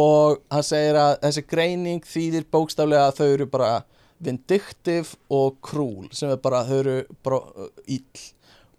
Og 0.00 0.40
hann 0.56 0.66
segir 0.70 0.98
að 1.02 1.12
þessi 1.26 1.44
greining 1.52 2.00
þýðir 2.08 2.46
bókstaflega 2.56 3.10
að 3.10 3.18
þau 3.20 3.28
eru 3.36 3.46
bara 3.52 3.70
vindictive 4.24 5.14
og 5.28 5.58
cruel 5.62 6.08
sem 6.16 6.32
er 6.32 6.40
bara, 6.42 6.64
þau 6.66 6.78
eru 6.80 6.96
bara 7.26 7.42
uh, 7.54 7.68
ill 7.86 8.24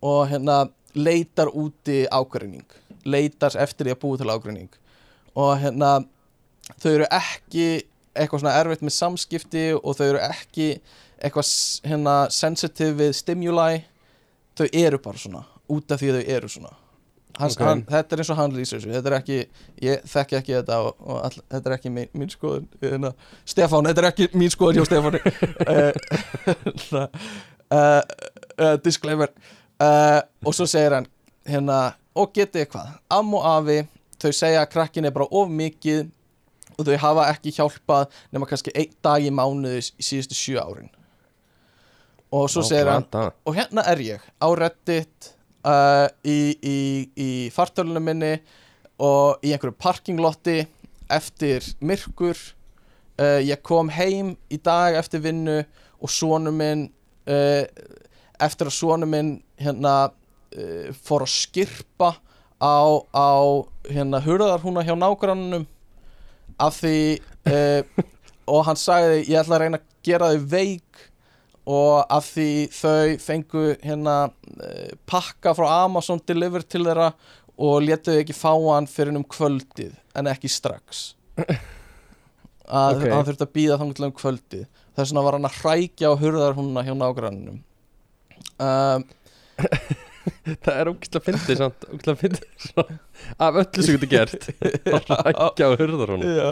og 0.06 0.28
hérna 0.30 0.66
leitar 0.96 1.50
úti 1.52 2.04
ágreining 2.14 2.68
leitar 3.06 3.56
eftir 3.62 3.88
því 3.88 3.96
að 3.96 4.02
búi 4.02 4.20
til 4.20 4.32
ágreining. 4.34 4.70
Og 5.38 5.58
hérna 5.62 5.92
þau 6.82 6.92
eru 6.96 7.10
ekki 7.14 7.68
eitthvað 8.16 8.42
svona 8.42 8.56
erfitt 8.62 8.86
með 8.86 8.96
samskipti 8.96 9.66
og 9.78 9.98
þau 9.98 10.08
eru 10.08 10.24
ekki 10.26 10.70
eitthvað 11.20 11.52
hérna 11.86 12.16
sensitive 12.34 12.96
við 13.04 13.14
stimuli. 13.20 13.84
Þau 14.56 14.66
eru 14.72 15.02
bara 15.04 15.22
svona 15.22 15.44
út 15.72 15.92
af 15.92 16.02
því 16.02 16.12
að 16.12 16.20
þau 16.20 16.36
eru 16.38 16.52
svona. 16.56 16.74
Hans, 17.36 17.58
Ok. 17.58 17.66
hann, 17.68 17.82
þetta 17.84 18.16
er 18.16 18.22
eins 18.24 18.30
og 18.32 18.38
hann 18.40 18.54
lýsir 18.56 18.80
þessu. 18.80 18.94
Þetta 18.96 19.10
er 19.12 19.16
ekki, 19.18 19.38
ég 19.84 20.06
þekki 20.08 20.38
ekki 20.38 20.54
þetta 20.56 20.78
og, 20.86 21.02
og 21.04 21.18
all, 21.20 21.42
þetta 21.52 21.70
er 21.70 21.74
ekki 21.76 21.90
mín, 21.92 22.08
mín 22.16 22.32
skoðun. 22.32 22.70
Hérna, 22.80 23.12
Stefán, 23.44 23.90
þetta 23.90 24.02
er 24.02 24.08
ekki 24.08 24.30
mín 24.40 24.54
skoðun 24.54 24.80
hjá 24.80 24.86
Stefáni. 24.88 25.20
Uh, 26.96 27.08
uh, 27.76 28.02
uh, 28.56 28.78
disclaimer 28.86 29.34
uh, 29.82 30.22
og 30.46 30.56
svo 30.56 30.68
segir 30.70 30.96
hann 30.98 31.08
hérna, 31.48 31.96
og 32.16 32.34
getið 32.36 32.70
hvað? 32.74 32.92
Am 33.14 33.34
og 33.38 33.46
afi, 33.50 33.80
þau 34.22 34.32
segja 34.34 34.64
að 34.64 34.72
krakkin 34.74 35.08
er 35.08 35.16
bara 35.16 35.28
of 35.32 35.52
mikið 35.52 36.06
og 36.76 36.88
þau 36.88 36.98
hafa 37.00 37.30
ekki 37.32 37.54
hjálpað 37.56 38.12
nema 38.36 38.48
kannski 38.50 38.74
einn 38.76 38.94
dag 39.06 39.24
í 39.24 39.32
mánuði 39.32 39.82
í 39.84 40.04
síðustu 40.06 40.38
sjö 40.38 40.60
árin. 40.60 40.92
Og 42.36 42.50
svo 42.52 42.64
Ó, 42.66 42.68
segir 42.68 42.90
hann 42.92 43.06
glata. 43.06 43.32
og 43.46 43.56
hérna 43.56 43.86
er 43.92 44.02
ég 44.04 44.24
á 44.42 44.48
Reddit 44.60 45.30
uh, 45.64 46.08
í, 46.26 46.56
í, 46.60 46.80
í 47.16 47.30
fartölunum 47.56 48.04
minni 48.04 48.34
og 49.00 49.44
í 49.46 49.54
einhverju 49.54 49.76
parkinglotti 49.80 50.64
eftir 51.12 51.64
myrkur. 51.86 52.40
Uh, 53.16 53.40
ég 53.46 53.62
kom 53.64 53.92
heim 53.94 54.34
í 54.52 54.58
dag 54.60 54.98
eftir 55.00 55.24
vinnu 55.24 55.62
og 56.04 56.12
sonu 56.12 56.52
minn 56.52 56.90
uh, 57.32 57.64
eftir 58.44 58.70
að 58.70 58.78
sonu 58.78 59.08
minn 59.10 59.32
hérna 59.62 59.96
uh, 60.10 60.90
fór 61.06 61.26
að 61.26 61.34
skirpa 61.36 62.14
á, 62.60 62.78
á 63.12 63.32
hérna 63.92 64.22
hurðarhúna 64.24 64.84
hjá 64.86 64.96
nágrannunum 64.98 65.66
af 66.62 66.80
því 66.80 66.98
uh, 67.52 68.06
og 68.54 68.64
hann 68.68 68.80
sagði 68.80 69.26
ég 69.26 69.42
ætla 69.42 69.58
að 69.58 69.66
reyna 69.66 69.82
að 69.82 69.92
gera 70.06 70.32
þau 70.34 70.48
veik. 70.56 71.04
Og 71.66 72.04
af 72.14 72.28
því 72.36 72.50
þau 72.78 73.16
fengu 73.24 73.62
hérna 73.82 74.16
uh, 74.30 74.92
pakka 75.10 75.56
frá 75.58 75.66
Amazon 75.82 76.22
deliver 76.22 76.62
til 76.62 76.84
þeirra 76.86 77.10
og 77.56 77.80
letuðu 77.82 78.22
ekki 78.22 78.36
fá 78.38 78.52
hann 78.54 78.86
fyrir 78.92 79.16
um 79.18 79.26
kvöldið 79.26 79.96
en 80.14 80.30
ekki 80.30 80.52
strax. 80.52 81.16
Að 82.66 83.00
Ok. 83.00 83.08
hann 83.10 83.26
þurfti 83.26 83.48
að 83.48 83.56
býða 83.56 83.80
til 83.82 84.06
um 84.06 84.14
kvöldið. 84.14 84.68
Þess 84.96 85.10
vegna 85.12 85.24
var 85.26 85.38
hann 85.40 85.50
að 85.50 85.58
hrækja 85.64 86.12
á 86.14 86.20
hurðarhúnna 86.22 86.86
hjá 86.86 86.94
nágrannunum 86.94 87.64
um, 88.60 89.06
Það 90.66 90.78
er 90.82 90.90
ógæslega 90.92 91.24
fyndið 91.30 91.60
samt 91.62 91.86
ógæslega 91.88 92.18
fyndið 92.20 92.46
svona, 92.66 92.96
af 93.46 93.60
öllu 93.62 93.84
sem 93.86 93.96
getur 93.98 94.12
gert. 94.12 94.48
Að 94.96 95.12
rækja 95.30 95.70
á 95.70 95.72
hurðar 95.80 96.14
hún 96.16 96.26
Já. 96.28 96.50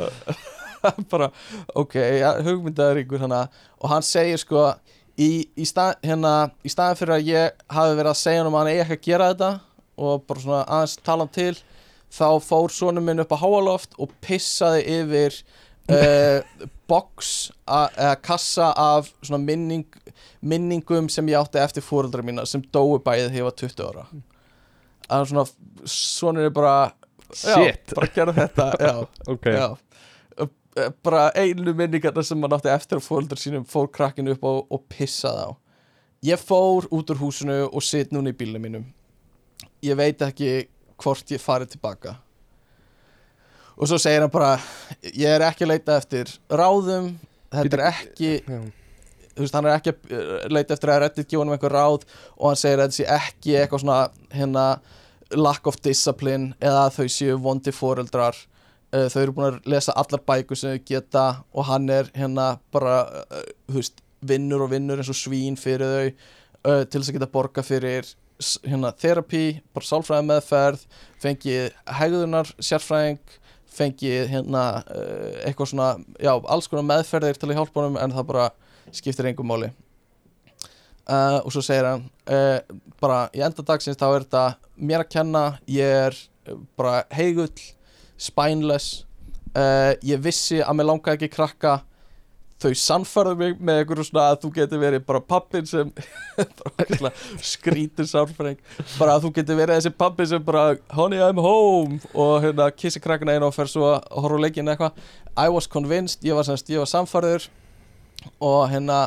Bara, 1.12 1.30
ok, 1.80 1.94
ja, 2.20 2.34
hugmyndaður 2.44 3.02
ykkur 3.04 3.22
hana. 3.24 3.42
Og 3.80 3.88
hann 3.92 4.04
segir 4.04 4.40
sko 4.42 4.66
í, 5.16 5.30
í, 5.56 5.66
stað, 5.70 5.94
hérna, 6.04 6.34
í 6.66 6.72
staðin 6.72 7.00
fyrir 7.00 7.16
að 7.18 7.30
ég 7.32 7.62
hafi 7.72 7.98
verið 8.00 8.12
að 8.12 8.20
segja 8.20 8.42
hann 8.42 8.50
um 8.52 8.58
að 8.60 8.64
hann 8.66 8.72
eigi 8.74 8.84
ekki 8.84 8.98
að 9.00 9.06
gera 9.08 9.30
þetta 9.32 9.52
og 10.04 10.24
bara 10.28 10.44
svona 10.44 10.62
aðeins 10.68 10.96
tala 11.06 11.24
hann 11.28 11.34
til 11.38 11.54
þá 12.14 12.26
fór 12.46 12.74
sonum 12.74 13.06
minn 13.08 13.24
upp 13.24 13.32
á 13.34 13.38
háaloft 13.42 13.96
og 14.02 14.12
pissaði 14.26 14.84
yfir 15.00 15.38
uh, 15.94 16.68
box 16.92 17.32
a- 17.66 17.88
eða 17.94 18.16
kassa 18.26 18.72
af 18.78 19.10
minning, 19.40 19.86
minningum 20.42 21.10
sem 21.10 21.28
ég 21.32 21.38
átti 21.40 21.62
eftir 21.62 21.84
fóreldra 21.86 22.24
mína 22.26 22.46
sem 22.50 22.62
dói 22.74 23.00
bæðið 23.04 23.30
þegar 23.30 23.40
ég 23.40 23.48
var 23.48 23.56
20 23.64 23.86
ára. 23.88 24.06
Að 25.10 25.18
hann 25.18 25.30
svona, 25.32 25.46
sonur 25.94 26.48
er 26.48 26.54
bara 26.56 26.76
já, 27.34 27.56
Shit. 27.58 27.94
bara 27.96 28.12
gera 28.16 28.36
þetta 28.38 28.70
já. 28.80 28.94
Ok, 29.34 29.50
Já. 29.54 29.68
Bara 31.06 31.28
einu 31.38 31.74
minningarna 31.78 32.24
sem 32.26 32.42
hann 32.42 32.56
átti 32.58 32.72
eftir 32.74 33.02
fóldur 33.04 33.38
sínum 33.38 33.66
fór 33.70 33.92
krakkinu 33.94 34.34
upp 34.34 34.46
og, 34.50 34.64
og 34.74 34.86
pissaði 34.90 35.44
á. 35.46 35.50
Ég 36.26 36.40
fór 36.42 36.88
út 36.90 37.12
úr 37.14 37.20
húsinu 37.20 37.60
og 37.68 37.84
sitt 37.86 38.14
núna 38.16 38.32
í 38.32 38.38
bílnum 38.38 38.64
mínum. 38.64 38.86
Ég 39.86 39.98
veit 40.00 40.22
ekki 40.26 40.64
hvort 41.04 41.30
ég 41.36 41.42
farið 41.44 41.76
tilbaka. 41.76 42.16
Og 43.78 43.90
svo 43.90 44.00
segir 44.02 44.24
hann 44.24 44.32
bara 44.34 44.56
ég 45.12 45.30
er 45.36 45.46
ekki 45.46 45.66
að 45.68 45.74
leita 45.76 45.98
eftir 46.00 46.32
ráðum 46.50 47.12
þetta 47.54 47.78
er 47.78 47.86
ekki 47.90 48.32
já, 48.40 48.60
þú 49.34 49.46
veist, 49.46 49.56
hann 49.58 49.68
er 49.68 49.78
ekki 49.78 49.94
að 49.94 50.14
uh, 50.14 50.34
leita 50.54 50.76
eftir 50.76 50.92
að 50.94 51.02
Reddit 51.04 51.30
gefa 51.30 51.44
hann 51.44 51.54
einhver 51.56 51.74
ráð 51.74 52.06
og 52.38 52.46
hann 52.50 52.60
segir 52.60 52.84
að 52.84 52.96
sé 52.98 53.08
ekki 53.10 53.58
eitthvað 53.58 53.84
svona 53.84 54.00
hérna 54.34 54.66
lack 55.34 55.68
of 55.70 55.80
discipline 55.82 56.54
eða 56.62 56.90
þau 56.94 57.06
séu 57.10 57.38
vondi 57.42 57.74
foreldrar. 57.74 58.38
Uh, 58.94 59.08
þau 59.10 59.22
eru 59.24 59.36
búin 59.36 59.50
að 59.50 59.70
lesa 59.74 59.96
allar 59.98 60.22
bækur 60.28 60.60
sem 60.60 60.76
þau 60.76 60.88
geta 60.92 61.28
og 61.52 61.70
hann 61.70 61.90
er 61.90 62.12
hérna 62.18 62.58
bara 62.74 62.98
uh, 63.26 63.46
þú 63.72 63.80
veist, 63.80 64.04
vinnur 64.24 64.68
og 64.68 64.74
vinnur 64.76 65.02
eins 65.02 65.12
og 65.12 65.20
svín 65.20 65.58
fyrir 65.60 65.96
þau 65.96 66.10
uh, 66.10 66.84
til 66.86 67.00
þess 67.00 67.10
að 67.10 67.18
geta 67.18 67.34
borga 67.34 67.66
fyrir 67.66 68.14
hérna 68.66 68.92
therapy, 69.00 69.62
bara 69.74 69.88
sálfræði 69.88 70.28
meðferð 70.28 70.82
fengið 71.22 71.76
hegðunar 72.00 72.50
sérfræðing 72.60 73.22
fengið 73.74 74.28
hérna 74.30 74.64
eitthvað 75.46 75.70
svona, 75.70 75.88
já, 76.22 76.34
alls 76.52 76.68
konar 76.70 76.86
meðferðir 76.90 77.40
til 77.40 77.48
að 77.50 77.60
hjálpa 77.60 77.80
honum 77.80 78.00
en 78.02 78.14
það 78.14 78.28
bara 78.30 78.48
skiptir 78.92 79.30
engum 79.30 79.48
máli. 79.54 79.72
Uh, 81.04 81.40
og 81.44 81.52
svo 81.52 81.64
segir 81.64 81.84
hann 81.84 82.06
uh, 82.32 82.60
bara 83.04 83.26
í 83.36 83.42
enda 83.44 83.64
dagsins 83.68 84.00
þá 84.00 84.06
er 84.08 84.24
þetta 84.24 84.44
mér 84.80 85.04
að 85.04 85.10
kenna, 85.12 85.42
ég 85.68 85.98
er 86.08 86.16
uh, 86.48 86.62
bara 86.80 87.02
heigull, 87.12 87.52
spineless 88.16 89.02
uh, 89.58 89.92
ég 90.00 90.22
vissi 90.24 90.62
að 90.64 90.78
mér 90.80 90.88
langaði 90.88 91.18
ekki 91.18 91.34
krakka 91.34 91.82
þau 92.64 92.72
sannfærðu 92.80 93.36
mig 93.40 93.58
með 93.60 93.82
einhverju 93.82 94.06
svona 94.08 94.30
að 94.32 94.38
þú 94.44 94.52
getur 94.56 94.80
verið 94.80 95.02
bara 95.08 95.22
pappin 95.28 95.66
sem 95.68 95.90
skrítur 97.52 98.08
sárfræng 98.08 98.62
bara 98.96 99.18
að 99.18 99.26
þú 99.26 99.34
getur 99.40 99.60
verið 99.60 99.82
þessi 99.82 99.92
pappi 100.00 100.28
sem 100.30 100.46
bara 100.46 100.78
honey 100.96 101.20
I'm 101.20 101.42
home. 101.44 102.00
Og 102.14 102.38
hérna 102.46 102.70
kissi 102.72 103.02
krakkana 103.04 103.36
einu 103.36 103.50
og 103.50 103.58
fer 103.58 103.68
svo 103.72 103.90
að 103.92 104.08
horfa 104.16 104.40
á 104.40 104.44
leikinn 104.46 104.72
eitthvað. 104.72 105.04
I 105.36 105.50
was 105.52 105.68
convinced, 105.68 106.24
ég 106.24 106.38
var 106.38 106.48
var 106.48 106.92
samfærður 106.94 107.50
og 108.40 108.70
hérna 108.72 109.02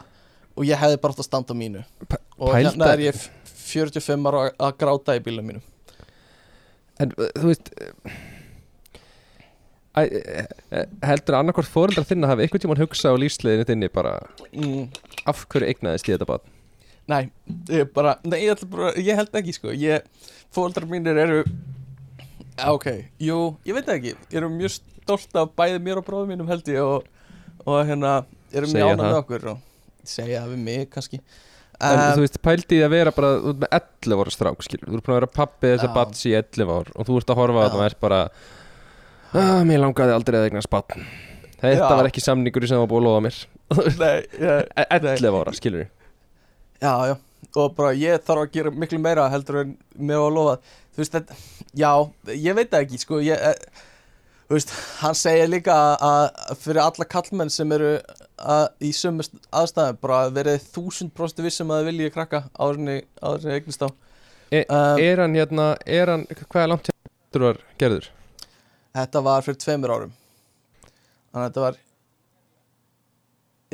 og 0.56 0.64
ég 0.64 0.78
hefði 0.80 1.00
bara 1.02 1.12
átt 1.16 1.20
að 1.24 1.28
standa 1.28 1.52
á 1.52 1.56
mínu. 1.56 1.82
P- 2.08 2.20
og 2.38 2.52
pælda- 2.54 2.70
hérna 2.70 2.92
er 2.94 3.02
ég 3.10 3.18
45 3.66 4.26
ára 4.30 4.44
að- 4.46 4.56
að 4.68 4.76
gráta 4.80 5.16
í 5.18 5.22
bílum 5.26 5.44
mínum. 5.50 5.62
En 6.98 7.12
uh, 7.18 7.28
þú 7.36 7.50
veist 7.52 7.70
uh, 7.76 8.10
Æ, 9.96 10.02
uh, 10.04 10.82
heldur 11.08 11.38
annarkvort 11.38 11.68
fóreldrar 11.72 12.04
þinna 12.04 12.28
hafi 12.28 12.44
einhvern 12.44 12.60
tímann 12.66 12.80
hugsað 12.82 13.14
á 13.16 13.20
lífsleiðinu 13.22 13.64
þinni 13.68 13.88
bara 13.92 14.10
mm, 14.52 14.82
af 15.32 15.46
hverju 15.48 15.70
eignaðist 15.70 16.08
ég 16.10 16.18
þetta 16.18 16.28
bara 16.28 16.52
Nei, 17.06 17.28
ég 17.70 17.86
bara, 17.94 18.16
nei, 18.26 18.40
ég, 18.42 18.64
bara, 18.66 18.88
ég 18.98 19.14
held 19.14 19.36
ekki 19.38 19.52
sko. 19.54 19.70
Ég, 19.78 20.02
fóldrar 20.52 20.88
mínir 20.90 21.14
eru 21.22 21.44
ok, 22.66 22.86
jú, 23.22 23.36
ég 23.68 23.76
veit 23.76 23.86
ekki. 23.94 24.16
Eru 24.34 24.48
mjög 24.50 24.72
stolt 24.74 25.38
af 25.38 25.52
bæði 25.54 25.78
mér 25.86 26.00
og 26.00 26.06
bróðum 26.08 26.32
mínum 26.34 26.48
held 26.50 26.66
ég 26.72 26.82
og, 26.82 27.06
og 27.62 27.78
hérna 27.86 28.16
eru 28.52 28.66
Segja 28.70 28.86
mjög 28.86 28.94
ánað 28.94 29.02
með 29.04 29.12
það. 29.12 29.20
okkur 29.24 29.46
og 29.52 29.58
segja 30.06 30.40
það 30.44 30.50
við 30.54 30.64
mig 30.70 30.88
kannski. 30.94 31.20
En 31.76 31.98
Um, 32.00 32.14
þú 32.16 32.22
veist, 32.24 32.38
pældi 32.40 32.76
í 32.78 32.84
að 32.86 32.92
vera 32.94 33.10
bara 33.12 33.30
þú 33.36 33.50
ert 33.52 33.58
með 33.60 33.72
11 33.76 34.20
ára 34.22 34.32
strák, 34.32 34.62
skilur 34.64 34.88
Þú 34.88 34.94
ert 34.96 35.04
búin 35.04 35.12
að 35.12 35.18
vera 35.20 35.26
pappi 35.36 35.66
þess 35.74 35.82
Já. 35.84 35.88
að 35.90 35.96
batsi 35.98 36.30
í 36.30 36.36
11 36.38 36.70
ár 36.72 36.86
og 36.96 37.04
þú 37.10 37.16
ert 37.20 37.32
að 37.34 37.36
horfa 37.42 37.58
á 37.60 37.64
þetta 37.66 37.76
og 37.76 37.84
ert 37.84 37.98
bara 38.00 38.20
ah, 39.36 39.60
Mér 39.68 39.82
langaði 39.82 40.14
aldrei 40.16 40.38
að 40.40 40.46
eignast 40.48 40.70
batn 40.72 41.04
Þetta 41.60 41.82
Já. 41.90 41.96
var 42.00 42.08
ekki 42.08 42.24
samningur 42.24 42.66
sem 42.68 42.80
var 42.80 42.88
búið 42.88 43.02
að 43.02 43.06
lofa 43.10 43.20
mér. 43.26 43.36
Nei, 44.00 44.16
ég, 44.40 44.72
E- 44.72 44.88
11 44.96 45.36
ára, 45.42 45.52
skilur 45.56 45.84
já, 46.80 46.92
já. 47.10 47.14
Og 47.56 47.76
bara 47.76 47.92
ég 47.96 48.24
þarf 48.24 48.42
að 48.46 48.50
gera 48.56 48.70
miklu 48.72 48.98
meira 49.00 49.28
heldur 49.32 49.60
en 49.66 49.76
mér 49.96 50.20
var 50.20 50.30
að 50.30 50.36
lofa 50.36 50.56
þú 50.96 51.02
veist 51.02 51.14
þetta, 51.16 51.36
já, 51.80 51.90
ég 52.36 52.56
veit 52.56 52.70
það 52.72 52.84
ekki 52.86 53.00
sko, 53.04 53.20
ég, 53.20 53.36
þú 53.36 53.95
veist, 54.54 54.70
hann 55.00 55.16
segir 55.18 55.48
líka 55.50 55.74
að, 55.98 56.26
fyrir 56.62 56.82
alla 56.84 57.06
kallmenn 57.10 57.50
sem 57.52 57.72
eru 57.74 57.96
að 58.38 58.66
í 58.86 58.92
sömu 58.94 59.24
aðstæðum 59.50 59.98
bara 60.02 60.20
verið 60.34 60.66
þúsund 60.74 61.14
prosti 61.16 61.42
vissum 61.46 61.72
að 61.74 61.88
viljið 61.90 62.12
krakka 62.14 62.44
árinni, 62.54 63.00
eignist 63.22 63.82
á 63.82 63.88
E- 64.54 64.62
um, 64.70 65.00
Er 65.02 65.18
hann 65.18 65.34
hérna, 65.34 65.72
er 65.82 66.12
hann, 66.12 66.22
hvað 66.30 66.62
er 66.62 66.68
langt 66.70 66.90
þetta 66.92 67.40
var 67.42 67.56
gerður? 67.80 68.04
Þetta 68.94 69.22
var 69.26 69.42
fyrir 69.42 69.58
tveimur 69.58 69.92
árum. 69.92 70.12
Þannig 71.32 71.40
að 71.42 71.48
þetta 71.48 71.64
var 71.66 71.80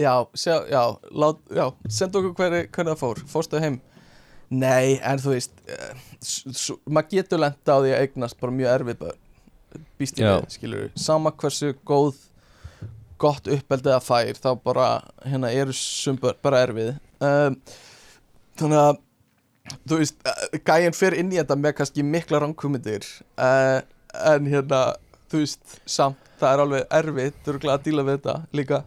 Já, 0.00 0.14
sjá, 0.32 0.54
já, 0.72 0.82
lát, 1.12 1.42
já 1.52 1.66
Senda 1.92 2.22
okkur 2.22 2.32
hvernig, 2.38 2.70
hvernig 2.72 2.94
það 2.94 3.02
fór. 3.02 3.20
Fórstu 3.28 3.60
heim? 3.60 3.76
Nei, 4.48 4.96
en 5.04 5.20
þú 5.20 5.34
veist 5.34 5.52
eh, 5.68 5.92
Maður 6.88 7.10
getur 7.12 7.42
lenda 7.44 7.76
á 7.76 7.78
því 7.84 7.92
að 7.92 8.00
eignast 8.06 8.40
bara 8.40 8.56
mjög 8.56 8.72
erfið 8.78 8.98
börn 9.04 9.21
Býst 10.00 10.18
Já. 10.20 10.34
við, 10.36 10.50
skilur 10.56 10.90
Sama 10.98 11.32
hversu 11.32 11.72
góð 11.88 12.18
gott 13.22 13.46
uppeldið 13.46 13.94
að 13.94 14.04
fær 14.08 14.38
þá 14.42 14.50
bara 14.64 14.86
hérna 15.22 15.52
eru 15.54 15.74
sum 15.76 16.16
börn 16.18 16.40
bara 16.42 16.62
erfið. 16.66 16.94
Um, 17.22 17.56
Þannig 18.58 18.80
að 18.82 18.96
þú 19.88 19.98
veist, 20.00 20.16
eh, 20.26 20.58
gæinn 20.66 20.96
fer 20.96 21.14
inn 21.16 21.30
í 21.32 21.38
þetta 21.38 21.56
með 21.56 21.76
kannski 21.78 22.02
mikla 22.04 22.40
rangkumindir 22.42 23.06
uh, 23.38 23.78
en 24.32 24.48
hérna, 24.50 24.80
þú 25.30 25.44
veist 25.44 25.76
samt, 25.88 26.18
það 26.40 26.50
er 26.56 26.64
alveg 26.64 26.96
erfitt 26.98 27.38
þú 27.44 27.54
eru 27.54 27.70
að 27.72 27.86
díla 27.86 28.04
við 28.08 28.18
þetta 28.18 28.34
líka. 28.58 28.82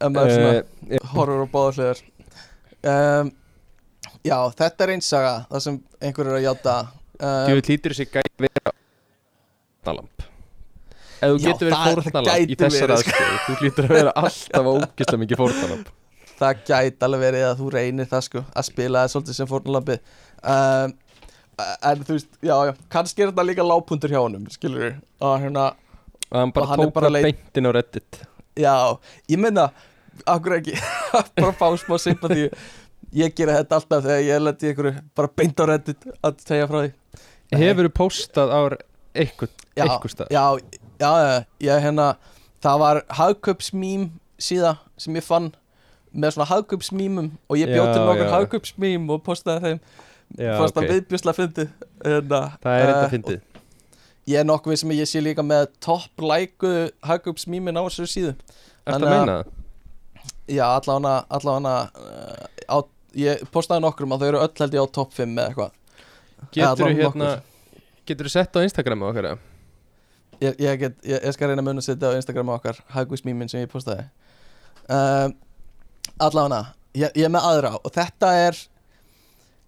En 0.00 0.14
maður 0.14 0.34
svona 0.34 0.56
Eh, 0.88 1.04
horfur 1.12 1.44
á 1.44 1.48
báðarlegar 1.52 2.00
um, 2.86 3.30
Já, 4.24 4.38
þetta 4.56 4.84
er 4.84 4.92
einsaga 4.94 5.32
það 5.50 5.62
sem 5.64 5.78
einhver 6.00 6.30
er 6.30 6.38
að 6.38 6.44
játa. 6.46 6.74
Þú 7.18 7.54
um, 7.54 7.62
lítur 7.68 7.94
þessi 7.94 8.06
gæti 8.08 8.46
vera 8.46 8.72
fórnalamb 9.88 10.26
Ef 11.18 11.32
þú 11.32 11.38
getur 11.42 11.70
verið 11.72 12.04
fórnalamb 12.04 12.52
í 12.52 12.58
þessar 12.60 12.92
sko. 13.02 13.10
aðstöðu 13.10 13.40
Þú 13.48 13.56
lítur 13.64 13.88
að 13.88 13.96
vera 13.96 14.12
alltaf 14.22 14.70
ógislega 14.72 15.22
mikið 15.24 15.42
fórnalamb 15.42 15.90
það 16.38 16.60
gæti 16.68 17.02
alveg 17.08 17.22
verið 17.24 17.44
að 17.48 17.58
þú 17.58 17.68
reynir 17.74 18.08
það 18.08 18.24
sko 18.28 18.44
að 18.46 18.66
spila 18.68 19.02
það 19.02 19.12
svolítið 19.14 19.38
sem 19.40 19.48
fórnalabi 19.50 19.96
um, 20.52 20.92
en 21.58 22.04
þú 22.06 22.14
veist, 22.14 22.28
já, 22.38 22.54
já 22.68 22.72
kannski 22.94 23.24
er 23.24 23.32
þetta 23.32 23.46
líka 23.48 23.66
lágpuntur 23.66 24.14
hjá 24.14 24.20
honum 24.22 24.44
skilur 24.52 24.92
og 25.18 25.38
hérna 25.42 25.72
Og 26.28 26.36
hann 26.36 26.52
bara 26.52 26.76
tók 26.76 26.92
bara 26.92 27.08
beintin 27.08 27.64
á 27.64 27.72
reddit. 27.72 28.18
Já, 28.52 28.98
ég 29.32 29.40
menna 29.40 29.70
Akkur 30.28 30.58
ekki, 30.58 30.74
bara 31.40 31.54
fá 31.56 31.70
smá 31.80 31.96
sympati 32.02 32.50
Ég 33.16 33.32
gera 33.32 33.62
þetta 33.62 33.78
alltaf 33.78 34.04
þegar 34.04 34.24
ég 34.26 34.42
lendi 34.44 34.72
ykkur 34.74 34.88
bara 35.16 35.30
beint 35.40 35.62
á 35.62 35.64
reddit 35.70 36.04
að 36.20 36.42
tegja 36.44 36.66
frá 36.68 36.82
því. 36.82 36.90
Hefur 37.56 37.88
þú 37.88 37.92
postað 37.96 38.52
á 38.52 38.60
eitthvað, 39.24 39.54
eitthvað 39.76 40.12
stað? 40.14 40.34
Já, 40.34 40.44
já, 41.00 41.12
já, 41.62 41.74
hérna 41.84 42.10
Það 42.58 42.78
var 42.82 42.98
hagköpsmím 43.14 44.08
síða 44.42 44.72
sem 44.98 45.14
ég 45.18 45.22
fann 45.26 45.52
með 46.10 46.34
svona 46.34 46.48
hagköpsmímum 46.50 47.28
og 47.46 47.60
ég 47.60 47.70
til 47.70 48.02
nokkur 48.02 48.32
hagköpsmím 48.32 49.04
og 49.14 49.22
postaði 49.26 49.60
þeim 49.64 49.80
fannst 50.36 50.74
ok. 50.74 50.78
það 50.80 50.88
viðbjörsla 50.92 51.34
fyndi 51.36 51.66
hérna, 52.04 52.40
Það 52.62 52.80
er 52.80 52.90
þetta 52.90 53.04
eh, 53.04 53.12
fyndið 53.14 53.44
Ég 54.28 54.42
er 54.42 54.48
nokkuð 54.48 54.76
sem 54.76 54.90
ég 54.92 55.08
sé 55.08 55.22
líka 55.24 55.44
með 55.46 55.68
topp 55.84 56.20
lækuðu 56.20 56.88
hagköpsmímin 57.08 57.78
á 57.80 57.82
þessu 57.86 58.08
síðu 58.10 58.34
að 58.84 58.98
að- 58.98 59.06
meina 59.08 59.36
það? 59.38 59.54
Já, 60.48 60.64
allavega 60.64 61.14
allavega 61.36 61.72
uh, 61.92 62.44
á, 62.72 62.76
ég 63.20 63.42
postaði 63.52 63.84
nokkrum 63.84 64.14
að 64.16 64.22
þau 64.22 64.28
eru 64.32 64.42
öll 64.44 64.54
held 64.62 64.76
ég 64.76 64.84
á 64.84 64.94
topp 64.98 65.14
5 65.16 65.34
með 65.36 65.50
eitthvað 65.50 65.74
Getur 66.54 66.82
þú 66.82 66.90
hérna 66.98 67.30
Getur 68.08 68.28
þú 68.28 68.32
sett 68.32 68.56
á 68.56 68.64
Instagram 68.64 69.04
okkar 69.10 69.30
ég, 70.40 70.54
ég, 70.62 70.78
get, 70.80 70.96
ég, 71.04 71.18
ég 71.18 71.34
skal 71.34 71.50
reyna 71.50 71.64
mun 71.66 71.80
að 71.80 71.88
setja 71.88 72.12
á 72.14 72.18
Instagram 72.18 72.52
okkar 72.54 72.78
Hagusmímin 72.94 73.50
sem 73.50 73.64
ég 73.64 73.70
postaði. 73.72 74.06
Um, 74.88 75.34
Allavega 76.22 76.60
ég, 76.96 77.10
ég 77.18 77.26
er 77.26 77.32
með 77.32 77.48
aðra 77.50 77.72
og 77.78 77.92
þetta 77.94 78.30
er 78.46 78.60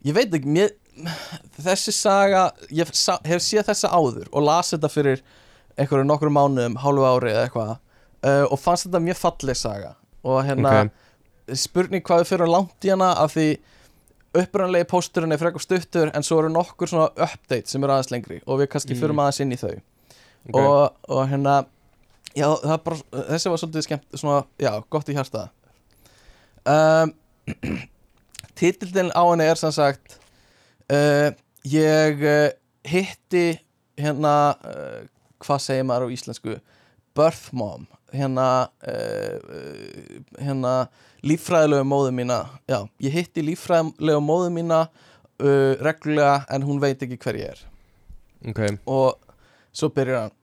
ég 0.07 0.17
veit 0.17 0.33
ekki 0.35 0.55
mér, 0.55 0.73
þessi 1.61 1.93
saga 1.95 2.47
ég 2.75 2.91
sa, 2.97 3.19
hef 3.27 3.45
séð 3.45 3.69
þessa 3.71 3.93
áður 3.93 4.31
og 4.31 4.47
las 4.47 4.73
þetta 4.75 4.91
fyrir 4.93 5.23
einhverju 5.77 6.07
nokkru 6.09 6.33
mánuðum 6.35 6.79
hálfu 6.83 7.07
ári 7.09 7.35
eða 7.35 7.45
eitthvað 7.47 7.75
uh, 7.77 8.47
og 8.49 8.57
fannst 8.61 8.89
þetta 8.89 9.03
mjög 9.05 9.21
falleg 9.21 9.59
saga. 9.59 9.95
Og 10.25 10.43
hérna 10.45 10.73
Ok. 10.85 10.91
spurning 11.57 12.05
hvað 12.07 12.23
við 12.23 12.33
fyrir 12.35 12.51
langt 12.51 12.87
í 12.87 12.91
hana 12.93 13.15
af 13.19 13.35
því 13.35 13.47
upprannlegi 14.37 14.87
pósturinn 14.91 15.33
er 15.35 15.41
frekar 15.41 15.63
stuttur 15.65 16.11
en 16.15 16.23
svo 16.27 16.39
eru 16.43 16.51
nokkur 16.55 16.89
svona 16.91 17.09
update 17.17 17.67
sem 17.71 17.83
eru 17.83 17.93
aðeins 17.97 18.13
lengri 18.13 18.41
og 18.47 18.61
við 18.61 18.69
kannski 18.75 18.95
Mm. 18.95 19.01
fyrir 19.01 19.17
aðeins 19.25 19.41
inn 19.45 19.53
í 19.53 19.59
þau 19.61 19.75
Ok. 20.49 20.57
og, 20.57 20.95
og 21.09 21.29
hérna 21.29 21.55
já, 22.37 22.47
bara, 22.85 22.97
þessi 23.13 23.51
var 23.51 23.59
svolítið 23.61 23.83
skemmt 23.89 24.15
svona, 24.17 24.45
já, 24.59 24.71
gott 24.91 25.09
í 25.11 25.17
hjarta 25.19 25.49
um, 26.65 27.13
titillin 28.59 29.11
á 29.13 29.23
henni 29.31 29.45
er 29.51 29.59
sem 29.61 29.73
sagt 29.75 30.19
uh, 30.93 31.31
ég 31.67 32.23
uh, 32.25 32.51
hitti 32.89 33.59
hérna 34.01 34.35
uh, 34.65 35.01
hvað 35.45 35.65
segir 35.67 35.87
maður 35.89 36.09
á 36.09 36.15
íslensku 36.15 36.57
birth 37.17 37.51
mom 37.57 37.87
hérna 38.15 38.49
uh, 38.87 39.39
hérna 40.41 40.75
líffræðilegu 41.27 41.87
móðu 41.89 42.13
mína. 42.17 42.43
Já, 42.71 42.85
ég 43.03 43.15
hitti 43.15 43.45
líffræðilegu 43.45 44.23
móðu 44.25 44.53
mína 44.55 44.85
uh, 44.87 45.75
reglulega 45.83 46.45
en 46.51 46.67
hún 46.69 46.81
veit 46.83 47.03
ekki 47.05 47.21
hver 47.21 47.41
ég 47.41 47.55
er. 47.55 47.65
Ok, 48.51 48.63
og 48.89 49.21
svo 49.73 49.91
byrjar 49.95 50.29
hann. 50.29 50.37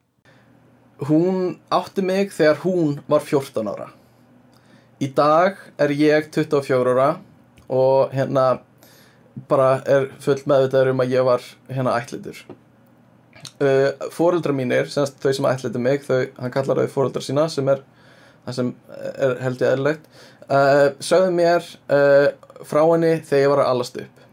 Hún 1.08 1.58
átti 1.74 2.02
mig 2.06 2.32
þegar 2.34 2.62
hún 2.64 2.98
var 3.10 3.26
14 3.26 3.70
ára. 3.70 3.92
Í 4.98 5.12
dag 5.14 5.60
er 5.78 5.94
ég 5.94 6.32
24 6.34 6.94
ára 6.96 7.10
og 7.70 8.14
hérna 8.16 8.48
bara 9.50 9.82
er 9.86 10.08
full 10.24 10.40
meðvitaður 10.50 10.96
um 10.96 11.04
að 11.04 11.14
ég 11.14 11.28
var 11.28 11.44
hérna 11.70 11.94
ætlitur 12.00 12.40
uh, 13.64 14.10
Fóreldra 14.14 14.56
mínir, 14.56 14.90
semst 14.92 15.20
þau 15.24 15.34
sem 15.36 15.48
ætlitur 15.50 15.84
mig 15.84 16.04
þau, 16.06 16.26
hann 16.40 16.54
kallar 16.54 16.84
þau 16.84 16.94
fóreldra 16.94 17.24
sína 17.26 17.48
sem 17.52 17.68
er 17.72 17.84
það 18.46 18.58
sem 18.60 18.70
er 19.04 19.36
held 19.44 19.64
ég 19.64 19.74
eðlilegt. 19.74 20.06
Uh, 20.48 20.86
sögðu 21.04 21.34
mér 21.36 21.66
uh, 21.92 22.30
frá 22.68 22.82
henni 22.86 23.18
þegar 23.28 23.44
ég 23.44 23.52
var 23.52 23.64
að 23.66 23.72
alast 23.74 24.00
upp. 24.04 24.24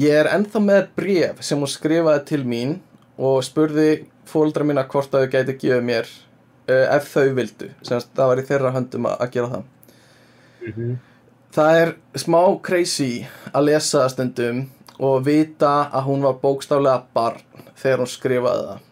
Ég 0.00 0.16
er 0.22 0.30
ennþá 0.32 0.62
með 0.64 0.86
bréf 0.96 1.42
sem 1.44 1.60
hún 1.60 1.68
skrifaði 1.68 2.24
til 2.30 2.42
mín 2.48 2.78
og 3.20 3.42
spurði 3.44 4.06
fóldra 4.28 4.64
mína 4.64 4.86
hvort 4.88 5.12
að 5.12 5.26
þau 5.26 5.34
gæti 5.34 5.58
gefið 5.60 5.84
mér 5.90 6.08
uh, 6.08 6.86
ef 6.96 7.10
þau 7.12 7.34
vildu, 7.36 7.68
semst 7.84 8.12
það 8.16 8.32
var 8.32 8.40
í 8.40 8.46
þeirra 8.48 8.74
höndum 8.78 9.10
að, 9.10 9.18
að 9.20 9.34
gera 9.36 9.52
það. 9.56 9.68
Það 11.52 11.78
er 11.82 11.90
smá 12.22 12.40
crazy 12.64 13.10
að 13.52 13.66
lesa 13.68 14.06
stundum 14.08 14.62
og 14.98 15.24
vita 15.26 15.88
að 15.92 16.08
hún 16.08 16.24
var 16.26 16.40
bókstaflega 16.42 17.02
barn 17.14 17.68
þegar 17.80 18.04
hún 18.04 18.12
skrifaði 18.12 18.66
það. 18.68 18.88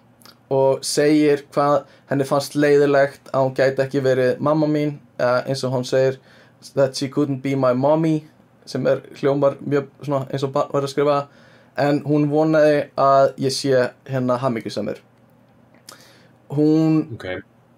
Og 0.51 0.83
segir 0.83 1.45
hvað 1.55 1.77
henni 2.11 2.27
fannst 2.27 2.57
leiðilegt 2.59 3.31
að 3.31 3.45
hún 3.45 3.57
gæti 3.59 3.85
ekki 3.85 4.03
verið 4.03 4.41
mamma 4.43 4.67
mín 4.71 4.97
uh, 5.21 5.43
eins 5.47 5.63
og 5.65 5.77
hún 5.77 5.87
segir 5.87 6.19
that 6.75 6.97
she 6.97 7.09
couldn't 7.09 7.43
be 7.43 7.55
my 7.57 7.73
mommy 7.73 8.25
sem 8.67 8.87
er 8.87 9.03
hljómar 9.19 9.57
mjög 9.61 9.89
svona 10.03 10.27
eins 10.31 10.45
og 10.45 10.53
barn 10.55 10.73
var 10.73 10.85
að 10.85 10.93
skrifa 10.93 11.21
en 11.81 12.03
hún 12.05 12.29
vonaði 12.31 12.83
að 13.01 13.31
ég 13.41 13.55
sé 13.55 13.87
hérna 14.11 14.37
hammingjusamur 14.43 15.01
hún 16.57 17.03
Ok, 17.15 17.27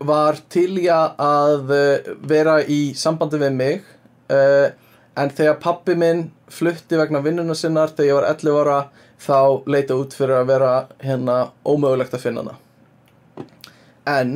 var 0.03 0.41
til 0.53 0.79
í 0.83 0.89
að 0.91 1.73
uh, 1.77 2.13
vera 2.29 2.61
í 2.65 2.81
sambandi 2.99 3.41
við 3.43 3.59
mig 3.59 3.83
uh, 4.33 4.73
en 5.17 5.35
þegar 5.37 5.61
pappi 5.63 5.97
minn 5.99 6.31
flutti 6.53 6.99
vegna 7.01 7.23
vinnuna 7.25 7.57
sinnar 7.57 7.95
þegar 7.97 8.09
ég 8.09 8.19
var 8.19 8.29
11 8.33 8.61
ára 8.63 8.79
þá 9.23 9.39
leita 9.71 9.97
út 9.99 10.15
fyrir 10.17 10.41
að 10.41 10.51
vera 10.51 10.73
hérna 11.03 11.37
ómögulegt 11.65 12.15
að 12.17 12.25
finna 12.27 12.45
hana. 12.45 12.57
En 14.09 14.33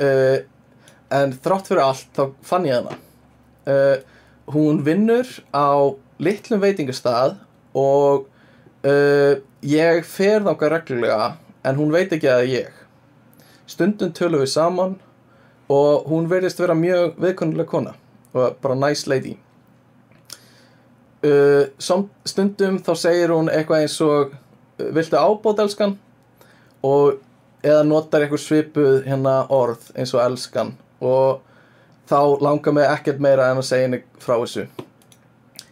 uh, 0.00 0.38
en 1.14 1.34
þrátt 1.44 1.70
fyrir 1.70 1.84
allt 1.84 2.10
þá 2.16 2.24
fann 2.46 2.68
ég 2.68 2.78
hana. 2.80 2.98
Uh, 3.64 3.96
hún 4.54 4.82
vinnur 4.86 5.28
á 5.54 5.94
litlum 6.22 6.62
veitingastað 6.62 7.38
og 7.76 8.26
uh, 8.86 9.40
ég 9.64 10.04
fer 10.08 10.44
þáka 10.44 10.70
reglulega 10.72 11.32
en 11.64 11.80
hún 11.80 11.94
veit 11.94 12.12
ekki 12.12 12.30
að 12.30 12.48
ég. 12.52 12.82
Stundum 13.66 14.12
tölum 14.14 14.44
við 14.44 14.52
saman 14.52 14.98
og 15.72 16.08
hún 16.10 16.28
verðist 16.28 16.60
vera 16.60 16.76
mjög 16.76 17.16
viðkonuleg 17.20 17.70
kona 17.70 17.94
og 18.34 18.58
bara 18.60 18.76
nice 18.76 19.08
lady 19.08 19.38
uh, 21.24 21.66
som, 21.78 22.08
stundum 22.28 22.78
þá 22.84 22.92
segir 23.00 23.32
hún 23.34 23.50
eitthvað 23.52 23.84
eins 23.84 23.96
og 24.04 24.34
uh, 24.34 24.88
viltu 24.94 25.18
ábót 25.18 25.62
elskan? 25.64 25.96
Og 26.84 27.20
eða 27.64 27.84
notar 27.88 28.24
eitthvað 28.24 28.44
svipuð 28.44 29.04
hérna 29.08 29.38
orð 29.52 29.88
eins 29.96 30.12
og 30.14 30.22
elskan. 30.24 30.74
Og 31.00 31.40
þá 32.10 32.18
langar 32.44 32.76
mig 32.76 32.88
ekkert 32.90 33.22
meira 33.24 33.48
en 33.50 33.62
að 33.62 33.68
segja 33.70 33.88
henni 33.88 34.02
frá 34.20 34.36
þessu. 34.36 34.66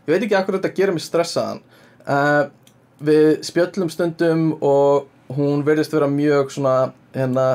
Ég 0.03 0.15
veit 0.15 0.24
ekki 0.24 0.39
akkur 0.39 0.59
þetta 0.59 0.73
gerir 0.77 0.97
mig 0.97 1.05
stressaðan. 1.05 1.61
Uh, 2.03 2.49
við 3.03 3.43
spjöllum 3.47 3.91
stundum 3.93 4.49
og 4.65 5.09
hún 5.37 5.62
verðist 5.66 5.93
vera 5.95 6.09
mjög 6.11 6.51
svona 6.55 6.77
hérna 7.15 7.47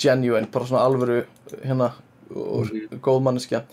genuine, 0.00 0.48
bara 0.52 0.68
svona 0.68 0.86
alvöru 0.86 1.24
hérna 1.64 1.92
og 2.30 2.70
góð 3.02 3.20
manneskja. 3.26 3.64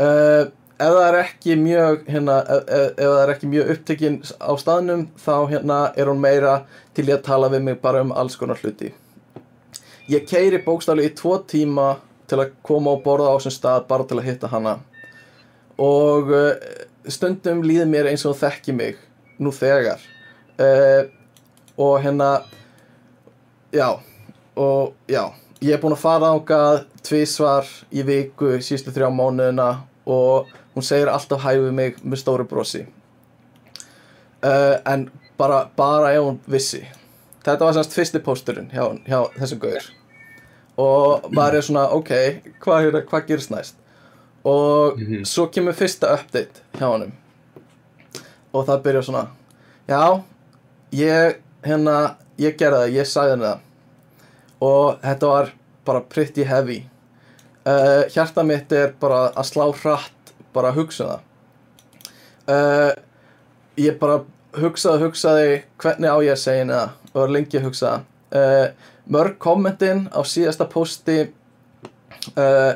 Uh, 0.00 0.48
ef 0.80 0.94
það 0.96 1.06
er 1.06 1.18
ekki 1.20 1.56
mjög 1.60 2.06
hérna, 2.08 2.36
ef, 2.40 2.62
ef 2.66 2.90
ef 2.90 3.10
það 3.10 3.22
er 3.22 3.32
ekki 3.34 3.50
mjög 3.52 3.72
upptekinn 3.74 4.18
á 4.40 4.52
staðnum 4.60 5.06
þá 5.20 5.34
hérna 5.52 5.78
er 5.96 6.10
hún 6.10 6.22
meira 6.22 6.54
til 6.96 7.08
í 7.08 7.14
að 7.14 7.24
tala 7.26 7.50
við 7.52 7.66
mig 7.66 7.80
bara 7.82 8.02
um 8.04 8.14
alls 8.16 8.38
konar 8.40 8.60
hluti. 8.62 8.92
Ég 10.10 10.24
keiri 10.26 10.62
bókstaflega 10.64 11.12
í 11.12 11.16
tvo 11.18 11.36
tíma 11.46 11.90
til 12.30 12.40
að 12.40 12.54
koma 12.66 12.94
og 12.96 13.04
borða 13.04 13.30
á 13.30 13.36
þessum 13.36 13.56
stað 13.56 13.84
bara 13.90 14.06
til 14.08 14.18
að 14.18 14.28
hitta 14.30 14.50
hana. 14.50 14.78
Og 15.80 16.32
uh, 16.34 16.54
stundum 17.08 17.62
líður 17.66 17.90
mér 17.90 18.10
eins 18.10 18.24
og 18.24 18.34
hún 18.34 18.40
þekki 18.40 18.74
mig 18.76 18.98
nú 19.38 19.52
þegar. 19.54 20.02
Uh, 20.60 21.06
og 21.80 22.00
hérna 22.04 22.30
já 23.72 24.00
og 24.56 24.96
já, 25.08 25.30
ég 25.62 25.76
er 25.76 25.80
búinn 25.80 25.94
að 25.94 26.02
fara 26.02 26.32
ángað 26.34 26.82
tvísvar 27.06 27.68
í 27.94 28.02
viku 28.04 28.58
síðustu 28.58 28.92
þrjá 28.92 29.08
mánuðina 29.14 29.70
og 30.10 30.50
hún 30.74 30.82
segir 30.86 31.08
alltaf 31.10 31.42
hæ 31.44 31.54
við 31.58 31.72
mig 31.72 31.96
með 32.04 32.20
stóru 32.22 32.44
brosi. 32.48 32.86
Uh, 34.40 34.78
en 34.88 35.10
bara, 35.38 35.66
bara 35.76 36.12
ef 36.16 36.22
hún 36.24 36.38
vissi. 36.48 36.80
Þetta 37.44 37.64
var 37.66 37.74
semst 37.76 37.94
fyrsti 37.96 38.20
pósturinn 38.24 38.70
hjá, 38.72 38.84
hjá 39.08 39.20
þessum 39.38 39.60
gauður 39.62 39.88
og 40.80 41.26
maður 41.36 41.56
er 41.58 41.64
svona, 41.66 41.82
ok, 41.92 42.10
hvað, 42.62 42.86
hvað 43.10 43.24
gerist 43.28 43.50
næst? 43.52 43.74
Og 44.48 44.96
Mhm. 44.96 45.24
svo 45.28 45.46
kemur 45.52 45.74
fyrsta 45.76 46.14
update 46.14 46.62
hjá 46.78 46.86
honum. 46.88 47.12
Og 48.54 48.64
það 48.66 48.82
byrjar 48.82 49.02
svona 49.04 49.26
já, 49.88 50.22
ég 50.92 51.36
hérna, 51.64 52.16
ég 52.38 52.56
gerði 52.56 52.78
það, 52.80 52.94
ég 52.96 53.06
sagði 53.06 53.30
henni 53.34 53.44
það. 53.44 53.60
Og 54.62 55.00
þetta 55.02 55.26
var 55.28 55.52
bara 55.84 56.00
pretty 56.00 56.44
heavy. 56.44 56.86
Uh, 57.66 58.04
hjarta 58.08 58.42
mitt 58.46 58.72
er 58.72 58.92
bara 59.00 59.32
að 59.36 59.44
slá 59.52 59.66
hratt 59.82 60.12
bara 60.54 60.70
að 60.72 60.80
hugsa 60.80 61.08
það. 61.10 61.26
Uh, 62.50 62.92
ég 63.78 63.98
bara 64.00 64.20
hugsaði, 64.58 65.04
hugsaði 65.04 65.50
hvernig 65.82 66.10
á 66.10 66.18
ég 66.26 66.34
að 66.34 66.42
segja 66.44 66.68
það? 66.70 66.96
Og 67.10 67.18
var 67.20 67.34
lengi 67.36 67.60
að 67.60 67.66
hugsa 67.68 67.92
uh, 68.34 68.66
mörg 69.10 69.36
kommentin 69.42 70.06
á 70.10 70.20
síðasta 70.26 70.66
posti 70.70 71.18
uh, 72.34 72.72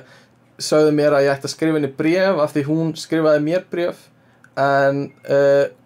sögðu 0.59 0.95
mér 0.95 1.17
að 1.17 1.27
ég 1.27 1.35
ætti 1.35 1.49
að 1.51 1.55
skrifa 1.57 1.79
henni 1.81 1.93
bréf 1.99 2.43
af 2.43 2.55
því 2.55 2.67
hún 2.69 2.95
skrifaði 2.99 3.43
mér 3.47 3.67
bréf. 3.71 4.09
En 4.55 5.09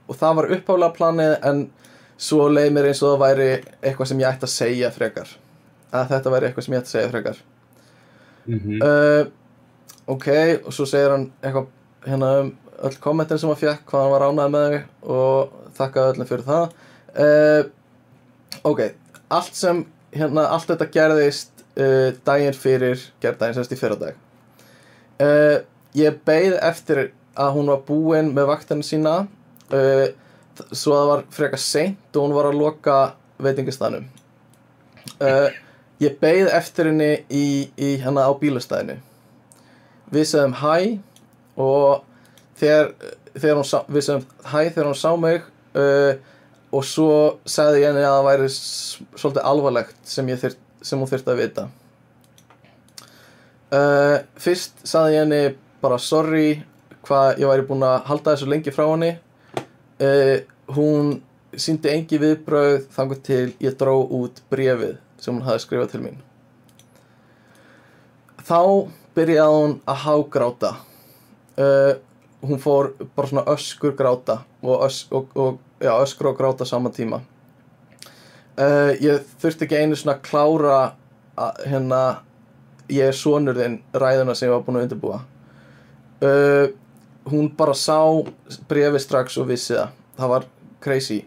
og 0.08 0.16
það 0.16 0.34
var 0.36 0.50
uppálega 0.56 0.96
planið 0.96 1.34
en 1.48 1.62
svo 2.18 2.48
leið 2.50 2.72
mér 2.74 2.88
eins 2.90 3.00
og 3.04 3.14
það 3.14 3.22
væri 3.22 3.48
eitthvað 3.80 4.10
sem 4.10 4.20
ég 4.22 4.28
ætti 4.28 4.48
að 4.48 4.54
segja 4.54 4.90
frekar. 4.92 5.30
Að 5.94 6.12
þetta 6.12 6.32
væri 6.34 6.48
eitthvað 6.48 6.66
sem 6.66 6.74
ég 6.74 6.82
ætti 6.82 6.90
að 6.90 6.96
segja 6.96 7.12
frekar. 7.14 7.42
Mhm. 8.48 8.78
uh, 8.82 9.24
ok, 10.08 10.28
og 10.64 10.72
svo 10.72 10.86
segir 10.88 11.12
hann 11.12 11.28
eitthvað 11.42 11.68
hérna 12.06 12.30
um 12.42 12.50
öll 12.86 12.98
kommentin 13.02 13.40
sem 13.40 13.50
hann 13.50 13.58
fekk 13.58 13.84
hvað 13.90 14.04
hann 14.04 14.12
var 14.14 14.24
ánægð 14.28 14.52
með 14.54 14.66
þau 14.68 15.14
og 15.14 15.54
þakkaði 15.78 16.12
öllum 16.12 16.28
fyrir 16.30 16.46
það. 16.46 16.76
Uh, 17.18 17.62
ok, 18.70 18.82
allt 19.34 19.58
sem 19.58 19.82
hérna, 20.14 20.46
allt 20.54 20.70
þetta 20.70 20.90
gerðist 20.94 21.64
uh, 21.74 22.10
daginn 22.26 22.56
fyrir, 22.56 23.02
gerðdaginn 23.22 23.58
semst 23.58 23.74
í 23.74 23.80
fyrradag. 23.80 24.18
Uh, 25.18 25.64
ég 25.98 26.20
beið 26.28 26.58
eftir 26.62 27.08
að 27.38 27.54
hún 27.56 27.72
var 27.72 27.82
búin 27.86 28.32
með 28.34 28.52
vaktina 28.52 28.86
sína 28.86 29.16
svo 30.72 30.94
það 30.94 31.08
var 31.10 31.20
frekar 31.30 31.60
seint 31.60 32.16
og 32.16 32.24
hún 32.24 32.32
var 32.34 32.48
að 32.48 32.56
loka 32.58 32.94
veitingastanum 33.38 34.06
ég 36.02 36.18
beið 36.22 36.50
eftir 36.54 36.90
henni 36.90 37.10
í, 37.30 37.68
í 37.74 37.96
hérna 38.02 38.28
á 38.30 38.32
bílastæðinu. 38.38 38.98
Við 40.14 40.26
segðum 40.30 40.56
hæ 40.60 40.74
og 41.58 42.04
þegar, 42.58 42.92
þegar 43.34 43.60
hún 43.60 43.68
sá, 43.68 43.78
við 43.88 44.06
segðum 44.06 44.26
hæ 44.52 44.58
þegar 44.70 44.88
hún 44.90 44.98
sá 44.98 45.10
mig 45.18 45.46
uh, 45.78 46.12
og 46.68 46.84
svo 46.84 47.12
sagði 47.48 47.82
ég 47.82 47.90
henni 47.90 48.04
að 48.04 48.16
það 48.16 48.26
væri 48.28 48.48
svolítið 48.54 49.46
alvarlegt 49.50 50.00
sem, 50.08 50.32
þyrt, 50.42 50.58
sem 50.84 51.00
hún 51.00 51.10
þurfti 51.10 51.32
að 51.32 51.40
vita. 51.42 51.68
Uh, 53.68 54.16
fyrst 54.40 54.84
sagði 54.88 55.16
ég 55.16 55.24
henni 55.24 55.42
bara 55.82 56.00
sorry 56.00 56.60
hvað 57.08 57.40
ég 57.42 57.50
væri 57.50 57.66
búin 57.68 57.86
að 57.86 58.04
halda 58.08 58.34
þessu 58.34 58.50
lengi 58.52 58.74
frá 58.74 58.86
henni. 58.90 59.14
Uh, 59.98 60.36
hún 60.76 61.18
síndi 61.58 61.90
engi 61.90 62.20
viðbröð 62.20 62.82
þangur 62.94 63.20
til 63.24 63.44
ég 63.64 63.76
dró 63.80 63.96
út 64.04 64.42
brefið 64.52 64.98
sem 65.18 65.34
hún 65.34 65.46
hafði 65.46 65.64
skrifað 65.64 65.94
til 65.94 66.02
mín. 66.04 66.20
Þá 68.48 68.60
byrjaði 69.16 69.56
hún 69.56 69.74
að 69.88 70.02
hágráta 70.04 70.74
uh, 71.58 71.98
hún 72.42 72.60
fór 72.62 72.92
bara 73.16 73.28
svona 73.28 73.44
öskur 73.50 73.96
gráta 73.98 74.42
og, 74.62 74.84
ös, 74.86 75.06
og, 75.10 75.28
og 75.34 75.58
já, 75.80 75.92
öskur 76.02 76.32
og 76.32 76.38
gráta 76.38 76.64
saman 76.64 76.92
tíma. 76.92 77.20
Uh, 78.58 78.94
ég 79.02 79.22
þurfti 79.38 79.66
ekki 79.66 79.82
einu 79.82 79.98
svona 79.98 80.18
klára 80.22 80.78
að, 81.38 81.64
hérna 81.70 82.02
ég 82.90 83.10
er 83.10 83.16
sonur 83.16 83.58
þinn 83.58 83.80
ræðuna 83.94 84.34
sem 84.34 84.48
ég 84.48 84.54
var 84.56 84.64
búin 84.66 84.80
að 84.80 84.88
undirbúa. 84.88 85.20
Uh, 86.18 86.70
hún 87.28 87.50
bara 87.56 87.74
sá 87.76 88.00
brefi 88.70 89.02
strax 89.02 89.38
og 89.38 89.50
vissi 89.52 89.76
það. 89.76 89.92
Það 90.18 90.32
var 90.34 90.48
crazy. 90.82 91.20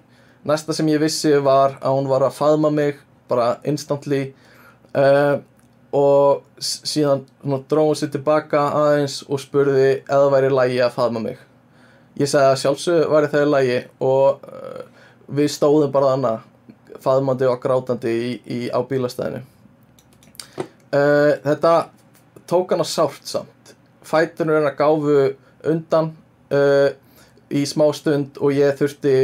Næsta 0.47 0.73
sem 0.75 0.89
ég 0.89 0.99
vissi 1.03 1.31
var 1.43 1.77
að 1.79 1.99
hún 1.99 2.09
var 2.11 2.25
að 2.25 2.35
faðma 2.39 2.71
mig 2.73 2.99
bara 3.31 3.53
instantly. 3.67 4.33
Uh, 4.91 5.39
og 5.95 6.43
síðan 6.63 7.25
dróði 7.69 7.99
sér 7.99 8.11
tilbaka 8.13 8.61
aðeins 8.79 9.21
og 9.27 9.41
spurði 9.43 9.89
eða 10.05 10.29
væri 10.31 10.51
lægi 10.53 10.79
að 10.85 10.95
faðma 10.95 11.23
mig. 11.25 11.41
Ég 12.19 12.31
sagði 12.31 12.51
að 12.51 12.61
sjálfsög 12.61 13.11
væri 13.11 13.41
í 13.41 13.49
lægi 13.49 13.79
og 14.07 14.45
uh, 14.47 14.81
við 15.31 15.51
stóðum 15.51 15.91
bara 15.91 16.13
þannig 16.13 16.47
faðmandi 17.01 17.49
og 17.49 17.59
grátandi 17.63 18.11
í, 18.13 18.31
í, 18.45 18.59
á 18.71 18.79
bílastæðinu. 18.87 19.43
Uh, 20.91 21.35
þetta 21.43 21.75
tók 22.47 22.75
hana 22.75 22.87
sárt 22.87 23.27
samt. 23.27 23.75
Fætunur 24.07 24.59
hennar 24.59 24.77
gáfu 24.79 25.31
undan 25.67 26.13
uh, 26.53 26.91
í 27.51 27.65
smá 27.67 27.87
stund 27.95 28.39
og 28.39 28.55
ég 28.55 28.75
þurfti 28.79 29.15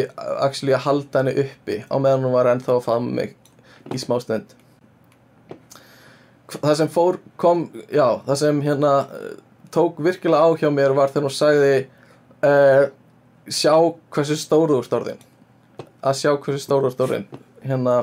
actually 0.44 0.76
að 0.76 0.86
halda 0.88 1.24
henni 1.24 1.46
uppi 1.46 1.82
á 1.88 1.96
meðan 1.96 2.28
hún 2.28 2.36
var 2.36 2.52
ennþá 2.52 2.76
að 2.76 2.88
faðma 2.90 3.20
mig 3.22 3.36
í 3.96 4.02
smá 4.02 4.18
stund 4.24 4.57
það 6.56 6.76
sem 6.80 6.92
fór 6.92 7.20
kom, 7.40 7.68
já, 7.92 8.22
það 8.28 8.40
sem 8.44 8.62
hérna 8.64 8.94
tók 9.74 10.00
virkilega 10.04 10.48
á 10.48 10.50
hjá 10.60 10.70
mér 10.72 10.96
var 10.96 11.12
þegar 11.12 11.28
hún 11.28 11.36
sagði 11.36 11.74
uh, 12.48 12.88
sjá 13.48 13.74
hversu 14.14 14.38
stóru 14.40 14.80
úr 14.80 14.88
stórðin 14.88 15.20
að 16.02 16.20
sjá 16.22 16.32
hversu 16.36 16.64
stóru 16.64 16.90
úr 16.90 16.96
stórðin 16.96 17.28
hérna 17.66 18.00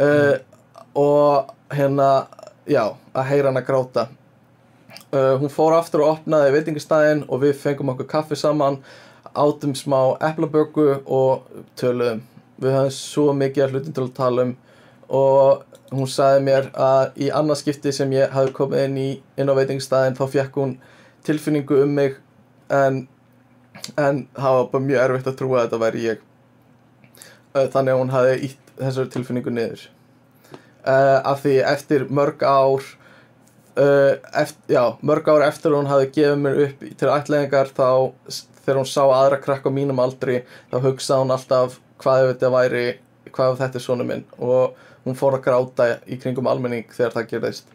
uh, 0.00 0.34
og 0.98 1.52
hérna 1.74 2.08
já, 2.68 2.84
að 3.12 3.28
heyra 3.30 3.50
hann 3.50 3.60
að 3.60 3.68
gráta. 3.68 4.06
Uh, 5.08 5.36
hún 5.40 5.52
fór 5.52 5.76
aftur 5.78 6.04
og 6.04 6.18
opnaði 6.18 6.52
veitingastæðin 6.56 7.24
og 7.28 7.42
við 7.44 7.54
fengum 7.60 7.92
okkur 7.94 8.08
kaffi 8.10 8.36
saman 8.36 8.80
átum 9.38 9.74
smá 9.76 10.16
eplaböku 10.24 10.98
og 11.04 11.46
töluðum. 11.80 12.24
Við 12.58 12.74
höfum 12.74 12.94
svo 12.94 13.32
mikið 13.36 13.64
að 13.64 13.74
hlutum 13.74 13.96
til 13.96 14.04
að 14.04 14.16
tala 14.16 14.46
um 14.48 14.54
og 15.08 15.77
hún 15.94 16.08
sagði 16.10 16.44
mér 16.44 16.70
að 16.76 17.20
í 17.24 17.28
annað 17.34 17.62
skipti 17.62 17.92
sem 17.94 18.12
ég 18.12 18.32
hafði 18.34 18.54
komið 18.56 18.84
inn, 18.84 18.96
í, 19.00 19.10
inn 19.40 19.52
á 19.52 19.54
veitingastæðin 19.56 20.18
þá 20.18 20.24
fekk 20.34 20.58
hún 20.60 20.74
tilfinningu 21.26 21.82
um 21.84 21.94
mig 21.96 22.18
en, 22.72 23.06
en 23.96 24.24
það 24.36 24.58
var 24.58 24.68
bara 24.72 24.86
mjög 24.88 25.04
erfitt 25.04 25.30
að 25.32 25.38
trúa 25.40 25.60
að 25.60 25.66
þetta 25.66 25.82
væri 25.84 26.04
ég. 26.04 26.24
Þannig 27.56 27.94
að 27.94 28.00
hún 28.02 28.12
hafði 28.12 28.34
ítt 28.48 28.74
þessari 28.78 29.12
tilfinningu 29.14 29.54
niður. 29.54 29.86
Uh, 30.88 31.18
af 31.26 31.42
því 31.42 31.56
eftir 31.68 32.04
mörg 32.14 32.44
ár 32.46 32.84
uh, 32.84 34.14
eftir, 34.38 34.76
já, 34.76 34.84
mörg 35.04 35.26
ár 35.28 35.44
eftir 35.48 35.74
hún 35.74 35.88
hafði 35.90 36.12
gefið 36.14 36.38
mér 36.44 36.60
upp 36.66 36.84
til 37.00 37.10
ætlingar 37.12 37.72
þá 37.76 37.88
þegar 38.62 38.78
hún 38.78 38.88
sá 38.88 39.02
aðra 39.02 39.40
krakka 39.42 39.72
á 39.72 39.76
mínum 39.76 40.00
aldri 40.00 40.42
þá 40.70 40.78
hugsaði 40.84 41.24
hún 41.24 41.34
alltaf 41.34 41.76
hvað 42.00 42.22
ef 42.22 42.30
þetta 42.32 42.52
væri 42.54 42.86
hvað 43.34 43.52
ef 43.52 43.60
þetta 43.64 43.80
er 43.80 43.84
svona 43.84 44.06
minn. 44.08 44.24
Og 44.38 44.76
hún 45.08 45.16
fór 45.18 45.38
að 45.38 45.44
gráta 45.46 45.88
í 46.06 46.18
kringum 46.20 46.48
almenning 46.50 46.88
þegar 46.92 47.14
það 47.16 47.28
gerðist. 47.32 47.70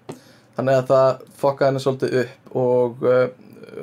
Þannig 0.54 0.80
að 0.80 0.90
það 0.92 1.24
fokkaði 1.42 1.70
henni 1.72 1.84
svolítið 1.84 2.18
upp 2.22 2.58
og 2.64 3.06
uh, 3.10 3.24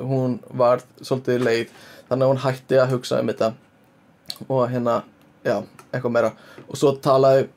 hún 0.07 0.37
var 0.57 0.83
svolítið 1.03 1.43
leið. 1.43 1.73
Þannig 2.07 2.25
að 2.25 2.31
hún 2.31 2.43
hætti 2.45 2.79
að 2.79 2.93
hugsa 2.95 3.19
um 3.21 3.31
þetta 3.31 3.51
og 4.47 4.61
hérna, 4.71 5.01
já, 5.45 5.57
eitthvað 5.91 6.15
meira. 6.15 6.31
Og 6.67 6.79
svo 6.79 6.93
talaði 7.03 7.49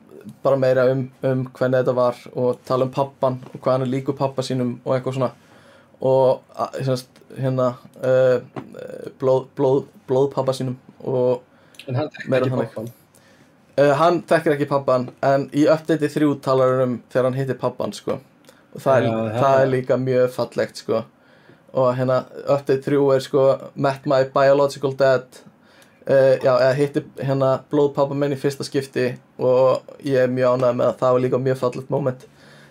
bara 0.43 0.59
meira 0.59 0.85
um, 0.91 1.05
um 1.23 1.45
hvernig 1.55 1.81
þetta 1.81 1.95
var 1.95 2.19
og 2.33 2.61
tala 2.67 2.87
um 2.87 2.93
pappan 2.93 3.39
og 3.53 3.57
hvað 3.59 3.77
hann 3.77 3.85
er 3.87 3.91
líku 3.93 4.15
pappa 4.17 4.45
sínum 4.45 4.77
og 4.83 4.95
eitthvað 4.97 5.17
svona. 5.19 5.31
Og 6.05 6.43
hérna 7.39 7.71
uh, 8.03 8.37
blóð, 9.21 9.47
blóð, 9.57 9.83
blóð 10.09 10.31
pappa 10.35 10.55
sínum 10.55 10.77
og 11.05 11.43
En 11.87 11.97
hann 11.99 12.09
tekir 12.09 12.31
Meira 12.33 12.47
ekki 12.47 12.55
þannig. 12.55 12.71
pappan 12.73 12.93
Uh, 13.75 13.91
hann 13.99 14.21
þekkir 14.23 14.53
ekki 14.55 14.69
pappan 14.69 15.09
en 15.25 15.49
í 15.51 15.65
uppdati 15.67 16.07
þrjú 16.13 16.37
talar 16.45 16.83
um 16.85 16.93
þegar 17.11 17.25
hann 17.27 17.39
hittir 17.39 17.57
pappan 17.59 17.91
sko. 17.93 18.21
og 18.75 18.81
það, 18.83 19.03
Já, 19.03 19.09
er, 19.09 19.33
já. 19.33 19.39
það 19.41 19.57
er 19.63 19.71
líka 19.73 19.97
mjög 19.99 20.29
fallegt 20.35 20.79
sko 20.79 21.01
og 21.75 21.89
hérna 21.97 22.21
update 22.45 22.81
3 22.85 23.01
er 23.15 23.19
sko 23.25 23.43
met 23.75 24.05
my 24.07 24.21
biological 24.31 24.93
dad 24.95 25.25
uh, 26.07 26.35
já, 26.39 26.53
eða 26.53 26.69
hitti 26.77 27.03
hérna 27.19 27.49
blóðpappa 27.71 28.15
minn 28.15 28.31
í 28.31 28.39
fyrsta 28.39 28.63
skipti 28.63 29.09
og 29.39 29.83
ég 30.07 30.23
er 30.23 30.31
mjög 30.31 30.55
ánægð 30.55 30.79
með 30.79 30.87
að 30.93 30.97
það 31.03 31.17
var 31.17 31.25
líka 31.25 31.41
mjög 31.49 31.59
fallegt 31.65 31.91
moment 31.91 32.25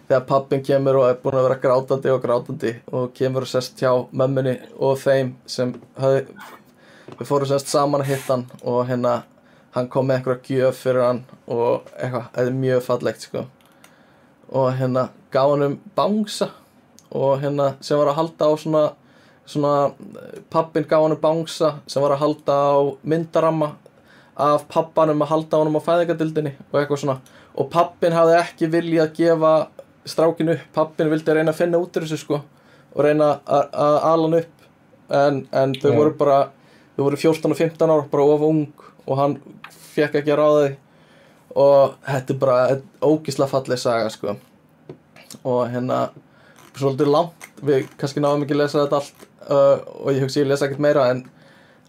þegar 0.08 0.24
pappin 0.28 0.64
kemur 0.64 1.00
og 1.02 1.06
er 1.10 1.20
búin 1.20 1.36
að 1.36 1.46
vera 1.50 1.60
grátandi 1.66 2.14
og 2.14 2.24
grátandi 2.24 2.72
og 2.96 3.12
kemur 3.16 3.44
og 3.44 3.52
sest 3.52 3.76
hjá 3.80 3.92
mömmunni 4.12 4.56
og 4.80 4.96
þeim 5.04 5.34
sem 5.44 5.76
höfði 6.00 6.24
við 7.20 7.28
fórum 7.28 7.48
sérst 7.52 7.68
saman 7.72 8.00
að 8.04 8.14
hitta 8.14 8.38
hann 8.38 8.48
og 8.64 8.86
hérna 8.88 9.18
hann 9.74 9.88
kom 9.90 10.06
með 10.08 10.20
eitthvað 10.20 10.50
gjöf 10.50 10.82
fyrir 10.84 11.02
hann 11.02 11.22
og 11.50 11.88
eitthvað, 11.98 12.28
þetta 12.34 12.44
er 12.46 12.58
mjög 12.64 12.82
fallegt 12.86 13.26
sko. 13.26 13.46
Og 14.54 14.68
hérna 14.78 15.08
gaf 15.34 15.50
hann 15.50 15.66
um 15.66 15.78
bangsa 15.96 16.50
og 17.14 17.40
hérna 17.42 17.72
sem 17.82 17.98
var 17.98 18.12
að 18.12 18.20
halda 18.20 18.50
á 18.50 18.52
svona 18.58 18.84
svona 19.46 19.92
pappin 20.50 20.86
gaf 20.88 21.02
hann 21.02 21.16
um 21.16 21.20
bangsa 21.20 21.74
sem 21.86 22.02
var 22.02 22.14
að 22.14 22.22
halda 22.22 22.54
á 22.54 22.78
myndaramma 23.02 23.74
af 24.34 24.66
pappanum 24.68 25.22
að 25.22 25.30
halda 25.30 25.58
á 25.58 25.60
honum 25.62 25.78
á 25.78 25.86
fæðingadildinni 25.86 26.54
og 26.70 26.80
eitthvað 26.80 27.02
svona. 27.02 27.18
Og 27.54 27.70
pappin 27.70 28.14
hafði 28.14 28.38
ekki 28.40 28.70
viljað 28.70 29.12
gefa 29.18 29.52
strákinu 30.04 30.56
upp, 30.56 30.64
pappin 30.74 31.10
vildi 31.12 31.34
reyna 31.34 31.52
að 31.54 31.60
finna 31.60 31.80
út 31.80 31.94
úr 31.96 32.06
þessu 32.06 32.18
sko 32.20 32.40
og 32.94 33.04
reyna 33.04 33.38
að 33.46 33.68
að 33.84 33.98
ala 34.10 34.26
hann 34.28 34.38
upp. 34.40 34.66
En, 35.14 35.44
en 35.52 35.74
þau 35.76 35.90
Já. 35.90 35.96
voru 35.98 36.14
bara 36.18 36.38
þau 36.96 37.04
voru 37.04 37.20
14 37.20 37.52
og 37.52 37.58
15 37.58 37.90
ára, 37.90 38.06
bara 38.10 38.26
of 38.34 38.42
ung 38.48 38.66
og 39.04 39.20
hann 39.20 39.36
fekk 39.94 40.20
ekki 40.20 40.34
að 40.34 40.58
því. 40.58 40.72
Og 41.54 41.94
þetta 42.08 42.34
er 42.34 42.40
bara 42.40 42.78
ógisla 43.04 43.46
falleg 43.50 43.78
saga 43.78 44.08
sko. 44.10 44.34
Og 45.44 45.60
hérna 45.70 46.08
svolítið 46.74 47.12
langt, 47.12 47.46
við 47.62 47.86
kannski 48.00 48.22
náðum 48.22 48.42
ekki 48.46 48.56
að 48.56 48.62
lesa 48.64 48.82
þetta 48.82 49.00
allt 49.00 49.28
uh, 49.46 49.76
og 50.02 50.08
ég 50.14 50.24
hugsi 50.24 50.40
ég 50.42 50.48
lesa 50.50 50.66
ekkert 50.66 50.82
meira 50.82 51.04
en, 51.12 51.22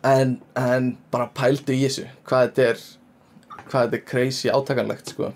en, 0.05 0.35
en 0.59 0.91
bara 1.13 1.31
pældu 1.33 1.73
í 1.73 1.81
þessu 1.87 2.05
hvað 2.27 2.49
þetta 2.49 2.67
er 2.69 2.83
hvað 3.65 3.87
þetta 3.87 3.97
er 3.97 4.05
crazy 4.11 4.51
átakanlegt 4.53 5.15
sko. 5.15 5.31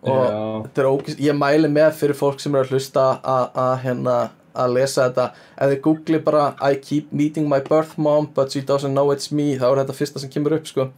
Og 0.00 0.20
Já. 0.20 0.36
þetta 0.66 0.82
er 0.82 0.88
ógist, 0.88 1.20
ég 1.20 1.36
mæli 1.36 1.68
með 1.72 1.90
fyrir 2.00 2.16
fólk 2.16 2.40
sem 2.40 2.54
er 2.56 2.64
að 2.64 2.74
hlusta 2.74 3.06
að 3.24 3.72
hérna 3.84 4.18
að 4.54 4.74
lesa 4.78 5.08
þetta, 5.08 5.26
ef 5.56 5.72
þið 5.72 5.82
googli 5.84 6.22
bara 6.24 6.46
I 6.60 6.80
keep 6.80 7.12
meeting 7.12 7.48
my 7.50 7.60
birth 7.60 7.98
mom 7.98 8.30
but 8.34 8.52
she 8.52 8.60
doesn't 8.60 8.94
know 8.94 9.12
it's 9.14 9.30
me, 9.32 9.52
þá 9.58 9.68
er 9.70 9.84
þetta 9.84 9.98
fyrsta 10.00 10.22
sem 10.22 10.32
kemur 10.32 10.58
upp 10.58 10.66
sko. 10.70 10.90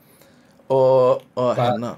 Og, 0.73 1.23
og 1.37 1.53
hérna 1.59 1.97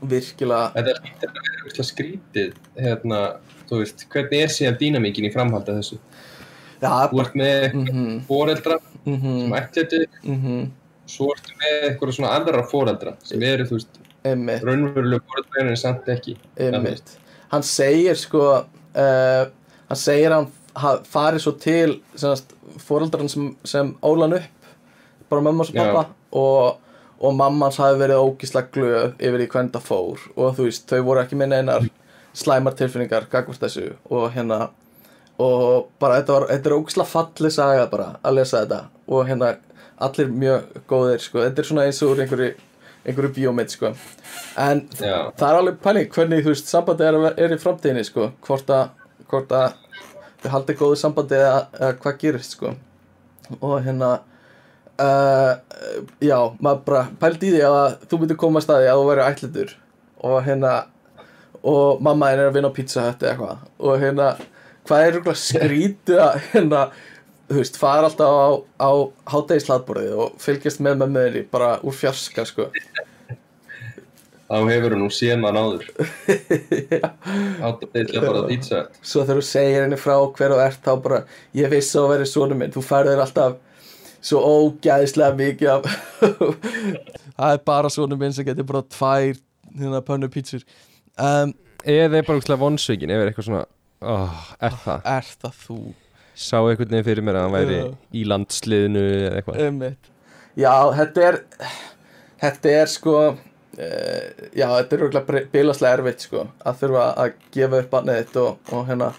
virkilega 0.00 0.72
Þetta 0.74 0.92
er 0.92 1.64
eitthvað 1.64 1.88
skrítið 1.88 2.52
hérna, 2.80 3.20
þú 3.68 3.80
veist, 3.82 4.04
hvernig 4.12 4.44
er 4.44 4.52
síðan 4.52 4.78
dýnamíkin 4.80 5.28
í 5.28 5.32
framhaldi 5.34 5.74
af 5.74 5.80
þessu? 5.80 6.00
já, 6.80 6.92
Þú 7.10 7.22
ert 7.24 7.38
með 7.38 7.64
mhm, 7.76 8.12
foreldra 8.28 8.78
mhm, 9.04 9.40
sem 9.42 9.56
ætletu 9.60 10.02
mhm. 10.24 10.60
Svo 11.10 11.32
ertu 11.34 11.56
með 11.58 11.88
eitthvað 11.88 12.12
svona 12.14 12.34
aðra 12.38 12.60
foreldra 12.70 13.16
sem 13.26 13.42
eru, 13.42 13.64
þú 13.66 13.80
veist, 13.80 13.96
raunverulega 14.22 15.24
foreldra 15.26 15.64
en 15.64 15.78
samt 15.80 16.06
ekki. 16.12 16.36
Hann 17.50 17.64
segir 17.66 18.18
sko 18.20 18.44
uh, 18.60 19.40
hann 19.90 19.98
segir 20.00 20.30
að 20.32 20.36
hann 20.38 20.48
ha- 20.84 21.00
fari 21.10 21.40
svo 21.42 21.52
til 21.60 21.98
semast, 22.14 22.54
fóreldrarn 22.86 23.28
sem, 23.32 23.50
sem 23.66 23.92
ólan 24.06 24.36
upp 24.38 24.70
bara 25.30 25.44
mamma 25.46 25.64
og 25.66 25.74
pappa 25.76 26.04
og, 26.32 26.78
og 27.20 27.34
mamma 27.38 27.66
hans 27.68 27.78
hafi 27.82 27.98
verið 28.00 28.22
ógíslega 28.24 28.70
glöð 28.74 29.12
yfir 29.18 29.44
í 29.44 29.48
hvernig 29.52 29.74
það 29.76 29.84
fór. 29.90 30.24
Og 30.36 30.54
þú 30.56 30.66
veist, 30.68 30.86
þau 30.90 31.02
voru 31.06 31.22
ekki 31.24 31.38
með 31.38 31.52
neinar 31.56 31.88
slæmar 32.34 32.74
tilfinningar 32.78 33.26
gagvart 33.30 33.60
þessu 33.62 33.90
og 34.10 34.28
hérna 34.34 34.68
og 35.40 35.88
bara 36.02 36.18
þetta, 36.20 36.32
var, 36.36 36.46
þetta 36.50 36.68
er 36.70 36.76
ógíslega 36.76 37.10
fallið 37.10 37.54
saga 37.54 37.86
bara 37.92 38.08
að 38.22 38.34
lesa 38.40 38.62
þetta. 38.64 38.80
Og 39.10 39.26
hérna 39.28 39.52
allir 40.00 40.30
mjög 40.32 40.82
góðir 40.90 41.22
sko, 41.24 41.42
þetta 41.44 41.62
er 41.62 41.68
svona 41.70 41.86
eins 41.88 42.02
og 42.04 42.14
úr 42.14 42.22
einhverju 42.24 42.50
einhverju 43.00 43.30
bíómynd 43.38 43.72
sko. 43.72 43.90
En 44.60 44.82
Já, 45.00 45.30
það 45.38 45.46
er 45.50 45.58
alveg 45.62 45.78
pæling 45.84 46.10
hvernig 46.14 46.42
þú 46.44 46.52
veist 46.52 46.68
sambandi 46.68 47.06
er, 47.08 47.18
er 47.40 47.54
í 47.56 47.60
framtíðinni 47.60 48.04
sko. 48.08 48.30
Hvort 48.46 48.72
að, 48.76 48.90
hvort 49.30 49.54
að 49.56 49.74
við 50.40 50.52
haldið 50.54 50.80
góðu 50.80 50.98
sambandi 51.00 51.38
eða, 51.38 51.58
eða 51.78 51.96
hvað 52.02 52.18
gerist 52.22 52.56
sko. 52.56 52.74
Og 53.58 53.76
hérna 53.84 54.12
uh, 55.00 55.52
já, 56.22 56.38
maður 56.60 56.82
bara 56.86 57.04
pælt 57.20 57.44
í 57.44 57.52
því 57.54 57.66
að 57.68 57.98
þú 58.06 58.22
myndir 58.22 58.40
koma 58.40 58.62
að 58.62 58.66
staði 58.68 58.88
að 58.90 59.02
þú 59.02 59.10
væri 59.10 59.26
ætlitur 59.26 59.76
og 60.30 60.40
hérna 60.46 60.72
og 61.60 62.00
mamma 62.04 62.30
er 62.32 62.46
að 62.46 62.56
vinna 62.56 62.70
á 62.72 62.76
pizza 62.76 63.04
hut 63.04 63.22
eða 63.22 63.32
eitthvað. 63.34 63.64
Og 63.84 64.00
hérna 64.00 64.32
hvað 64.88 65.06
er 65.06 65.16
rúglega 65.16 65.40
skrítið 65.44 66.22
að 66.24 66.42
hérna 66.52 66.84
þú 67.50 67.58
veist, 67.58 67.78
fara 67.80 68.06
alltaf 68.06 68.30
á, 68.30 68.48
á 68.78 68.90
hátægisladborðið 69.32 70.18
og 70.24 70.36
fylgjast 70.42 70.82
með 70.84 71.00
mömmuðinni 71.02 71.46
bara 71.50 71.76
úr 71.82 71.96
fjarska 71.96 72.46
sko 72.46 72.68
þá 74.50 74.56
hefur 74.66 74.94
hún 74.96 75.04
nú 75.04 75.08
séð 75.14 75.38
mann 75.42 75.58
áður 75.60 75.84
Átt 77.66 77.84
að 77.86 78.14
bara 78.24 78.44
pizza 78.48 78.82
svo 79.00 79.22
þegar 79.24 79.40
þú 79.40 79.46
segir 79.46 79.84
henni 79.84 79.98
frá 80.00 80.16
hver 80.36 80.54
og 80.56 80.62
ert 80.64 80.80
þá 80.84 80.92
bara, 81.04 81.20
ég 81.56 81.70
vissi 81.72 81.98
að 82.00 82.08
vera 82.14 82.28
svona 82.28 82.58
minn 82.58 82.74
þú 82.74 82.82
færðir 82.84 83.22
alltaf 83.22 83.58
svo 84.20 84.42
ógæðislega 84.44 85.36
mikið 85.38 85.70
af 85.76 85.88
það 87.38 87.54
er 87.54 87.62
bara 87.70 87.92
svona 87.92 88.18
minn 88.20 88.34
sem 88.36 88.44
getur 88.48 88.66
bara 88.68 88.82
tvær 88.90 89.38
hérna 89.78 90.02
pönnu 90.04 90.28
pítsur 90.32 90.64
um, 91.16 91.54
Eða 91.80 92.18
er 92.18 92.26
bara 92.26 92.36
úrslega 92.36 92.60
vonsvíkin 92.60 93.08
Ef 93.14 93.22
er 93.22 93.30
eitthvað 93.30 93.46
svona 93.46 93.62
oh, 94.04 94.40
Er 94.60 94.74
það? 94.82 95.06
er 95.08 95.30
það 95.40 95.54
þú 95.62 95.76
Sá 96.40 96.56
einhvern 96.58 96.90
veginn 96.92 97.06
fyrir 97.06 97.24
mér 97.24 97.38
að 97.38 97.46
hann 97.46 97.54
væri 97.54 97.78
Já. 97.78 97.86
í 98.16 98.24
landsliðinu 98.28 99.04
eða 99.14 99.30
eitthvað 99.40 99.62
Einmitt. 99.64 100.10
já, 100.60 100.72
þetta 100.98 101.24
er 101.30 101.38
þetta 102.40 102.74
er 102.82 102.92
sko 102.92 103.14
uh, 103.30 103.40
já, 103.80 104.66
þetta 104.66 104.96
er 104.96 105.04
örgulega 105.06 105.42
bilaslega 105.52 105.98
erfitt 105.98 106.26
sko, 106.26 106.46
að 106.66 106.80
þurfa 106.82 107.04
að 107.22 107.34
gefa 107.54 107.82
upp 107.84 107.94
annað 108.00 108.20
þitt 108.20 108.38
og, 108.42 108.72
og 108.74 108.88
hérna 108.90 109.10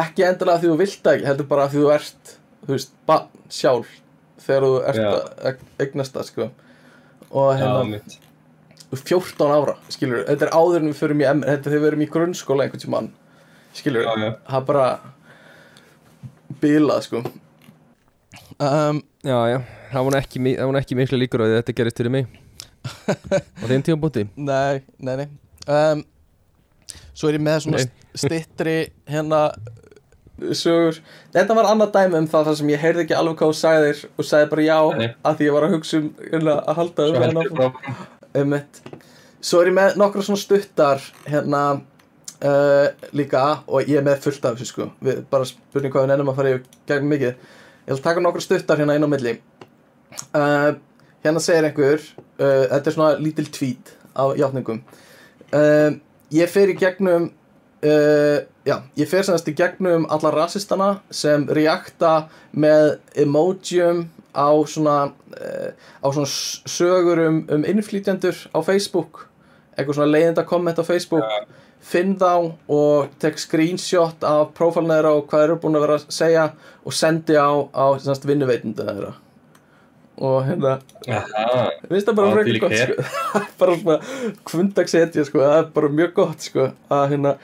ekki 0.00 0.26
endilega 0.26 0.62
því 0.62 0.70
þú 0.72 0.78
vilt 0.80 1.08
ekki, 1.12 1.28
heldur 1.28 1.48
bara 1.50 1.68
því 1.70 1.82
þú 1.84 1.92
ert 1.94 2.34
þú 2.64 2.74
veist, 2.74 2.94
barn 3.08 3.48
sjálf 3.52 3.90
þegar 4.44 4.66
þú 4.66 4.74
ert 4.90 5.00
Já. 5.00 5.08
að 5.50 5.64
eignast 5.84 6.16
það 6.16 6.28
sko 6.30 6.48
og 7.34 7.48
Já, 7.52 7.62
hérna, 7.62 8.00
ert 8.00 8.20
14 8.94 9.54
ára 9.54 9.76
skilur, 9.90 10.22
þetta 10.28 10.48
er 10.48 10.54
áður 10.54 10.80
en 10.82 10.90
við 10.92 11.00
förum 11.00 11.22
í 11.22 11.28
þetta 11.28 11.54
er 11.54 11.64
þegar 11.66 11.82
við 11.84 11.90
erum 11.90 12.04
í 12.04 12.10
grunnskóla 12.16 12.66
einhvern 12.66 12.84
tímann 12.84 13.10
skilur, 13.74 14.06
Já, 14.06 14.12
já. 14.22 14.30
það 14.50 14.60
er 14.60 14.68
bara 14.70 14.86
bilað 16.62 17.04
sko 17.08 17.24
um, 18.58 19.02
Já, 19.24 19.38
já, 19.50 19.58
það 19.90 20.00
var 20.00 20.14
nú 20.14 20.20
ekki, 20.20 20.56
ekki 20.82 20.98
miklu 20.98 21.20
líkur 21.20 21.42
á 21.42 21.46
því 21.46 21.54
að 21.54 21.60
þetta 21.62 21.78
gerist 21.80 22.02
fyrir 22.02 22.16
mig 22.18 22.43
Á 23.62 23.64
þeim 23.68 23.84
tíum 23.84 24.00
búti 24.02 24.26
Nei, 24.36 24.82
nei, 24.98 25.14
nei. 25.22 25.28
Um, 25.64 26.04
Svo 27.14 27.30
er 27.30 27.38
ég 27.38 27.44
með 27.44 27.62
svona 27.64 27.84
stittri 28.18 28.74
hérna 29.10 29.46
uh, 29.54 30.52
sögur. 30.56 30.98
Þetta 31.34 31.56
var 31.56 31.68
annað 31.70 31.94
dæmi 31.94 32.18
um 32.20 32.28
það 32.30 32.50
þar 32.50 32.58
sem 32.60 32.72
ég 32.74 32.82
heyrði 32.82 33.04
ekki 33.04 33.16
alveg 33.18 33.38
hvað 33.40 33.52
þú 33.52 33.58
sagðir 33.60 34.04
og 34.10 34.28
sagði 34.28 34.50
bara 34.50 34.66
já 34.66 34.78
Nei. 34.98 35.08
að 35.22 35.38
því 35.38 35.48
ég 35.48 35.56
var 35.56 35.66
að 35.66 35.74
hugsa 35.76 36.00
um 36.00 36.08
hérna, 36.20 36.56
að 36.58 36.78
halda 36.80 37.08
um 37.08 37.18
hérna 37.22 37.44
frá 37.50 37.66
Einmitt. 38.34 38.80
Svo 39.44 39.60
er 39.62 39.70
ég 39.70 39.76
með 39.76 39.98
nokkra 40.00 40.24
svona 40.26 40.42
stuttar 40.42 41.04
hérna 41.28 41.60
uh, 42.42 42.86
líka 43.14 43.44
og 43.68 43.86
ég 43.86 44.00
er 44.00 44.06
með 44.06 44.24
fullt 44.26 44.48
af 44.48 44.56
þessu 44.58 44.72
sko. 44.72 44.88
Við, 45.04 45.20
bara 45.30 45.46
spurning 45.48 45.94
hvað 45.94 46.06
við 46.06 46.12
nennum 46.12 46.32
að 46.32 46.40
fara 46.40 46.54
í 46.56 46.58
gegn 46.90 47.10
mikið. 47.12 47.36
Ég 47.84 47.94
að 47.94 48.02
taka 48.08 48.24
nokkra 48.24 48.42
stuttar 48.42 48.82
hérna 48.82 48.96
inn 48.98 49.06
á 49.06 49.10
milli. 49.12 49.36
Uh, 50.34 50.74
hérna 51.24 51.40
segir 51.40 51.64
einhver 51.68 52.02
uh, 52.38 52.66
þetta 52.70 52.90
er 52.90 52.96
svona 52.96 53.14
lítil 53.20 53.48
tweet 53.52 53.94
á 54.12 54.24
játningum. 54.36 54.82
Uh, 55.54 55.96
ég 56.34 56.50
fer 56.50 56.72
í 56.72 56.76
gegnum 56.78 57.30
uh, 57.84 58.38
já, 58.66 58.76
ég 58.98 59.08
fer 59.10 59.26
semast 59.26 59.48
í 59.48 59.56
gegnum 59.56 60.06
alla 60.12 60.32
rasistana 60.34 60.90
sem 61.14 61.46
reakta 61.48 62.28
með 62.52 62.98
emojium 63.24 64.06
á 64.34 64.50
svona 64.68 64.98
uh, 65.10 65.70
á 66.02 66.06
svona 66.10 66.28
sögur 66.28 67.22
um, 67.26 67.44
um 67.48 67.68
innflytjendur 67.68 68.36
á 68.52 68.58
Facebook. 68.66 69.28
Eitthvað 69.74 70.00
svona 70.00 70.12
leiðinda 70.12 70.46
komment 70.46 70.78
á 70.80 70.84
Facebook. 70.86 71.26
Finn 71.84 72.14
þá 72.16 72.54
og 72.72 73.10
tek 73.20 73.36
screenshot 73.36 74.22
af 74.24 74.54
prófálna 74.56 74.96
þeirra 74.96 75.16
og 75.18 75.26
hvað 75.28 75.42
þeir 75.42 75.50
eru 75.50 75.60
búin 75.60 75.76
að 75.76 75.84
vera 75.84 75.98
að 75.98 76.06
segja 76.16 76.46
og 76.80 76.96
sendi 76.96 77.36
á, 77.36 77.52
á 77.52 77.84
semast 78.00 78.24
vinnuveitunda 78.24 78.88
þeirra 78.88 79.12
og 80.18 80.38
hérna 80.46 80.78
Mér 81.04 81.90
finnst 81.90 82.08
það 82.08 82.16
bara 82.20 82.44
þvílík 82.44 82.64
gott 82.64 82.78
sko. 82.78 83.04
Bara 83.60 83.76
svona 83.80 83.98
kvundagsetja 84.48 85.26
sko. 85.28 85.42
það 85.42 85.58
er 85.58 85.70
bara 85.76 85.92
mjög 86.00 86.16
gott 86.20 86.48
sko. 86.48 86.68
að 86.94 87.06
hérna 87.14 87.34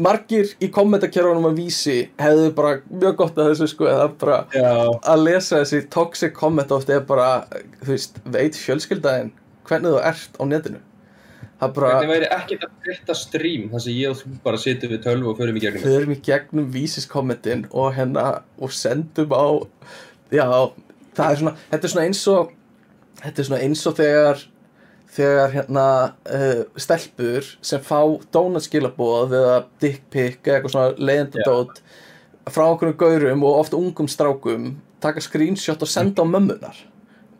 margir 0.00 0.52
í 0.62 0.68
kommentarkerfunum 0.72 1.48
að 1.50 1.58
vísi 1.64 1.96
hefðu 2.20 2.52
bara 2.56 2.76
mjög 2.88 3.16
gott 3.18 3.40
að 3.40 3.50
þessu 3.52 3.70
sko. 3.74 3.88
er 3.90 4.14
bara 4.20 4.44
að 5.00 5.24
lesa 5.24 5.64
þessi 5.64 5.82
toxic 5.92 6.36
comment 6.36 6.76
oft 6.76 6.92
er 6.92 7.02
bara 7.06 7.32
þú 7.82 7.90
veist, 7.94 8.22
veit 8.24 8.58
fjölskyldaðin 8.58 9.34
hvernig 9.68 9.96
þú 9.96 10.04
ert 10.12 10.38
á 10.38 10.44
netinu 10.46 10.84
það 11.60 11.72
bara 11.76 11.90
væri 12.08 12.28
ekkert 12.32 12.66
að 12.66 12.76
frétta 12.84 13.16
stream 13.18 13.66
þar 13.72 13.82
sem 13.84 13.96
ég 13.98 14.12
og 14.12 14.20
þú 14.20 14.36
bara 14.44 14.60
sittum 14.60 14.92
við 14.94 15.02
tölvu 15.04 15.32
og 15.32 15.40
förum 15.40 15.58
í 15.58 15.64
gegnum 15.64 15.84
förum 15.84 16.14
í 16.14 16.20
gegnum 16.30 16.70
vísiskommentin 16.72 17.66
og 17.70 17.92
hérna 17.98 18.26
og 18.58 18.72
sendum 18.72 19.34
á 19.36 19.46
já, 20.32 20.46
það 21.16 21.32
er 21.32 21.42
svona 21.42 21.54
þetta 21.70 21.86
er 21.86 21.94
svona 21.94 22.06
eins 22.08 22.22
og 22.32 22.52
þetta 23.20 23.42
er 23.42 23.48
svona 23.50 23.62
eins 23.66 23.86
og 23.86 23.96
þegar 24.00 24.44
þegar 25.10 25.56
hérna 25.56 25.86
uh, 26.30 26.60
stelpur 26.78 27.48
sem 27.66 27.82
fá 27.82 27.98
dónatskilaboð 28.34 29.34
eða 29.40 29.56
dick 29.82 30.06
pic 30.12 30.38
eða 30.44 30.60
eitthvað 30.60 30.76
svona 30.76 31.08
leiðendadót 31.10 31.82
frá 32.50 32.68
okkur 32.68 32.94
gaurum 32.98 33.42
og 33.46 33.64
oft 33.64 33.74
ungum 33.76 34.08
strákum 34.10 34.72
taka 35.02 35.22
screenshot 35.24 35.82
og 35.82 35.90
senda 35.90 36.22
á 36.22 36.26
mömmunar 36.28 36.78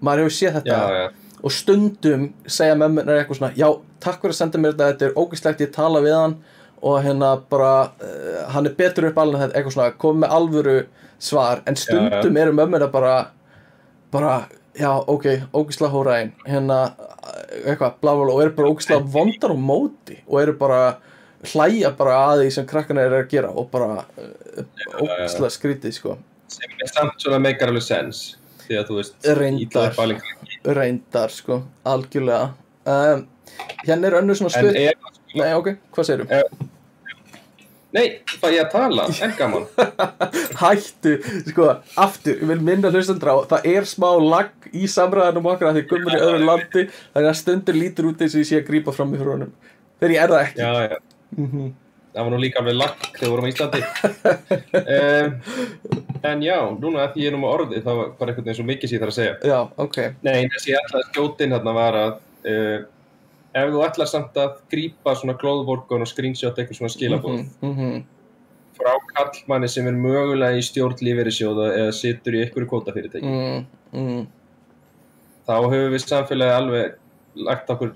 maður 0.04 0.26
hefur 0.26 0.36
séð 0.36 0.56
þetta. 0.60 0.78
Já, 0.78 1.02
já, 1.02 1.36
og 1.40 1.54
stundum 1.54 2.26
segja 2.48 2.78
mömmunar 2.78 3.20
eitthvað 3.20 3.40
svona 3.40 3.52
já, 3.56 3.68
takk 4.02 4.22
fyrir 4.22 4.34
að 4.34 4.40
senda 4.40 4.60
mér 4.60 4.74
þetta, 4.74 4.88
þetta 4.92 5.08
er 5.08 5.20
ógæslegt 5.20 5.64
ég 5.64 5.74
tala 5.74 6.02
við 6.04 6.16
hann. 6.16 6.38
Og 6.80 6.96
hérna 7.04 7.34
bara 7.52 7.72
uh, 8.00 8.40
hann 8.54 8.68
er 8.68 8.76
betur 8.76 9.10
upp 9.10 9.20
alveg 9.20 9.42
þetta 9.44 9.58
eitthvað 9.58 9.76
svona, 9.76 9.96
komið 10.00 10.22
með 10.22 10.36
alvöru 10.38 10.76
svar. 11.20 11.62
En 11.68 11.76
stundum 11.76 12.40
eru 12.40 12.56
mömmunar 12.56 12.92
bara 12.92 13.14
bara, 14.12 14.48
já, 14.78 14.90
ok, 15.06 15.26
ógæslega 15.54 15.92
hóraðin 15.92 16.32
hérna, 16.46 16.80
eitthvað, 17.64 18.00
bla 18.02 18.16
og 18.16 18.42
eru 18.42 18.54
bara 18.56 18.72
ógæslega 18.72 19.06
vondar 19.14 19.54
og 19.54 19.62
móti 19.62 20.18
og 20.26 20.40
eru 20.42 20.56
bara 20.58 20.80
hlæja 21.52 21.92
bara 21.96 22.18
að 22.30 22.42
því 22.42 22.50
sem 22.56 22.68
krakkana 22.68 23.06
eru 23.08 23.22
að 23.22 23.30
gera 23.32 23.52
og 23.54 23.70
bara 23.72 24.02
uh, 24.04 24.64
ógæslega 25.00 25.54
skrítið 25.56 25.96
sko. 25.96 26.18
Sem 26.50 26.82
er 26.82 26.90
samt 26.90 27.22
svona 27.22 27.40
meikar 27.42 27.70
alveg 27.70 27.86
sens 27.86 28.24
því 28.66 28.80
að 28.80 28.90
þú 28.90 28.98
veist 29.00 29.30
er 29.30 29.94
baling 29.96 30.20
reyndar 30.76 31.32
sko, 31.32 31.62
algjörlega. 31.88 32.50
Um, 32.90 33.24
hérna 33.86 34.10
er 34.10 34.18
önnur 34.20 34.36
svona 34.36 34.52
stuð 34.52 34.76
ef, 34.76 35.08
Nei, 35.30 35.52
ok, 35.54 35.74
hvað 35.94 36.06
segirðu? 36.08 36.42
Nei, 37.96 38.06
það 38.40 38.54
ég 38.54 38.62
að 38.64 38.70
tala, 38.76 39.06
en 39.26 39.34
gaman 39.38 39.66
Hættu, 40.60 41.12
sko, 41.50 41.68
aftur, 42.00 42.36
ég 42.40 42.48
vil 42.52 42.60
minna 42.64 42.92
hlustandra 42.94 43.34
á, 43.34 43.38
það 43.54 43.68
er 43.74 43.88
smá 43.90 44.08
lag 44.22 44.70
í 44.70 44.86
samræðanum 44.90 45.48
okkar 45.52 45.70
að 45.72 45.80
því 45.80 45.84
gummur 45.90 46.16
í 46.16 46.22
öðru 46.28 46.46
landi, 46.46 46.86
þannig 47.14 47.30
að 47.32 47.38
stundur 47.42 47.78
lítur 47.80 48.10
út 48.12 48.22
eins 48.24 48.34
og 48.36 48.42
ég 48.44 48.50
sé 48.52 48.60
að 48.60 48.66
grípa 48.70 48.94
fram 48.94 49.14
í 49.16 49.20
honum. 49.22 49.50
Þegar 50.00 50.14
ég 50.16 50.22
er 50.26 50.34
það 50.34 50.44
ekki. 50.46 50.60
já, 50.66 50.72
já, 50.90 50.98
Mhm. 51.30 51.66
það 52.10 52.24
var 52.26 52.32
nú 52.34 52.38
líka 52.42 52.58
alveg 52.58 52.74
lagg 52.74 53.02
þegar 53.14 53.20
við 53.22 53.30
vorum 53.30 53.44
á 53.46 53.50
Íslandi 53.52 53.80
um, 54.94 55.34
en 56.26 56.40
já, 56.42 56.56
núna 56.82 57.04
að 57.04 57.12
því 57.14 57.22
ég 57.22 57.28
er 57.30 57.34
nú 57.36 57.42
með 57.44 57.52
orðið 57.54 57.84
það 57.86 58.00
var 58.00 58.08
einhvern 58.32 58.46
veginn 58.48 58.58
svo 58.58 58.64
mikið 58.66 58.90
sem 58.90 58.96
ég 58.96 59.02
þarf 59.04 59.12
að 59.12 59.18
segja 59.20 59.34
Já, 59.46 59.58
ok. 59.84 59.98
Nei, 60.26 60.40
þessi 60.54 60.72
ég 60.72 60.80
ætlaði 60.80 61.04
að 61.04 61.12
skjótin 61.12 61.54
þarna 61.54 61.74
var 61.76 61.98
að 62.00 62.10
uh, 62.50 62.78
ef 63.54 63.70
þú 63.74 63.80
ætlar 63.86 64.06
samt 64.10 64.36
að 64.38 64.56
grípa 64.70 65.14
svona 65.18 65.34
glóðvorkun 65.40 66.04
og 66.04 66.08
screenshot 66.10 66.56
eitthvað 66.58 66.78
svona 66.78 66.94
skilabóð 66.94 67.38
Mhm, 67.40 67.70
mhm. 67.70 68.02
frá 68.80 68.92
kallmanni 69.14 69.68
sem 69.68 69.86
er 69.86 69.92
mögulega 69.98 70.56
í 70.56 70.62
stjórn 70.64 70.96
lífeyrissjóða 71.04 71.66
eða 71.78 71.92
situr 71.92 72.32
í 72.38 72.44
einhverju 72.44 72.68
kvótafyrirtæki 72.70 73.26
Mm, 73.26 73.66
mm. 73.92 74.26
þá 75.48 75.54
höfum 75.66 75.92
við 75.92 76.04
samfélagi 76.06 76.56
alveg 76.56 76.94
lagt 77.36 77.68
okkur 77.70 77.92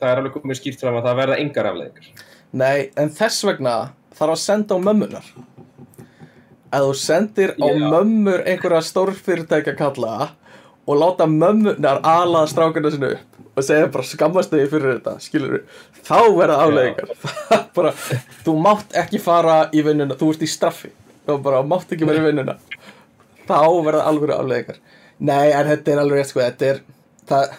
það 0.00 0.08
er 0.10 0.16
alveg 0.22 0.32
komið 0.34 0.58
skýrt 0.60 0.80
fram 0.80 0.96
að 0.98 1.04
það 1.06 1.16
verða 1.22 1.38
engar 1.44 1.66
afleðingar 1.70 2.08
Nei, 2.52 2.90
en 3.00 3.08
þess 3.08 3.44
vegna 3.48 3.74
þarf 4.12 4.34
að 4.34 4.40
senda 4.42 4.76
á 4.76 4.78
mömmunar. 4.84 5.24
Ef 6.72 6.80
þú 6.84 6.92
sendir 7.00 7.54
á 7.56 7.64
Já. 7.64 7.88
mömmur 7.88 8.42
einhverja 8.44 8.82
stórfyrirtækja 8.84 9.72
kalla 9.76 10.30
og 10.86 10.96
láta 11.00 11.24
mömmunar 11.26 12.02
alaða 12.04 12.48
strákana 12.52 12.90
sinu 12.92 13.10
upp 13.14 13.31
og 13.52 13.66
segja 13.66 13.90
bara 13.92 14.06
skammast 14.08 14.52
þig 14.52 14.70
fyrir 14.72 14.94
þetta, 14.96 15.16
skilur 15.22 15.58
þá 16.06 16.18
verða 16.36 16.60
afleðingar. 16.66 17.12
bara, 17.76 17.92
þú 18.46 18.56
mátt 18.64 18.96
ekki 19.02 19.20
fara 19.22 19.58
í 19.74 19.84
vinnuna, 19.86 20.16
þú 20.18 20.32
ert 20.34 20.46
í 20.46 20.50
straffi 20.50 20.92
og 21.28 21.42
bara 21.44 21.62
mátt 21.66 21.92
ekki 21.94 22.08
vera 22.08 22.22
í 22.22 22.30
vinnuna. 22.30 22.56
Þá 23.48 23.58
verða 23.84 24.06
alveg 24.08 24.34
afleðingar. 24.36 24.80
Nei, 25.22 25.52
en 25.52 25.68
þetta 25.68 25.92
er 25.92 26.02
alveg 26.02 26.22
rétt, 26.22 26.32
sko, 26.32 26.42
þetta 26.42 26.70
er, 26.70 26.80
það, 27.30 27.58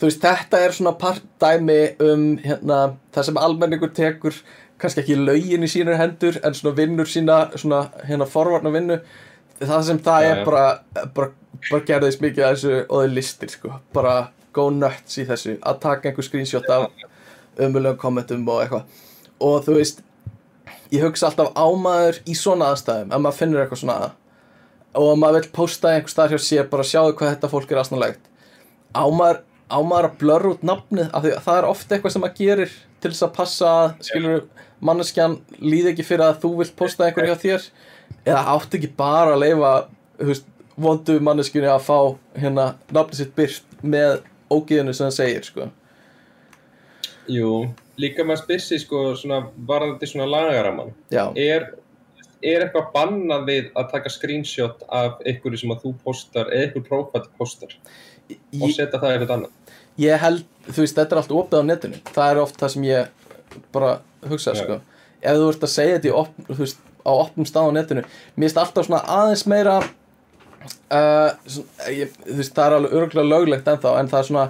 þú 0.00 0.10
veist, 0.10 0.24
þetta 0.26 0.64
er 0.64 0.74
svona 0.76 0.96
partdæmi 1.00 1.80
um 2.08 2.26
hérna, 2.42 2.80
það 3.14 3.28
sem 3.30 3.40
almenningur 3.40 3.94
tekur 3.96 4.42
kannski 4.82 5.04
ekki 5.04 5.18
lögin 5.20 5.62
í 5.62 5.70
sínur 5.70 5.98
hendur 6.00 6.38
en 6.42 6.56
svona 6.58 6.74
vinnur 6.76 7.08
sína 7.08 7.44
svona 7.54 7.84
hérna 8.08 8.26
forvarna 8.28 8.72
vinnu 8.74 8.98
það 9.62 9.84
sem 9.86 10.00
það 10.02 10.24
Já, 10.24 10.30
er 10.32 10.44
bara, 10.46 10.64
bara, 11.14 11.28
bara 11.68 11.84
gerðist 11.86 12.22
mikið 12.24 12.46
af 12.46 12.56
þessu 12.56 12.78
og 12.82 13.04
þau 13.04 13.12
listir 13.14 13.52
sko, 13.52 13.76
bara 13.94 14.14
go 14.56 14.68
nuts 14.74 15.18
í 15.18 15.26
þessu 15.28 15.58
að 15.60 15.82
taka 15.84 16.10
einhver 16.10 16.26
screenshot 16.26 16.68
af 16.72 16.88
umöðlegum 17.58 18.00
kommentum 18.00 18.48
og 18.48 18.64
eitthvað. 18.64 18.98
Og 19.42 19.62
þú 19.66 19.78
veist 19.78 20.02
ég 20.92 21.04
hugsa 21.04 21.30
alltaf 21.30 21.54
ámaður 21.56 22.20
í 22.28 22.36
svona 22.38 22.72
aðstæðum 22.72 23.12
ef 23.12 23.24
maður 23.24 23.38
finnur 23.38 23.64
eitthvað 23.64 23.82
svona 23.84 24.12
og 24.92 25.14
maður 25.18 25.40
vill 25.40 25.54
posta 25.56 25.94
einhver 25.94 26.12
stað 26.12 26.34
hjá 26.34 26.44
sér 26.44 26.68
bara 26.72 26.84
sjáðu 26.84 27.16
hvað 27.16 27.34
þetta 27.34 27.50
fólk 27.52 27.72
er 27.72 27.80
aðsnarlegt 27.80 28.26
ámaður, 28.92 29.40
ámaður 29.72 30.08
að 30.08 30.16
blurra 30.20 30.52
út 30.52 30.66
nafnið 30.68 31.08
af 31.08 31.24
því 31.24 31.32
að 31.36 31.46
það 31.46 31.58
er 31.58 31.68
ofta 31.70 31.96
eitthvað 31.96 32.14
sem 32.14 32.24
maður 32.24 32.40
gerir 32.40 32.74
til 33.02 33.12
þess 33.12 33.26
að 33.26 33.34
passa 33.38 33.72
skilur 34.04 34.44
manneskjan 34.82 35.38
líði 35.62 35.92
ekki 35.92 36.06
fyrir 36.06 36.26
að 36.26 36.40
þú 36.44 36.52
vilt 36.60 36.74
posta 36.78 37.06
einhver 37.06 37.28
hjá 37.30 37.36
þér. 37.38 37.68
Eða 38.26 38.42
átt 38.54 38.76
ekki 38.76 38.90
bara 38.98 39.36
að 39.36 39.44
leifa 39.44 39.72
þú 40.18 40.28
veist, 40.28 40.48
vondu 40.82 41.16
manneskjunni 41.22 41.70
að 41.70 41.86
fá 41.86 41.96
hérna 42.38 42.66
nafnið 42.92 43.20
sitt 43.20 43.34
byrt 43.38 43.82
með 43.82 44.22
ógiðinu 44.52 44.94
sem 44.96 45.08
það 45.08 45.16
segir 45.18 45.46
sko. 45.48 45.68
Jú, 47.30 47.52
líka 48.02 48.26
maður 48.26 48.42
spyrsi 48.42 48.80
sko 48.82 49.02
varðandi 49.68 50.08
svona 50.10 50.26
lagaraman 50.26 50.90
er, 51.38 51.68
er 52.42 52.64
eitthvað 52.64 52.88
bannað 52.96 53.44
við 53.46 53.68
að 53.78 53.90
taka 53.92 54.10
screenshot 54.10 54.82
af 54.90 55.20
einhverju 55.22 55.62
sem 55.62 55.74
að 55.74 55.84
þú 55.84 55.92
postar 56.02 56.50
eða 56.50 56.66
einhver 56.66 56.86
prófætt 56.88 57.28
postar? 57.38 57.76
Og 58.32 58.66
ég, 58.66 58.74
setja 58.74 58.98
það 58.98 59.14
eitthvað 59.14 59.34
annað? 59.36 59.74
Ég 60.02 60.22
held 60.22 60.46
þú 60.66 60.78
veist, 60.82 60.96
þetta 60.96 61.14
er 61.14 61.20
allt 61.20 61.34
opið 61.36 61.62
á 61.62 61.64
netinu. 61.68 62.00
Það 62.10 62.30
er 62.32 62.40
oft 62.42 62.58
það 62.58 62.74
sem 62.74 62.88
ég 62.88 63.62
bara 63.74 63.92
hugsa 64.28 64.54
sko. 64.56 64.80
ef 65.22 65.38
þú 65.38 65.48
ert 65.52 65.66
að 65.66 65.72
segja 65.72 65.98
þetta 65.98 66.10
í 66.10 66.46
þú 66.48 66.58
veist, 66.62 66.80
á 67.02 67.12
opnum 67.12 67.48
stað 67.48 67.70
á 67.70 67.76
netinu 67.78 68.02
mér 68.02 68.46
finnst 68.46 68.60
alltaf 68.62 68.86
svona 68.86 69.02
aðeins 69.10 69.44
meira 69.50 69.80
uh, 70.64 71.30
svona, 71.46 71.92
ég, 71.92 72.12
þú 72.26 72.36
veist, 72.40 72.54
það 72.56 72.66
er 72.66 72.76
alveg 72.78 72.98
örgulega 73.00 73.30
löglegt 73.30 73.70
ennþá 73.72 73.94
en 74.00 74.10
það 74.12 74.20
er 74.20 74.28
svona, 74.30 74.44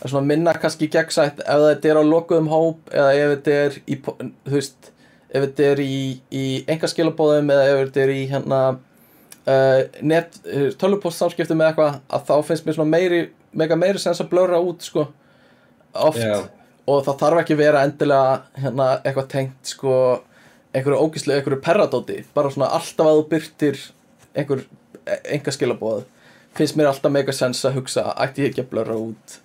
er 0.00 0.14
svona 0.14 0.30
minna 0.30 0.56
kannski 0.58 0.88
gegnsætt 0.92 1.44
ef 1.44 1.68
þetta 1.68 1.92
er 1.92 2.00
á 2.00 2.04
lokuðum 2.08 2.50
hóp 2.52 2.90
eða 2.92 3.12
ef 3.20 3.36
þetta 3.36 3.60
er 3.60 3.78
í, 3.84 4.00
þú 4.04 4.56
veist 4.56 4.90
ef 5.34 5.46
þetta 5.46 5.70
er 5.70 5.84
í, 5.84 6.00
í 6.30 6.44
engaskilabóðum 6.74 7.54
eða 7.54 7.70
ef 7.70 7.80
þetta 7.84 8.04
er 8.04 8.14
í 8.14 8.20
hérna 8.30 8.60
uh, 8.74 9.80
net, 10.02 10.38
tölvupost 10.80 11.22
samskiptum 11.22 11.62
eða 11.62 11.72
eitthvað 11.72 11.98
að 12.18 12.28
þá 12.30 12.50
finnst 12.50 12.68
mér 12.68 12.78
svona 12.78 12.94
meiri 12.96 13.24
mega 13.54 13.78
meiri 13.78 14.02
sens 14.02 14.22
að 14.22 14.30
blöra 14.34 14.60
út 14.62 14.84
sko 14.84 15.08
oft 15.94 16.22
Já. 16.22 16.46
og 16.90 17.04
það 17.06 17.18
þarf 17.22 17.42
ekki 17.42 17.58
vera 17.58 17.84
endilega 17.86 18.62
hérna 18.62 18.88
eitthvað 19.02 19.28
tengt 19.34 19.74
sko 19.74 19.98
einhverju 20.74 21.02
ógíslega, 21.02 21.40
einhverju 21.40 21.60
perradóti 21.62 22.22
bara 22.34 22.50
svona 22.50 22.72
alltaf 22.74 23.06
að 23.10 23.20
þú 23.20 23.26
byrtir 23.30 23.82
einhver 24.34 24.64
enga 25.06 25.52
skilabóð 25.54 26.04
finnst 26.54 26.76
mér 26.78 26.90
alltaf 26.90 27.12
mega 27.12 27.32
sens 27.34 27.64
að 27.66 27.80
hugsa 27.80 28.06
ætti 28.24 28.44
ég 28.44 28.52
ekki 28.52 28.64
að 28.64 28.70
blöra 28.72 28.96
út 28.98 29.38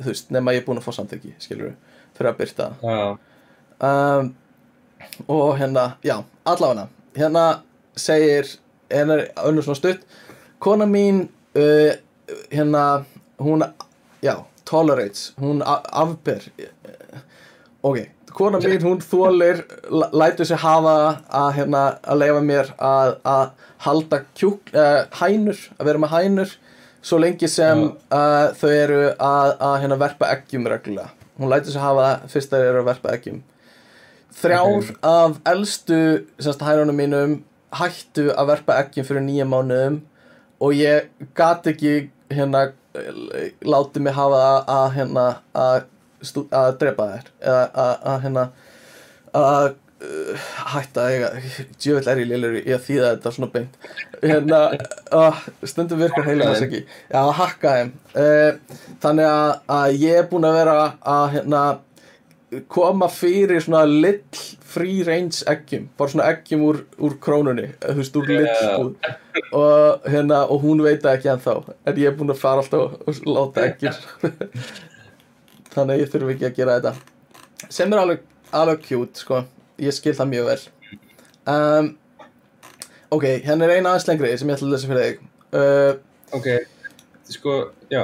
þú 0.00 0.06
veist, 0.08 0.30
nema 0.34 0.54
ég 0.54 0.62
er 0.62 0.66
búin 0.66 0.80
að 0.80 0.86
fá 0.88 0.96
samþyggi 0.96 1.34
skilur 1.42 1.74
fyrir 2.16 2.32
að 2.32 2.38
byrta 2.40 2.70
um, 2.82 4.32
og 5.28 5.58
hérna, 5.58 5.86
já, 6.04 6.16
allavega 6.44 6.88
hérna 7.16 7.44
segir 7.96 8.48
hérna 8.90 9.18
er 9.18 9.26
önnur 9.46 9.66
svona 9.66 9.80
stutt 9.80 10.06
kona 10.58 10.88
mín 10.88 11.28
uh, 11.56 11.92
hérna, 12.50 13.04
hún 13.38 13.64
já, 14.22 14.36
tolerates, 14.64 15.32
hún 15.40 15.62
afber 15.64 16.44
ok, 17.82 18.06
kona 18.36 18.58
mín 18.62 18.82
hún 18.84 19.00
þólir, 19.04 19.62
l- 19.90 20.10
lætur 20.20 20.46
sig 20.48 20.58
hafa 20.62 20.94
að 21.40 21.50
hérna, 21.58 21.82
að 22.04 22.18
leifa 22.22 22.40
mér 22.46 22.72
að, 22.78 23.14
að 23.24 23.50
halda 23.86 24.20
kjúk 24.38 24.72
uh, 24.74 25.04
hænur, 25.20 25.60
að 25.78 25.86
vera 25.90 26.02
með 26.02 26.14
hænur 26.16 26.54
svo 27.02 27.18
lengi 27.22 27.48
sem 27.48 27.86
uh, 28.12 28.50
þau 28.60 28.68
eru 28.70 29.00
að, 29.16 29.54
að 29.56 29.76
hérna, 29.84 29.96
verpa 30.02 30.28
eggjum 30.34 30.66
reglulega. 30.68 31.08
Hún 31.40 31.48
lætur 31.52 31.72
sig 31.72 31.80
hafa 31.80 32.04
það 32.10 32.26
fyrst 32.34 32.50
þau 32.52 32.60
eru 32.60 32.82
að 32.82 32.88
verpa 32.90 33.14
eggjum. 33.16 33.38
Þrjár 34.40 34.66
Ok. 34.76 34.90
af 35.10 35.38
elstu 35.54 36.00
semst 36.38 36.60
hænunum 36.62 36.96
mínum 37.00 37.32
hættu 37.80 38.28
að 38.34 38.50
verpa 38.52 38.76
eggjum 38.82 39.06
fyrir 39.08 39.24
nýja 39.24 39.46
mánuðum 39.48 40.00
og 40.60 40.76
ég 40.76 41.08
gat 41.34 41.66
ekki 41.72 42.10
hérna 42.30 42.66
látið 43.64 44.04
mig 44.04 44.14
hafa 44.16 44.42
að 44.70 44.86
hérna 44.98 45.24
að, 45.56 45.84
að 46.22 46.72
drepa 46.80 47.06
þær 47.12 47.30
eða 47.40 47.84
að, 47.84 48.16
hérna 48.24 48.44
að 49.40 49.68
uh, 49.70 50.46
hætta 50.74 51.06
djöfull 51.80 52.08
er 52.12 52.22
ég 52.22 52.30
lélur 52.30 52.56
í 52.60 52.74
að 52.74 52.86
þýða 52.88 53.12
þetta 53.14 53.34
svona 53.36 53.50
beint. 53.54 53.76
Hérna 54.22 54.62
uh, 55.16 55.44
stundum 55.72 56.02
virkar 56.02 56.28
heilum 56.28 56.52
þess 56.52 56.66
ekki. 56.68 56.82
Já, 57.10 57.20
að 57.20 57.36
hakka 57.42 57.76
þeim. 57.76 57.92
Uh, 58.14 58.80
þannig 59.04 59.30
að, 59.30 59.54
að 59.76 60.00
ég 60.00 60.22
er 60.22 60.32
búin 60.32 60.48
að 60.48 60.58
vera 60.60 60.80
að 61.18 61.28
hérna 61.36 61.62
koma 62.68 63.08
fyrir 63.12 63.62
svona 63.62 63.84
lill 63.86 64.22
free 64.70 65.04
range 65.06 65.44
eggjum 65.50 65.88
bara 65.98 66.12
svona 66.12 66.28
eggjum 66.32 66.64
úr, 66.66 66.80
úr 66.98 67.16
krónunni 67.22 67.68
þú 67.82 67.96
veist, 68.00 68.16
úr 68.18 68.30
Já. 68.30 68.38
lill 68.40 69.50
og, 69.54 70.06
hérna, 70.10 70.42
og 70.50 70.64
hún 70.64 70.82
veit 70.84 71.06
ekki 71.06 71.30
ennþá 71.30 71.56
en 71.70 72.00
ég 72.00 72.10
er 72.10 72.16
búinn 72.18 72.34
að 72.34 72.42
fara 72.42 72.64
alltaf 72.64 72.96
og 73.06 73.20
láta 73.26 73.64
eggjur 73.68 74.00
þannig 75.74 75.94
að 75.96 76.00
ég 76.04 76.12
þurfi 76.12 76.34
ekki 76.36 76.48
að 76.50 76.56
gera 76.60 76.76
þetta. 76.80 76.92
Sem 77.70 77.92
er 77.92 78.02
alveg, 78.02 78.22
alveg 78.52 78.82
cute 78.88 79.22
sko. 79.24 79.42
ég 79.80 79.94
skil 79.96 80.12
það 80.18 80.28
mjög 80.32 80.48
vel. 80.50 80.60
Um, 81.50 81.86
ok, 83.16 83.24
hérna 83.46 83.64
er 83.68 83.76
eina 83.78 83.92
aðeins 83.94 84.08
lengri 84.10 84.32
sem 84.38 84.48
ég 84.50 84.58
ætla 84.58 84.68
að 84.68 84.74
lesa 84.74 84.90
fyrir 84.90 85.06
þig. 85.06 85.22
Uh, 85.50 86.06
Ok, 86.30 86.46
sko, 87.26 87.54
já. 87.90 88.02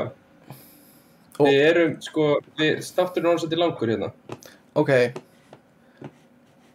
Og- 1.38 1.46
Við 1.46 1.60
erum, 1.68 1.92
sko, 2.02 2.24
við 2.58 2.80
státturinn 2.82 3.28
orðins 3.30 3.48
til 3.50 3.58
langur 3.60 3.92
hérna. 3.92 4.08
Ok. 4.74 4.90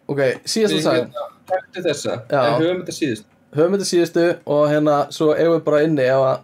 Ok, 0.08 0.20
síðast 0.48 0.86
að 0.86 0.96
hérna, 1.00 1.26
taktu 1.50 1.82
þessa. 1.84 2.16
En 2.30 2.56
höfum 2.62 2.80
þetta 2.82 2.94
síðust 2.96 3.28
höfum 3.52 3.74
þetta 3.76 3.88
síðustu 3.88 4.22
og 4.48 4.62
hérna 4.70 4.94
svo 5.12 5.32
eigum 5.36 5.58
við 5.58 5.64
bara 5.66 5.82
inni 5.84 6.04
ef 6.08 6.22
að 6.24 6.38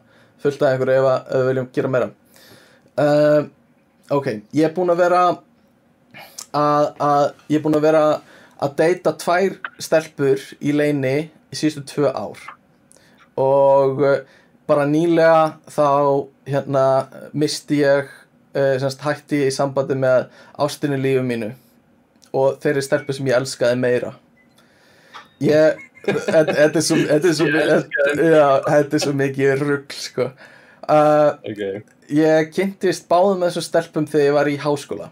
fullt 0.44 0.62
að 0.62 0.74
ykkur 0.76 0.90
ef 0.92 1.06
að, 1.08 1.30
við 1.32 1.46
viljum 1.48 1.68
gera 1.78 1.90
meira. 1.94 2.08
Uh, 2.98 3.40
ok, 4.10 4.26
ég 4.56 4.66
er 4.68 4.74
búinn 4.76 4.92
að 4.92 5.02
vera 5.02 5.22
að, 5.28 6.86
að 6.96 7.24
ég 7.50 7.58
er 7.58 7.64
búinn 7.64 7.78
að 7.78 7.86
vera 7.88 8.04
að 8.58 8.76
deyta 8.80 9.14
tvær 9.20 9.58
stelpur 9.82 10.44
í 10.58 10.74
leini 10.74 11.16
í 11.28 11.58
síðustu 11.58 11.84
tvö 11.92 12.12
ár. 12.12 12.40
Og 13.38 14.02
uh, 14.02 14.20
bara 14.68 14.86
nýlega 14.88 15.58
þá 15.70 15.88
hérna 16.48 16.84
misti 17.32 17.82
ég 17.82 18.08
uh, 18.08 18.76
semst 18.80 19.04
hætti 19.04 19.44
í 19.46 19.54
sambandi 19.54 19.96
með 19.98 20.28
ástinni 20.58 21.00
lífu 21.00 21.24
mínu 21.26 21.52
og 22.36 22.58
þeirri 22.62 22.84
stelpu 22.84 23.14
sem 23.16 23.28
ég 23.30 23.38
elskaði 23.38 23.78
meira. 23.80 24.14
Ég 25.44 25.84
þetta 26.08 26.78
er 26.78 26.82
svo 26.82 26.96
þetta 27.04 28.96
er 28.96 29.02
svo 29.02 29.12
mikið 29.16 29.62
rugg 29.62 29.92
sko 29.92 30.30
uh, 30.88 31.36
Ok, 31.46 31.62
ég 32.12 32.50
kynntist 32.54 33.08
báðum 33.10 33.42
með 33.42 33.52
þessum 33.52 33.66
stelpum 33.68 34.08
þegar 34.08 34.26
ég 34.26 34.36
var 34.38 34.50
í 34.50 34.58
háskóla. 34.62 35.10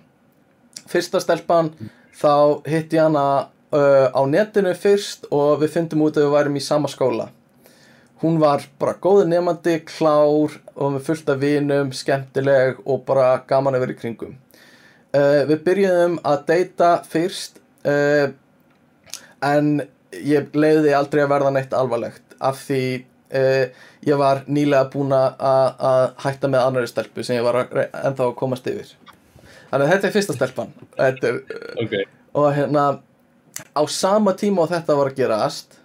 Fyrsta 0.87 1.21
stelpan 1.23 1.73
þá 2.17 2.63
hitti 2.69 2.99
ég 2.99 3.09
hana 3.09 3.27
uh, 3.75 4.07
á 4.13 4.21
netinu 4.29 4.75
fyrst 4.79 5.27
og 5.35 5.61
við 5.63 5.75
fundum 5.77 6.07
út 6.07 6.17
að 6.17 6.29
við 6.29 6.37
værum 6.37 6.61
í 6.61 6.65
sama 6.65 6.91
skóla. 6.91 7.29
Hún 8.23 8.39
var 8.41 8.65
bara 8.81 8.97
góður 8.97 9.29
nefandi, 9.29 9.81
klár 9.85 10.55
og 10.73 10.95
með 10.95 11.03
fullt 11.11 11.29
af 11.29 11.41
vinum, 11.43 11.91
skemmtileg 11.93 12.79
og 12.87 13.03
bara 13.09 13.35
gaman 13.49 13.77
að 13.77 13.85
vera 13.85 13.97
í 13.97 13.99
kringum. 14.01 14.39
Uh, 15.13 15.43
við 15.51 15.61
byrjuðum 15.67 16.17
að 16.27 16.47
deyta 16.49 16.95
fyrst 17.09 17.61
uh, 17.89 18.33
en 19.45 19.77
ég 20.17 20.57
leiði 20.57 20.95
aldrei 20.97 21.23
að 21.25 21.33
verða 21.35 21.53
neitt 21.55 21.77
alvarlegt 21.77 22.37
af 22.41 22.59
því 22.65 22.83
uh, 23.37 23.85
ég 24.07 24.19
var 24.21 24.45
nýlega 24.47 24.87
búin 24.93 25.13
að 25.15 26.13
hætta 26.23 26.51
með 26.51 26.63
annari 26.63 26.91
stelpu 26.91 27.25
sem 27.27 27.39
ég 27.39 27.47
var 27.47 27.65
ennþá 27.67 28.29
að 28.29 28.37
komast 28.39 28.69
yfir. 28.71 28.93
Þannig 29.71 29.87
að 29.87 29.93
þetta 29.93 30.09
er 30.09 30.15
fyrsta 30.15 30.37
stelpan. 30.37 30.71
Er, 31.03 31.41
ok. 31.83 31.97
Og 32.39 32.47
hérna 32.55 32.85
á 33.73 33.83
sama 33.91 34.35
tíma 34.39 34.63
og 34.65 34.71
þetta 34.71 34.97
var 34.99 35.11
að 35.11 35.19
gerast 35.19 35.79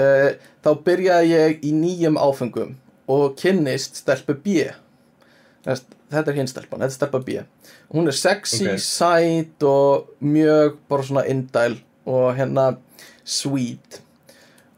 uh, 0.00 0.30
þá 0.64 0.70
byrjaði 0.88 1.30
ég 1.34 1.64
í 1.68 1.72
nýjum 1.76 2.18
áfengum 2.20 2.74
og 3.08 3.36
kynnist 3.40 4.02
stelpu 4.02 4.34
B. 4.42 4.66
Þetta 5.68 6.24
er 6.32 6.36
hinn 6.38 6.48
stelpan, 6.48 6.80
þetta 6.80 6.90
er 6.90 6.96
stelpa 6.96 7.20
B. 7.24 7.38
Hún 7.92 8.08
er 8.08 8.16
sexy, 8.16 8.64
Ok. 8.72 8.82
sæt 8.84 9.64
og 9.68 10.10
mjög 10.24 10.78
bara 10.88 11.04
svona 11.04 11.24
indæl 11.28 11.78
og 12.08 12.34
hérna 12.36 12.70
sweet 13.28 14.00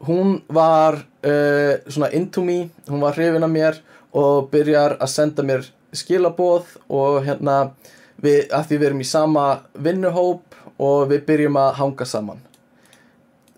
hún 0.07 0.41
var 0.49 1.01
uh, 1.01 1.73
svona 1.87 2.11
into 2.17 2.41
me 2.41 2.69
hún 2.89 3.01
var 3.01 3.13
hrifin 3.17 3.43
af 3.43 3.51
mér 3.53 3.81
og 4.11 4.49
byrjar 4.51 4.97
að 4.99 5.11
senda 5.13 5.43
mér 5.45 5.67
skilaboð 5.95 6.77
og 6.89 7.21
hérna 7.25 7.71
við, 8.21 8.47
að 8.51 8.69
því 8.69 8.77
við 8.77 8.87
erum 8.89 9.03
í 9.03 9.07
sama 9.07 9.45
vinnuhóp 9.73 10.57
og 10.81 11.09
við 11.11 11.25
byrjum 11.27 11.59
að 11.61 11.73
hanga 11.79 12.07
saman. 12.07 12.39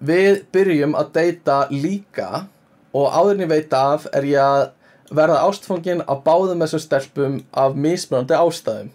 Við 0.03 0.44
byrjum 0.53 0.95
að 0.99 1.11
deyta 1.15 1.60
líka 1.72 2.45
og 2.94 3.14
áður 3.14 3.38
en 3.38 3.45
ég 3.45 3.52
veit 3.53 3.76
af 3.78 4.07
er 4.11 4.28
ég 4.28 4.41
að 4.41 5.14
verða 5.14 5.44
ástfangin 5.48 6.03
af 6.10 6.24
báðum 6.26 6.64
þessum 6.65 6.84
stelpum 6.84 7.40
af 7.53 7.78
mismunandi 7.78 8.36
ástæðum. 8.38 8.91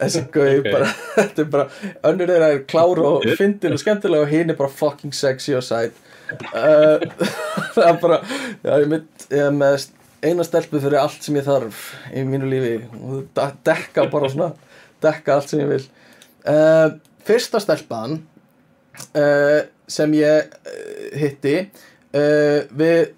Þessi 0.00 0.22
gauð 0.34 0.62
Ok. 0.62 0.70
bara 0.72 0.88
þetta 1.18 1.42
er 1.44 1.50
bara, 1.52 1.66
önnur 2.08 2.30
þeirra 2.32 2.48
er 2.54 2.62
klár 2.70 3.02
og 3.02 3.26
fyndin 3.38 3.76
og 3.76 3.82
skemmtilega 3.82 4.24
og 4.24 4.32
hinn 4.32 4.50
er 4.50 4.58
bara 4.58 4.72
fucking 4.72 5.14
sexy 5.14 5.54
og 5.58 5.66
sæt. 5.66 5.92
uh, 5.92 6.11
það 7.74 7.86
er 7.88 7.98
bara 8.02 8.18
já, 8.62 8.72
ég, 8.74 8.88
mynd, 8.90 9.26
ég 9.32 9.54
með 9.56 9.86
eina 10.22 10.46
stelpu 10.46 10.80
fyrir 10.82 11.00
allt 11.00 11.24
sem 11.24 11.38
ég 11.38 11.46
þarf 11.46 11.86
í 12.14 12.24
mínu 12.26 12.50
lífi. 12.50 12.74
Og 13.00 13.24
de- 13.36 13.48
dekka 13.68 14.06
bara 14.12 14.30
svona 14.32 14.52
dekka 15.02 15.36
allt 15.36 15.52
sem 15.52 15.62
ég 15.62 15.70
vil. 15.72 15.86
Uh, 16.42 16.98
fyrsta 17.26 17.60
stelpan 17.62 18.18
uh, 19.14 19.60
sem 19.90 20.14
ég 20.18 20.54
hitti 21.18 21.56
uh, 21.62 22.60
við 22.74 23.12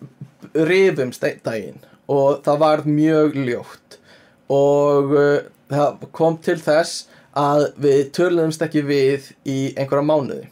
einn 1.33 1.41
daginn 1.45 1.81
og 2.11 2.43
það 2.45 2.61
var 2.61 2.85
mjög 2.89 3.39
ljótt. 3.47 3.99
Og 4.53 5.15
það 5.73 6.03
kom 6.13 6.37
til 6.45 6.59
þess 6.61 7.07
að 7.35 7.71
við 7.81 8.03
töluðumst 8.15 8.63
ekki 8.63 8.83
við 8.87 9.31
í 9.49 9.59
einhverja 9.73 10.05
mánuði 10.07 10.45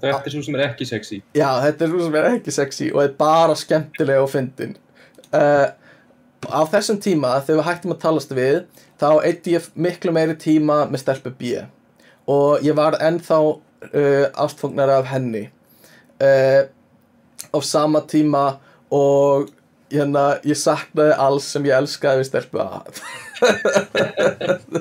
Þetta 0.00 0.26
er 0.26 0.34
svo 0.34 0.44
sem 0.46 0.56
er 0.56 0.64
ekki 0.68 0.86
sexy. 0.88 1.20
Já, 1.36 1.48
þetta 1.64 1.86
er 1.86 1.92
svo 1.92 2.06
sem 2.06 2.16
er 2.20 2.30
ekki 2.34 2.54
sexy 2.54 2.88
og 2.94 3.02
er 3.04 3.12
bara 3.18 3.56
skemmtileg 3.58 4.22
og 4.22 4.30
fyndin. 4.32 4.76
Uh, 5.30 5.68
Á 6.48 6.64
þessum 6.72 6.96
tíma 7.02 7.34
þegar 7.44 7.58
við 7.58 7.66
hættum 7.66 7.92
að 7.92 8.00
talast 8.00 8.30
við 8.32 8.60
þá 9.00 9.08
eitti 9.28 9.52
ég 9.58 9.66
miklu 9.76 10.12
meiri 10.16 10.36
tíma 10.40 10.86
með 10.88 11.02
stelpu 11.02 11.32
B. 11.36 11.60
Og 12.30 12.64
ég 12.64 12.76
var 12.78 12.96
ennþá 13.02 13.38
uh, 13.44 14.26
ástfóknar 14.40 14.92
af 14.94 15.10
henni. 15.12 15.50
Uh, 16.20 16.64
á 17.52 17.58
sama 17.64 18.00
tíma 18.08 18.44
og 18.92 19.50
hérna, 19.90 20.38
ég 20.46 20.56
saknaði 20.56 21.16
alls 21.18 21.48
sem 21.52 21.66
ég 21.68 21.76
elskaði 21.76 22.22
við 22.22 22.30
stelpu 22.30 22.62
A. 22.62 22.80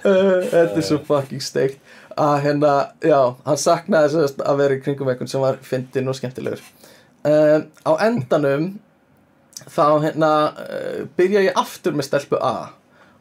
Þetta 0.00 0.76
er 0.76 0.86
svo 0.86 1.00
fucking 1.06 1.42
steikt 1.42 1.80
að 2.20 2.36
hérna, 2.44 2.72
já, 3.04 3.18
hann 3.46 3.60
saknaði 3.60 4.12
sérst 4.14 4.42
að 4.44 4.60
vera 4.60 4.76
í 4.76 4.82
kringum 4.84 5.08
einhvern 5.08 5.30
sem 5.30 5.42
var 5.42 5.60
fyndinn 5.64 6.10
og 6.10 6.18
skemmtilegur. 6.18 6.62
Um, 7.20 7.66
á 7.84 7.92
endanum 8.06 8.66
þá 9.68 9.86
hérna 10.04 10.32
uh, 10.56 11.00
byrja 11.16 11.46
ég 11.48 11.58
aftur 11.60 11.96
með 11.96 12.08
stelpu 12.08 12.40
A 12.40 12.72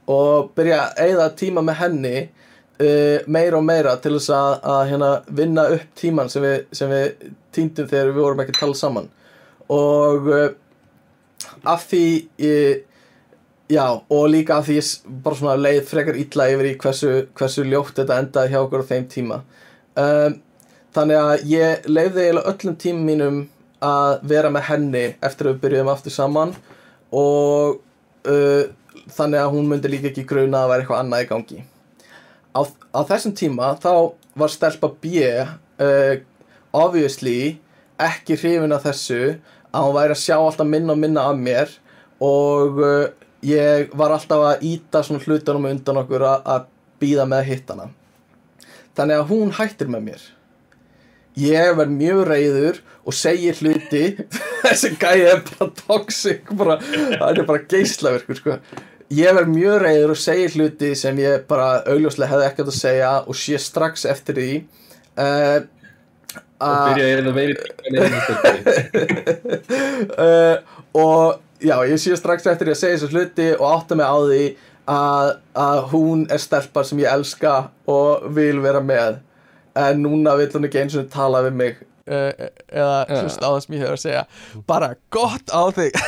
og 0.09 0.53
byrja 0.57 0.79
að 0.85 1.01
eigða 1.05 1.27
tíma 1.37 1.63
með 1.65 1.79
henni 1.83 2.15
uh, 2.23 3.27
meira 3.27 3.59
og 3.59 3.65
meira 3.67 3.95
til 4.01 4.15
þess 4.17 4.31
að, 4.35 4.55
að 4.73 4.81
hérna, 4.93 5.11
vinna 5.41 5.67
upp 5.75 5.95
tíman 5.99 6.31
sem 6.31 6.47
við, 6.47 6.57
sem 6.75 6.91
við 6.91 7.31
týndum 7.55 7.89
þegar 7.91 8.13
við 8.13 8.23
vorum 8.23 8.43
ekki 8.43 8.55
að 8.55 8.61
tala 8.63 8.79
saman. 8.79 9.09
Og 9.69 10.31
uh, 10.33 10.47
af 11.69 11.85
því 11.91 12.05
ég, 12.41 12.85
já, 13.69 14.01
og 14.09 14.29
líka 14.29 14.57
af 14.57 14.67
því 14.67 14.79
bara 15.23 15.37
svona 15.37 15.57
leið 15.59 15.81
frekar 15.87 16.17
illa 16.17 16.47
yfir 16.53 16.69
í 16.71 16.75
hversu, 16.81 17.11
hversu 17.37 17.65
ljótt 17.67 17.99
þetta 18.01 18.19
endaði 18.23 18.53
hjá 18.53 18.61
okkur 18.63 18.83
á 18.85 18.89
þeim 18.89 19.07
tíma. 19.11 19.41
Um, 19.99 20.39
þannig 20.95 21.21
að 21.21 21.45
ég 21.51 21.87
leifði 21.89 22.25
eiginlega 22.25 22.53
öllum 22.53 22.77
tímum 22.81 23.05
mínum 23.09 23.39
að 23.85 24.25
vera 24.31 24.51
með 24.51 24.67
henni 24.71 25.05
eftir 25.23 25.47
að 25.47 25.53
við 25.53 25.61
byrjuðum 25.63 25.91
aftur 25.93 26.15
saman 26.15 26.55
og 27.15 27.79
uh, 28.27 28.63
þannig 29.13 29.43
að 29.43 29.53
hún 29.53 29.69
myndi 29.69 29.91
líka 29.91 30.09
ekki 30.09 30.25
gruna 30.27 30.63
að 30.63 30.73
vera 30.73 30.83
eitthvað 30.83 31.03
annað 31.03 31.23
í 31.23 31.29
gangi. 31.29 31.61
Á, 32.57 32.61
á 32.65 32.99
þessum 33.05 33.35
tíma 33.37 33.71
þá 33.81 33.93
var 34.39 34.53
stelpa 34.53 34.89
B 35.01 35.21
uh, 35.29 36.17
obviously 36.73 37.59
ekki 38.01 38.37
hrifin 38.39 38.73
af 38.73 38.85
þessu 38.87 39.37
að 39.69 39.85
hún 39.85 39.97
væri 39.99 40.15
að 40.15 40.23
sjá 40.23 40.35
alltaf 40.39 40.67
minna 40.67 40.95
og 40.95 41.01
minna 41.01 41.29
af 41.29 41.37
mér 41.37 41.73
og 42.23 42.81
uh, 42.81 43.07
ég 43.45 43.93
var 43.97 44.13
alltaf 44.15 44.43
að 44.49 44.65
íta 44.67 45.03
svona 45.05 45.23
hlutunum 45.23 45.69
undan 45.69 46.01
okkur 46.03 46.25
að, 46.27 46.67
býða 46.99 47.25
með 47.29 47.39
að 47.43 47.49
hitta 47.53 47.77
hana. 47.77 47.87
Þannig 48.97 49.21
að 49.21 49.29
hún 49.29 49.55
hættir 49.55 49.91
með 49.91 50.05
mér. 50.09 50.27
Ég 51.39 51.77
verð 51.77 51.93
mjög 51.95 52.21
reyður 52.27 52.81
og 53.07 53.15
segir 53.15 53.55
hluti. 53.61 54.03
Þessi 54.65 54.91
gæði 54.99 55.25
er 55.31 55.43
bara 55.47 55.69
toxic 55.79 56.53
bara, 56.59 56.77
það 56.83 57.29
er 57.29 57.47
bara 57.47 57.65
geislaverkur 57.71 58.39
sko. 58.41 58.59
ég 59.15 59.33
verð 59.37 59.53
mjög 59.53 59.77
reyður 59.85 60.13
og 60.13 60.19
segir 60.19 60.55
hluti 60.57 60.91
sem 60.99 61.23
ég 61.23 61.47
bara 61.49 61.79
augljóslega 61.87 62.33
hefði 62.33 62.49
ekkert 62.49 62.73
að 62.73 62.79
segja 62.81 63.11
og 63.23 63.37
sé 63.39 63.57
strax 63.61 64.05
eftir 64.05 64.37
því 64.37 64.51
uh, 65.17 65.59
og 66.67 66.91
byrja 66.91 67.23
að 67.23 67.37
veiri 67.39 67.55
uh, 70.19 70.55
og 70.99 71.39
já, 71.61 71.75
ég 71.87 71.99
sé 72.01 72.17
strax 72.17 72.47
eftir 72.49 72.69
því 72.69 72.75
að 72.75 72.81
segja 72.81 72.97
þessu 72.97 73.11
hluti 73.13 73.47
og 73.57 73.65
átta 73.69 73.97
mig 73.99 74.07
á 74.09 74.17
því 74.23 74.43
að, 74.89 75.33
að 75.65 75.81
hún 75.93 76.25
er 76.31 76.41
stelpar 76.41 76.87
sem 76.87 77.01
ég 77.03 77.11
elska 77.11 77.57
og 77.89 78.25
vil 78.35 78.57
vera 78.63 78.81
með. 78.83 79.19
En 79.77 80.01
núna 80.03 80.33
vill 80.39 80.49
hún 80.55 80.67
ekki 80.67 80.81
eins 80.83 80.97
og 80.99 81.11
tala 81.13 81.43
við 81.45 81.61
mig. 81.61 81.85
Uh, 82.09 82.31
eða 82.73 82.93
Já. 83.05 83.19
hlusta 83.21 83.45
á 83.45 83.49
það 83.53 83.59
sem 83.61 83.73
ég 83.75 83.81
hefur 83.83 83.97
að 83.99 84.01
segja. 84.01 84.21
Bara 84.65 84.87
gott 85.13 85.51
á 85.53 85.63
þig 85.75 85.99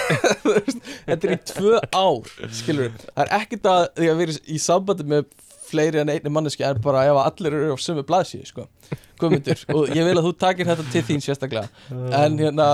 þetta 1.11 1.27
er 1.27 1.33
í 1.35 1.37
tvö 1.51 1.81
ár 1.93 2.31
skilur 2.57 2.95
það 3.03 3.21
er 3.21 3.33
ekkert 3.37 3.69
að 3.69 3.83
því 3.99 4.09
að 4.09 4.23
vera 4.23 4.35
í 4.41 4.57
sambandi 4.63 5.05
með 5.11 5.27
fleiri 5.71 6.01
en 6.01 6.11
einni 6.13 6.33
manneski 6.33 6.65
en 6.67 6.81
bara 6.83 7.05
ef 7.09 7.19
allir 7.23 7.55
eru 7.57 7.75
á 7.75 7.79
sömu 7.81 8.03
blaðsíu 8.07 8.43
sko. 8.47 8.67
Guðmundur, 9.21 9.63
og 9.75 9.91
ég 9.93 10.05
vil 10.07 10.15
að 10.17 10.27
þú 10.27 10.31
takir 10.41 10.69
þetta 10.69 10.85
til 10.93 11.03
þín 11.07 11.23
sérstaklega. 11.25 11.67
En 12.17 12.37
hérna 12.39 12.69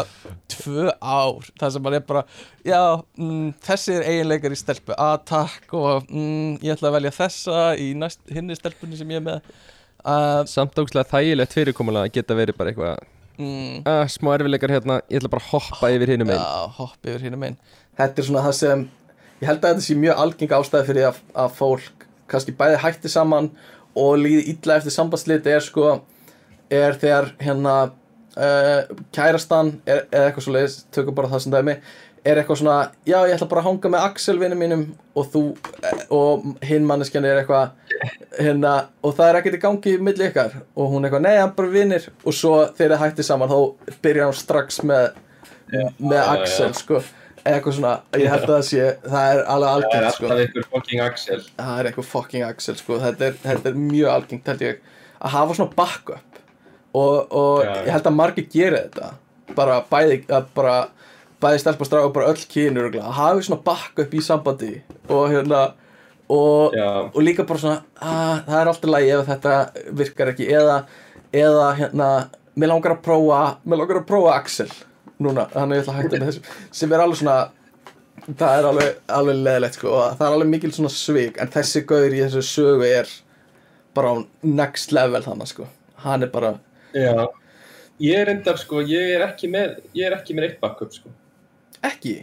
tvö 0.52 0.92
ár, 1.02 1.50
það 1.60 1.74
sem 1.76 1.88
bara 1.88 2.00
er 2.00 2.06
bara 2.08 2.24
já, 2.64 2.82
mm, 3.20 3.50
þessi 3.68 3.98
er 3.98 4.08
eiginleikar 4.12 4.56
í 4.56 4.60
stelpu, 4.60 4.96
að 4.96 5.18
takk 5.28 5.76
og 5.78 6.08
mm, 6.08 6.62
ég 6.64 6.78
ætla 6.78 6.92
að 6.92 7.00
velja 7.00 7.16
þessa 7.18 7.66
í 7.84 7.90
næst, 8.00 8.24
hinni 8.32 8.56
stelpunni 8.58 9.00
sem 9.00 9.12
ég 9.12 9.22
er 9.22 9.28
með. 9.28 9.52
Uh, 10.08 10.46
Samt 10.48 10.78
ógustlega 10.80 11.10
þægilegt 11.10 11.56
fyrirkomulega 11.58 12.08
að 12.08 12.14
geta 12.16 12.36
verið 12.38 12.56
bara 12.56 12.72
eitthvað 12.72 13.00
mm, 13.42 13.80
uh, 13.82 14.04
Smá 14.14 14.30
erfileikar 14.38 14.72
hérna, 14.72 15.02
ég 15.10 15.20
ætla 15.20 15.32
bara 15.34 15.44
að 15.44 15.50
hoppa 15.56 15.90
yfir 15.92 16.14
hinum 16.14 16.32
einn 16.32 16.40
Já, 16.40 16.70
hopp 16.78 17.10
yfir 17.10 17.26
hínum 17.26 17.44
einn 17.44 17.58
Þetta 17.98 18.22
er 18.22 18.28
svona 18.30 18.44
það 18.46 18.56
sem 18.60 18.86
Ég 19.42 19.50
held 19.50 19.60
að 19.60 19.74
þetta 19.74 19.86
sé 19.86 19.98
mjög 20.02 20.22
algeng 20.24 20.54
ástæði 20.58 20.88
fyrir 20.88 21.08
að, 21.10 21.20
að 21.44 21.52
fólk 21.58 22.07
kannski 22.32 22.56
bæði 22.58 22.82
hætti 22.84 23.12
saman 23.12 23.52
og 23.98 24.18
líði 24.22 24.50
illa 24.54 24.78
eftir 24.78 24.94
sambandsliti 24.94 25.54
er 25.54 25.64
sko 25.66 25.96
er 26.74 26.98
þegar 27.00 27.32
hérna 27.40 27.78
uh, 27.88 28.98
kærastan 29.16 29.78
er, 29.88 30.04
er 30.12 30.28
eitthvað 30.28 30.46
svo 30.46 30.58
leiðis, 30.58 30.82
tökum 30.94 31.16
bara 31.18 31.32
það 31.32 31.46
sem 31.46 31.56
dæmi 31.56 31.78
er 32.28 32.42
eitthvað 32.42 32.60
svona, 32.62 32.78
já 33.08 33.18
ég 33.28 33.36
ætla 33.36 33.48
bara 33.50 33.62
að 33.64 33.68
hanga 33.70 33.92
með 33.94 34.06
Axel 34.08 34.38
vinnum 34.42 34.60
mínum 34.62 34.84
og 35.18 35.28
þú 35.32 35.44
eh, 35.80 36.02
og 36.14 36.48
hinn 36.66 36.88
manneskjan 36.88 37.28
er 37.28 37.42
eitthvað 37.42 38.02
hérna, 38.38 38.74
og 39.06 39.16
það 39.18 39.30
er 39.30 39.40
ekkert 39.40 39.58
í 39.58 39.62
gangi 39.64 39.94
milli 40.04 40.28
ykkar. 40.28 40.58
Og 40.76 40.92
hún 40.92 41.06
er 41.06 41.10
eitthvað, 41.10 41.24
nei, 41.28 41.38
hann 41.40 41.54
bara 41.58 41.72
vinnir 41.74 42.10
og 42.24 42.36
svo 42.36 42.56
þegar 42.78 42.98
þið 42.98 43.04
hætti 43.06 43.28
saman 43.28 43.54
þá 43.54 43.96
byrjar 44.04 44.30
hann 44.30 44.40
strax 44.42 44.82
með, 44.84 45.22
með. 45.98 46.22
Axel 46.26 46.74
sko, 46.78 47.02
eitthvað 47.56 47.76
svona 47.78 47.94
ég 48.18 48.30
held 48.32 48.44
að 48.48 48.54
það 48.54 48.66
sé, 48.68 48.86
það 49.08 49.32
er 49.32 49.42
alveg 49.54 49.68
Það 49.68 49.98
er 49.98 50.06
algengt 50.08 50.18
sko. 50.18 50.38
ykkur 50.46 50.68
fucking 50.74 51.02
Axel. 51.06 51.42
Það 51.58 51.80
er 51.80 51.90
eitthvað 51.90 52.10
fucking 52.12 52.44
Axel 52.48 52.76
sko. 52.80 53.00
þetta, 53.04 53.30
er, 53.30 53.40
þetta 53.44 53.70
er 53.72 53.80
mjög 53.82 54.12
algengt 54.14 54.52
held 54.52 54.66
ég. 54.68 54.82
Að 55.18 55.34
hafa 55.38 55.58
svona 55.58 55.76
backup. 55.78 56.42
Og, 56.98 57.32
og 57.32 57.64
Já. 57.66 57.74
ég 57.86 57.92
held 57.96 58.08
að 58.12 58.16
margir 58.18 58.48
gera 58.54 58.84
þetta. 58.86 59.12
Bara 59.58 59.82
bæði 59.90 60.22
bara 60.56 60.76
bæði 61.42 61.60
stelpa 61.62 61.86
stráð 61.86 62.08
og 62.10 62.16
bara 62.16 62.32
öll 62.32 62.46
kynur 62.50 62.90
að 62.98 63.12
hafa 63.20 63.44
svona 63.46 63.62
backup 63.66 64.14
í 64.18 64.22
sambandi 64.26 64.72
og 65.10 65.28
hérna 65.32 65.62
og, 66.34 66.74
og 67.14 67.20
líka 67.24 67.46
bara 67.48 67.62
svona 67.62 67.78
að, 68.02 68.42
það 68.50 68.58
er 68.62 68.72
alltaf 68.72 68.92
lægi 68.92 69.14
ef 69.16 69.30
þetta 69.32 69.54
virkar 70.02 70.32
ekki. 70.34 70.50
Eða, 70.58 70.80
eða 71.32 71.68
hérna 71.78 72.10
mér 72.58 72.72
langar 72.74 72.98
að 72.98 73.04
prófa 73.06 73.42
mér 73.64 73.82
langar 73.84 74.02
að 74.02 74.08
prófa 74.10 74.34
Axel 74.40 74.72
núna, 75.24 75.48
þannig 75.54 75.80
ég 75.80 75.86
ætla 75.86 75.94
að 75.94 76.02
hætta 76.02 76.20
með 76.20 76.28
þessu 76.32 76.76
sem 76.80 76.94
er 76.94 77.04
alveg 77.04 77.22
svona 77.22 77.38
það 78.28 78.60
er 78.60 78.68
alveg, 78.72 79.00
alveg 79.20 79.42
leðilegt 79.46 79.78
sko 79.80 79.94
og 79.94 80.18
það 80.20 80.28
er 80.28 80.36
alveg 80.38 80.52
mikil 80.52 80.72
svona 80.76 80.94
svik 80.94 81.42
en 81.42 81.52
þessi 81.54 81.84
gaur 81.90 82.14
í 82.14 82.24
þessu 82.24 82.44
sögu 82.46 82.88
er 82.88 83.12
bara 83.98 84.14
á 84.14 84.16
next 84.46 84.94
level 84.94 85.24
þannig 85.26 85.52
sko. 85.52 85.68
Hann 86.04 86.26
er 86.26 86.32
bara, 86.34 86.56
já. 86.94 87.28
Ég 88.04 88.20
er 88.22 88.30
endar 88.30 88.60
sko, 88.62 88.84
ég 88.86 89.16
er 89.16 89.24
ekki 89.26 89.50
með 89.50 89.80
ég 89.98 90.10
er 90.10 90.18
ekki 90.20 90.36
með 90.38 90.52
eitt 90.52 90.60
backup 90.62 90.94
sko. 90.94 91.14
Ekki? 91.86 92.20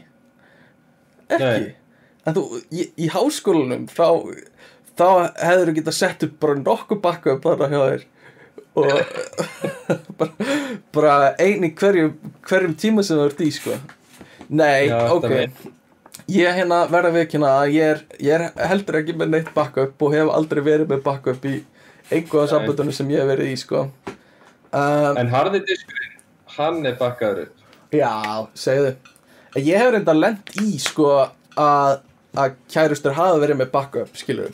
Ekki? 1.33 1.41
Nei. 1.43 1.73
en 2.25 2.37
þú, 2.37 2.45
í, 2.71 2.87
í 3.01 3.09
háskólanum 3.11 3.89
þá, 3.91 4.07
þá 4.95 5.09
hefur 5.41 5.71
þú 5.71 5.77
getað 5.79 5.97
sett 5.99 6.27
upp 6.27 6.37
bara 6.43 6.61
nokkuð 6.61 7.01
backup 7.05 7.45
þarna 7.45 7.71
hjá 7.73 7.81
þér 7.83 8.05
og 8.75 8.89
bara, 10.19 10.49
bara 10.95 11.15
einn 11.43 11.67
í 11.67 11.71
hverjum 11.79 12.75
tíma 12.81 13.05
sem 13.07 13.19
þú 13.21 13.29
ert 13.29 13.45
í 13.45 13.51
sko. 13.55 13.77
Nei, 14.55 14.89
Já, 14.91 14.99
ok. 15.15 15.31
ég 16.31 16.59
hérna 16.59 16.83
verða 16.91 17.13
við 17.15 17.27
ekki 17.27 17.41
að 17.49 17.75
ég 17.75 17.93
er, 17.95 18.03
ég 18.21 18.35
er 18.39 18.69
heldur 18.69 19.01
ekki 19.01 19.17
með 19.19 19.33
neitt 19.37 19.55
backup 19.57 20.03
og 20.05 20.15
hef 20.17 20.33
aldrei 20.35 20.63
verið 20.67 20.91
með 20.91 21.05
backup 21.07 21.47
í 21.49 21.57
einhverja 22.11 22.45
Nei. 22.45 22.53
sambundunum 22.53 22.97
sem 22.97 23.15
ég 23.15 23.23
hef 23.23 23.31
verið 23.33 23.53
í 23.55 23.57
sko. 23.63 23.87
Um, 24.75 25.17
En 25.21 25.31
harði 25.33 25.63
diskurinn, 25.65 26.19
hann 26.59 26.83
er 26.87 26.99
upp. 26.99 27.65
Já, 27.95 28.13
segðu. 28.59 28.97
Ég 29.55 29.79
hef 29.79 29.93
reynda 29.95 30.15
lent 30.19 30.51
í 30.59 30.75
sko 30.83 31.11
að, 31.23 32.01
að 32.35 32.57
kærustur 32.73 33.15
hafa 33.15 33.39
verið 33.39 33.61
með 33.63 33.71
backup 33.71 34.17
skilur 34.19 34.51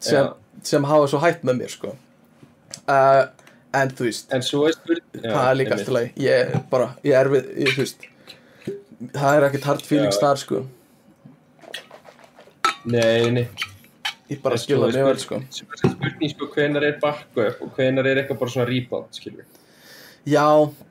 sem, 0.00 0.30
sem 0.64 0.86
hafa 0.88 1.10
svo 1.12 1.20
hætt 1.20 1.44
með 1.44 1.58
mér 1.60 1.74
sko 1.74 1.92
uh, 2.90 3.22
En 3.80 3.92
þú 3.94 4.08
veist 4.08 4.34
En 4.34 4.42
svo 4.42 4.66
er 4.68 4.74
spurning 4.74 5.24
það 5.24 5.44
er 5.46 5.58
líka 5.60 5.76
alltaf 5.76 5.94
leið 5.96 6.24
Ég 6.26 6.54
er 6.56 6.64
bara, 6.72 6.92
ég 7.06 7.18
er 7.20 7.30
við, 7.32 7.50
ég, 7.64 7.74
þú 7.76 7.84
veist 7.84 8.08
Það 9.14 9.36
er 9.36 9.46
ekkert 9.46 9.68
hard 9.70 9.84
feelings 9.88 10.18
þar 10.20 10.40
sko. 10.40 10.58
Nei, 12.90 13.30
nei. 13.32 13.46
Ég 14.30 14.42
bara 14.44 14.58
skilða 14.60 14.90
er 14.90 14.98
mjög 14.98 15.08
vel 15.08 15.20
sko. 15.22 15.38
Svo 15.56 15.66
er 15.72 15.80
spurning 15.80 16.32
sko, 16.34 16.48
hvenar 16.54 16.84
er 16.86 16.98
backup 17.02 17.62
og 17.64 17.72
hvenar 17.78 18.06
er 18.06 18.20
eitthvað 18.20 18.42
bara 18.42 18.52
svona 18.52 18.66
rebound, 18.68 19.08
skilur 19.16 19.46
Já, 20.28 20.44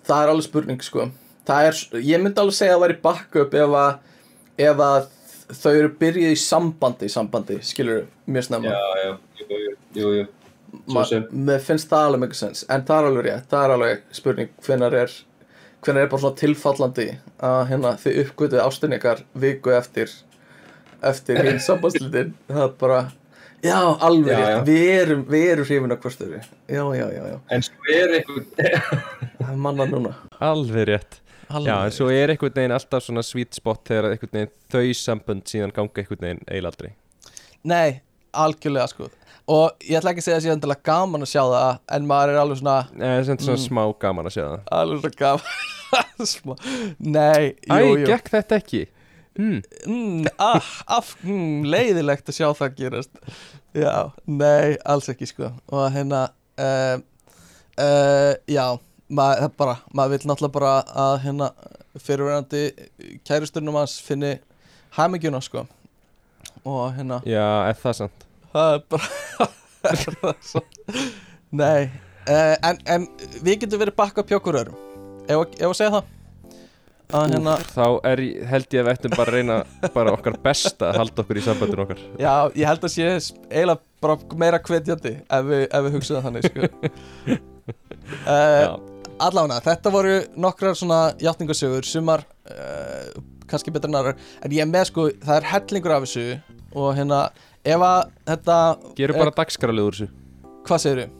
það 0.10 0.24
er 0.24 0.32
alveg 0.34 0.48
spurning 0.48 0.82
sko. 0.84 1.06
Það 1.48 1.68
er, 1.70 1.80
ég 2.02 2.24
myndi 2.24 2.42
alveg 2.42 2.58
segja 2.58 2.74
að 2.74 2.80
það 2.80 2.84
væri 2.86 2.98
backup 3.06 3.56
ef 3.62 3.78
að, 3.84 4.18
ef 4.66 4.84
að 4.88 5.08
þau 5.62 5.72
eru 5.72 5.94
byrjuð 6.02 6.34
í 6.34 6.42
sambandi, 6.42 7.12
sambandi, 7.14 7.60
skilur 7.70 8.04
mjög 8.26 8.50
snemma. 8.50 8.74
Já, 8.74 9.06
já, 9.06 9.14
jú, 9.40 9.48
jú, 9.54 9.78
jú, 10.02 10.12
jú. 10.18 10.28
Mér 11.32 11.60
finnst 11.64 11.90
það 11.92 12.06
alveg 12.10 12.22
mikið 12.26 12.40
sens 12.40 12.66
En 12.70 12.84
það 12.88 13.00
er 13.02 13.08
alveg 13.10 13.26
rétt, 13.30 13.46
það 13.52 13.64
er 13.68 13.74
alveg 13.76 14.02
spurning 14.18 14.50
Hvenær 14.66 14.96
er, 15.04 15.14
hvenær 15.86 16.04
er 16.06 16.10
bara 16.12 16.22
svona 16.24 16.40
tilfallandi 16.42 17.08
Að 17.50 17.62
hérna 17.72 17.94
þið 18.04 18.20
uppgötuð 18.26 18.64
ástin 18.66 18.96
ykkar 18.98 19.24
Viku 19.46 19.74
eftir 19.78 20.12
Eftir 21.02 21.40
hinn 21.48 21.62
sambandslitin. 21.64 22.34
Það 22.50 22.64
er 22.66 22.74
bara, 22.82 22.98
já 23.64 23.78
alveg 23.80 24.34
Já, 24.34 24.40
rétt. 24.42 24.50
já. 24.52 24.60
Við 24.68 24.90
erum, 24.98 25.22
við 25.32 25.46
erum 25.54 25.68
hrifin 25.70 25.96
af 25.96 26.02
hvörstöðu 26.04 26.42
Já, 26.42 26.84
já, 27.00 27.06
já, 27.16 27.24
já, 27.32 27.38
En 27.56 27.64
svo 27.70 27.94
er 27.96 28.14
eitthvað 28.18 29.56
manna 29.66 29.86
núna. 29.90 30.12
Alveg 30.44 30.90
rétt. 30.92 31.22
Alveg. 31.50 31.70
Já, 31.72 31.78
en 31.88 31.96
svo 31.96 32.10
er 32.14 32.30
einhvern 32.36 32.54
veginn 32.60 32.76
alltaf 32.76 33.02
svona 33.08 33.24
sweet 33.26 33.56
spot 33.58 33.80
þegar 33.90 34.12
einhvern 34.12 34.36
veginn 34.36 34.52
þau 34.70 34.84
sambönd 35.00 35.48
síðan 35.50 35.72
ganga 35.74 36.04
einhvern 36.04 36.22
veginn 36.28 36.44
eiginlega 36.46 36.70
aldrei. 36.74 36.92
Nei, 37.72 38.02
algjörlega 38.34 38.88
sko 38.92 39.10
Og 39.50 39.72
ég 39.82 39.98
ætla 39.98 40.12
ekki 40.14 40.22
að 40.22 40.28
segja 40.28 40.38
að 40.38 40.44
sé 40.46 40.52
endilega 40.54 40.86
gaman 40.86 41.26
að 41.26 41.32
sjá 41.32 41.42
það 41.50 41.80
En 41.98 42.08
maður 42.10 42.34
er 42.36 42.40
alveg 42.44 42.60
svona 42.62 42.78
Nei, 42.94 43.08
það 43.08 43.34
er 43.34 43.44
svona 43.44 43.58
Mm. 43.58 43.64
smá 43.66 43.84
gaman 44.04 44.30
að 44.30 44.36
sjá 44.38 44.44
það 44.46 44.72
Alveg 44.80 45.02
svona 45.02 45.20
gaman 45.24 45.46
Smá. 46.34 46.54
Nei, 47.00 47.56
Æ, 47.66 47.78
jú, 47.82 47.94
jú 48.04 48.06
gekk 48.12 48.30
þetta 48.36 48.60
ekki? 48.62 48.82
Hmm. 49.40 49.62
mm, 49.88 50.26
ah, 50.44 50.68
af, 51.00 51.14
mm, 51.24 51.64
leiðilegt 51.72 52.28
að 52.30 52.36
sjá 52.36 52.48
það 52.60 52.74
gerast 52.76 53.12
já, 53.78 53.94
nei, 54.28 54.74
alls 54.84 55.08
ekki 55.14 55.28
sko 55.30 55.52
og 55.72 55.86
hérna 55.94 56.26
uh, 56.60 56.98
uh, 57.80 58.34
já, 58.52 58.66
maður 59.08 59.46
það 59.46 59.54
bara, 59.62 59.76
maður 59.96 60.12
vil 60.18 60.28
náttúrulega 60.34 60.56
bara 60.58 60.74
að 61.06 61.16
hérna 61.24 61.50
fyrirverandi 62.04 62.64
kærusturnum 63.30 63.80
hans 63.80 63.96
finni 64.04 64.34
hæmingjuna 64.98 65.40
sko 65.46 65.64
og 66.68 66.94
hérna 66.98 67.22
Já, 67.30 67.46
er 67.70 67.80
það 67.84 67.98
sant? 68.04 68.28
það 68.54 68.76
er 68.76 68.86
bara 68.92 69.50
er 69.94 70.06
það 70.22 70.38
svo 70.52 70.62
nei, 71.52 71.90
uh, 72.30 72.56
en, 72.70 72.80
en 72.86 73.08
við 73.46 73.64
getum 73.66 73.82
verið 73.84 73.98
bakka 74.00 74.26
pjókur 74.28 74.60
örum 74.64 74.80
ef, 75.30 75.54
ef 75.60 75.68
að 75.72 75.78
segja 75.80 75.94
það? 76.00 76.16
Að 77.10 77.32
hérna 77.34 77.54
Þá 77.74 77.86
er, 78.06 78.20
ég- 78.22 78.42
held 78.52 78.68
ég 78.76 78.84
að 78.84 78.86
við 78.86 78.92
ættum 78.94 79.14
bara 79.18 79.32
að 79.32 79.38
reyna 79.40 79.56
bara 79.96 80.12
okkar 80.14 80.36
besta 80.46 80.92
að 80.92 81.00
halda 81.02 81.24
okkur 81.24 81.40
í 81.40 81.42
sambandinu 81.42 81.82
okkar. 81.88 82.04
Já, 82.22 82.34
ég 82.54 82.68
held 82.70 82.84
að 82.86 82.92
sé 82.94 83.08
eiginlega 83.10 83.80
bara 84.06 84.18
meira 84.44 84.60
hvetjandi 84.62 85.14
ef 85.26 85.48
við, 85.48 85.64
ef 85.74 85.88
við 85.88 85.96
hugsaðum 85.98 86.28
þannig 86.28 86.46
sko. 86.46 86.68
uh, 87.34 88.62
Já, 88.62 88.70
Allána, 89.26 89.58
þetta 89.66 89.92
voru 89.98 90.14
nokkrar 90.46 90.78
svona 90.78 91.00
játningasögur 91.20 91.90
sumar 91.90 92.22
uh, 92.54 93.10
kannski 93.52 93.74
betur 93.76 93.92
en 93.92 94.00
aðrar. 94.00 94.20
En 94.44 94.56
ég 94.56 94.64
er 94.66 94.70
með 94.70 94.90
sko, 94.92 95.08
það 95.24 95.40
er 95.40 95.48
hellingur 95.54 95.96
af 95.96 96.06
þessu 96.08 96.28
og 96.76 96.92
hérna, 96.98 97.22
ef 97.66 97.86
að 97.90 98.02
þetta, 98.30 98.58
gerum 99.00 99.22
bara 99.24 99.36
dagskráliður 99.42 99.98
þessu. 99.98 100.12
Hvað 100.70 100.84
segir 100.86 101.02
við? 101.04 101.18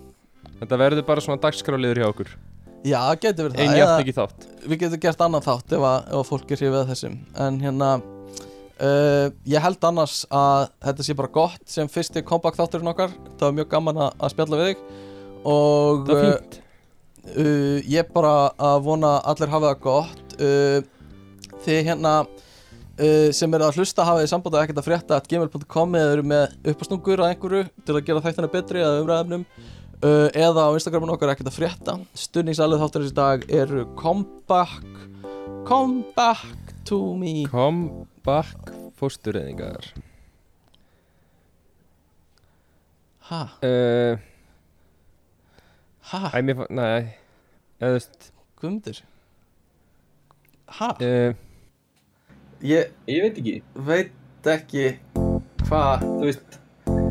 Þetta 0.60 0.80
verður 0.84 1.06
bara 1.08 1.24
svona 1.26 1.42
dagskráliður 1.44 2.02
hjá 2.04 2.08
okkur. 2.12 2.32
Já, 2.88 3.00
getur 3.20 3.50
verið 3.50 3.58
það. 3.60 3.74
Játn 3.76 3.84
eða 3.84 4.00
ekki 4.04 4.16
þátt. 4.16 4.46
við 4.72 4.80
getum 4.86 5.02
gert 5.04 5.22
annan 5.26 5.44
þátt 5.44 5.74
ef 5.76 5.84
að, 5.84 5.98
ef 6.08 6.20
að 6.22 6.28
fólk 6.30 6.52
er 6.56 6.62
hrifið 6.62 6.80
að 6.80 6.92
þessum. 6.94 7.18
En 7.46 7.58
hérna 7.60 7.90
uh, 8.00 9.26
ég 9.52 9.64
held 9.66 9.88
annars 9.90 10.22
að 10.32 10.70
þetta 10.88 11.08
sé 11.08 11.16
bara 11.20 11.32
gott 11.40 11.66
sem 11.68 11.92
fyrsti 11.92 12.24
kompakt 12.28 12.60
þátturinn 12.60 12.92
okkar. 12.94 13.12
Það 13.36 13.46
var 13.50 13.58
mjög 13.58 13.70
gaman 13.74 14.02
að, 14.06 14.16
að 14.20 14.34
spjalla 14.36 14.62
við 14.62 14.72
þig. 14.72 14.86
Og 15.50 16.06
Það 16.08 16.16
er 16.16 16.24
uh, 16.24 16.30
fínt. 16.30 16.60
uh, 17.36 17.92
ég 17.98 18.14
bara 18.16 18.34
að 18.70 18.80
vona 18.88 19.14
að 19.18 19.30
allir 19.34 19.54
hafa 19.56 19.74
það 19.74 19.84
gott. 19.90 20.38
Uh, 20.40 20.80
þið 21.66 21.82
hérna 21.90 22.14
uh, 22.26 23.30
sem 23.36 23.58
er 23.58 23.66
að 23.66 23.80
hlusta 23.80 24.06
hafið 24.08 24.30
samband 24.32 24.58
að 24.58 24.66
ekkert 24.66 24.82
að 24.82 24.88
frétta 24.90 25.20
at 25.20 25.30
gmail.com 25.32 26.00
eða 26.00 26.16
eru 26.16 26.26
með 26.32 26.72
uppastungur 26.74 27.24
að 27.24 27.34
einhverju 27.34 27.68
til 27.86 27.98
að 27.98 28.06
gera 28.10 28.24
þættina 28.26 28.52
betri 28.54 28.84
eða 28.84 29.04
umræðefnum 29.04 29.46
uh, 29.46 30.28
eða 30.34 30.68
á 30.68 30.76
Instagramun 30.76 31.14
okkar 31.16 31.34
ekkert 31.36 31.52
að 31.52 31.60
frétta. 31.60 31.98
Stunningsalið 32.28 32.84
þáttarins 32.84 33.14
í 33.14 33.20
dag 33.22 33.48
eru 33.62 33.88
Come 34.00 34.28
back 34.50 35.08
Come 35.70 36.04
back 36.16 36.46
to 36.86 37.16
me. 37.16 37.46
Come 37.46 38.08
back 38.26 38.72
fóstureyðingar. 38.98 39.86
Ha, 43.30 43.42
uh, 43.62 44.18
ha, 46.10 46.22
Æ, 46.34 46.42
mér 46.42 46.58
fann, 46.58 46.72
nei 46.74 47.12
eða 47.78 47.92
þú 47.92 47.98
veist 48.00 48.30
guðmundur? 48.58 49.02
Ha, 50.80 50.90
uh, 50.98 51.38
ég 52.62 52.90
Ég 53.10 53.22
veit 53.24 53.38
ekki, 53.42 53.54
veit 53.88 54.50
ekki 54.54 54.86
hvað 55.66 56.04
þú 56.04 56.26
veist. 56.28 56.58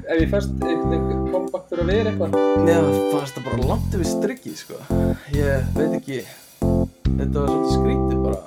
Ef 0.09 0.21
ég 0.21 0.29
fannst 0.31 0.53
einhvern 0.63 1.25
comeback 1.33 1.65
fyrir 1.71 1.83
að 1.83 1.91
vera 1.93 2.11
eitthvað. 2.13 2.31
Mér 2.67 2.83
fannst 3.13 3.35
það 3.37 3.45
bara 3.49 3.69
langt 3.71 3.91
yfir 3.99 4.09
strikki 4.09 4.53
sko. 4.59 4.77
Ég 5.35 5.67
veit 5.75 5.95
ekki. 5.99 6.19
Þetta 7.19 7.35
var 7.35 7.49
svolítið 7.51 7.73
skrítið 7.75 8.19
bara. 8.23 8.41